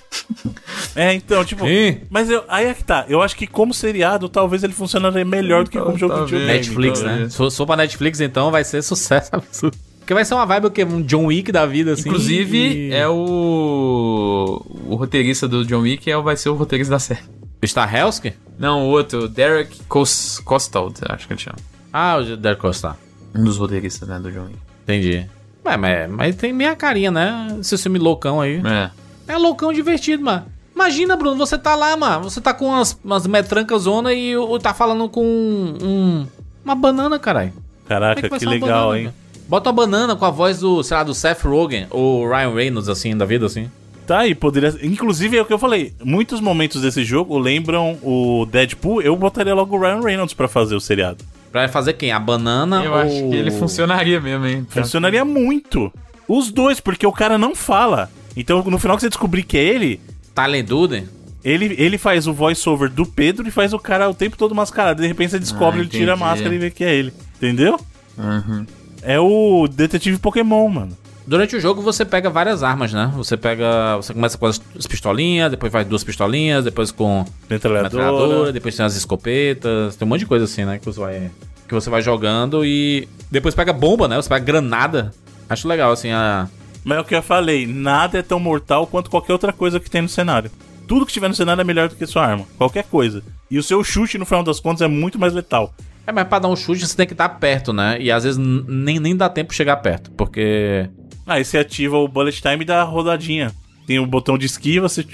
É, 0.95 1.13
então, 1.13 1.45
tipo. 1.45 1.65
Sim. 1.65 2.01
Mas 2.09 2.29
eu, 2.29 2.43
aí 2.49 2.65
é 2.65 2.73
que 2.73 2.83
tá. 2.83 3.05
Eu 3.07 3.21
acho 3.21 3.33
que 3.35 3.47
como 3.47 3.73
seriado, 3.73 4.27
talvez 4.27 4.61
ele 4.61 4.73
funcionaria 4.73 5.23
melhor 5.23 5.63
do 5.63 5.69
que 5.69 5.79
como 5.79 5.97
jogo 5.97 6.25
de. 6.25 6.35
Netflix, 6.35 6.99
então, 6.99 7.15
né? 7.15 7.29
Se 7.29 7.37
for, 7.37 7.65
pra 7.65 7.77
Netflix, 7.77 8.19
então 8.19 8.51
vai 8.51 8.63
ser 8.65 8.81
sucesso 8.81 9.29
absurdo. 9.35 9.77
Porque 9.99 10.13
vai 10.13 10.25
ser 10.25 10.33
uma 10.33 10.45
vibe 10.45 10.67
o 10.67 10.71
quê? 10.71 10.83
Um 10.83 11.01
John 11.01 11.27
Wick 11.27 11.49
da 11.51 11.65
vida, 11.65 11.93
assim. 11.93 12.09
Inclusive, 12.09 12.57
e- 12.57 12.93
é 12.93 13.07
o. 13.07 14.65
O 14.85 14.95
roteirista 14.95 15.47
do 15.47 15.63
John 15.65 15.79
Wick 15.81 16.11
é, 16.11 16.17
vai 16.17 16.35
ser 16.35 16.49
o 16.49 16.55
roteirista 16.55 16.91
da 16.91 16.99
série. 16.99 17.21
Star 17.65 17.93
Helsky? 17.95 18.33
Não, 18.59 18.87
o 18.87 18.89
outro, 18.89 19.29
Derek 19.29 19.83
Cos 19.87 20.41
Costald, 20.43 20.99
acho 21.07 21.27
que 21.27 21.33
ele 21.33 21.39
chama. 21.41 21.57
Ah, 21.93 22.17
o 22.17 22.35
Derek 22.35 22.59
Costa. 22.61 22.97
Um 23.33 23.43
dos 23.45 23.57
roteiristas, 23.57 24.09
né, 24.09 24.19
do 24.19 24.31
John 24.31 24.45
Wick. 24.45 24.57
Entendi. 24.83 25.25
Mas, 25.63 25.79
mas, 25.79 26.09
mas 26.09 26.35
tem 26.35 26.51
minha 26.53 26.75
carinha, 26.75 27.11
né? 27.11 27.57
Esse 27.59 27.77
filme 27.77 27.99
loucão 27.99 28.41
aí. 28.41 28.61
É. 28.65 28.89
É 29.33 29.37
loucão 29.37 29.71
divertido, 29.71 30.23
mano. 30.23 30.45
Imagina, 30.73 31.15
Bruno, 31.15 31.37
você 31.37 31.57
tá 31.57 31.75
lá, 31.75 31.95
mano. 31.95 32.23
Você 32.29 32.41
tá 32.41 32.53
com 32.53 32.65
umas, 32.67 32.97
umas 33.03 33.27
metrancas 33.27 33.83
zona 33.83 34.13
e 34.13 34.35
o- 34.35 34.57
tá 34.57 34.73
falando 34.73 35.07
com 35.07 35.23
um, 35.23 36.25
uma 36.65 36.73
banana, 36.75 37.19
caralho. 37.19 37.51
Como 37.51 37.63
é 37.85 37.87
Caraca, 37.87 38.29
vai 38.29 38.39
que 38.39 38.45
uma 38.45 38.51
legal, 38.53 38.69
banana, 38.89 38.97
hein? 38.99 39.03
cara? 39.05 39.15
Bota 39.47 39.69
uma 39.69 39.75
banana 39.75 40.15
com 40.15 40.25
a 40.25 40.29
voz 40.31 40.59
do, 40.59 40.81
sei 40.81 40.95
lá, 40.97 41.03
do 41.03 41.13
Seth 41.13 41.43
Rogen 41.43 41.87
ou 41.89 42.27
Ryan 42.27 42.53
Reynolds, 42.53 42.89
assim, 42.89 43.15
da 43.15 43.25
vida, 43.25 43.45
assim. 43.45 43.69
Tá 44.07 44.19
aí, 44.19 44.33
poderia. 44.33 44.73
Inclusive, 44.81 45.37
é 45.37 45.41
o 45.41 45.45
que 45.45 45.53
eu 45.53 45.59
falei. 45.59 45.93
Muitos 46.03 46.39
momentos 46.41 46.81
desse 46.81 47.03
jogo 47.03 47.37
lembram 47.37 47.97
o 48.01 48.45
Deadpool. 48.49 49.01
Eu 49.01 49.15
botaria 49.15 49.53
logo 49.53 49.75
o 49.77 49.79
Ryan 49.79 50.01
Reynolds 50.01 50.33
pra 50.33 50.47
fazer 50.47 50.75
o 50.75 50.81
seriado. 50.81 51.23
Pra 51.51 51.67
fazer 51.67 51.93
quem? 51.93 52.11
A 52.11 52.19
banana 52.19 52.83
Eu 52.83 52.91
ou... 52.91 52.97
acho 52.97 53.15
que 53.29 53.35
ele 53.35 53.51
funcionaria 53.51 54.19
mesmo, 54.21 54.45
hein? 54.45 54.65
Funcionaria 54.69 55.25
muito. 55.25 55.91
Os 56.27 56.51
dois, 56.51 56.79
porque 56.79 57.05
o 57.05 57.11
cara 57.11 57.37
não 57.37 57.53
fala. 57.55 58.09
Então, 58.37 58.63
no 58.63 58.79
final 58.79 58.95
que 58.95 59.01
você 59.01 59.09
descobrir 59.09 59.43
que 59.43 59.57
é 59.57 59.63
ele, 59.63 59.99
Tyler 60.33 60.63
Durden? 60.63 61.07
ele, 61.43 61.75
ele 61.77 61.97
faz 61.97 62.27
o 62.27 62.33
voice-over 62.33 62.89
do 62.89 63.05
Pedro 63.05 63.47
e 63.47 63.51
faz 63.51 63.73
o 63.73 63.79
cara 63.79 64.09
o 64.09 64.13
tempo 64.13 64.37
todo 64.37 64.55
mascarado. 64.55 65.01
De 65.01 65.07
repente 65.07 65.31
você 65.31 65.39
descobre, 65.39 65.79
Ah, 65.79 65.81
ele 65.81 65.89
tira 65.89 66.13
a 66.13 66.17
máscara 66.17 66.53
e 66.53 66.57
vê 66.57 66.71
que 66.71 66.83
é 66.83 66.95
ele. 66.95 67.13
Entendeu? 67.35 67.79
Uhum. 68.17 68.65
É 69.01 69.19
o 69.19 69.67
detetive 69.67 70.17
Pokémon, 70.19 70.69
mano. 70.69 70.97
Durante 71.31 71.55
o 71.55 71.61
jogo 71.61 71.81
você 71.81 72.03
pega 72.03 72.29
várias 72.29 72.61
armas, 72.61 72.91
né? 72.91 73.09
Você 73.15 73.37
pega. 73.37 73.95
Você 73.95 74.13
começa 74.13 74.37
com 74.37 74.47
as 74.47 74.61
as 74.77 74.85
pistolinhas, 74.85 75.49
depois 75.49 75.71
vai 75.71 75.85
duas 75.85 76.03
pistolinhas, 76.03 76.65
depois 76.65 76.91
com 76.91 77.23
metralhadora, 77.49 78.51
depois 78.51 78.75
tem 78.75 78.85
as 78.85 78.97
escopetas, 78.97 79.95
tem 79.95 80.05
um 80.05 80.09
monte 80.09 80.19
de 80.19 80.25
coisa 80.25 80.43
assim, 80.43 80.65
né? 80.65 80.77
Que 80.77 80.85
você 80.85 80.99
vai. 80.99 81.31
Que 81.69 81.73
você 81.73 81.89
vai 81.89 82.01
jogando 82.01 82.65
e. 82.65 83.07
Depois 83.31 83.55
pega 83.55 83.71
bomba, 83.71 84.09
né? 84.09 84.17
Você 84.17 84.27
pega 84.27 84.43
granada. 84.43 85.13
Acho 85.47 85.69
legal, 85.69 85.93
assim, 85.93 86.11
a. 86.11 86.49
Mas 86.83 86.97
é 86.97 87.01
o 87.01 87.05
que 87.05 87.15
eu 87.15 87.23
falei, 87.23 87.65
nada 87.65 88.17
é 88.17 88.21
tão 88.21 88.37
mortal 88.37 88.85
quanto 88.85 89.09
qualquer 89.09 89.31
outra 89.31 89.53
coisa 89.53 89.79
que 89.79 89.89
tem 89.89 90.01
no 90.01 90.09
cenário. 90.09 90.51
Tudo 90.85 91.05
que 91.05 91.13
tiver 91.13 91.29
no 91.29 91.33
cenário 91.33 91.61
é 91.61 91.63
melhor 91.63 91.87
do 91.87 91.95
que 91.95 92.05
sua 92.05 92.25
arma. 92.25 92.45
Qualquer 92.57 92.83
coisa. 92.83 93.23
E 93.49 93.57
o 93.57 93.63
seu 93.63 93.81
chute, 93.85 94.17
no 94.17 94.25
final 94.25 94.43
das 94.43 94.59
contas, 94.59 94.81
é 94.81 94.87
muito 94.89 95.17
mais 95.17 95.31
letal. 95.31 95.73
É, 96.05 96.11
mas 96.11 96.27
pra 96.27 96.39
dar 96.39 96.49
um 96.49 96.57
chute 96.57 96.85
você 96.85 96.97
tem 96.97 97.07
que 97.07 97.13
estar 97.13 97.29
perto, 97.29 97.71
né? 97.71 97.97
E 98.01 98.11
às 98.11 98.25
vezes 98.25 98.37
nem, 98.37 98.99
nem 98.99 99.15
dá 99.15 99.29
tempo 99.29 99.51
de 99.51 99.55
chegar 99.55 99.77
perto, 99.77 100.11
porque. 100.11 100.89
Aí 101.25 101.43
você 101.45 101.57
ativa 101.59 101.97
o 101.97 102.07
bullet 102.07 102.41
time 102.41 102.63
e 102.63 102.65
dá 102.65 102.81
a 102.81 102.85
rodadinha. 102.85 103.51
Tem 103.87 103.99
o 103.99 104.05
botão 104.05 104.37
de 104.37 104.45
esquiva, 104.45 104.87
você 104.87 105.05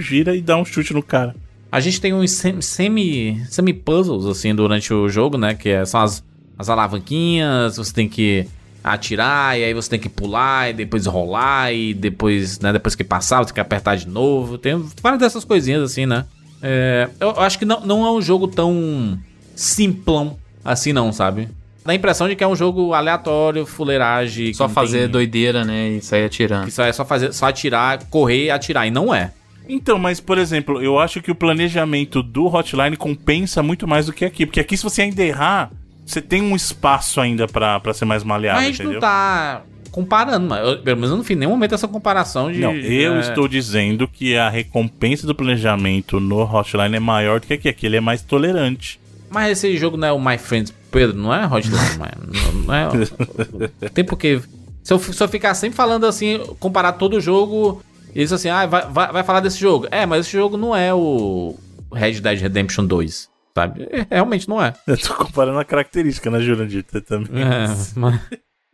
gira 0.00 0.34
e 0.36 0.40
dá 0.40 0.56
um 0.56 0.64
chute 0.64 0.92
no 0.92 1.02
cara. 1.02 1.34
A 1.70 1.80
gente 1.80 2.00
tem 2.00 2.12
uns 2.12 2.30
sem- 2.32 2.60
semi, 2.60 3.42
semi 3.48 3.72
puzzles 3.72 4.26
assim 4.26 4.54
durante 4.54 4.92
o 4.92 5.08
jogo, 5.08 5.38
né? 5.38 5.54
Que 5.54 5.70
é- 5.70 5.84
são 5.84 6.00
as, 6.02 6.22
as 6.58 6.68
alavanquinhas, 6.68 7.76
você 7.76 7.92
tem 7.92 8.08
que 8.08 8.46
atirar 8.84 9.58
e 9.58 9.64
aí 9.64 9.72
você 9.74 9.90
tem 9.90 9.98
que 10.00 10.08
pular 10.08 10.70
e 10.70 10.72
depois 10.74 11.06
rolar 11.06 11.72
e 11.72 11.94
depois, 11.94 12.58
né, 12.58 12.72
depois 12.72 12.94
que 12.96 13.04
passar, 13.04 13.38
você 13.38 13.46
tem 13.46 13.54
que 13.54 13.60
apertar 13.60 13.96
de 13.96 14.08
novo. 14.08 14.58
Tem 14.58 14.76
várias 15.00 15.20
dessas 15.20 15.44
coisinhas 15.44 15.82
assim, 15.82 16.04
né? 16.04 16.26
É, 16.60 17.08
eu 17.20 17.30
acho 17.40 17.58
que 17.58 17.64
não, 17.64 17.80
não 17.86 18.04
é 18.04 18.10
um 18.10 18.20
jogo 18.20 18.48
tão 18.48 19.18
simplão 19.54 20.36
assim 20.64 20.92
não, 20.92 21.12
sabe? 21.12 21.48
Dá 21.84 21.92
a 21.92 21.94
impressão 21.94 22.28
de 22.28 22.36
que 22.36 22.44
é 22.44 22.46
um 22.46 22.54
jogo 22.54 22.94
aleatório, 22.94 23.66
fuleiragem, 23.66 24.54
Só 24.54 24.68
fazer 24.68 25.00
tem- 25.02 25.08
doideira, 25.08 25.64
né? 25.64 25.88
E 25.90 26.00
sair 26.00 26.24
atirando. 26.24 26.66
que 26.66 26.70
só 26.70 26.84
é 26.84 26.92
só 26.92 27.04
fazer, 27.04 27.32
só 27.32 27.46
atirar, 27.46 28.04
correr 28.10 28.44
e 28.46 28.50
atirar 28.50 28.86
e 28.86 28.90
não 28.90 29.12
é. 29.14 29.32
Então, 29.68 29.98
mas 29.98 30.20
por 30.20 30.38
exemplo, 30.38 30.82
eu 30.82 30.98
acho 30.98 31.20
que 31.22 31.30
o 31.30 31.34
planejamento 31.34 32.22
do 32.22 32.46
Hotline 32.46 32.96
compensa 32.96 33.62
muito 33.62 33.86
mais 33.86 34.06
do 34.06 34.12
que 34.12 34.24
aqui. 34.24 34.44
Porque 34.46 34.60
aqui, 34.60 34.76
se 34.76 34.82
você 34.82 35.02
ainda 35.02 35.22
errar, 35.22 35.70
você 36.04 36.20
tem 36.20 36.42
um 36.42 36.54
espaço 36.54 37.20
ainda 37.20 37.46
pra, 37.46 37.78
pra 37.80 37.94
ser 37.94 38.04
mais 38.04 38.22
maleável, 38.24 38.60
Mas 38.60 38.68
a 38.68 38.70
gente 38.72 38.80
entendeu? 38.82 38.94
não 38.94 39.00
tá 39.00 39.62
comparando, 39.90 40.48
mas 40.48 40.66
eu, 40.66 40.78
pelo 40.78 40.96
menos 40.96 41.10
eu 41.10 41.16
não 41.16 41.24
fiz 41.24 41.36
em 41.36 41.40
nenhum 41.40 41.52
momento 41.52 41.74
essa 41.74 41.86
comparação 41.86 42.50
de. 42.50 42.58
Não, 42.60 42.74
eu 42.74 43.14
é, 43.16 43.20
estou 43.20 43.46
dizendo 43.46 44.08
que 44.08 44.36
a 44.36 44.48
recompensa 44.48 45.26
do 45.26 45.34
planejamento 45.34 46.18
no 46.18 46.40
Hotline 46.42 46.96
é 46.96 47.00
maior 47.00 47.40
do 47.40 47.46
que 47.46 47.54
aqui. 47.54 47.68
Aqui 47.68 47.86
ele 47.86 47.96
é 47.96 48.00
mais 48.00 48.22
tolerante. 48.22 48.98
Mas 49.32 49.52
esse 49.58 49.76
jogo 49.76 49.96
não 49.96 50.08
é 50.08 50.12
o 50.12 50.20
My 50.20 50.38
Friends 50.38 50.72
Pedro, 50.90 51.16
não 51.16 51.34
é 51.34 51.46
Hotline? 51.46 51.76
não, 52.28 52.62
não 52.66 52.74
é. 52.74 53.88
Tem 53.90 54.04
porque. 54.04 54.40
Se 54.82 54.92
eu, 54.92 54.98
se 54.98 55.22
eu 55.22 55.28
ficar 55.28 55.54
sempre 55.54 55.76
falando 55.76 56.06
assim, 56.06 56.40
comparar 56.58 56.92
todo 56.92 57.20
jogo, 57.20 57.80
e 58.14 58.22
isso 58.22 58.34
assim, 58.34 58.48
ah, 58.48 58.66
vai, 58.66 58.86
vai, 58.90 59.12
vai 59.12 59.22
falar 59.22 59.40
desse 59.40 59.58
jogo. 59.58 59.86
É, 59.90 60.04
mas 60.04 60.26
esse 60.26 60.32
jogo 60.36 60.56
não 60.56 60.74
é 60.74 60.92
o 60.92 61.56
Red 61.92 62.20
Dead 62.20 62.40
Redemption 62.40 62.84
2, 62.84 63.28
sabe? 63.54 63.88
É, 63.90 64.06
realmente 64.10 64.48
não 64.48 64.62
é. 64.62 64.72
Eu 64.86 64.98
tô 64.98 65.14
comparando 65.14 65.58
a 65.58 65.64
característica, 65.64 66.30
né, 66.30 66.40
Jurandir? 66.40 66.84
Você 66.86 67.00
também. 67.00 67.42
É, 67.42 67.68
mas 67.94 68.20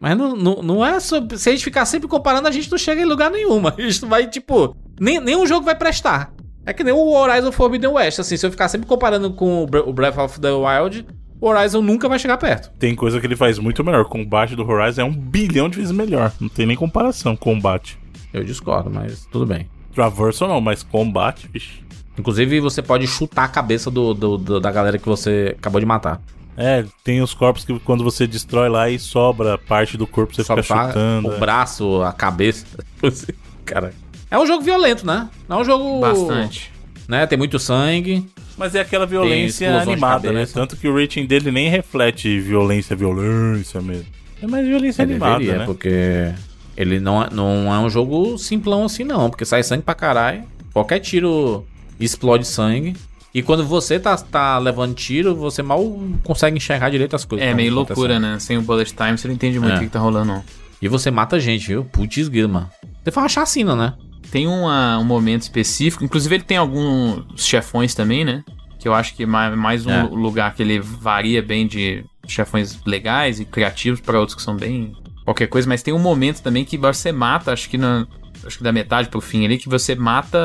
mas 0.01 0.17
não, 0.17 0.37
não, 0.37 0.63
não 0.63 0.87
é 0.87 1.01
sobre. 1.01 1.37
Se 1.37 1.49
a 1.49 1.53
gente 1.53 1.65
ficar 1.65 1.85
sempre 1.85 2.09
comparando, 2.09 2.47
a 2.47 2.53
gente 2.53 2.71
não 2.71 2.79
chega 2.79 3.03
em 3.03 3.05
lugar 3.05 3.31
nenhum. 3.31 3.67
A 3.67 3.75
gente 3.77 4.07
vai, 4.07 4.29
tipo. 4.29 4.77
Nem, 5.01 5.21
nenhum 5.21 5.47
jogo 5.47 5.65
vai 5.65 5.75
prestar. 5.75 6.33
É 6.69 6.73
que 6.75 6.85
nem 6.85 6.93
o 6.93 7.13
Horizon 7.13 7.51
Forbidden 7.51 7.91
West. 7.91 8.19
Assim, 8.19 8.37
se 8.37 8.45
eu 8.45 8.51
ficar 8.51 8.69
sempre 8.69 8.87
comparando 8.87 9.33
com 9.33 9.63
o 9.63 9.67
Bre- 9.67 9.81
o 9.87 9.93
Breath 9.93 10.19
of 10.19 10.39
the 10.39 10.51
Wild, 10.51 11.07
o 11.41 11.49
Horizon 11.49 11.81
nunca 11.81 12.09
vai 12.11 12.19
chegar 12.19 12.37
perto. 12.37 12.71
Tem 12.79 12.95
coisa 12.95 13.19
que 13.19 13.27
ele 13.27 13.37
faz 13.37 13.59
muito 13.59 13.83
melhor. 13.83 14.03
O 14.03 14.09
combate 14.09 14.55
do 14.55 14.69
Horizon 14.69 15.01
é 15.01 15.05
um 15.05 15.13
bilhão 15.15 15.69
de 15.71 15.79
vezes 15.79 15.93
melhor. 15.93 16.31
Não 16.39 16.49
tem 16.51 16.67
nem 16.67 16.77
comparação 16.77 17.35
com 17.35 17.55
combate. 17.55 17.99
Eu 18.35 18.45
discordo, 18.45 18.91
mas 18.91 19.25
tudo 19.33 19.47
bem. 19.47 19.67
Traversal 19.95 20.47
não, 20.47 20.61
mas 20.61 20.83
combate, 20.83 21.49
vixi. 21.51 21.83
Inclusive, 22.19 22.61
você 22.61 22.83
pode 22.83 23.07
chutar 23.07 23.45
a 23.45 23.49
cabeça 23.49 23.91
do, 23.91 24.13
do- 24.13 24.37
do- 24.37 24.61
da 24.61 24.71
galera 24.71 24.99
que 24.99 25.07
você 25.09 25.55
acabou 25.59 25.81
de 25.81 25.87
matar. 25.87 26.21
É, 26.55 26.85
tem 27.03 27.23
os 27.23 27.33
corpos 27.33 27.65
que 27.65 27.79
quando 27.81 28.05
você 28.05 28.27
destrói 28.27 28.69
lá 28.69 28.91
e 28.91 28.99
sobra 28.99 29.57
parte 29.57 29.97
do 29.97 30.07
corpo, 30.07 30.35
você 30.35 30.45
Só 30.45 30.55
fica 30.61 30.87
chutando. 30.89 31.29
O 31.29 31.33
é. 31.33 31.39
braço, 31.39 32.03
a 32.03 32.13
cabeça. 32.13 32.67
Cara. 33.65 33.93
É 34.31 34.39
um 34.39 34.47
jogo 34.47 34.63
violento, 34.63 35.07
né? 35.07 35.29
Não 35.49 35.59
é 35.59 35.61
um 35.61 35.65
jogo. 35.65 36.01
Bastante. 36.01 36.71
Né? 37.07 37.27
Tem 37.27 37.39
muito 37.39 37.59
sangue. 37.59 38.27
Mas 38.57 38.75
é 38.75 38.81
aquela 38.81 39.07
violência 39.07 39.81
animada, 39.81 40.33
né? 40.33 40.45
Tanto 40.47 40.77
que 40.77 40.89
o 40.89 40.95
rating 41.01 41.27
dele 41.27 41.51
nem 41.53 41.69
reflete 41.69 42.41
violência, 42.41 42.95
violência 42.97 43.81
mesmo. 43.81 44.07
É 44.43 44.47
mais 44.47 44.67
violência 44.67 45.03
É, 45.03 45.05
animada, 45.05 45.39
deveria, 45.39 45.59
né? 45.61 45.65
porque 45.65 46.33
ele 46.77 46.99
não, 47.01 47.23
é- 47.23 47.29
não 47.33 47.73
é 47.75 47.79
um 47.79 47.89
jogo 47.89 48.37
simplão 48.37 48.85
assim, 48.85 49.05
não. 49.05 49.31
Porque 49.31 49.45
sai 49.45 49.63
sangue 49.63 49.83
pra 49.85 49.95
caralho. 49.95 50.43
Qualquer 50.73 50.99
tiro 51.01 51.65
explode 51.99 52.47
sangue. 52.47 52.95
E 53.33 53.43
quando 53.43 53.65
você 53.65 53.99
tá, 54.01 54.17
tá 54.17 54.59
levando 54.59 54.95
tiro, 54.95 55.35
você 55.37 55.63
mal 55.63 55.81
consegue 56.25 56.57
enxergar 56.57 56.91
direito 56.91 57.15
as 57.15 57.25
coisas. 57.25 57.47
É 57.47 57.51
que 57.51 57.57
meio 57.57 57.73
loucura, 57.73 58.15
acontecendo. 58.15 58.33
né? 58.33 58.39
Sem 58.41 58.59
o 58.59 58.63
bullet 58.63 58.93
time, 58.95 59.17
você 59.17 59.29
não 59.29 59.35
entende 59.35 59.59
muito 59.61 59.73
É. 59.73 59.77
o 59.77 59.79
que, 59.81 59.87
que 59.87 59.93
tá 59.93 59.99
rolando, 60.01 60.27
não. 60.33 60.45
E 60.83 60.89
você 60.89 61.11
mata 61.11 61.39
gente, 61.39 61.67
viu? 61.69 61.85
Putz, 61.85 62.29
grima. 62.29 62.71
Você 63.05 63.11
faz 63.11 63.23
uma 63.25 63.29
chacina, 63.29 63.75
né? 63.77 63.95
Tem 64.31 64.47
uma- 64.47 64.99
um 64.99 65.05
momento 65.05 65.43
específico, 65.43 66.05
inclusive 66.05 66.35
ele 66.35 66.45
tem 66.45 66.57
alguns 66.57 67.25
chefões 67.37 67.95
também, 67.95 68.25
né? 68.25 68.45
Que 68.79 68.87
eu 68.87 68.95
acho 68.95 69.15
que 69.15 69.23
é 69.23 69.27
ma- 69.27 69.55
mais 69.57 69.87
um 69.87 69.91
É. 69.91 70.03
lugar 70.03 70.55
que 70.55 70.63
ele 70.63 70.79
varia 70.79 71.43
bem 71.43 71.67
de 71.67 72.05
chefões 72.27 72.79
legais 72.85 73.41
e 73.41 73.45
criativos 73.45 74.01
para 74.01 74.19
outros 74.19 74.37
que 74.37 74.43
são 74.43 74.55
bem 74.57 74.93
qualquer 75.25 75.47
coisa, 75.47 75.69
mas 75.69 75.83
tem 75.83 75.93
um 75.95 75.99
momento 75.99 76.43
também 76.43 76.65
que 76.65 76.77
você 76.79 77.11
mata, 77.13 77.53
acho 77.53 77.69
que 77.69 77.77
na 77.79 78.07
acho 78.47 78.59
que 78.59 78.63
da 78.65 78.71
metade 78.73 79.09
pro 79.09 79.21
fim 79.21 79.45
ali, 79.45 79.59
que 79.59 79.69
você 79.69 79.95
mata 79.97 80.39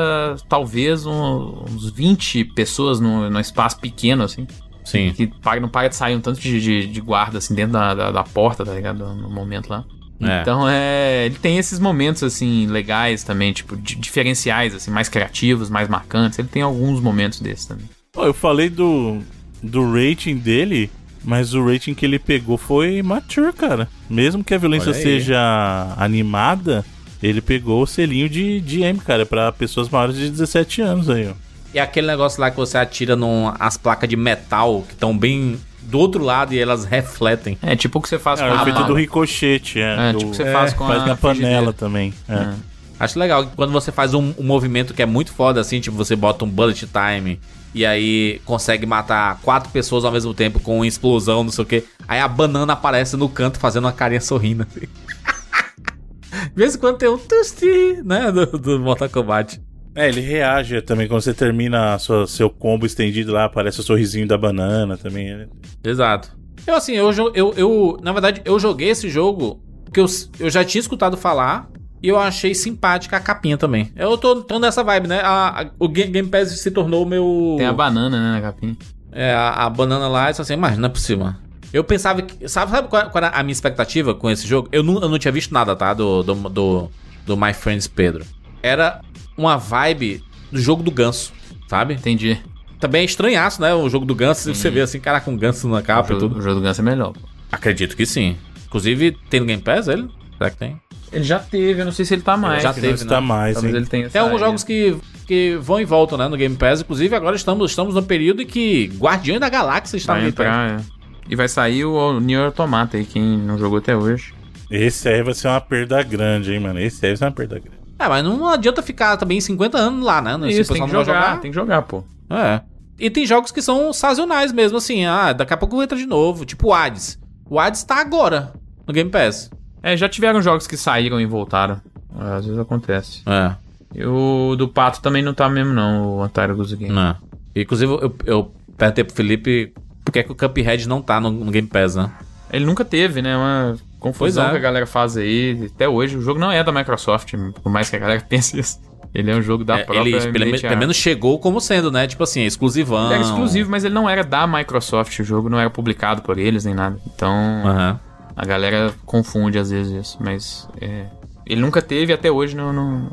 talvez 0.48 1.06
um- 1.06 1.64
uns 1.70 1.88
20 1.90 2.44
pessoas 2.44 2.98
num, 2.98 3.30
num 3.30 3.38
espaço 3.40 3.78
pequeno, 3.78 4.24
assim. 4.24 4.46
Sim. 4.84 5.12
Que 5.14 5.26
para- 5.28 5.60
não 5.60 5.68
para 5.68 5.88
de 5.88 5.94
sair 5.94 6.14
um 6.16 6.20
tanto 6.20 6.40
de, 6.40 6.60
de, 6.60 6.86
de 6.88 7.00
guarda, 7.00 7.38
assim, 7.38 7.54
dentro 7.54 7.72
da, 7.74 7.94
da, 7.94 8.10
da 8.10 8.22
porta, 8.24 8.64
tá 8.64 8.74
ligado? 8.74 8.98
No 9.14 9.30
momento 9.30 9.68
lá. 9.70 9.84
É. 10.28 10.40
Então, 10.42 10.68
é. 10.68 11.26
Ele 11.26 11.36
tem 11.36 11.58
esses 11.58 11.78
momentos, 11.78 12.22
assim, 12.22 12.66
legais 12.66 13.22
também, 13.24 13.52
tipo, 13.52 13.76
di- 13.76 13.96
diferenciais, 13.96 14.74
assim, 14.74 14.90
mais 14.90 15.08
criativos, 15.08 15.68
mais 15.70 15.88
marcantes. 15.88 16.38
Ele 16.38 16.48
tem 16.48 16.62
alguns 16.62 17.00
momentos 17.00 17.40
desses 17.40 17.66
também. 17.66 17.84
Pô, 18.12 18.24
eu 18.24 18.34
falei 18.34 18.68
do, 18.68 19.18
do 19.62 19.92
rating 19.92 20.36
dele, 20.36 20.90
mas 21.24 21.54
o 21.54 21.64
rating 21.66 21.94
que 21.94 22.04
ele 22.06 22.18
pegou 22.18 22.56
foi 22.56 23.02
mature, 23.02 23.52
cara. 23.52 23.88
Mesmo 24.08 24.44
que 24.44 24.54
a 24.54 24.58
violência 24.58 24.92
seja 25.02 25.94
animada, 25.96 26.84
ele 27.22 27.40
pegou 27.40 27.82
o 27.82 27.86
selinho 27.86 28.28
de, 28.28 28.60
de 28.60 28.82
M, 28.82 28.98
cara, 29.00 29.24
pra 29.26 29.50
pessoas 29.52 29.88
maiores 29.88 30.16
de 30.16 30.28
17 30.30 30.80
anos 30.82 31.08
aí, 31.10 31.28
ó. 31.28 31.32
E 31.72 31.78
aquele 31.80 32.06
negócio 32.06 32.40
lá 32.40 32.50
que 32.52 32.56
você 32.56 32.78
atira 32.78 33.16
num, 33.16 33.52
as 33.58 33.76
placas 33.76 34.08
de 34.08 34.16
metal 34.16 34.82
que 34.86 34.92
estão 34.94 35.16
bem 35.16 35.58
do 35.84 35.98
outro 35.98 36.22
lado 36.24 36.52
e 36.54 36.58
elas 36.58 36.84
refletem. 36.84 37.58
É, 37.62 37.74
tipo 37.76 37.98
o 37.98 38.02
que 38.02 38.08
você 38.08 38.18
faz 38.18 38.40
É, 38.40 38.44
com 38.48 38.50
o 38.54 38.58
a 38.58 38.62
efeito 38.62 38.74
bala. 38.76 38.86
do 38.88 38.94
ricochete, 38.94 39.80
é. 39.80 40.10
É, 40.10 40.12
do- 40.12 40.18
tipo 40.18 40.28
o 40.28 40.30
que 40.32 40.36
você 40.38 40.52
faz 40.52 40.72
com 40.72 40.86
faz 40.86 41.02
a 41.02 41.06
na 41.06 41.16
panela 41.16 41.72
também. 41.72 42.12
É. 42.28 42.52
Acho 42.98 43.18
legal 43.18 43.46
que 43.46 43.56
quando 43.56 43.72
você 43.72 43.90
faz 43.92 44.14
um, 44.14 44.32
um 44.38 44.44
movimento 44.44 44.94
que 44.94 45.02
é 45.02 45.06
muito 45.06 45.32
foda, 45.32 45.60
assim, 45.60 45.80
tipo, 45.80 45.96
você 45.96 46.14
bota 46.14 46.44
um 46.44 46.48
bullet 46.48 46.86
time 46.86 47.40
e 47.74 47.84
aí 47.84 48.40
consegue 48.44 48.86
matar 48.86 49.40
quatro 49.42 49.68
pessoas 49.70 50.04
ao 50.04 50.12
mesmo 50.12 50.32
tempo 50.32 50.60
com 50.60 50.76
uma 50.76 50.86
explosão, 50.86 51.42
não 51.42 51.50
sei 51.50 51.64
o 51.64 51.66
que. 51.66 51.84
Aí 52.06 52.20
a 52.20 52.28
banana 52.28 52.72
aparece 52.72 53.16
no 53.16 53.28
canto 53.28 53.58
fazendo 53.58 53.84
uma 53.84 53.92
carinha 53.92 54.20
sorrindo. 54.20 54.62
Assim. 54.70 54.86
De 56.48 56.52
vez 56.54 56.74
em 56.74 56.78
quando 56.78 56.98
tem 56.98 57.08
um 57.08 57.18
tusti, 57.18 58.00
né? 58.04 58.30
Do, 58.30 58.46
do 58.58 58.78
Mortal 58.80 59.08
Kombat. 59.08 59.60
É, 59.94 60.08
ele 60.08 60.20
reage 60.20 60.80
também 60.82 61.06
quando 61.06 61.20
você 61.22 61.32
termina 61.34 61.94
a 61.94 61.98
sua- 61.98 62.26
seu 62.26 62.50
combo 62.50 62.84
estendido 62.84 63.32
lá, 63.32 63.44
aparece 63.44 63.78
o 63.80 63.82
sorrisinho 63.82 64.26
da 64.26 64.36
banana 64.36 64.96
também. 64.96 65.34
né? 65.36 65.46
Exato. 65.84 66.30
Eu, 66.66 66.74
assim, 66.74 66.92
eu, 66.92 67.10
eu, 67.34 67.54
eu. 67.56 67.98
Na 68.02 68.12
verdade, 68.12 68.40
eu 68.44 68.58
joguei 68.58 68.88
esse 68.88 69.08
jogo 69.08 69.60
porque 69.84 70.00
eu, 70.00 70.06
eu 70.40 70.50
já 70.50 70.64
tinha 70.64 70.80
escutado 70.80 71.16
falar 71.16 71.68
e 72.02 72.08
eu 72.08 72.18
achei 72.18 72.54
simpática 72.54 73.16
a 73.16 73.20
capinha 73.20 73.56
também. 73.56 73.92
Eu 73.94 74.16
tô, 74.18 74.42
tô 74.42 74.58
nessa 74.58 74.82
vibe, 74.82 75.06
né? 75.08 75.20
A- 75.22 75.62
a- 75.62 75.70
o 75.78 75.88
Game, 75.88 76.10
Game 76.10 76.28
Pass 76.28 76.48
se 76.58 76.70
tornou 76.70 77.02
o 77.04 77.06
meu. 77.06 77.54
Tem 77.58 77.66
a 77.66 77.72
banana, 77.72 78.18
né, 78.20 78.32
na 78.32 78.40
capinha. 78.40 78.76
É, 79.12 79.32
a, 79.32 79.50
a 79.66 79.70
banana 79.70 80.08
lá, 80.08 80.30
e 80.30 80.34
só 80.34 80.42
assim, 80.42 80.56
mas 80.56 80.76
não 80.76 80.86
é 80.86 80.88
possível. 80.90 81.24
mano. 81.26 81.36
Eu 81.72 81.84
pensava 81.84 82.22
que. 82.22 82.48
Sabe, 82.48 82.70
sabe 82.72 82.88
qual, 82.88 83.10
qual 83.10 83.24
era 83.24 83.34
a 83.36 83.42
minha 83.42 83.52
expectativa 83.52 84.14
com 84.14 84.28
esse 84.30 84.46
jogo? 84.46 84.68
Eu 84.72 84.82
não, 84.82 85.00
eu 85.02 85.08
não 85.08 85.18
tinha 85.18 85.30
visto 85.32 85.52
nada, 85.52 85.76
tá? 85.76 85.92
Do, 85.94 86.22
do, 86.22 86.34
do, 86.48 86.90
do 87.26 87.36
My 87.36 87.52
Friends 87.52 87.86
Pedro. 87.86 88.24
Era 88.62 89.00
uma 89.36 89.56
vibe 89.56 90.22
do 90.50 90.60
jogo 90.60 90.82
do 90.82 90.90
ganso, 90.90 91.32
sabe? 91.68 91.94
Entendi. 91.94 92.38
Também 92.80 93.02
é 93.02 93.04
estranhaço, 93.04 93.60
né? 93.62 93.74
O 93.74 93.88
jogo 93.88 94.04
do 94.04 94.14
ganso. 94.14 94.54
Você 94.54 94.70
vê 94.70 94.80
assim, 94.82 95.00
caraca, 95.00 95.30
um 95.30 95.36
ganso 95.36 95.68
na 95.68 95.80
capa 95.82 96.08
e 96.12 96.12
jogo, 96.14 96.20
tudo. 96.28 96.38
o 96.38 96.42
jogo 96.42 96.56
do 96.56 96.60
Ganso 96.62 96.80
é 96.80 96.84
melhor. 96.84 97.12
pô. 97.12 97.20
Acredito 97.50 97.96
que 97.96 98.04
sim. 98.04 98.36
Inclusive, 98.66 99.12
tem 99.30 99.40
no 99.40 99.46
Game 99.46 99.62
Pass 99.62 99.88
ele? 99.88 100.08
Será 100.36 100.50
que 100.50 100.56
tem? 100.56 100.80
Ele 101.12 101.24
já 101.24 101.38
teve, 101.38 101.80
eu 101.80 101.84
não 101.84 101.92
sei 101.92 102.04
se 102.04 102.12
ele 102.14 102.22
tá 102.22 102.36
mais. 102.36 102.62
Já 102.62 102.70
Acho 102.70 102.80
que 102.80 102.86
teve, 102.86 102.94
está 103.02 103.20
né? 103.20 103.26
mais, 103.26 103.54
Talvez 103.54 103.72
hein? 103.74 103.80
ele 103.80 103.88
tenha 103.88 104.10
Tem 104.10 104.20
alguns 104.20 104.40
jogos 104.40 104.64
que, 104.64 104.96
que 105.26 105.56
vão 105.60 105.80
e 105.80 105.84
voltam, 105.84 106.18
né? 106.18 106.26
No 106.28 106.36
Game 106.36 106.56
Pass. 106.56 106.80
Inclusive, 106.80 107.14
agora 107.14 107.36
estamos, 107.36 107.70
estamos 107.70 107.94
no 107.94 108.02
período 108.02 108.42
em 108.42 108.46
que 108.46 108.90
Guardiões 108.98 109.40
da 109.40 109.48
Galáxia 109.48 109.96
está 109.96 110.14
no 110.14 110.20
Vai 110.20 110.30
Game 110.32 110.36
Pass. 110.36 110.46
entrar, 110.46 110.80
é. 110.80 110.94
E 111.30 111.36
vai 111.36 111.48
sair 111.48 111.84
o 111.84 112.20
Nier 112.20 112.44
Automata 112.46 112.96
aí, 112.96 113.04
quem 113.04 113.22
não 113.38 113.56
jogou 113.56 113.78
até 113.78 113.96
hoje. 113.96 114.34
Esse 114.70 115.08
aí 115.08 115.22
vai 115.22 115.32
ser 115.34 115.48
uma 115.48 115.60
perda 115.60 116.02
grande, 116.02 116.52
hein, 116.52 116.60
mano. 116.60 116.80
Esse 116.80 117.06
aí 117.06 117.12
vai 117.12 117.16
ser 117.16 117.24
uma 117.24 117.32
perda 117.32 117.58
grande. 117.60 117.83
É, 117.98 118.08
mas 118.08 118.24
não 118.24 118.46
adianta 118.48 118.82
ficar 118.82 119.16
também 119.16 119.40
50 119.40 119.78
anos 119.78 120.04
lá, 120.04 120.20
né? 120.20 120.32
Isso, 120.50 120.72
tem 120.72 120.82
que 120.84 120.92
não 120.92 121.04
vai 121.04 121.04
jogar, 121.04 121.40
tem 121.40 121.50
que 121.50 121.54
jogar, 121.54 121.82
pô. 121.82 122.02
É. 122.30 122.60
E 122.98 123.10
tem 123.10 123.26
jogos 123.26 123.50
que 123.50 123.60
são 123.62 123.92
sazonais 123.92 124.52
mesmo, 124.52 124.78
assim. 124.78 125.04
Ah, 125.04 125.32
daqui 125.32 125.52
a 125.52 125.56
pouco 125.56 125.82
entra 125.82 125.96
de 125.96 126.06
novo. 126.06 126.44
Tipo 126.44 126.68
o 126.68 126.74
Hades. 126.74 127.18
O 127.48 127.58
Hades 127.58 127.82
tá 127.82 128.00
agora 128.00 128.52
no 128.86 128.92
Game 128.94 129.10
Pass. 129.10 129.50
É, 129.82 129.96
já 129.96 130.08
tiveram 130.08 130.40
jogos 130.40 130.66
que 130.66 130.76
saíram 130.76 131.20
e 131.20 131.26
voltaram. 131.26 131.80
É, 132.18 132.36
Às 132.36 132.46
vezes 132.46 132.60
acontece. 132.60 133.22
É, 133.26 133.52
E 133.94 134.04
o 134.04 134.54
do 134.56 134.68
Pato 134.68 135.00
também 135.02 135.22
não 135.22 135.34
tá 135.34 135.48
mesmo, 135.48 135.72
não, 135.72 136.16
o 136.16 136.22
Antares 136.22 136.72
Game. 136.72 136.92
né? 136.94 137.16
Inclusive, 137.54 137.92
eu, 137.92 138.16
eu 138.24 138.52
perguntei 138.76 139.04
pro 139.04 139.14
Felipe 139.14 139.72
por 140.04 140.12
que, 140.12 140.18
é 140.20 140.22
que 140.22 140.32
o 140.32 140.34
Cuphead 140.34 140.88
não 140.88 141.00
tá 141.02 141.20
no, 141.20 141.30
no 141.30 141.50
Game 141.50 141.68
Pass, 141.68 141.96
né? 141.96 142.10
Ele 142.52 142.64
nunca 142.64 142.84
teve, 142.84 143.20
né? 143.20 143.36
Uma 143.36 143.76
confusão 144.12 144.46
é. 144.46 144.50
que 144.50 144.56
a 144.56 144.60
galera 144.60 144.86
faz 144.86 145.16
aí. 145.16 145.70
Até 145.74 145.88
hoje, 145.88 146.16
o 146.16 146.20
jogo 146.22 146.38
não 146.38 146.50
é 146.52 146.62
da 146.62 146.70
Microsoft, 146.72 147.34
por 147.62 147.70
mais 147.70 147.90
que 147.90 147.96
a 147.96 147.98
galera 147.98 148.20
pense 148.28 148.58
isso. 148.58 148.80
Ele 149.14 149.30
é 149.30 149.36
um 149.36 149.42
jogo 149.42 149.64
da 149.64 149.78
É, 149.78 149.84
própria. 149.84 150.00
ele 150.00 150.18
pelo, 150.32 150.44
Mediate 150.44 150.62
pelo 150.66 150.76
menos 150.80 150.96
chegou 150.96 151.38
como 151.38 151.60
sendo, 151.60 151.90
né? 151.92 152.06
Tipo 152.06 152.24
assim, 152.24 152.42
exclusivão. 152.42 153.06
Ele 153.06 153.14
era 153.14 153.22
exclusivo, 153.22 153.70
mas 153.70 153.84
ele 153.84 153.94
não 153.94 154.08
era 154.10 154.24
da 154.24 154.44
Microsoft. 154.46 155.18
O 155.20 155.24
jogo 155.24 155.48
não 155.48 155.58
era 155.58 155.70
publicado 155.70 156.20
por 156.22 156.36
eles 156.36 156.64
nem 156.64 156.74
nada. 156.74 156.98
Então, 157.06 157.32
Aham. 157.64 158.00
a 158.36 158.44
galera 158.44 158.92
confunde 159.06 159.56
às 159.56 159.70
vezes 159.70 159.92
isso. 159.92 160.18
Mas 160.20 160.68
é, 160.80 161.06
ele 161.46 161.60
nunca 161.60 161.80
teve 161.80 162.12
até 162.12 162.28
hoje 162.28 162.56
não, 162.56 162.72
não, 162.72 163.10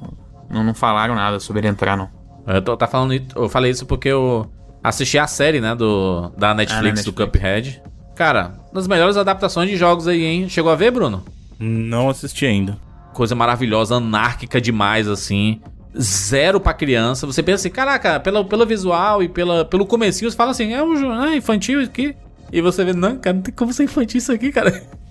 não, 0.49 0.63
não 0.63 0.73
falaram 0.73 1.13
nada 1.13 1.39
sobre 1.39 1.59
ele 1.61 1.67
entrar, 1.67 1.95
não. 1.95 2.09
Eu, 2.47 2.63
tô, 2.63 2.75
tá 2.75 2.87
falando, 2.87 3.13
eu 3.35 3.47
falei 3.47 3.69
isso 3.69 3.85
porque 3.85 4.09
eu 4.09 4.51
assisti 4.83 5.19
a 5.19 5.27
série, 5.27 5.61
né, 5.61 5.75
do, 5.75 6.31
da 6.35 6.55
Netflix, 6.55 7.01
Ah, 7.01 7.11
do 7.11 7.11
Netflix. 7.11 7.31
Cuphead. 7.31 7.83
Cara, 8.15 8.53
das 8.73 8.87
melhores 8.87 9.17
adaptações 9.17 9.69
de 9.69 9.77
jogos 9.77 10.07
aí, 10.07 10.23
hein? 10.23 10.49
Chegou 10.49 10.71
a 10.71 10.75
ver, 10.75 10.91
Bruno? 10.91 11.23
Não 11.59 12.09
assisti 12.09 12.45
ainda. 12.45 12.77
Coisa 13.13 13.35
maravilhosa, 13.35 13.95
anárquica 13.95 14.59
demais, 14.59 15.07
assim. 15.07 15.61
Zero 15.99 16.59
pra 16.59 16.73
criança. 16.73 17.27
Você 17.27 17.43
pensa 17.43 17.67
assim, 17.67 17.69
caraca, 17.69 18.19
pelo, 18.19 18.45
pelo 18.45 18.65
visual 18.65 19.21
e 19.21 19.27
pela, 19.27 19.65
pelo 19.65 19.85
comecinho, 19.85 20.31
você 20.31 20.37
fala 20.37 20.51
assim, 20.51 20.73
é 20.73 20.83
um 20.83 20.95
jogo 20.95 21.13
é 21.13 21.35
infantil 21.35 21.81
aqui. 21.81 22.15
E 22.51 22.61
você 22.61 22.83
vê, 22.83 22.93
não, 22.93 23.17
cara, 23.17 23.35
não 23.35 23.43
tem 23.43 23.53
como 23.53 23.71
ser 23.73 23.83
infantil 23.83 24.17
isso 24.17 24.31
aqui, 24.31 24.51
cara. 24.51 24.81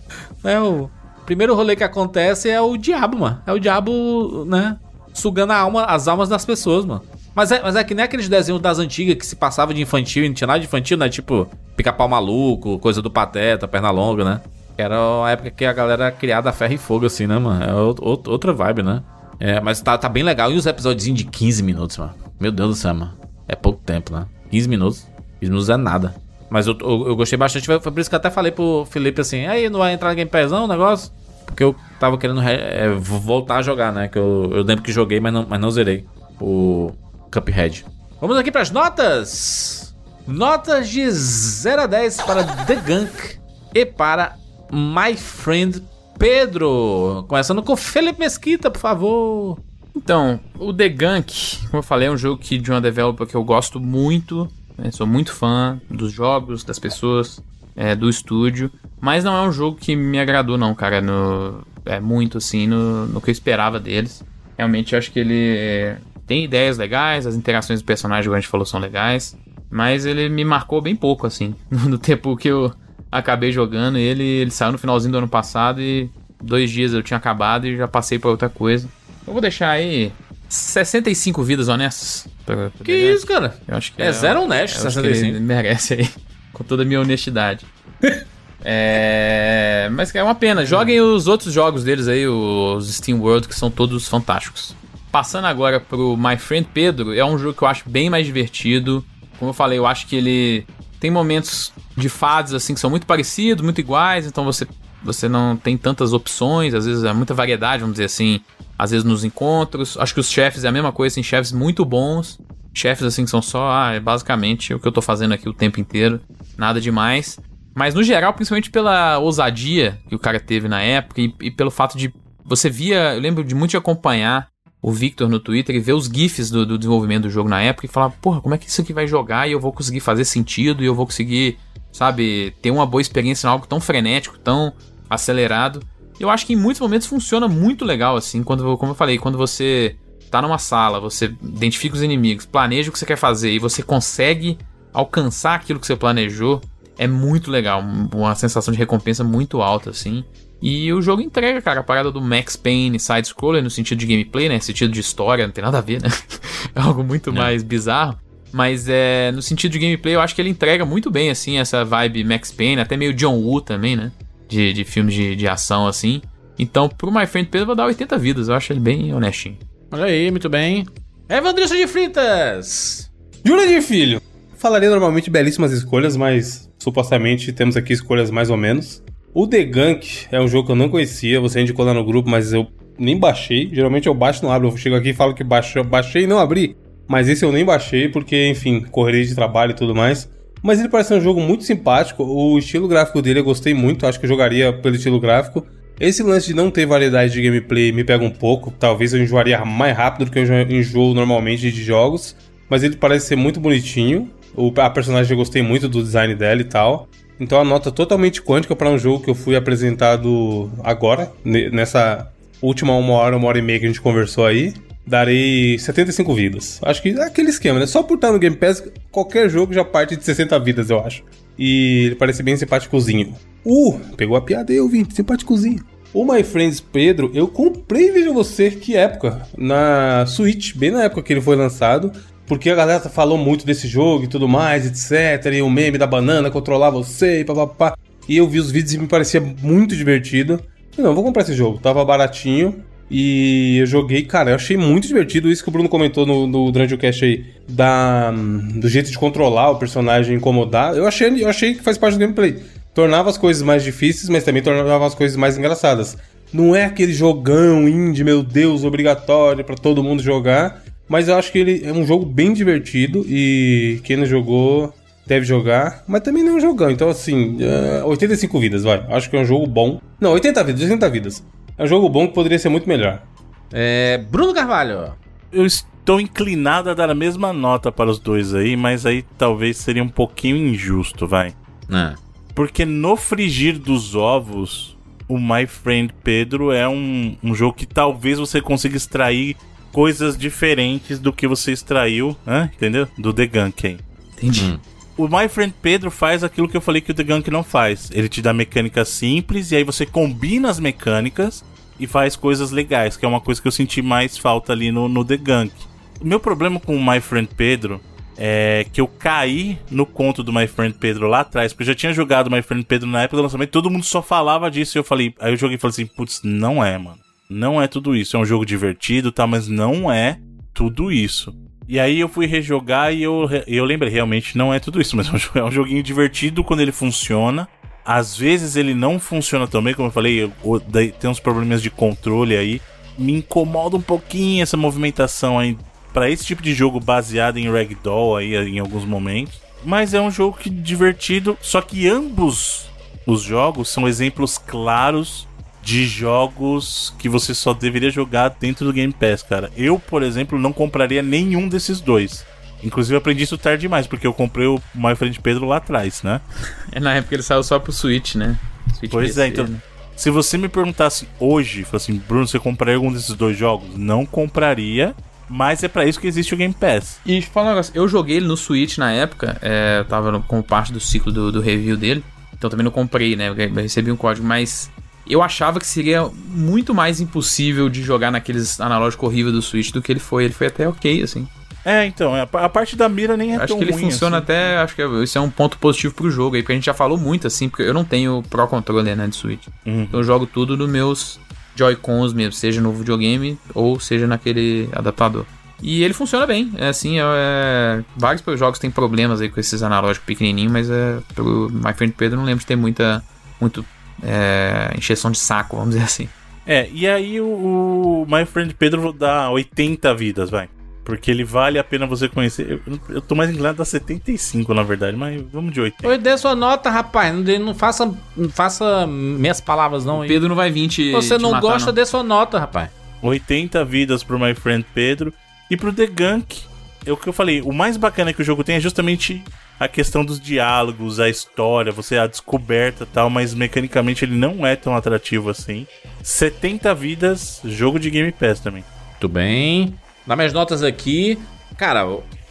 É 0.43 0.59
o 0.59 0.91
primeiro 1.27 1.55
rolê 1.55 1.77
que 1.77 1.85
acontece 1.85 2.49
é 2.49 2.61
o 2.61 2.77
diabo, 2.77 3.19
mano. 3.19 3.43
É 3.47 3.53
o 3.53 3.59
diabo, 3.59 4.45
né? 4.47 4.77
Sugando 5.13 5.53
a 5.53 5.57
alma, 5.59 5.85
as 5.85 6.09
almas 6.09 6.29
das 6.29 6.45
pessoas, 6.45 6.85
mano. 6.85 7.03
Mas 7.35 7.53
é, 7.53 7.63
mas 7.63 7.77
é 7.77 7.85
que 7.85 7.95
nem 7.95 8.05
aqueles 8.05 8.29
desenhos 8.29 8.61
das 8.61 8.79
antigas 8.79 9.17
que 9.17 9.25
se 9.27 9.37
passava 9.37 9.73
de 9.73 9.81
infantil 9.81 10.25
e 10.25 10.29
não 10.29 10.35
tinha 10.35 10.47
nada 10.47 10.59
de 10.59 10.67
infantil, 10.67 10.97
né? 10.97 11.09
Tipo, 11.09 11.47
pica-pau 11.77 12.09
maluco, 12.09 12.79
coisa 12.79 13.01
do 13.01 13.11
pateta, 13.11 13.69
perna 13.69 13.91
longa, 13.91 14.25
né? 14.25 14.41
Era 14.77 14.97
a 15.25 15.31
época 15.31 15.51
que 15.51 15.65
a 15.65 15.73
galera 15.73 16.05
era 16.07 16.13
criada 16.13 16.51
a 16.51 16.53
ferro 16.53 16.75
e 16.75 16.79
fogo, 16.79 17.07
assim, 17.07 17.27
né, 17.27 17.39
mano? 17.39 17.65
É 17.65 17.71
out- 17.71 18.03
out- 18.03 18.29
outra 18.31 18.53
vibe, 18.53 18.83
né? 18.83 19.03
É, 19.39 19.61
mas 19.61 19.81
tá, 19.81 19.97
tá 19.97 20.09
bem 20.09 20.23
legal. 20.23 20.51
E 20.53 20.57
os 20.57 20.67
episódios 20.67 21.05
de 21.15 21.25
15 21.25 21.63
minutos, 21.63 21.97
mano? 21.99 22.15
Meu 22.39 22.51
Deus 22.51 22.71
do 22.71 22.75
céu, 22.75 22.95
mano. 22.95 23.13
É 23.47 23.55
pouco 23.55 23.81
tempo, 23.85 24.13
né? 24.13 24.27
15 24.51 24.69
minutos. 24.69 25.07
15 25.39 25.51
minutos 25.51 25.69
é 25.71 25.77
nada. 25.77 26.15
Mas 26.51 26.67
eu, 26.67 26.77
eu, 26.81 27.09
eu 27.09 27.17
gostei 27.17 27.39
bastante. 27.39 27.65
Foi 27.67 27.79
por 27.79 27.99
isso 27.99 28.11
que 28.11 28.15
eu 28.15 28.19
até 28.19 28.29
falei 28.31 28.51
pro 28.53 28.85
Felipe 28.91 29.21
assim: 29.21 29.47
aí, 29.47 29.71
não 29.71 29.79
vai 29.79 29.93
entrar 29.93 30.11
no 30.11 30.17
Game 30.17 30.31
o 30.53 30.67
negócio? 30.67 31.13
Porque 31.47 31.63
eu 31.63 31.75
tava 31.99 32.19
querendo 32.19 32.41
re- 32.41 32.53
é, 32.61 32.89
vo- 32.91 33.19
voltar 33.21 33.57
a 33.59 33.63
jogar, 33.63 33.93
né? 33.93 34.09
Que 34.09 34.19
eu, 34.19 34.51
eu 34.53 34.63
lembro 34.63 34.83
que 34.83 34.93
joguei, 34.93 35.21
mas 35.21 35.33
não, 35.33 35.47
mas 35.49 35.61
não 35.61 35.71
zerei 35.71 36.05
o 36.41 36.91
Cuphead. 37.31 37.85
Vamos 38.21 38.37
aqui 38.37 38.51
pras 38.51 38.71
notas. 38.71 39.95
Notas 40.27 40.89
de 40.89 41.11
0 41.11 41.83
a 41.83 41.87
10 41.87 42.17
para 42.23 42.45
The 42.45 42.77
Gunk 42.77 43.39
e 43.75 43.87
para 43.87 44.37
My 44.71 45.17
Friend 45.17 45.83
Pedro. 46.19 47.25
Começando 47.27 47.63
com 47.63 47.77
Felipe 47.77 48.21
Mesquita, 48.21 48.71
por 48.71 48.79
favor. 48.79 49.59
Então, 49.97 50.39
o 50.59 50.73
The 50.73 50.89
Gunk, 50.89 51.59
como 51.67 51.79
eu 51.79 51.83
falei, 51.83 52.09
é 52.09 52.11
um 52.11 52.17
jogo 52.17 52.41
que, 52.41 52.59
de 52.59 52.71
uma 52.71 52.81
developer 52.81 53.27
que 53.27 53.35
eu 53.35 53.43
gosto 53.43 53.81
muito. 53.81 54.49
né, 54.77 54.91
Sou 54.91 55.07
muito 55.07 55.33
fã 55.33 55.81
dos 55.91 56.13
jogos, 56.13 56.63
das 56.63 56.79
pessoas, 56.79 57.43
é, 57.75 57.97
do 57.97 58.09
estúdio. 58.09 58.71
Mas 59.01 59.25
não 59.25 59.37
é 59.37 59.49
um 59.49 59.53
jogo 59.53 59.79
que 59.79 59.97
me 59.97 60.21
agradou, 60.21 60.59
não, 60.59 60.75
cara. 60.75 61.01
No, 61.01 61.63
é 61.85 61.99
muito 61.99 62.39
assim 62.39 62.67
no, 62.67 63.07
no 63.07 63.21
que 63.21 63.31
eu 63.31 63.33
esperava 63.33 63.81
deles. 63.81 64.23
Realmente 64.57 64.93
eu 64.93 64.99
acho 64.99 65.11
que 65.11 65.19
ele 65.19 65.97
tem 66.31 66.45
ideias 66.45 66.79
legais, 66.79 67.27
as 67.27 67.35
interações 67.35 67.83
do 67.83 67.85
personagem, 67.85 68.27
como 68.27 68.37
a 68.37 68.41
gente 68.41 68.49
falou, 68.49 68.65
são 68.65 68.79
legais. 68.79 69.37
Mas 69.69 70.07
ele 70.07 70.29
me 70.29 70.45
marcou 70.45 70.81
bem 70.81 70.95
pouco, 70.95 71.27
assim. 71.27 71.57
No 71.89 71.99
tempo 71.99 72.37
que 72.37 72.47
eu 72.47 72.73
acabei 73.11 73.51
jogando 73.51 73.99
ele, 73.99 74.23
ele 74.23 74.51
saiu 74.53 74.71
no 74.71 74.79
finalzinho 74.79 75.11
do 75.11 75.19
ano 75.19 75.29
passado 75.29 75.81
e 75.81 76.09
dois 76.41 76.71
dias 76.71 76.93
eu 76.93 77.03
tinha 77.03 77.17
acabado 77.17 77.67
e 77.67 77.77
já 77.77 77.89
passei 77.89 78.17
pra 78.17 78.31
outra 78.31 78.49
coisa. 78.49 78.89
Eu 79.27 79.33
vou 79.33 79.43
deixar 79.43 79.71
aí 79.71 80.13
65 80.49 81.43
vidas 81.43 81.67
honestas. 81.67 82.29
pra- 82.47 82.71
pra 82.71 82.85
Que 82.85 82.93
isso, 82.93 83.27
cara? 83.27 83.57
Eu 83.67 83.77
acho 83.77 83.93
que 83.93 84.01
É 84.01 84.13
zero 84.13 84.43
honesto, 84.45 84.77
que 84.77 84.83
65. 84.83 85.27
Ele 85.37 85.41
merece 85.41 85.95
aí, 85.95 86.09
com 86.55 86.63
toda 86.63 86.85
a 86.85 86.87
minha 86.87 87.01
honestidade. 87.01 87.67
é, 88.65 89.89
mas 89.93 90.15
é 90.15 90.23
uma 90.23 90.37
pena. 90.37 90.65
Joguem 90.65 91.01
os 91.01 91.27
outros 91.27 91.53
jogos 91.53 91.83
deles 91.83 92.07
aí, 92.07 92.25
os 92.29 92.89
Steam 92.95 93.19
World, 93.21 93.49
que 93.49 93.55
são 93.57 93.69
todos 93.69 94.07
fantásticos. 94.07 94.79
Passando 95.11 95.47
agora 95.47 95.81
pro 95.81 96.17
My 96.17 96.37
Friend 96.37 96.69
Pedro, 96.73 97.13
é 97.13 97.25
um 97.25 97.37
jogo 97.37 97.55
que 97.55 97.63
eu 97.63 97.69
acho 97.69 97.89
bem 97.89 98.09
mais 98.09 98.25
divertido. 98.25 99.05
Como 99.39 99.51
eu 99.51 99.55
falei, 99.55 99.79
eu 99.79 99.87
acho 99.87 100.07
que 100.07 100.17
ele 100.17 100.67
tem 101.01 101.11
momentos 101.11 101.73
de 101.97 102.09
fases 102.09 102.55
assim 102.55 102.75
que 102.75 102.81
são 102.81 102.91
muito 102.91 103.07
parecidos, 103.07 103.65
muito 103.65 103.81
iguais, 103.81 104.27
então 104.27 104.45
você 104.45 104.67
você 105.03 105.29
não 105.29 105.57
tem 105.57 105.79
tantas 105.79 106.13
opções, 106.13 106.75
às 106.75 106.85
vezes 106.85 107.05
é 107.05 107.13
muita 107.13 107.33
variedade, 107.33 107.81
vamos 107.81 107.95
dizer 107.95 108.05
assim, 108.05 108.41
às 108.79 108.91
vezes 108.91 109.05
nos 109.05 109.25
encontros. 109.25 109.97
Acho 109.99 110.15
que 110.15 110.21
os 110.21 110.31
chefes 110.31 110.63
é 110.63 110.69
a 110.69 110.73
mesma 110.73 110.93
coisa, 110.93 111.15
assim, 111.15 111.23
chefes 111.23 111.53
muito 111.53 111.85
bons. 111.85 112.39
Chefes 112.73 113.05
assim 113.05 113.25
que 113.25 113.31
são 113.31 113.43
só, 113.43 113.69
ah, 113.71 113.93
é 113.95 114.01
basicamente 114.01 114.73
o 114.75 114.79
que 114.79 114.87
eu 114.87 114.93
tô 114.93 115.03
fazendo 115.03 115.33
aqui 115.33 115.49
o 115.49 115.55
tempo 115.55 115.81
inteiro, 115.81 116.21
nada 116.57 116.81
demais. 116.81 117.39
Mas 117.75 117.95
no 117.95 118.03
geral, 118.03 118.33
principalmente 118.33 118.71
pela 118.71 119.19
ousadia 119.19 119.99
que 120.09 120.15
o 120.15 120.19
cara 120.19 120.39
teve 120.39 120.69
na 120.69 120.83
época 120.83 121.21
e, 121.21 121.35
e 121.41 121.51
pelo 121.51 121.71
fato 121.71 121.97
de 121.97 122.13
você 122.45 122.69
via, 122.69 123.15
eu 123.15 123.21
lembro 123.21 123.43
de 123.43 123.55
muito 123.55 123.77
acompanhar 123.77 124.50
o 124.83 124.93
Victor 124.93 125.29
no 125.29 125.39
Twitter 125.39 125.77
e 125.77 125.81
ver 125.81 125.93
os 125.93 126.07
GIFs 126.07 126.51
do, 126.51 126.65
do 126.65 126.79
desenvolvimento 126.79 127.25
do 127.25 127.31
jogo 127.31 127.49
na 127.49 127.61
época 127.61 127.87
e 127.87 127.89
falar, 127.89 128.11
porra, 128.11 128.41
como 128.41 128.55
é 128.55 128.59
que 128.59 128.69
isso 128.69 128.81
aqui 128.81 128.93
vai 128.93 129.07
jogar 129.07 129.49
e 129.49 129.53
eu 129.53 129.61
vou 129.61 129.73
conseguir 129.73 130.01
fazer 130.01 130.25
sentido 130.25 130.83
e 130.83 130.87
eu 130.87 130.95
vou 130.95 131.05
conseguir, 131.05 131.59
sabe, 131.93 132.55
ter 132.63 132.71
uma 132.71 132.87
boa 132.87 133.01
experiência 133.01 133.47
em 133.47 133.51
algo 133.51 133.67
tão 133.67 133.81
frenético, 133.81 134.39
tão 134.39 134.73
acelerado. 135.09 135.83
Eu 136.19 136.31
acho 136.31 136.47
que 136.47 136.55
em 136.55 136.57
muitos 136.57 136.81
momentos 136.81 137.07
funciona 137.07 137.47
muito 137.47 137.85
legal, 137.85 138.17
assim, 138.17 138.43
quando, 138.43 138.77
como 138.79 138.93
eu 138.93 138.97
falei, 138.97 139.19
quando 139.19 139.37
você 139.37 139.97
tá 140.31 140.41
numa 140.41 140.59
sala, 140.59 141.01
você 141.01 141.35
identifica 141.43 141.97
os 141.97 142.03
inimigos, 142.03 142.47
planeja 142.47 142.89
o 142.89 142.93
que 142.93 142.99
você 142.99 143.07
quer 143.07 143.17
fazer 143.17 143.51
e 143.51 143.59
você 143.59 143.83
consegue 143.83 144.57
alcançar 144.93 145.55
aquilo 145.57 145.81
que 145.81 145.87
você 145.87 145.97
planejou, 145.97 146.61
é 146.97 147.07
muito 147.07 147.51
legal, 147.51 147.83
uma 148.15 148.35
sensação 148.35 148.73
de 148.73 148.79
recompensa 148.79 149.25
muito 149.25 149.61
alta, 149.61 149.91
assim. 149.91 150.25
E 150.63 150.93
o 150.93 151.01
jogo 151.01 151.23
entrega, 151.23 151.63
cara, 151.63 151.81
a 151.81 151.83
parada 151.83 152.11
do 152.11 152.21
Max 152.21 152.55
Payne 152.55 153.01
side-scroller 153.01 153.63
no 153.63 153.71
sentido 153.71 153.99
de 153.99 154.07
gameplay, 154.07 154.49
né? 154.49 154.61
Sentido 154.61 154.93
de 154.93 155.01
história, 155.01 155.47
não 155.47 155.53
tem 155.53 155.65
nada 155.65 155.79
a 155.79 155.81
ver, 155.81 156.03
né? 156.03 156.09
é 156.75 156.81
algo 156.81 157.03
muito 157.03 157.33
mais 157.33 157.63
bizarro. 157.63 158.19
Mas 158.53 158.89
é, 158.89 159.31
no 159.33 159.41
sentido 159.41 159.73
de 159.73 159.79
gameplay, 159.79 160.15
eu 160.15 160.21
acho 160.21 160.35
que 160.35 160.43
ele 160.43 160.51
entrega 160.51 160.85
muito 160.85 161.11
bem, 161.11 161.31
assim, 161.31 161.59
essa 161.59 161.85
vibe 161.85 162.25
Max 162.25 162.51
Payne, 162.51 162.81
até 162.81 162.97
meio 162.97 163.15
John 163.15 163.37
Woo 163.37 163.61
também, 163.61 163.97
né? 163.97 164.13
De, 164.49 164.73
de 164.73 164.85
filmes 164.85 165.15
de, 165.15 165.37
de 165.37 165.49
ação, 165.49 165.87
assim. 165.87 166.21
Então, 166.59 166.89
pro 166.89 167.11
My 167.11 167.27
Friend 167.27 167.49
Pedro, 167.49 167.63
eu 167.63 167.67
vou 167.67 167.77
dar 167.77 167.87
80 167.87 168.19
vidas, 168.19 168.49
eu 168.49 168.55
acho 168.55 168.73
ele 168.73 168.81
bem 168.81 169.15
honestinho. 169.15 169.57
Olha 169.91 170.05
aí, 170.05 170.31
muito 170.31 170.49
bem. 170.49 170.87
Evandrilson 171.29 171.77
de 171.77 171.87
Fritas! 171.87 173.11
Júlia 173.45 173.67
de 173.67 173.81
Filho. 173.81 174.21
Falaria 174.57 174.91
normalmente 174.91 175.31
belíssimas 175.31 175.73
escolhas, 175.73 176.17
mas 176.17 176.71
supostamente 176.79 177.53
temos 177.53 177.77
aqui 177.77 177.95
escolhas 177.95 178.31
mais 178.31 178.51
ou 178.51 178.57
menos. 178.57 179.03
O 179.33 179.47
The 179.47 179.65
Gunk 179.65 180.27
é 180.33 180.41
um 180.41 180.49
jogo 180.49 180.67
que 180.67 180.73
eu 180.73 180.77
não 180.77 180.89
conhecia, 180.89 181.41
você 181.41 181.61
indicou 181.61 181.85
lá 181.85 181.95
no 181.95 182.05
grupo, 182.05 182.29
mas 182.29 182.53
eu 182.53 182.67
nem 182.99 183.17
baixei. 183.17 183.71
Geralmente 183.73 184.07
eu 184.09 184.15
baixo 184.15 184.41
e 184.41 184.43
não 184.45 184.53
abro. 184.53 184.69
Eu 184.69 184.77
chego 184.77 184.97
aqui 184.97 185.11
e 185.11 185.15
falo 185.15 185.35
que 185.35 185.45
baixo, 185.45 185.83
baixei 185.85 186.25
e 186.25 186.27
não 186.27 186.39
abri. 186.39 186.77
Mas 187.09 187.29
esse 187.29 187.45
eu 187.45 187.53
nem 187.53 187.65
baixei, 187.65 188.09
porque, 188.09 188.49
enfim, 188.49 188.81
correria 188.81 189.25
de 189.25 189.35
trabalho 189.35 189.71
e 189.71 189.75
tudo 189.75 189.95
mais. 189.95 190.29
Mas 190.63 190.79
ele 190.81 190.89
parece 190.89 191.15
um 191.15 191.21
jogo 191.21 191.41
muito 191.41 191.65
simpático. 191.65 192.25
O 192.25 192.59
estilo 192.59 192.89
gráfico 192.89 193.23
dele 193.23 193.41
eu 193.41 193.45
gostei 193.45 193.73
muito, 193.73 194.07
acho 194.07 194.19
que 194.19 194.27
eu 194.27 194.29
jogaria 194.29 194.73
pelo 194.73 194.97
estilo 194.97 195.21
gráfico. 195.21 195.65
Esse 195.99 196.23
lance 196.23 196.49
de 196.49 196.55
não 196.55 196.71
ter 196.71 196.87
variedade 196.87 197.33
de 197.33 197.43
gameplay 197.43 197.93
me 197.93 198.03
pega 198.05 198.25
um 198.25 198.31
pouco. 198.31 198.71
Talvez 198.79 199.13
eu 199.13 199.23
enjoaria 199.23 199.65
mais 199.65 199.97
rápido 199.97 200.25
do 200.27 200.31
que 200.33 200.39
eu 200.39 200.43
enjo- 200.43 200.55
enjoo 200.75 201.15
normalmente 201.15 201.71
de 201.71 201.83
jogos. 201.83 202.37
Mas 202.69 202.83
ele 202.83 202.97
parece 202.97 203.27
ser 203.29 203.37
muito 203.37 203.61
bonitinho. 203.61 204.29
O, 204.57 204.73
a 204.77 204.91
personagem 204.91 205.33
eu 205.33 205.37
gostei 205.39 205.63
muito 205.63 205.89
do 205.89 206.03
design 206.03 206.35
dela 206.35 206.61
e 206.61 206.65
tal. 206.65 207.09
Então 207.41 207.59
a 207.59 207.65
nota 207.65 207.91
totalmente 207.91 208.43
quântica 208.43 208.77
para 208.77 208.91
um 208.91 208.99
jogo 208.99 209.25
que 209.25 209.31
eu 209.31 209.35
fui 209.35 209.57
apresentado 209.57 210.71
agora, 210.85 211.33
ne- 211.43 211.71
nessa 211.71 212.31
última 212.61 212.95
uma 212.95 213.15
hora, 213.15 213.37
uma 213.37 213.49
hora 213.49 213.59
e 213.59 213.63
meia 213.63 213.79
que 213.81 213.87
a 213.87 213.89
gente 213.89 214.01
conversou 214.01 214.45
aí. 214.47 214.75
Darei 215.07 215.79
75 215.79 216.35
vidas. 216.35 216.79
Acho 216.83 217.03
que 217.03 217.09
é 217.09 217.23
aquele 217.25 217.49
esquema, 217.49 217.81
né? 217.81 217.87
Só 217.87 218.03
por 218.03 218.15
estar 218.17 218.31
no 218.31 218.39
Game 218.39 218.55
Pass, 218.55 218.85
qualquer 219.11 219.49
jogo 219.49 219.73
já 219.73 219.85
parte 219.85 220.15
de 220.15 220.25
60 220.25 220.57
vidas, 220.61 220.91
eu 220.91 221.01
acho. 221.01 221.25
E 221.59 222.05
ele 222.07 222.15
parece 222.15 222.43
bem 222.43 222.57
simpáticozinho. 222.57 223.35
Uh, 223.65 223.99
pegou 224.17 224.37
a 224.37 224.43
piada 224.43 224.73
aí, 224.73 224.79
ouvinte, 224.79 225.15
simpáticozinho. 225.15 225.83
O 226.13 226.25
My 226.25 226.43
Friends 226.43 226.81
Pedro, 226.81 227.31
eu 227.35 227.49
comprei, 227.49 228.11
veja 228.11 228.33
você, 228.33 228.71
que 228.71 228.95
época, 228.97 229.43
na 229.57 230.27
Switch, 230.27 230.75
bem 230.77 230.91
na 230.91 231.05
época 231.05 231.23
que 231.23 231.33
ele 231.33 231.41
foi 231.41 231.57
lançado, 231.57 232.13
porque 232.51 232.69
a 232.69 232.75
galera 232.75 232.99
falou 233.09 233.39
muito 233.39 233.65
desse 233.65 233.87
jogo 233.87 234.25
e 234.25 234.27
tudo 234.27 234.49
mais, 234.49 234.85
etc. 234.85 235.55
E 235.55 235.63
o 235.63 235.71
meme 235.71 235.97
da 235.97 236.07
banana 236.07 236.51
controlar 236.51 236.91
você 236.91 237.41
e 237.41 237.45
papapá. 237.45 237.97
E 238.29 238.37
eu 238.37 238.49
vi 238.49 238.59
os 238.59 238.73
vídeos 238.73 238.93
e 238.95 238.99
me 238.99 239.07
parecia 239.07 239.41
muito 239.41 239.95
divertido. 239.95 240.61
Falei, 240.91 241.07
não, 241.09 241.15
vou 241.15 241.23
comprar 241.23 241.43
esse 241.45 241.55
jogo, 241.55 241.79
tava 241.79 242.05
baratinho. 242.05 242.83
E 243.09 243.79
eu 243.79 243.87
joguei, 243.87 244.23
cara, 244.23 244.51
eu 244.51 244.57
achei 244.57 244.77
muito 244.77 245.07
divertido 245.07 245.49
isso 245.49 245.63
que 245.63 245.69
o 245.69 245.73
Bruno 245.73 245.89
comentou 245.89 246.27
no, 246.27 246.45
no- 246.49 246.73
durante 246.73 246.93
o 246.93 246.99
cast 246.99 247.25
aí, 247.25 247.45
da, 247.69 248.33
do 248.33 248.89
jeito 248.89 249.13
de 249.13 249.19
controlar 249.19 249.71
o 249.71 249.77
personagem 249.77 250.37
incomodar. 250.37 250.97
Eu 250.97 251.07
achei, 251.07 251.29
eu 251.43 251.49
achei 251.49 251.75
que 251.75 251.83
faz 251.85 251.97
parte 251.97 252.15
do 252.15 252.21
gameplay. 252.21 252.57
Tornava 252.93 253.31
as 253.31 253.39
coisas 253.39 253.63
mais 253.63 253.85
difíceis, 253.85 254.29
mas 254.29 254.43
também 254.43 254.61
tornava 254.63 255.07
as 255.07 255.15
coisas 255.15 255.37
mais 255.37 255.57
engraçadas. 255.57 256.17
Não 256.53 256.75
é 256.75 256.85
aquele 256.85 257.13
jogão 257.13 257.89
indie, 257.89 258.25
meu 258.25 258.43
Deus, 258.43 258.83
obrigatório 258.83 259.65
pra 259.65 259.77
todo 259.77 260.03
mundo 260.03 260.21
jogar. 260.21 260.83
Mas 261.11 261.27
eu 261.27 261.37
acho 261.37 261.51
que 261.51 261.59
ele 261.59 261.83
é 261.85 261.93
um 261.93 262.07
jogo 262.07 262.25
bem 262.25 262.53
divertido 262.53 263.27
e 263.27 264.01
quem 264.05 264.17
não 264.17 264.25
jogou 264.25 264.95
deve 265.27 265.45
jogar. 265.45 266.05
Mas 266.07 266.21
também 266.21 266.45
não 266.45 266.53
é 266.53 266.55
um 266.55 266.61
jogão, 266.61 266.89
então 266.89 267.09
assim, 267.09 267.59
é, 267.61 268.05
85 268.05 268.61
vidas, 268.61 268.85
vai. 268.85 269.05
Acho 269.09 269.29
que 269.29 269.37
é 269.37 269.41
um 269.41 269.45
jogo 269.45 269.67
bom. 269.67 270.01
Não, 270.21 270.31
80 270.31 270.63
vidas, 270.63 270.83
80 270.83 271.11
vidas. 271.11 271.45
É 271.77 271.83
um 271.83 271.87
jogo 271.89 272.09
bom 272.09 272.29
que 272.29 272.33
poderia 272.33 272.61
ser 272.61 272.69
muito 272.69 272.89
melhor. 272.89 273.25
É, 273.73 274.19
Bruno 274.31 274.55
Carvalho. 274.55 275.13
Eu 275.53 275.67
estou 275.67 276.21
inclinado 276.21 276.89
a 276.89 276.95
dar 276.95 277.11
a 277.11 277.15
mesma 277.15 277.53
nota 277.53 277.91
para 277.91 278.09
os 278.09 278.21
dois 278.21 278.55
aí, 278.55 278.77
mas 278.77 279.05
aí 279.05 279.25
talvez 279.37 279.79
seria 279.79 280.05
um 280.05 280.09
pouquinho 280.09 280.57
injusto, 280.59 281.27
vai. 281.27 281.55
É. 281.91 282.15
Porque 282.55 282.85
no 282.85 283.17
frigir 283.17 283.81
dos 283.81 284.15
ovos, 284.15 284.97
o 285.27 285.41
My 285.41 285.67
Friend 285.67 286.15
Pedro 286.23 286.71
é 286.71 286.89
um, 286.89 287.37
um 287.43 287.53
jogo 287.53 287.77
que 287.77 287.87
talvez 287.87 288.39
você 288.39 288.61
consiga 288.61 288.97
extrair 288.97 289.57
coisas 289.93 290.37
diferentes 290.37 291.19
do 291.19 291.33
que 291.33 291.47
você 291.47 291.73
extraiu, 291.73 292.37
hã? 292.47 292.71
entendeu? 292.75 293.09
Do 293.19 293.33
The 293.33 293.47
Gunk 293.47 293.87
aí. 293.87 293.99
Entendi. 294.33 294.79
O 295.17 295.29
My 295.29 295.49
Friend 295.49 295.75
Pedro 295.83 296.11
faz 296.11 296.43
aquilo 296.43 296.69
que 296.69 296.77
eu 296.77 296.81
falei 296.81 297.01
que 297.01 297.11
o 297.11 297.15
The 297.15 297.25
Gunk 297.25 297.51
não 297.51 297.63
faz. 297.63 298.11
Ele 298.13 298.29
te 298.29 298.41
dá 298.41 298.53
mecânicas 298.53 299.09
simples 299.09 299.71
e 299.71 299.77
aí 299.77 299.85
você 299.85 300.07
combina 300.07 300.71
as 300.71 300.81
mecânicas 300.81 301.63
e 301.99 302.07
faz 302.07 302.35
coisas 302.35 302.71
legais, 302.71 303.17
que 303.17 303.27
é 303.27 303.29
uma 303.29 303.41
coisa 303.41 303.61
que 303.61 303.69
eu 303.69 303.73
senti 303.73 304.01
mais 304.01 304.39
falta 304.39 304.73
ali 304.73 304.91
no, 304.91 305.09
no 305.09 305.25
The 305.25 305.37
Gunk. 305.37 305.73
O 306.21 306.27
meu 306.27 306.41
problema 306.41 306.81
com 306.81 306.97
o 306.97 307.05
My 307.05 307.21
Friend 307.21 307.49
Pedro 307.55 308.01
é 308.39 308.87
que 308.91 309.03
eu 309.03 309.07
caí 309.07 309.79
no 309.91 310.07
conto 310.07 310.43
do 310.43 310.51
My 310.51 310.67
Friend 310.67 310.97
Pedro 310.99 311.29
lá 311.29 311.41
atrás, 311.41 311.75
porque 311.75 311.83
eu 311.83 311.89
já 311.89 311.95
tinha 311.95 312.13
jogado 312.15 312.51
My 312.51 312.63
Friend 312.63 312.85
Pedro 312.87 313.07
na 313.07 313.23
época 313.23 313.37
do 313.37 313.43
lançamento, 313.43 313.71
todo 313.71 313.91
mundo 313.91 314.05
só 314.05 314.23
falava 314.23 314.71
disso 314.71 314.97
e 314.97 314.99
eu 314.99 315.05
falei, 315.05 315.35
aí 315.39 315.53
eu 315.53 315.57
joguei 315.59 315.77
e 315.77 315.79
falei 315.79 315.93
assim, 315.93 316.07
putz, 316.07 316.41
não 316.43 316.83
é, 316.83 316.97
mano. 316.97 317.19
Não 317.51 317.83
é 317.83 317.89
tudo 317.89 318.15
isso. 318.15 318.37
É 318.37 318.41
um 318.41 318.45
jogo 318.45 318.65
divertido, 318.65 319.33
tá, 319.33 319.47
mas 319.47 319.67
não 319.67 320.11
é 320.11 320.39
tudo 320.73 321.11
isso. 321.11 321.53
E 321.89 321.99
aí 321.99 322.21
eu 322.21 322.29
fui 322.29 322.47
rejogar 322.47 323.13
e 323.13 323.23
eu, 323.25 323.49
eu 323.67 323.85
lembrei, 323.85 324.09
realmente 324.13 324.57
não 324.57 324.73
é 324.73 324.79
tudo 324.79 325.01
isso, 325.01 325.17
mas 325.17 325.27
é 325.27 325.33
um 325.59 325.61
é 325.61 325.65
um 325.65 325.71
joguinho 325.73 326.03
divertido 326.03 326.63
quando 326.63 326.81
ele 326.81 326.93
funciona. 326.93 327.69
Às 328.05 328.37
vezes 328.37 328.77
ele 328.77 328.95
não 328.95 329.19
funciona 329.19 329.67
tão 329.67 329.83
bem, 329.83 329.93
como 329.95 330.09
eu 330.09 330.13
falei, 330.13 330.45
eu- 330.45 330.83
daí 330.89 331.11
tem 331.11 331.29
uns 331.29 331.41
problemas 331.41 331.83
de 331.83 331.91
controle 331.91 332.57
aí. 332.57 332.81
Me 333.19 333.33
incomoda 333.33 333.97
um 333.97 334.01
pouquinho 334.01 334.63
essa 334.63 334.77
movimentação 334.77 335.59
aí 335.59 335.77
para 336.13 336.31
esse 336.31 336.45
tipo 336.47 336.63
de 336.63 336.73
jogo 336.73 337.01
baseado 337.01 337.59
em 337.59 337.71
ragdoll 337.71 338.37
aí 338.37 338.55
em 338.55 338.79
alguns 338.79 339.05
momentos. 339.05 339.61
Mas 339.85 340.15
é 340.15 340.21
um 340.21 340.31
jogo 340.31 340.57
que 340.57 340.71
divertido, 340.71 341.59
só 341.61 341.81
que 341.81 342.07
ambos 342.09 342.89
os 343.27 343.43
jogos 343.43 343.89
são 343.89 344.07
exemplos 344.09 344.59
claros 344.59 345.47
de 345.83 346.07
jogos 346.07 347.15
que 347.19 347.29
você 347.29 347.55
só 347.55 347.73
deveria 347.73 348.11
jogar 348.11 348.49
dentro 348.61 348.85
do 348.85 348.93
Game 348.93 349.13
Pass, 349.13 349.43
cara. 349.43 349.71
Eu, 349.77 349.99
por 349.99 350.23
exemplo, 350.23 350.59
não 350.59 350.73
compraria 350.73 351.23
nenhum 351.23 351.69
desses 351.69 352.01
dois. 352.01 352.45
Inclusive, 352.83 353.15
eu 353.15 353.19
aprendi 353.19 353.45
isso 353.45 353.59
tarde 353.59 353.83
demais, 353.83 354.07
porque 354.07 354.27
eu 354.27 354.33
comprei 354.33 354.67
o 354.67 354.81
My 354.95 355.15
Friend 355.15 355.39
Pedro 355.41 355.67
lá 355.67 355.77
atrás, 355.77 356.23
né? 356.23 356.41
É 356.93 356.99
na 356.99 357.15
época 357.15 357.35
ele 357.35 357.43
saiu 357.43 357.63
só 357.63 357.79
pro 357.79 357.93
Switch, 357.93 358.35
né? 358.35 358.59
Switch 358.99 359.11
Pois 359.11 359.39
é, 359.39 359.49
PC, 359.49 359.63
então. 359.63 359.67
né? 359.67 359.81
Se 360.17 360.29
você 360.29 360.59
me 360.59 360.69
perguntasse 360.69 361.29
hoje, 361.39 361.87
assim, 361.93 362.21
Bruno, 362.29 362.47
você 362.47 362.59
compraria 362.59 362.97
algum 362.97 363.13
desses 363.13 363.35
dois 363.35 363.57
jogos? 363.57 363.89
Não 363.97 364.27
compraria, 364.27 365.15
mas 365.49 365.83
é 365.83 365.89
pra 365.89 366.05
isso 366.05 366.21
que 366.21 366.27
existe 366.27 366.53
o 366.53 366.57
Game 366.57 366.75
Pass. 366.75 367.21
E 367.25 367.41
falar 367.41 367.67
um 367.67 367.71
negócio, 367.71 367.93
eu 367.95 368.07
joguei 368.07 368.37
ele 368.37 368.47
no 368.47 368.57
Switch 368.57 368.99
na 368.99 369.13
época, 369.13 369.57
é, 369.63 370.01
eu 370.01 370.05
tava 370.05 370.41
como 370.47 370.63
parte 370.63 370.93
do 370.93 371.01
ciclo 371.01 371.33
do, 371.33 371.51
do 371.51 371.61
review 371.61 371.97
dele, 371.97 372.25
então 372.53 372.69
também 372.69 372.85
não 372.85 372.91
comprei, 372.91 373.35
né? 373.37 373.49
Eu 373.49 373.55
recebi 373.75 374.11
um 374.11 374.17
código, 374.17 374.47
mas 374.47 374.91
eu 375.33 375.43
achava 375.43 375.79
que 375.79 375.87
seria 375.87 376.29
muito 376.49 376.95
mais 376.95 377.21
impossível 377.21 377.89
de 377.89 378.03
jogar 378.03 378.31
naqueles 378.31 378.81
analógicos 378.81 379.27
horríveis 379.29 379.55
do 379.55 379.63
Switch 379.63 379.91
do 379.93 380.03
que 380.03 380.13
ele 380.13 380.21
foi. 380.21 380.45
Ele 380.45 380.55
foi 380.55 380.67
até 380.67 380.89
ok, 380.89 381.23
assim. 381.23 381.47
É, 381.85 382.05
então, 382.05 382.35
a 382.35 382.43
a 382.43 382.69
parte 382.69 382.95
da 382.95 383.09
mira 383.09 383.37
nem 383.37 383.53
é 383.53 383.57
acho 383.57 383.69
tão 383.69 383.79
que 383.79 383.85
ele 383.85 383.93
ruim 383.93 384.11
funciona 384.11 384.37
assim. 384.37 384.45
até. 384.45 384.77
Acho 384.79 384.95
que 384.95 385.03
isso 385.23 385.39
é 385.39 385.41
um 385.41 385.51
ponto 385.51 385.79
positivo 385.79 386.15
pro 386.15 386.31
jogo 386.31 386.57
aí, 386.57 386.63
porque 386.63 386.73
a 386.73 386.75
gente 386.77 386.85
já 386.85 386.95
falou 386.95 387.17
muito 387.17 387.47
assim, 387.47 387.69
porque 387.69 387.83
eu 387.83 387.95
não 387.95 388.05
tenho 388.05 388.43
Pro 388.51 388.67
Controller 388.69 389.17
né, 389.17 389.27
de 389.27 389.37
Switch. 389.37 389.67
Uhum. 389.87 390.03
Então 390.03 390.21
eu 390.21 390.25
jogo 390.25 390.47
tudo 390.47 390.77
nos 390.77 390.91
meus 390.91 391.41
Joy-Cons 391.75 392.33
mesmo, 392.35 392.53
seja 392.53 392.81
no 392.81 392.93
videogame 392.93 393.59
ou 393.75 393.99
seja 393.99 394.27
naquele 394.27 394.89
adaptador. 394.93 395.47
E 395.83 396.03
ele 396.03 396.13
funciona 396.13 396.47
bem, 396.47 396.71
é 396.77 396.89
assim, 396.89 397.19
é, 397.19 397.23
é- 397.23 398.05
vários 398.15 398.43
jogos 398.59 398.79
têm 398.79 398.91
problemas 398.91 399.41
aí 399.41 399.49
com 399.49 399.59
esses 399.59 399.83
analógicos 399.83 400.27
pequenininhos, 400.27 400.71
mas 400.71 400.91
é, 400.91 401.19
pelo 401.35 401.71
My 401.71 401.95
Friend 401.95 402.13
Pedro 402.15 402.37
não 402.39 402.45
lembro 402.45 402.61
de 402.61 402.67
ter 402.67 402.77
muita, 402.77 403.25
muito 403.59 403.83
é, 404.23 404.93
encheção 404.97 405.31
de 405.31 405.39
saco, 405.39 405.77
vamos 405.77 405.95
dizer 405.95 406.05
assim. 406.05 406.29
É, 406.67 406.89
e 406.93 407.07
aí 407.07 407.41
o, 407.41 407.47
o 407.47 408.27
My 408.29 408.45
Friend 408.45 408.73
Pedro 408.75 409.13
dá 409.13 409.51
80 409.51 410.15
vidas, 410.15 410.51
vai. 410.51 410.69
Porque 411.05 411.31
ele 411.31 411.43
vale 411.43 411.79
a 411.79 411.85
pena 411.85 412.07
você 412.07 412.29
conhecer. 412.29 412.81
Eu, 412.87 413.01
eu 413.09 413.21
tô 413.21 413.35
mais 413.35 413.51
inclinado 413.51 413.77
a 413.77 413.79
dar 413.79 413.85
75, 413.85 414.73
na 414.75 414.83
verdade, 414.83 415.17
mas 415.17 415.43
vamos 415.51 415.73
de 415.73 415.81
80. 415.81 416.07
Oi, 416.07 416.19
dê 416.19 416.37
sua 416.39 416.55
nota, 416.55 416.91
rapaz. 416.91 417.35
Não, 417.35 417.59
não 417.59 417.75
faça, 417.75 418.15
não 418.37 418.49
faça 418.49 419.07
minhas 419.07 419.61
palavras, 419.61 420.05
não. 420.05 420.23
aí. 420.23 420.29
Pedro 420.29 420.49
não 420.49 420.57
vai 420.57 420.71
vir 420.71 420.89
te 420.89 421.11
Você 421.11 421.37
te 421.37 421.43
não 421.43 421.51
matar, 421.53 421.63
gosta, 421.63 421.93
dê 421.93 422.05
sua 422.07 422.23
nota, 422.23 422.59
rapaz. 422.59 422.91
80 423.23 423.85
vidas 423.85 424.23
pro 424.23 424.39
My 424.39 424.55
Friend 424.55 424.85
Pedro. 424.95 425.33
E 425.71 425.77
pro 425.77 425.93
The 425.93 426.07
Gunk, 426.07 426.63
é 427.07 427.13
o 427.13 427.17
que 427.17 427.29
eu 427.29 427.33
falei, 427.33 427.61
o 427.63 427.73
mais 427.73 427.97
bacana 427.97 428.33
que 428.33 428.43
o 428.43 428.45
jogo 428.45 428.65
tem 428.65 428.77
é 428.77 428.81
justamente 428.81 429.43
a 429.81 429.89
questão 429.89 430.23
dos 430.23 430.39
diálogos, 430.39 431.19
a 431.19 431.31
história, 431.31 431.91
você 431.91 432.19
a 432.19 432.27
descoberta 432.27 433.09
tal, 433.11 433.31
mas 433.31 433.55
mecanicamente 433.55 434.27
ele 434.27 434.37
não 434.37 434.67
é 434.67 434.77
tão 434.77 434.95
atrativo 434.95 435.49
assim. 435.49 435.87
70 436.23 436.95
vidas, 436.95 437.63
jogo 437.65 437.99
de 437.99 438.11
Game 438.11 438.31
Pass 438.31 438.61
também. 438.61 438.85
Muito 439.13 439.27
bem. 439.27 439.95
Dá 440.27 440.37
minhas 440.37 440.53
notas 440.53 440.83
aqui. 440.83 441.39
Cara, 441.79 442.07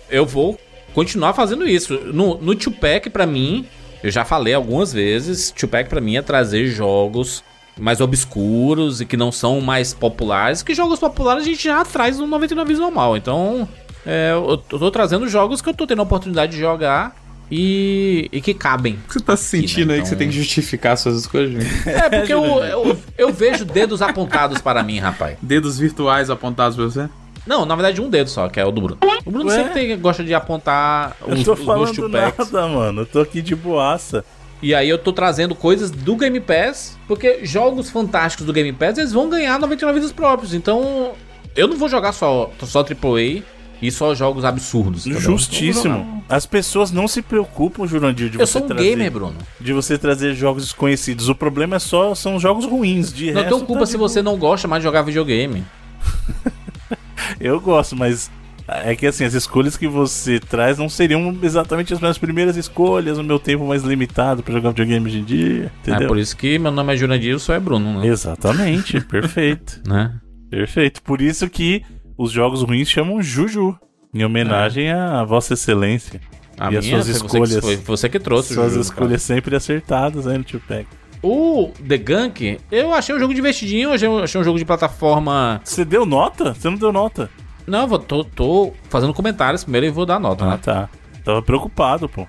eu 0.10 0.26
vou 0.26 0.60
continuar 0.96 1.34
fazendo 1.34 1.68
isso. 1.68 1.94
No, 2.00 2.36
no 2.42 2.56
Tupac, 2.56 3.08
pra 3.12 3.28
mim, 3.28 3.68
eu 4.02 4.10
já 4.10 4.26
falei 4.26 4.56
algumas 4.56 4.92
vezes, 4.92 5.52
Tupac 5.52 5.88
pra 5.88 6.02
mim 6.02 6.18
é 6.18 6.24
trazer 6.24 6.66
jogos 6.66 7.44
mais 7.78 8.02
obscuros 8.02 9.02
e 9.02 9.06
que 9.06 9.16
não 9.16 9.32
são 9.32 9.62
mais 9.62 9.94
populares, 9.94 10.64
que 10.64 10.74
jogos 10.74 11.00
populares 11.00 11.44
a 11.44 11.46
gente 11.46 11.64
já 11.64 11.86
traz 11.86 12.18
no 12.18 12.26
99 12.26 12.68
Vidas 12.68 12.82
normal. 12.82 13.16
Então, 13.16 13.70
é, 14.06 14.32
eu 14.34 14.58
tô 14.58 14.90
trazendo 14.90 15.28
jogos 15.28 15.62
que 15.62 15.70
eu 15.70 15.74
tô 15.74 15.86
tendo 15.86 16.00
a 16.00 16.04
oportunidade 16.04 16.54
de 16.54 16.60
jogar 16.60 17.16
e, 17.52 18.30
e 18.32 18.42
que 18.42 18.54
cabem. 18.54 18.94
O 18.94 19.08
que 19.08 19.14
você 19.14 19.20
tá 19.20 19.36
se 19.38 19.46
sentindo 19.46 19.88
né, 19.88 19.96
aí 19.96 20.02
que 20.02 20.08
você 20.08 20.16
então- 20.16 20.20
tem 20.20 20.30
que 20.30 20.36
justificar 20.38 20.98
suas 20.98 21.16
escolhas? 21.22 21.52
gente? 21.52 21.66
É, 21.90 22.10
porque 22.10 22.34
eu, 22.34 22.44
eu, 22.64 22.98
eu 23.18 23.34
vejo 23.34 23.66
dedos 23.66 24.02
apontados 24.02 24.62
para 24.62 24.84
mim, 24.84 25.00
rapaz. 25.00 25.38
Dedos 25.42 25.78
virtuais 25.80 26.30
apontados 26.30 26.76
pra 26.76 26.86
você? 26.86 27.10
Não, 27.48 27.66
na 27.66 27.76
verdade, 27.76 28.00
um 28.02 28.10
dedo 28.10 28.30
só, 28.30 28.48
que 28.48 28.60
é 28.60 28.66
o 28.66 28.72
do 28.72 28.82
Bruno. 28.82 28.98
O 29.26 29.32
Bruno 29.32 29.50
Ué? 29.50 29.56
sempre 29.56 29.74
tem- 29.74 30.00
gosta 30.00 30.24
de 30.24 30.34
apontar 30.34 31.16
Eu 31.22 31.34
os, 31.34 31.44
tô 31.44 31.54
os 31.54 31.60
dois 31.66 31.96
falando 31.96 32.10
nada, 32.10 32.68
mano. 32.68 33.02
Eu 33.02 33.06
tô 33.06 33.20
aqui 33.22 33.42
de 33.42 33.56
boaça. 33.56 34.24
E 34.62 34.76
aí 34.76 34.90
eu 34.90 34.98
tô 34.98 35.14
trazendo 35.14 35.56
coisas 35.56 35.90
do 35.90 36.16
Game 36.18 36.40
Pass, 36.42 36.98
porque 37.08 37.40
jogos 37.46 37.90
fantásticos 37.90 38.46
do 38.46 38.52
Game 38.54 38.72
Pass, 38.74 38.98
eles 38.98 39.14
vão 39.14 39.30
ganhar 39.30 39.58
99 39.58 40.00
vidas 40.00 40.12
próprios. 40.12 40.54
Então, 40.54 41.14
eu 41.56 41.68
não 41.68 41.78
vou 41.78 41.88
jogar 41.88 42.12
só, 42.12 42.52
só 42.64 42.82
AAA 42.84 43.42
e 43.82 43.92
só 43.92 44.14
jogos 44.16 44.44
absurdos. 44.46 45.06
entendeu? 45.06 45.22
Justíssimo. 45.22 46.24
As 46.28 46.46
pessoas 46.46 46.92
não 46.92 47.08
se 47.08 47.22
preocupam, 47.22 47.88
Jurandir, 47.88 48.30
de 48.30 48.40
Eu 48.40 48.46
você 48.46 48.54
sou 48.54 48.64
um 48.64 48.68
trazer, 48.68 48.90
gamer, 48.90 49.12
Bruno. 49.12 49.36
de 49.60 49.74
você 49.74 49.98
trazer 49.98 50.34
jogos 50.36 50.64
desconhecidos. 50.64 51.30
O 51.30 51.36
problema 51.36 51.78
é 51.78 51.80
só 51.80 52.14
são 52.14 52.40
jogos 52.40 52.66
ruins. 52.66 53.12
De 53.14 53.32
Não 53.32 53.44
tenho 53.44 53.60
culpa 53.62 53.82
tá 53.82 53.86
se 53.86 53.94
de 53.94 53.98
você 53.98 54.22
não 54.22 54.38
gosta 54.38 54.68
mais 54.68 54.82
de 54.82 54.86
jogar 54.88 55.02
videogame. 55.02 55.64
Eu 57.40 57.60
gosto, 57.60 57.96
mas 57.96 58.30
é 58.68 58.96
que 58.96 59.08
assim, 59.08 59.24
as 59.24 59.34
escolhas 59.34 59.76
que 59.78 59.88
você 59.88 60.40
traz 60.40 60.78
não 60.78 60.90
seriam 60.90 61.36
exatamente 61.42 61.94
as 61.94 62.00
minhas 62.00 62.18
primeiras 62.18 62.56
escolhas, 62.58 63.18
o 63.18 63.24
meu 63.24 63.40
tempo 63.40 63.66
mais 63.68 63.84
limitado 63.84 64.44
pra 64.44 64.54
jogar 64.54 64.70
videogame 64.70 65.08
hoje 65.08 65.20
em 65.20 65.24
dia, 65.24 65.72
É 65.86 65.90
entendeu? 65.90 66.08
por 66.08 66.18
isso 66.18 66.36
que 66.36 66.60
meu 66.60 66.72
nome 66.72 66.94
é 66.94 66.98
Jurandir 66.98 67.32
e 67.32 67.34
o 67.34 67.40
seu 67.40 67.56
é 67.56 67.60
Bruno, 67.60 68.00
né? 68.00 68.08
Exatamente, 68.08 69.00
perfeito. 69.06 69.82
né? 69.88 70.14
Perfeito. 70.50 71.02
Por 71.04 71.22
isso 71.22 71.48
que 71.50 71.84
os 72.22 72.32
jogos 72.32 72.62
ruins 72.62 72.90
chamam 72.90 73.22
Juju, 73.22 73.76
em 74.14 74.24
homenagem 74.26 74.92
à 74.92 75.24
Vossa 75.24 75.54
Excelência. 75.54 76.20
A 76.60 76.72
E 76.72 76.78
as 76.78 76.86
minha 76.86 77.02
suas 77.02 77.22
foi 77.22 77.30
você 77.30 77.38
que- 77.38 77.56
escolhas? 77.56 77.64
Foi 77.66 77.96
você 77.96 78.10
que 78.10 78.20
trouxe 78.20 78.54
Suas 78.54 78.72
jogo, 78.72 78.82
escolhas 78.82 79.22
sempre 79.22 79.56
acertadas 79.56 80.28
aí 80.28 80.38
no 80.38 80.44
Tupac. 80.44 80.84
cara. 80.86 81.00
O 81.24 81.72
The 81.88 81.98
Gunk, 81.98 82.60
eu 82.72 82.94
achei 82.94 83.16
um 83.16 83.20
jogo 83.20 83.34
divertidinho, 83.34 83.90
eu 83.90 83.94
achei, 83.94 84.08
achei 84.24 84.42
um 84.42 84.44
jogo 84.44 84.58
de 84.58 84.66
plataforma. 84.66 85.62
Você 85.64 85.86
deu 85.86 86.06
nota? 86.06 86.54
Você 86.54 86.70
não 86.70 86.78
deu 86.78 86.92
nota. 86.92 87.30
Não, 87.66 87.82
eu 87.82 87.88
vou, 87.88 88.00
tô, 88.00 88.24
tô 88.24 88.74
fazendo 88.90 89.14
comentários 89.14 89.64
primeiro 89.64 89.86
e 89.88 89.90
vou 89.90 90.06
dar 90.06 90.20
nota, 90.20 90.44
Ah, 90.46 90.50
né? 90.52 90.60
tá. 90.62 90.90
Tava 91.24 91.42
preocupado, 91.42 92.10
pô. 92.10 92.26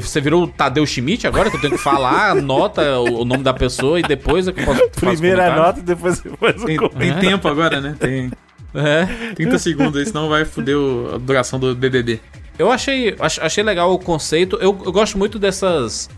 Você 0.00 0.20
virou 0.22 0.44
o 0.44 0.46
Tadeu 0.48 0.86
Schmidt 0.86 1.26
agora, 1.26 1.50
que 1.50 1.56
eu 1.56 1.60
tenho 1.60 1.72
que 1.74 1.82
falar 1.82 2.30
a 2.30 2.34
nota, 2.40 2.98
o, 3.00 3.24
nome 3.26 3.42
da 3.42 3.52
pessoa 3.52 3.98
e 4.00 4.02
depois 4.02 4.48
é 4.48 4.52
que 4.52 4.60
eu 4.60 4.64
posso 4.64 4.88
Primeira 4.96 5.54
nota 5.54 5.80
e 5.80 5.82
depois 5.82 6.18
você 6.18 6.30
faz 6.30 6.62
o 6.62 6.66
Tem, 6.66 6.76
comentário. 6.76 7.20
tem 7.20 7.30
tempo 7.30 7.46
agora, 7.48 7.80
né? 7.80 7.94
Tem 7.98 8.30
É. 8.74 9.32
30 9.34 9.58
segundos 9.58 9.96
aí, 9.96 10.06
senão 10.06 10.28
vai 10.28 10.44
foder 10.44 10.76
a 11.14 11.18
duração 11.18 11.58
do 11.58 11.74
BBB. 11.74 12.20
Eu 12.58 12.70
achei, 12.70 13.16
ach- 13.18 13.38
achei 13.40 13.64
legal 13.64 13.92
o 13.92 13.98
conceito. 13.98 14.56
Eu, 14.56 14.78
eu 14.84 14.92
gosto 14.92 15.16
muito 15.18 15.38
dessas 15.38 16.08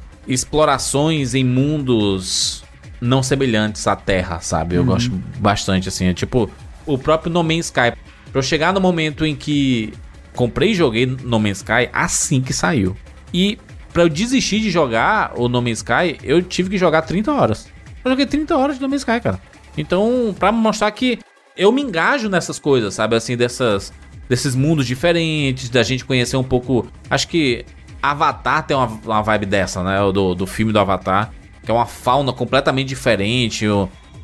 explorações 0.46 1.34
em 1.34 1.44
mundos 1.44 2.62
não 3.00 3.22
semelhantes 3.22 3.86
à 3.86 3.96
Terra, 3.96 4.40
sabe? 4.40 4.74
Eu 4.76 4.84
gosto 4.84 5.10
bastante, 5.38 5.88
assim. 5.88 6.06
É 6.06 6.14
tipo, 6.14 6.50
o 6.86 6.98
próprio 6.98 7.32
No 7.32 7.42
Man's 7.42 7.66
Sky. 7.66 7.92
Pra 8.30 8.38
eu 8.38 8.42
chegar 8.42 8.72
no 8.72 8.80
momento 8.80 9.24
em 9.26 9.34
que 9.34 9.92
comprei 10.34 10.70
e 10.70 10.74
joguei 10.74 11.06
No 11.06 11.38
Man's 11.40 11.58
Sky 11.58 11.88
assim 11.92 12.40
que 12.40 12.52
saiu. 12.52 12.96
E 13.32 13.58
pra 13.92 14.02
eu 14.02 14.08
desistir 14.08 14.60
de 14.60 14.70
jogar 14.70 15.32
o 15.36 15.48
No 15.48 15.60
Man's 15.62 15.78
Sky, 15.78 16.18
eu 16.22 16.42
tive 16.42 16.70
que 16.70 16.78
jogar 16.78 17.02
30 17.02 17.32
horas. 17.32 17.68
Eu 18.04 18.10
joguei 18.10 18.26
30 18.26 18.56
horas 18.56 18.76
de 18.76 18.82
No 18.82 18.88
Man's 18.88 19.02
Sky, 19.02 19.20
cara. 19.20 19.40
Então, 19.76 20.34
pra 20.38 20.52
mostrar 20.52 20.90
que 20.90 21.18
eu 21.56 21.72
me 21.72 21.82
engajo 21.82 22.28
nessas 22.28 22.58
coisas, 22.58 22.94
sabe? 22.94 23.16
Assim, 23.16 23.36
dessas, 23.36 23.92
desses 24.28 24.54
mundos 24.54 24.86
diferentes, 24.86 25.68
da 25.68 25.82
gente 25.82 26.04
conhecer 26.04 26.36
um 26.36 26.44
pouco. 26.44 26.86
Acho 27.10 27.28
que 27.28 27.64
Avatar 28.02 28.66
tem 28.66 28.76
uma, 28.76 28.86
uma 29.04 29.22
vibe 29.22 29.46
dessa, 29.46 29.82
né? 29.82 29.98
Do, 30.12 30.34
do 30.34 30.46
filme 30.46 30.72
do 30.72 30.78
Avatar. 30.78 31.32
Que 31.62 31.70
é 31.70 31.74
uma 31.74 31.86
fauna 31.86 32.32
completamente 32.32 32.88
diferente, 32.88 33.66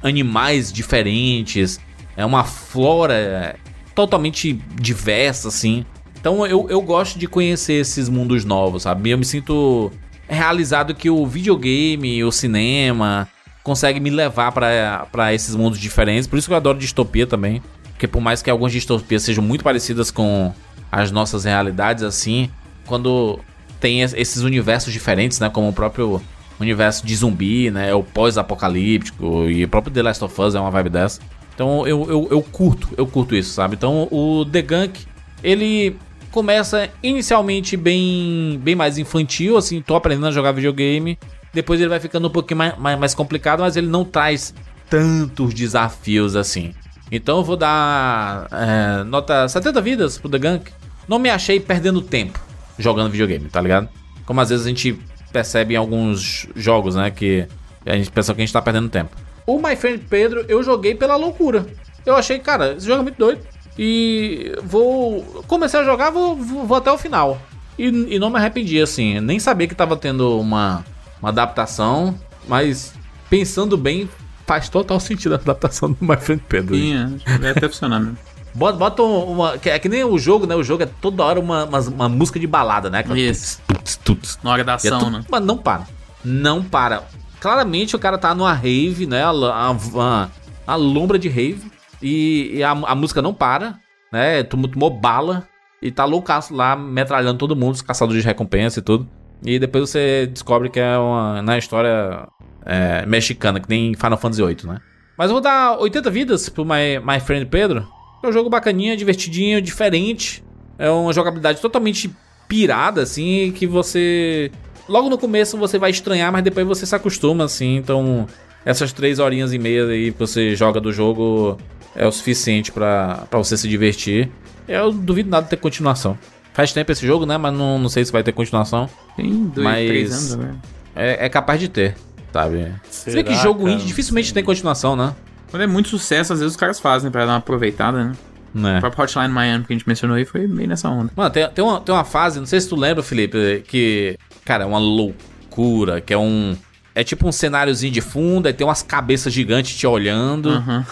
animais 0.03 0.73
diferentes, 0.73 1.79
é 2.17 2.27
uma 2.27 2.43
flora 2.43 3.57
totalmente 3.95 4.53
diversa, 4.75 5.49
assim. 5.49 5.85
Então 6.21 6.45
eu, 6.45 6.69
eu 6.69 6.81
gosto 6.81 7.19
de 7.19 7.29
conhecer 7.29 7.75
esses 7.75 8.09
mundos 8.09 8.45
novos, 8.45 8.83
sabe? 8.83 9.11
Eu 9.11 9.19
me 9.19 9.25
sinto 9.25 9.93
realizado 10.29 10.95
que 10.95 11.09
o 11.09 11.25
videogame, 11.27 12.23
o 12.25 12.33
cinema, 12.33 13.29
consegue 13.69 14.01
me 14.01 14.09
levar 14.11 14.51
pra 14.53 15.35
esses 15.35 15.55
mundos 15.55 15.79
diferentes. 15.79 16.27
Por 16.27 16.39
isso 16.39 16.49
que 16.49 16.53
eu 16.53 16.57
adoro 16.57 16.79
distopia 16.79 17.27
também. 17.27 17.63
Porque 17.93 18.09
por 18.09 18.21
mais 18.21 18.41
que 18.41 18.49
algumas 18.49 18.73
distopias 18.73 19.23
sejam 19.23 19.45
muito 19.45 19.63
parecidas 19.63 20.11
com 20.11 20.53
as 20.91 21.11
nossas 21.11 21.45
realidades, 21.45 22.03
assim, 22.03 22.49
quando 22.87 23.39
tem 23.79 24.03
es- 24.03 24.15
esses 24.15 24.43
universos 24.43 24.93
diferentes, 24.93 25.39
né? 25.39 25.51
Como 25.51 25.69
o 25.69 25.73
próprio 25.73 26.21
universo 26.59 27.07
de 27.07 27.15
zumbi, 27.15 27.71
né? 27.71 27.93
O 27.95 28.03
pós-apocalíptico 28.03 29.45
e 29.51 29.65
o 29.65 29.69
próprio 29.69 29.93
The 29.93 30.03
Last 30.03 30.25
of 30.25 30.41
Us 30.41 30.55
é 30.55 30.61
uma 30.61 30.71
vibe 30.71 30.91
dessa. 30.91 31.21
Então 31.55 31.87
eu, 31.87 32.09
eu, 32.09 32.29
eu 32.31 32.41
curto, 32.43 32.89
eu 32.97 33.07
curto 33.07 33.35
isso, 33.35 33.53
sabe? 33.53 33.75
Então 33.75 34.09
o 34.11 34.45
The 34.47 34.63
Gunk, 34.63 35.01
ele 35.43 35.97
começa 36.31 36.89
inicialmente 37.03 37.77
bem, 37.77 38.59
bem 38.63 38.75
mais 38.75 38.97
infantil, 38.97 39.57
assim, 39.57 39.83
tô 39.83 39.97
aprendendo 39.97 40.27
a 40.29 40.31
jogar 40.31 40.53
videogame. 40.53 41.19
Depois 41.53 41.81
ele 41.81 41.89
vai 41.89 42.01
ficando 42.01 42.29
um 42.29 42.31
pouquinho 42.31 42.59
mais, 42.59 42.79
mais, 42.79 42.99
mais 42.99 43.15
complicado, 43.15 43.61
mas 43.61 43.77
ele 43.77 43.87
não 43.87 44.05
traz 44.05 44.55
tantos 44.89 45.55
desafios 45.55 46.37
assim. 46.37 46.75
Então 47.11 47.39
eu 47.39 47.45
vou 47.45 47.57
dar 47.57 48.49
é, 48.53 49.05
nota 49.05 49.49
70 49.49 49.81
vidas 49.81 50.19
pro 50.19 50.29
The 50.29 50.39
Gunk. 50.39 50.71
Não 51.07 51.19
me 51.19 51.31
achei 51.31 51.59
perdendo 51.59 52.03
tempo 52.03 52.39
jogando 52.79 53.11
videogame, 53.11 53.49
tá 53.49 53.61
ligado? 53.61 53.89
Como 54.27 54.41
às 54.41 54.51
vezes 54.51 54.67
a 54.67 54.69
gente 54.69 54.99
percebe 55.33 55.75
em 55.75 55.77
alguns 55.77 56.47
jogos, 56.55 56.95
né? 56.95 57.11
Que 57.11 57.47
a 57.85 57.97
gente 57.97 58.11
pensa 58.11 58.35
que 58.35 58.41
a 58.41 58.45
gente 58.45 58.53
tá 58.53 58.61
perdendo 58.61 58.89
tempo. 58.89 59.17
O 59.47 59.59
My 59.59 59.75
Friend 59.75 60.05
Pedro 60.09 60.45
eu 60.49 60.63
joguei 60.63 60.95
pela 60.95 61.17
loucura. 61.17 61.67
Eu 62.05 62.15
achei, 62.15 62.39
cara, 62.39 62.75
esse 62.75 62.87
jogo 62.87 63.01
é 63.01 63.03
muito 63.03 63.19
doido. 63.19 63.41
E 63.79 64.53
vou. 64.63 65.23
Comecei 65.47 65.79
a 65.79 65.85
jogar, 65.85 66.11
vou, 66.11 66.37
vou, 66.37 66.77
até 66.77 66.91
o 66.91 66.99
final. 66.99 67.41
E, 67.79 67.87
e 67.87 68.19
não 68.19 68.29
me 68.29 68.37
arrependi, 68.37 68.81
assim. 68.81 69.21
Nem 69.21 69.39
sabia 69.39 69.69
que 69.69 69.75
tava 69.75 69.97
tendo 69.97 70.39
uma, 70.41 70.85
uma 71.21 71.29
adaptação, 71.31 72.19
mas 72.49 72.95
pensando 73.29 73.77
bem, 73.77 74.09
faz 74.47 74.69
total 74.69 74.99
sentido 75.01 75.33
a 75.33 75.37
adaptação 75.37 75.93
do 75.93 75.99
My 76.01 76.17
Friend 76.17 76.43
Pedro. 76.49 76.75
Sim, 76.75 77.21
é, 77.27 77.39
vai 77.39 77.51
até 77.51 77.69
funcionar 77.69 78.01
mesmo. 78.01 78.17
Bota, 78.55 78.79
bota 78.79 79.03
uma. 79.03 79.59
que 79.59 79.69
É 79.71 79.79
que 79.79 79.89
nem 79.89 80.03
o 80.05 80.19
jogo, 80.19 80.47
né? 80.47 80.55
O 80.57 80.63
jogo 80.65 80.83
é 80.83 80.87
toda 80.87 81.23
hora 81.23 81.39
uma, 81.39 81.65
uma, 81.65 81.81
uma 81.81 82.09
música 82.09 82.41
de 82.41 82.47
balada, 82.47 82.89
né? 82.91 83.01
Aquela 83.01 83.19
Isso. 83.19 83.61
tuts, 83.69 83.97
tuts, 83.97 84.39
Na 84.43 84.51
hora 84.53 84.65
da 84.65 84.73
e 84.73 84.75
é 84.75 84.77
ação, 84.77 84.99
tudo- 85.01 85.11
né? 85.11 85.25
Mas 85.29 85.45
não 85.45 85.57
para. 85.59 85.87
Não 86.25 86.63
para. 86.65 87.05
Claramente 87.41 87.95
o 87.95 87.99
cara 87.99 88.19
tá 88.19 88.35
numa 88.35 88.53
rave, 88.53 89.07
né? 89.07 89.23
A, 89.23 89.31
a, 89.31 89.71
a, 90.01 90.29
a 90.67 90.75
lombra 90.75 91.19
de 91.19 91.29
rave. 91.29 91.71
E, 92.03 92.53
e 92.55 92.63
a, 92.65 92.71
a 92.71 92.95
música 92.95 93.21
não 93.23 93.35
para, 93.35 93.79
né? 94.13 94.43
Tomou, 94.43 94.69
tomou 94.69 94.91
bala. 94.91 95.47
E 95.81 95.93
tá 95.93 96.05
loucaço 96.05 96.53
lá, 96.55 96.75
metralhando 96.75 97.39
todo 97.39 97.55
mundo, 97.55 97.75
os 97.75 97.83
caçadores 97.83 98.23
de 98.23 98.27
recompensa 98.27 98.81
e 98.81 98.83
tudo. 98.83 99.07
E 99.45 99.59
depois 99.59 99.91
você 99.91 100.27
descobre 100.27 100.69
que 100.69 100.81
é 100.81 100.97
uma 100.99 101.43
na 101.43 101.59
história 101.59 102.29
é, 102.65 103.07
mexicana, 103.07 103.61
que 103.61 103.69
nem 103.69 103.95
Final 103.95 104.19
Fantasy 104.19 104.45
VIII, 104.45 104.67
né? 104.67 104.79
Mas 105.17 105.31
eu 105.31 105.35
vou 105.35 105.41
dar 105.41 105.79
80 105.79 106.11
vidas 106.11 106.49
pro 106.49 106.65
My, 106.65 107.01
My 107.05 107.21
Friend 107.21 107.47
Pedro. 107.47 107.87
É 108.23 108.29
um 108.29 108.33
jogo 108.33 108.51
bacaninha, 108.51 108.97
divertidinho, 108.97 109.61
diferente. 109.61 110.45
É 110.79 110.91
uma 110.91 111.13
jogabilidade 111.13 111.61
totalmente 111.61 112.11
pirada, 112.47 113.03
assim, 113.03 113.53
que 113.53 113.67
você. 113.67 114.51
Logo 114.89 115.11
no 115.11 115.19
começo 115.19 115.57
você 115.59 115.79
vai 115.79 115.91
estranhar, 115.91 116.33
mas 116.33 116.43
depois 116.43 116.67
você 116.67 116.87
se 116.87 116.95
acostuma, 116.95 117.45
assim. 117.45 117.77
Então, 117.77 118.27
essas 118.65 118.93
três 118.93 119.19
horinhas 119.19 119.53
e 119.53 119.59
meia 119.59 119.87
aí 119.87 120.13
que 120.13 120.19
você 120.19 120.55
joga 120.55 120.81
do 120.81 120.93
jogo 120.93 121.59
é 121.95 122.07
o 122.07 122.13
suficiente 122.13 122.71
pra 122.71 123.27
você 123.33 123.57
se 123.57 123.69
divertir. 123.69 124.31
Eu 124.69 124.93
duvido 124.93 125.31
nada 125.31 125.45
de 125.45 125.51
ter 125.51 125.57
continuação. 125.57 126.19
Faz 126.59 126.73
tempo 126.73 126.91
esse 126.91 127.07
jogo, 127.07 127.25
né? 127.25 127.39
Mas 127.39 127.55
não, 127.55 127.79
não 127.79 127.89
sei 127.89 128.05
se 128.05 128.11
vai 128.11 128.25
ter 128.25 128.33
continuação. 128.33 128.91
Tem 129.17 129.45
dois, 129.47 129.65
Mas- 129.65 129.87
três 129.89 130.13
anos 130.13 130.33
agora. 130.35 130.57
É, 130.97 131.27
é 131.27 131.29
capaz 131.29 131.61
de 131.61 131.69
ter, 131.69 131.95
sabe? 132.33 132.67
Você 132.91 133.13
vê 133.13 133.23
que 133.23 133.31
Será, 133.31 133.43
jogo 133.45 133.61
cara? 133.61 133.71
indie 133.75 133.87
dificilmente 133.87 134.35
tem 134.35 134.43
continuação, 134.43 134.97
né? 134.97 135.15
Quando 135.53 135.63
é 135.63 135.67
muito 135.69 135.89
sucesso, 135.89 136.33
às 136.33 136.41
vezes 136.41 136.55
os 136.55 136.61
caras 136.61 136.81
fazem 136.81 137.13
pra 137.13 137.25
dar 137.25 137.31
uma 137.35 137.39
aproveitada, 137.39 138.03
né? 138.07 138.13
Né. 138.53 138.79
O 138.79 138.81
próprio 138.81 139.05
Hotline 139.05 139.29
Miami 139.29 139.65
que 139.67 139.73
a 139.73 139.77
gente 139.77 139.87
mencionou 139.87 140.17
aí 140.17 140.25
foi 140.25 140.49
meio 140.49 140.69
nessa 140.69 140.89
onda. 140.89 141.13
Mano, 141.15 141.31
tem, 141.31 141.49
tem, 141.51 141.65
uma, 141.65 141.81
tem 141.81 141.95
uma 141.95 142.03
fase, 142.03 142.41
não 142.41 142.47
sei 142.47 142.61
se 142.61 142.69
tu 142.69 142.75
lembra, 142.75 143.05
Felipe, 143.05 143.63
que, 143.69 144.19
cara, 144.45 144.65
é 144.65 144.67
uma 144.67 144.81
loucura, 144.81 146.01
que 146.01 146.13
é 146.13 146.19
um... 146.19 146.57
É 146.95 147.05
tipo 147.05 147.29
um 147.29 147.31
cenáriozinho 147.31 147.93
de 147.93 148.01
fundo, 148.01 148.47
aí 148.49 148.53
tem 148.53 148.67
umas 148.67 148.83
cabeças 148.83 149.33
gigantes 149.33 149.77
te 149.77 149.87
olhando, 149.87 150.49
Aham. 150.51 150.85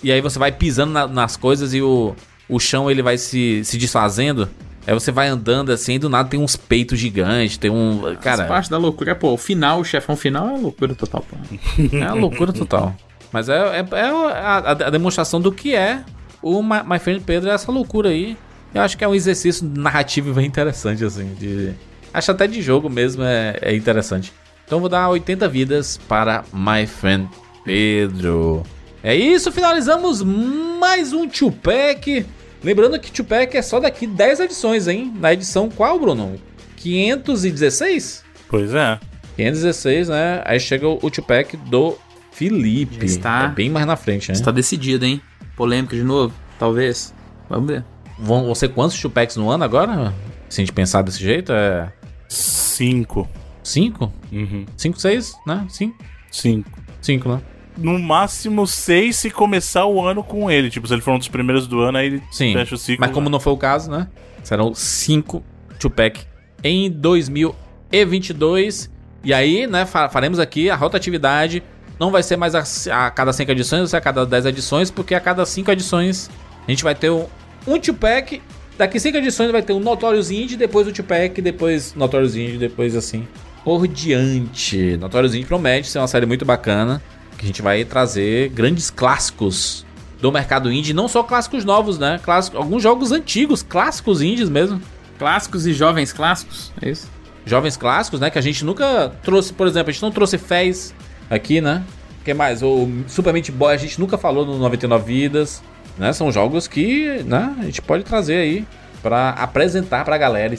e 0.00 0.12
aí 0.12 0.20
você 0.20 0.38
vai 0.38 0.52
pisando 0.52 0.92
na- 0.92 1.08
nas 1.08 1.36
coisas 1.36 1.74
e 1.74 1.82
o, 1.82 2.14
o 2.48 2.60
chão 2.60 2.88
ele 2.88 3.02
vai 3.02 3.18
se, 3.18 3.62
se 3.64 3.76
desfazendo. 3.76 4.48
Aí 4.86 4.94
você 4.94 5.12
vai 5.12 5.28
andando 5.28 5.70
assim, 5.70 5.94
e 5.94 5.98
do 5.98 6.08
nada 6.08 6.28
tem 6.28 6.40
uns 6.40 6.56
peitos 6.56 6.98
gigantes, 6.98 7.58
tem 7.58 7.70
um... 7.70 8.00
Cara, 8.02 8.16
Cara, 8.16 8.44
parte 8.44 8.70
da 8.70 8.78
loucura. 8.78 9.14
Pô, 9.14 9.32
o 9.32 9.36
final, 9.36 9.80
o 9.80 9.84
chefão 9.84 10.16
final 10.16 10.48
é 10.48 10.58
loucura 10.58 10.94
total, 10.94 11.24
pô. 11.28 11.36
é 11.96 12.04
uma 12.06 12.14
loucura 12.14 12.52
total. 12.52 12.94
Mas 13.30 13.48
é, 13.50 13.54
é, 13.80 13.86
é 13.98 14.02
a, 14.08 14.56
a- 14.70 14.90
demonstração 14.90 15.40
do 15.40 15.52
que 15.52 15.74
é 15.74 16.02
o 16.40 16.62
My, 16.62 16.82
My 16.88 16.98
Friend 16.98 17.20
Pedro, 17.22 17.50
é 17.50 17.52
essa 17.52 17.70
loucura 17.70 18.08
aí. 18.08 18.36
Eu 18.72 18.80
acho 18.82 18.96
que 18.96 19.04
é 19.04 19.08
um 19.08 19.14
exercício 19.14 19.70
narrativo 19.74 20.32
bem 20.32 20.46
interessante, 20.46 21.04
assim. 21.04 21.34
De, 21.34 21.72
acho 22.14 22.30
até 22.30 22.46
de 22.46 22.62
jogo 22.62 22.88
mesmo 22.88 23.22
é, 23.22 23.58
é 23.60 23.76
interessante. 23.76 24.32
Então 24.64 24.80
vou 24.80 24.88
dar 24.88 25.08
80 25.10 25.48
vidas 25.48 25.98
para 26.08 26.44
My 26.52 26.86
Friend 26.86 27.28
Pedro. 27.64 28.62
É 29.02 29.14
isso, 29.14 29.52
finalizamos 29.52 30.22
mais 30.22 31.12
um 31.12 31.28
Tupac. 31.28 32.24
Lembrando 32.62 32.98
que 32.98 33.10
Tupac 33.12 33.56
é 33.56 33.62
só 33.62 33.78
daqui 33.80 34.06
10 34.06 34.40
edições, 34.40 34.88
hein? 34.88 35.12
Na 35.16 35.32
edição 35.32 35.68
qual, 35.68 35.98
Bruno? 35.98 36.34
516? 36.76 38.24
Pois 38.48 38.74
é. 38.74 38.98
516, 39.36 40.08
né? 40.08 40.42
Aí 40.44 40.58
chega 40.58 40.88
o 40.88 41.10
Tupac 41.10 41.56
do 41.56 41.96
Felipe. 42.32 42.96
Já 43.00 43.04
está- 43.04 43.44
É 43.44 43.48
bem 43.54 43.70
mais 43.70 43.86
na 43.86 43.96
frente, 43.96 44.28
né? 44.28 44.34
Está 44.34 44.50
decidido, 44.50 45.04
hein? 45.04 45.20
Polêmica 45.56 45.94
de 45.96 46.02
novo? 46.02 46.34
Talvez. 46.58 47.14
Vamos 47.48 47.68
ver. 47.68 47.84
Vão, 48.18 48.44
vão 48.44 48.54
ser 48.54 48.68
quantos 48.70 49.00
Tupacs 49.00 49.36
no 49.36 49.48
ano 49.50 49.62
agora? 49.64 50.12
Se 50.48 50.60
a 50.60 50.64
gente 50.64 50.72
pensar 50.72 51.02
desse 51.02 51.20
jeito, 51.20 51.52
é. 51.52 51.92
Cinco. 52.28 53.28
5? 53.62 54.12
Uhum. 54.32 54.64
5, 54.76 55.00
6, 55.00 55.34
né? 55.46 55.66
5? 55.68 55.96
Cinco. 56.30 56.70
5, 57.00 57.28
né? 57.28 57.40
No 57.78 57.96
máximo 57.98 58.66
seis 58.66 59.16
se 59.16 59.30
começar 59.30 59.86
o 59.86 60.04
ano 60.04 60.22
com 60.24 60.50
ele. 60.50 60.68
Tipo, 60.68 60.86
se 60.88 60.94
ele 60.94 61.00
for 61.00 61.14
um 61.14 61.18
dos 61.18 61.28
primeiros 61.28 61.66
do 61.68 61.80
ano, 61.80 61.98
aí 61.98 62.06
ele 62.06 62.22
Sim. 62.30 62.52
fecha 62.52 62.74
o 62.74 62.78
ciclo. 62.78 63.00
Mas 63.06 63.14
como 63.14 63.30
não 63.30 63.38
foi 63.38 63.52
o 63.52 63.56
caso, 63.56 63.88
né? 63.90 64.08
Serão 64.42 64.74
5 64.74 65.42
Tupac 65.78 66.20
em 66.64 66.90
2022. 66.90 68.90
E 69.24 69.34
aí, 69.34 69.66
né, 69.66 69.84
fa- 69.84 70.08
faremos 70.08 70.38
aqui 70.38 70.70
a 70.70 70.76
rotatividade. 70.76 71.62
Não 71.98 72.10
vai 72.10 72.22
ser 72.22 72.36
mais 72.36 72.54
a, 72.54 73.06
a 73.06 73.10
cada 73.10 73.32
5 73.32 73.50
edições, 73.50 73.80
vai 73.80 73.88
ser 73.88 73.96
a 73.96 74.00
cada 74.00 74.24
10 74.24 74.46
edições, 74.46 74.90
porque 74.90 75.14
a 75.14 75.20
cada 75.20 75.44
5 75.44 75.70
edições 75.70 76.30
a 76.66 76.70
gente 76.70 76.84
vai 76.84 76.94
ter 76.94 77.10
um, 77.10 77.26
um 77.66 77.78
Tupac. 77.78 78.40
Daqui 78.76 79.00
5 79.00 79.16
edições 79.18 79.50
vai 79.50 79.62
ter 79.62 79.72
um 79.72 79.80
Notorious 79.80 80.30
Indie, 80.30 80.56
depois 80.56 80.86
o 80.86 80.92
Tupac, 80.92 81.40
depois 81.42 81.94
Notorious 81.96 82.36
Indie, 82.36 82.58
depois 82.58 82.94
assim 82.94 83.26
por 83.64 83.88
diante. 83.88 84.96
Notorious 84.96 85.34
Indie 85.34 85.46
promete 85.46 85.88
ser 85.88 85.98
uma 85.98 86.06
série 86.06 86.26
muito 86.26 86.44
bacana, 86.44 87.02
que 87.38 87.44
a 87.44 87.46
gente 87.46 87.62
vai 87.62 87.84
trazer 87.84 88.50
grandes 88.50 88.90
clássicos 88.90 89.86
do 90.20 90.32
mercado 90.32 90.70
indie, 90.72 90.92
não 90.92 91.06
só 91.06 91.22
clássicos 91.22 91.64
novos, 91.64 91.98
né? 91.98 92.20
Clássicos, 92.22 92.58
alguns 92.58 92.82
jogos 92.82 93.12
antigos, 93.12 93.62
clássicos 93.62 94.20
indies 94.20 94.50
mesmo. 94.50 94.82
Clássicos 95.18 95.66
e 95.66 95.72
jovens 95.72 96.12
clássicos? 96.12 96.72
É 96.82 96.90
isso? 96.90 97.08
Jovens 97.46 97.76
clássicos, 97.76 98.20
né? 98.20 98.28
Que 98.28 98.38
a 98.38 98.42
gente 98.42 98.64
nunca 98.64 99.12
trouxe, 99.22 99.52
por 99.52 99.66
exemplo, 99.66 99.90
a 99.90 99.92
gente 99.92 100.02
não 100.02 100.10
trouxe 100.10 100.36
Fez 100.36 100.92
aqui, 101.30 101.60
né? 101.60 101.84
O 102.20 102.24
que 102.24 102.34
mais? 102.34 102.62
O 102.62 102.88
Super 103.06 103.32
Meat 103.32 103.50
Boy 103.52 103.72
a 103.72 103.78
gente 103.78 103.98
nunca 104.00 104.18
falou 104.18 104.44
no 104.44 104.58
99 104.58 105.04
Vidas, 105.04 105.62
né? 105.96 106.12
São 106.12 106.32
jogos 106.32 106.66
que, 106.66 107.22
né? 107.24 107.54
A 107.60 107.64
gente 107.64 107.80
pode 107.80 108.02
trazer 108.04 108.36
aí 108.36 108.66
pra 109.00 109.30
apresentar 109.30 110.04
pra 110.04 110.18
galera 110.18 110.54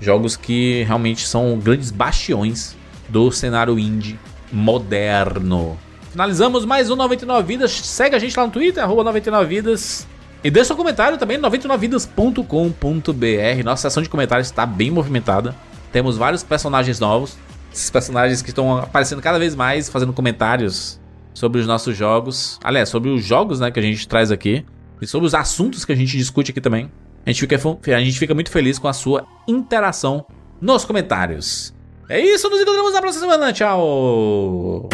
jogos 0.00 0.36
que 0.36 0.82
realmente 0.84 1.26
são 1.26 1.58
grandes 1.58 1.90
bastiões 1.90 2.74
do 3.08 3.30
cenário 3.30 3.78
indie 3.78 4.18
moderno. 4.50 5.78
Finalizamos 6.18 6.64
mais 6.64 6.90
um 6.90 6.96
99 6.96 7.46
Vidas. 7.46 7.70
Segue 7.70 8.16
a 8.16 8.18
gente 8.18 8.36
lá 8.36 8.44
no 8.44 8.50
Twitter, 8.50 8.82
arroba 8.82 9.04
99 9.04 9.46
Vidas. 9.46 10.04
E 10.42 10.50
deixa 10.50 10.66
seu 10.66 10.76
comentário 10.76 11.16
também, 11.16 11.38
99vidas.com.br. 11.38 13.64
Nossa 13.64 13.88
seção 13.88 14.02
de 14.02 14.08
comentários 14.08 14.48
está 14.48 14.66
bem 14.66 14.90
movimentada. 14.90 15.54
Temos 15.92 16.16
vários 16.16 16.42
personagens 16.42 16.98
novos. 16.98 17.38
Esses 17.72 17.88
personagens 17.88 18.42
que 18.42 18.48
estão 18.48 18.78
aparecendo 18.78 19.22
cada 19.22 19.38
vez 19.38 19.54
mais, 19.54 19.88
fazendo 19.88 20.12
comentários 20.12 21.00
sobre 21.32 21.60
os 21.60 21.68
nossos 21.68 21.96
jogos. 21.96 22.58
Aliás, 22.64 22.88
sobre 22.88 23.10
os 23.10 23.24
jogos 23.24 23.60
né, 23.60 23.70
que 23.70 23.78
a 23.78 23.82
gente 23.82 24.08
traz 24.08 24.32
aqui. 24.32 24.66
E 25.00 25.06
sobre 25.06 25.24
os 25.24 25.36
assuntos 25.36 25.84
que 25.84 25.92
a 25.92 25.96
gente 25.96 26.16
discute 26.16 26.50
aqui 26.50 26.60
também. 26.60 26.90
A 27.24 27.30
gente 27.30 27.46
fica, 27.46 27.94
a 27.94 28.00
gente 28.00 28.18
fica 28.18 28.34
muito 28.34 28.50
feliz 28.50 28.76
com 28.76 28.88
a 28.88 28.92
sua 28.92 29.24
interação 29.46 30.26
nos 30.60 30.84
comentários. 30.84 31.72
É 32.08 32.18
isso, 32.18 32.50
nos 32.50 32.60
encontramos 32.60 32.92
na 32.92 33.00
próxima 33.00 33.24
semana. 33.24 33.52
Tchau! 33.52 34.88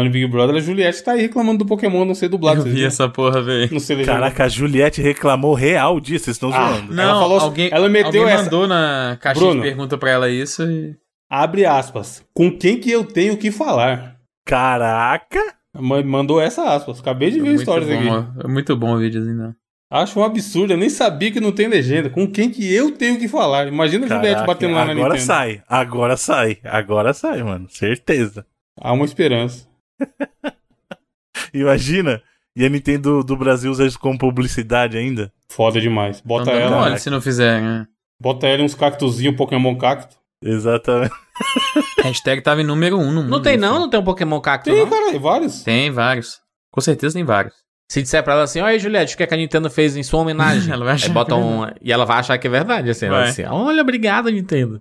Falando 0.00 0.08
em 0.08 0.10
Big 0.20 0.26
Brother, 0.26 0.56
a 0.56 0.60
Juliette 0.60 1.02
tá 1.02 1.12
aí 1.12 1.20
reclamando 1.22 1.58
do 1.58 1.66
Pokémon 1.66 2.04
não 2.04 2.14
ser 2.14 2.28
dublado. 2.28 2.60
Eu 2.60 2.64
vi 2.64 2.84
essa 2.84 3.08
porra, 3.08 3.42
velho. 3.42 3.70
Não. 3.72 4.04
Caraca, 4.04 4.44
a 4.44 4.48
Juliette 4.48 5.00
reclamou 5.02 5.54
real 5.54 6.00
disso, 6.00 6.24
vocês 6.26 6.36
estão 6.36 6.50
Ah, 6.54 6.72
zoando. 6.72 6.94
Não, 6.94 7.02
Ela 7.02 7.20
falou 7.20 7.36
assim- 7.36 7.46
alguém, 7.46 7.68
ela 7.72 7.88
meteu 7.88 8.20
alguém 8.22 8.34
essa- 8.34 8.44
mandou 8.44 8.66
na 8.66 9.18
caixinha 9.20 9.46
Bruno. 9.46 9.62
de 9.62 9.68
pergunta 9.68 9.98
pra 9.98 10.10
ela 10.10 10.28
isso 10.30 10.62
e... 10.62 10.94
Abre 11.30 11.64
aspas. 11.66 12.24
Com 12.34 12.50
quem 12.50 12.78
que 12.80 12.90
eu 12.90 13.04
tenho 13.04 13.36
que 13.36 13.50
falar? 13.50 14.16
Caraca! 14.46 15.40
Ma- 15.78 16.02
Mandou 16.02 16.40
essa 16.40 16.74
aspas. 16.74 16.98
Acabei 17.00 17.30
de 17.30 17.38
ver 17.38 17.46
muito 17.46 17.60
histórias 17.60 17.88
aqui. 17.88 18.08
É 18.44 18.48
muito 18.48 18.76
bom 18.76 18.94
o 18.94 18.98
videozinho, 18.98 19.36
não. 19.36 19.54
Acho 19.92 20.18
um 20.20 20.24
absurdo. 20.24 20.72
Eu 20.72 20.76
nem 20.76 20.88
sabia 20.88 21.30
que 21.30 21.40
não 21.40 21.52
tem 21.52 21.68
legenda. 21.68 22.10
Com 22.10 22.26
quem 22.26 22.50
que 22.50 22.72
eu 22.72 22.90
tenho 22.92 23.18
que 23.18 23.28
falar? 23.28 23.68
Imagina 23.68 24.06
a 24.06 24.08
Juliette 24.08 24.34
Caraca, 24.34 24.46
batendo 24.46 24.74
lá 24.74 24.84
na 24.84 24.92
agora 24.92 25.08
Nintendo. 25.14 25.26
sai, 25.26 25.62
agora 25.68 26.16
sai, 26.16 26.58
agora 26.64 27.12
sai, 27.12 27.42
mano. 27.42 27.66
Certeza. 27.68 28.44
Há 28.80 28.92
uma 28.92 29.04
esperança. 29.04 29.68
Imagina. 31.54 32.22
E 32.56 32.64
a 32.64 32.68
Nintendo 32.68 33.22
do 33.22 33.36
Brasil 33.36 33.70
usa 33.70 33.86
isso 33.86 33.98
como 33.98 34.18
publicidade 34.18 34.96
ainda. 34.98 35.32
Foda 35.48 35.80
demais. 35.80 36.18
Então 36.18 36.28
Bota 36.28 36.50
dando 36.50 36.60
ela. 36.60 36.80
mole 36.82 36.98
se 36.98 37.10
não 37.10 37.20
fizer, 37.20 37.60
né? 37.60 37.86
Bota 38.20 38.46
ela 38.46 38.62
em 38.62 38.64
uns 38.64 38.74
cactuzinhos, 38.74 39.36
Pokémon 39.36 39.76
cacto. 39.76 40.16
Exatamente. 40.44 41.14
Hashtag 42.02 42.42
tava 42.42 42.60
em 42.60 42.64
número 42.64 42.98
um 42.98 43.12
no 43.12 43.22
mundo. 43.22 43.30
Não 43.30 43.40
tem 43.42 43.56
não? 43.56 43.78
Não 43.78 43.88
tem 43.90 44.00
um 44.00 44.04
Pokémon 44.04 44.40
cacto, 44.40 44.70
Tem, 44.70 44.80
não? 44.80 44.90
cara, 44.90 45.18
vários. 45.18 45.62
Tem 45.62 45.90
vários. 45.90 46.40
Com 46.72 46.80
certeza 46.80 47.14
tem 47.14 47.24
vários. 47.24 47.54
Se 47.90 48.02
disser 48.02 48.22
pra 48.22 48.34
ela 48.34 48.42
assim, 48.44 48.60
olha 48.60 48.78
Juliette, 48.78 49.14
o 49.14 49.16
que, 49.16 49.22
é 49.24 49.26
que 49.26 49.34
a 49.34 49.36
Nintendo 49.36 49.68
fez 49.68 49.96
em 49.96 50.02
sua 50.02 50.20
homenagem? 50.20 50.70
Ela 50.72 50.84
vai 50.84 50.94
achar 50.94 51.08
Aí 51.08 51.12
bota 51.12 51.34
que 51.34 51.40
é 51.40 51.44
um... 51.44 51.66
E 51.82 51.92
ela 51.92 52.04
vai 52.04 52.18
achar 52.18 52.38
que 52.38 52.46
é 52.46 52.50
verdade, 52.50 52.88
assim. 52.88 53.06
Ela 53.06 53.20
vai 53.20 53.28
assim, 53.30 53.44
olha, 53.44 53.82
obrigado, 53.82 54.30
Nintendo. 54.30 54.80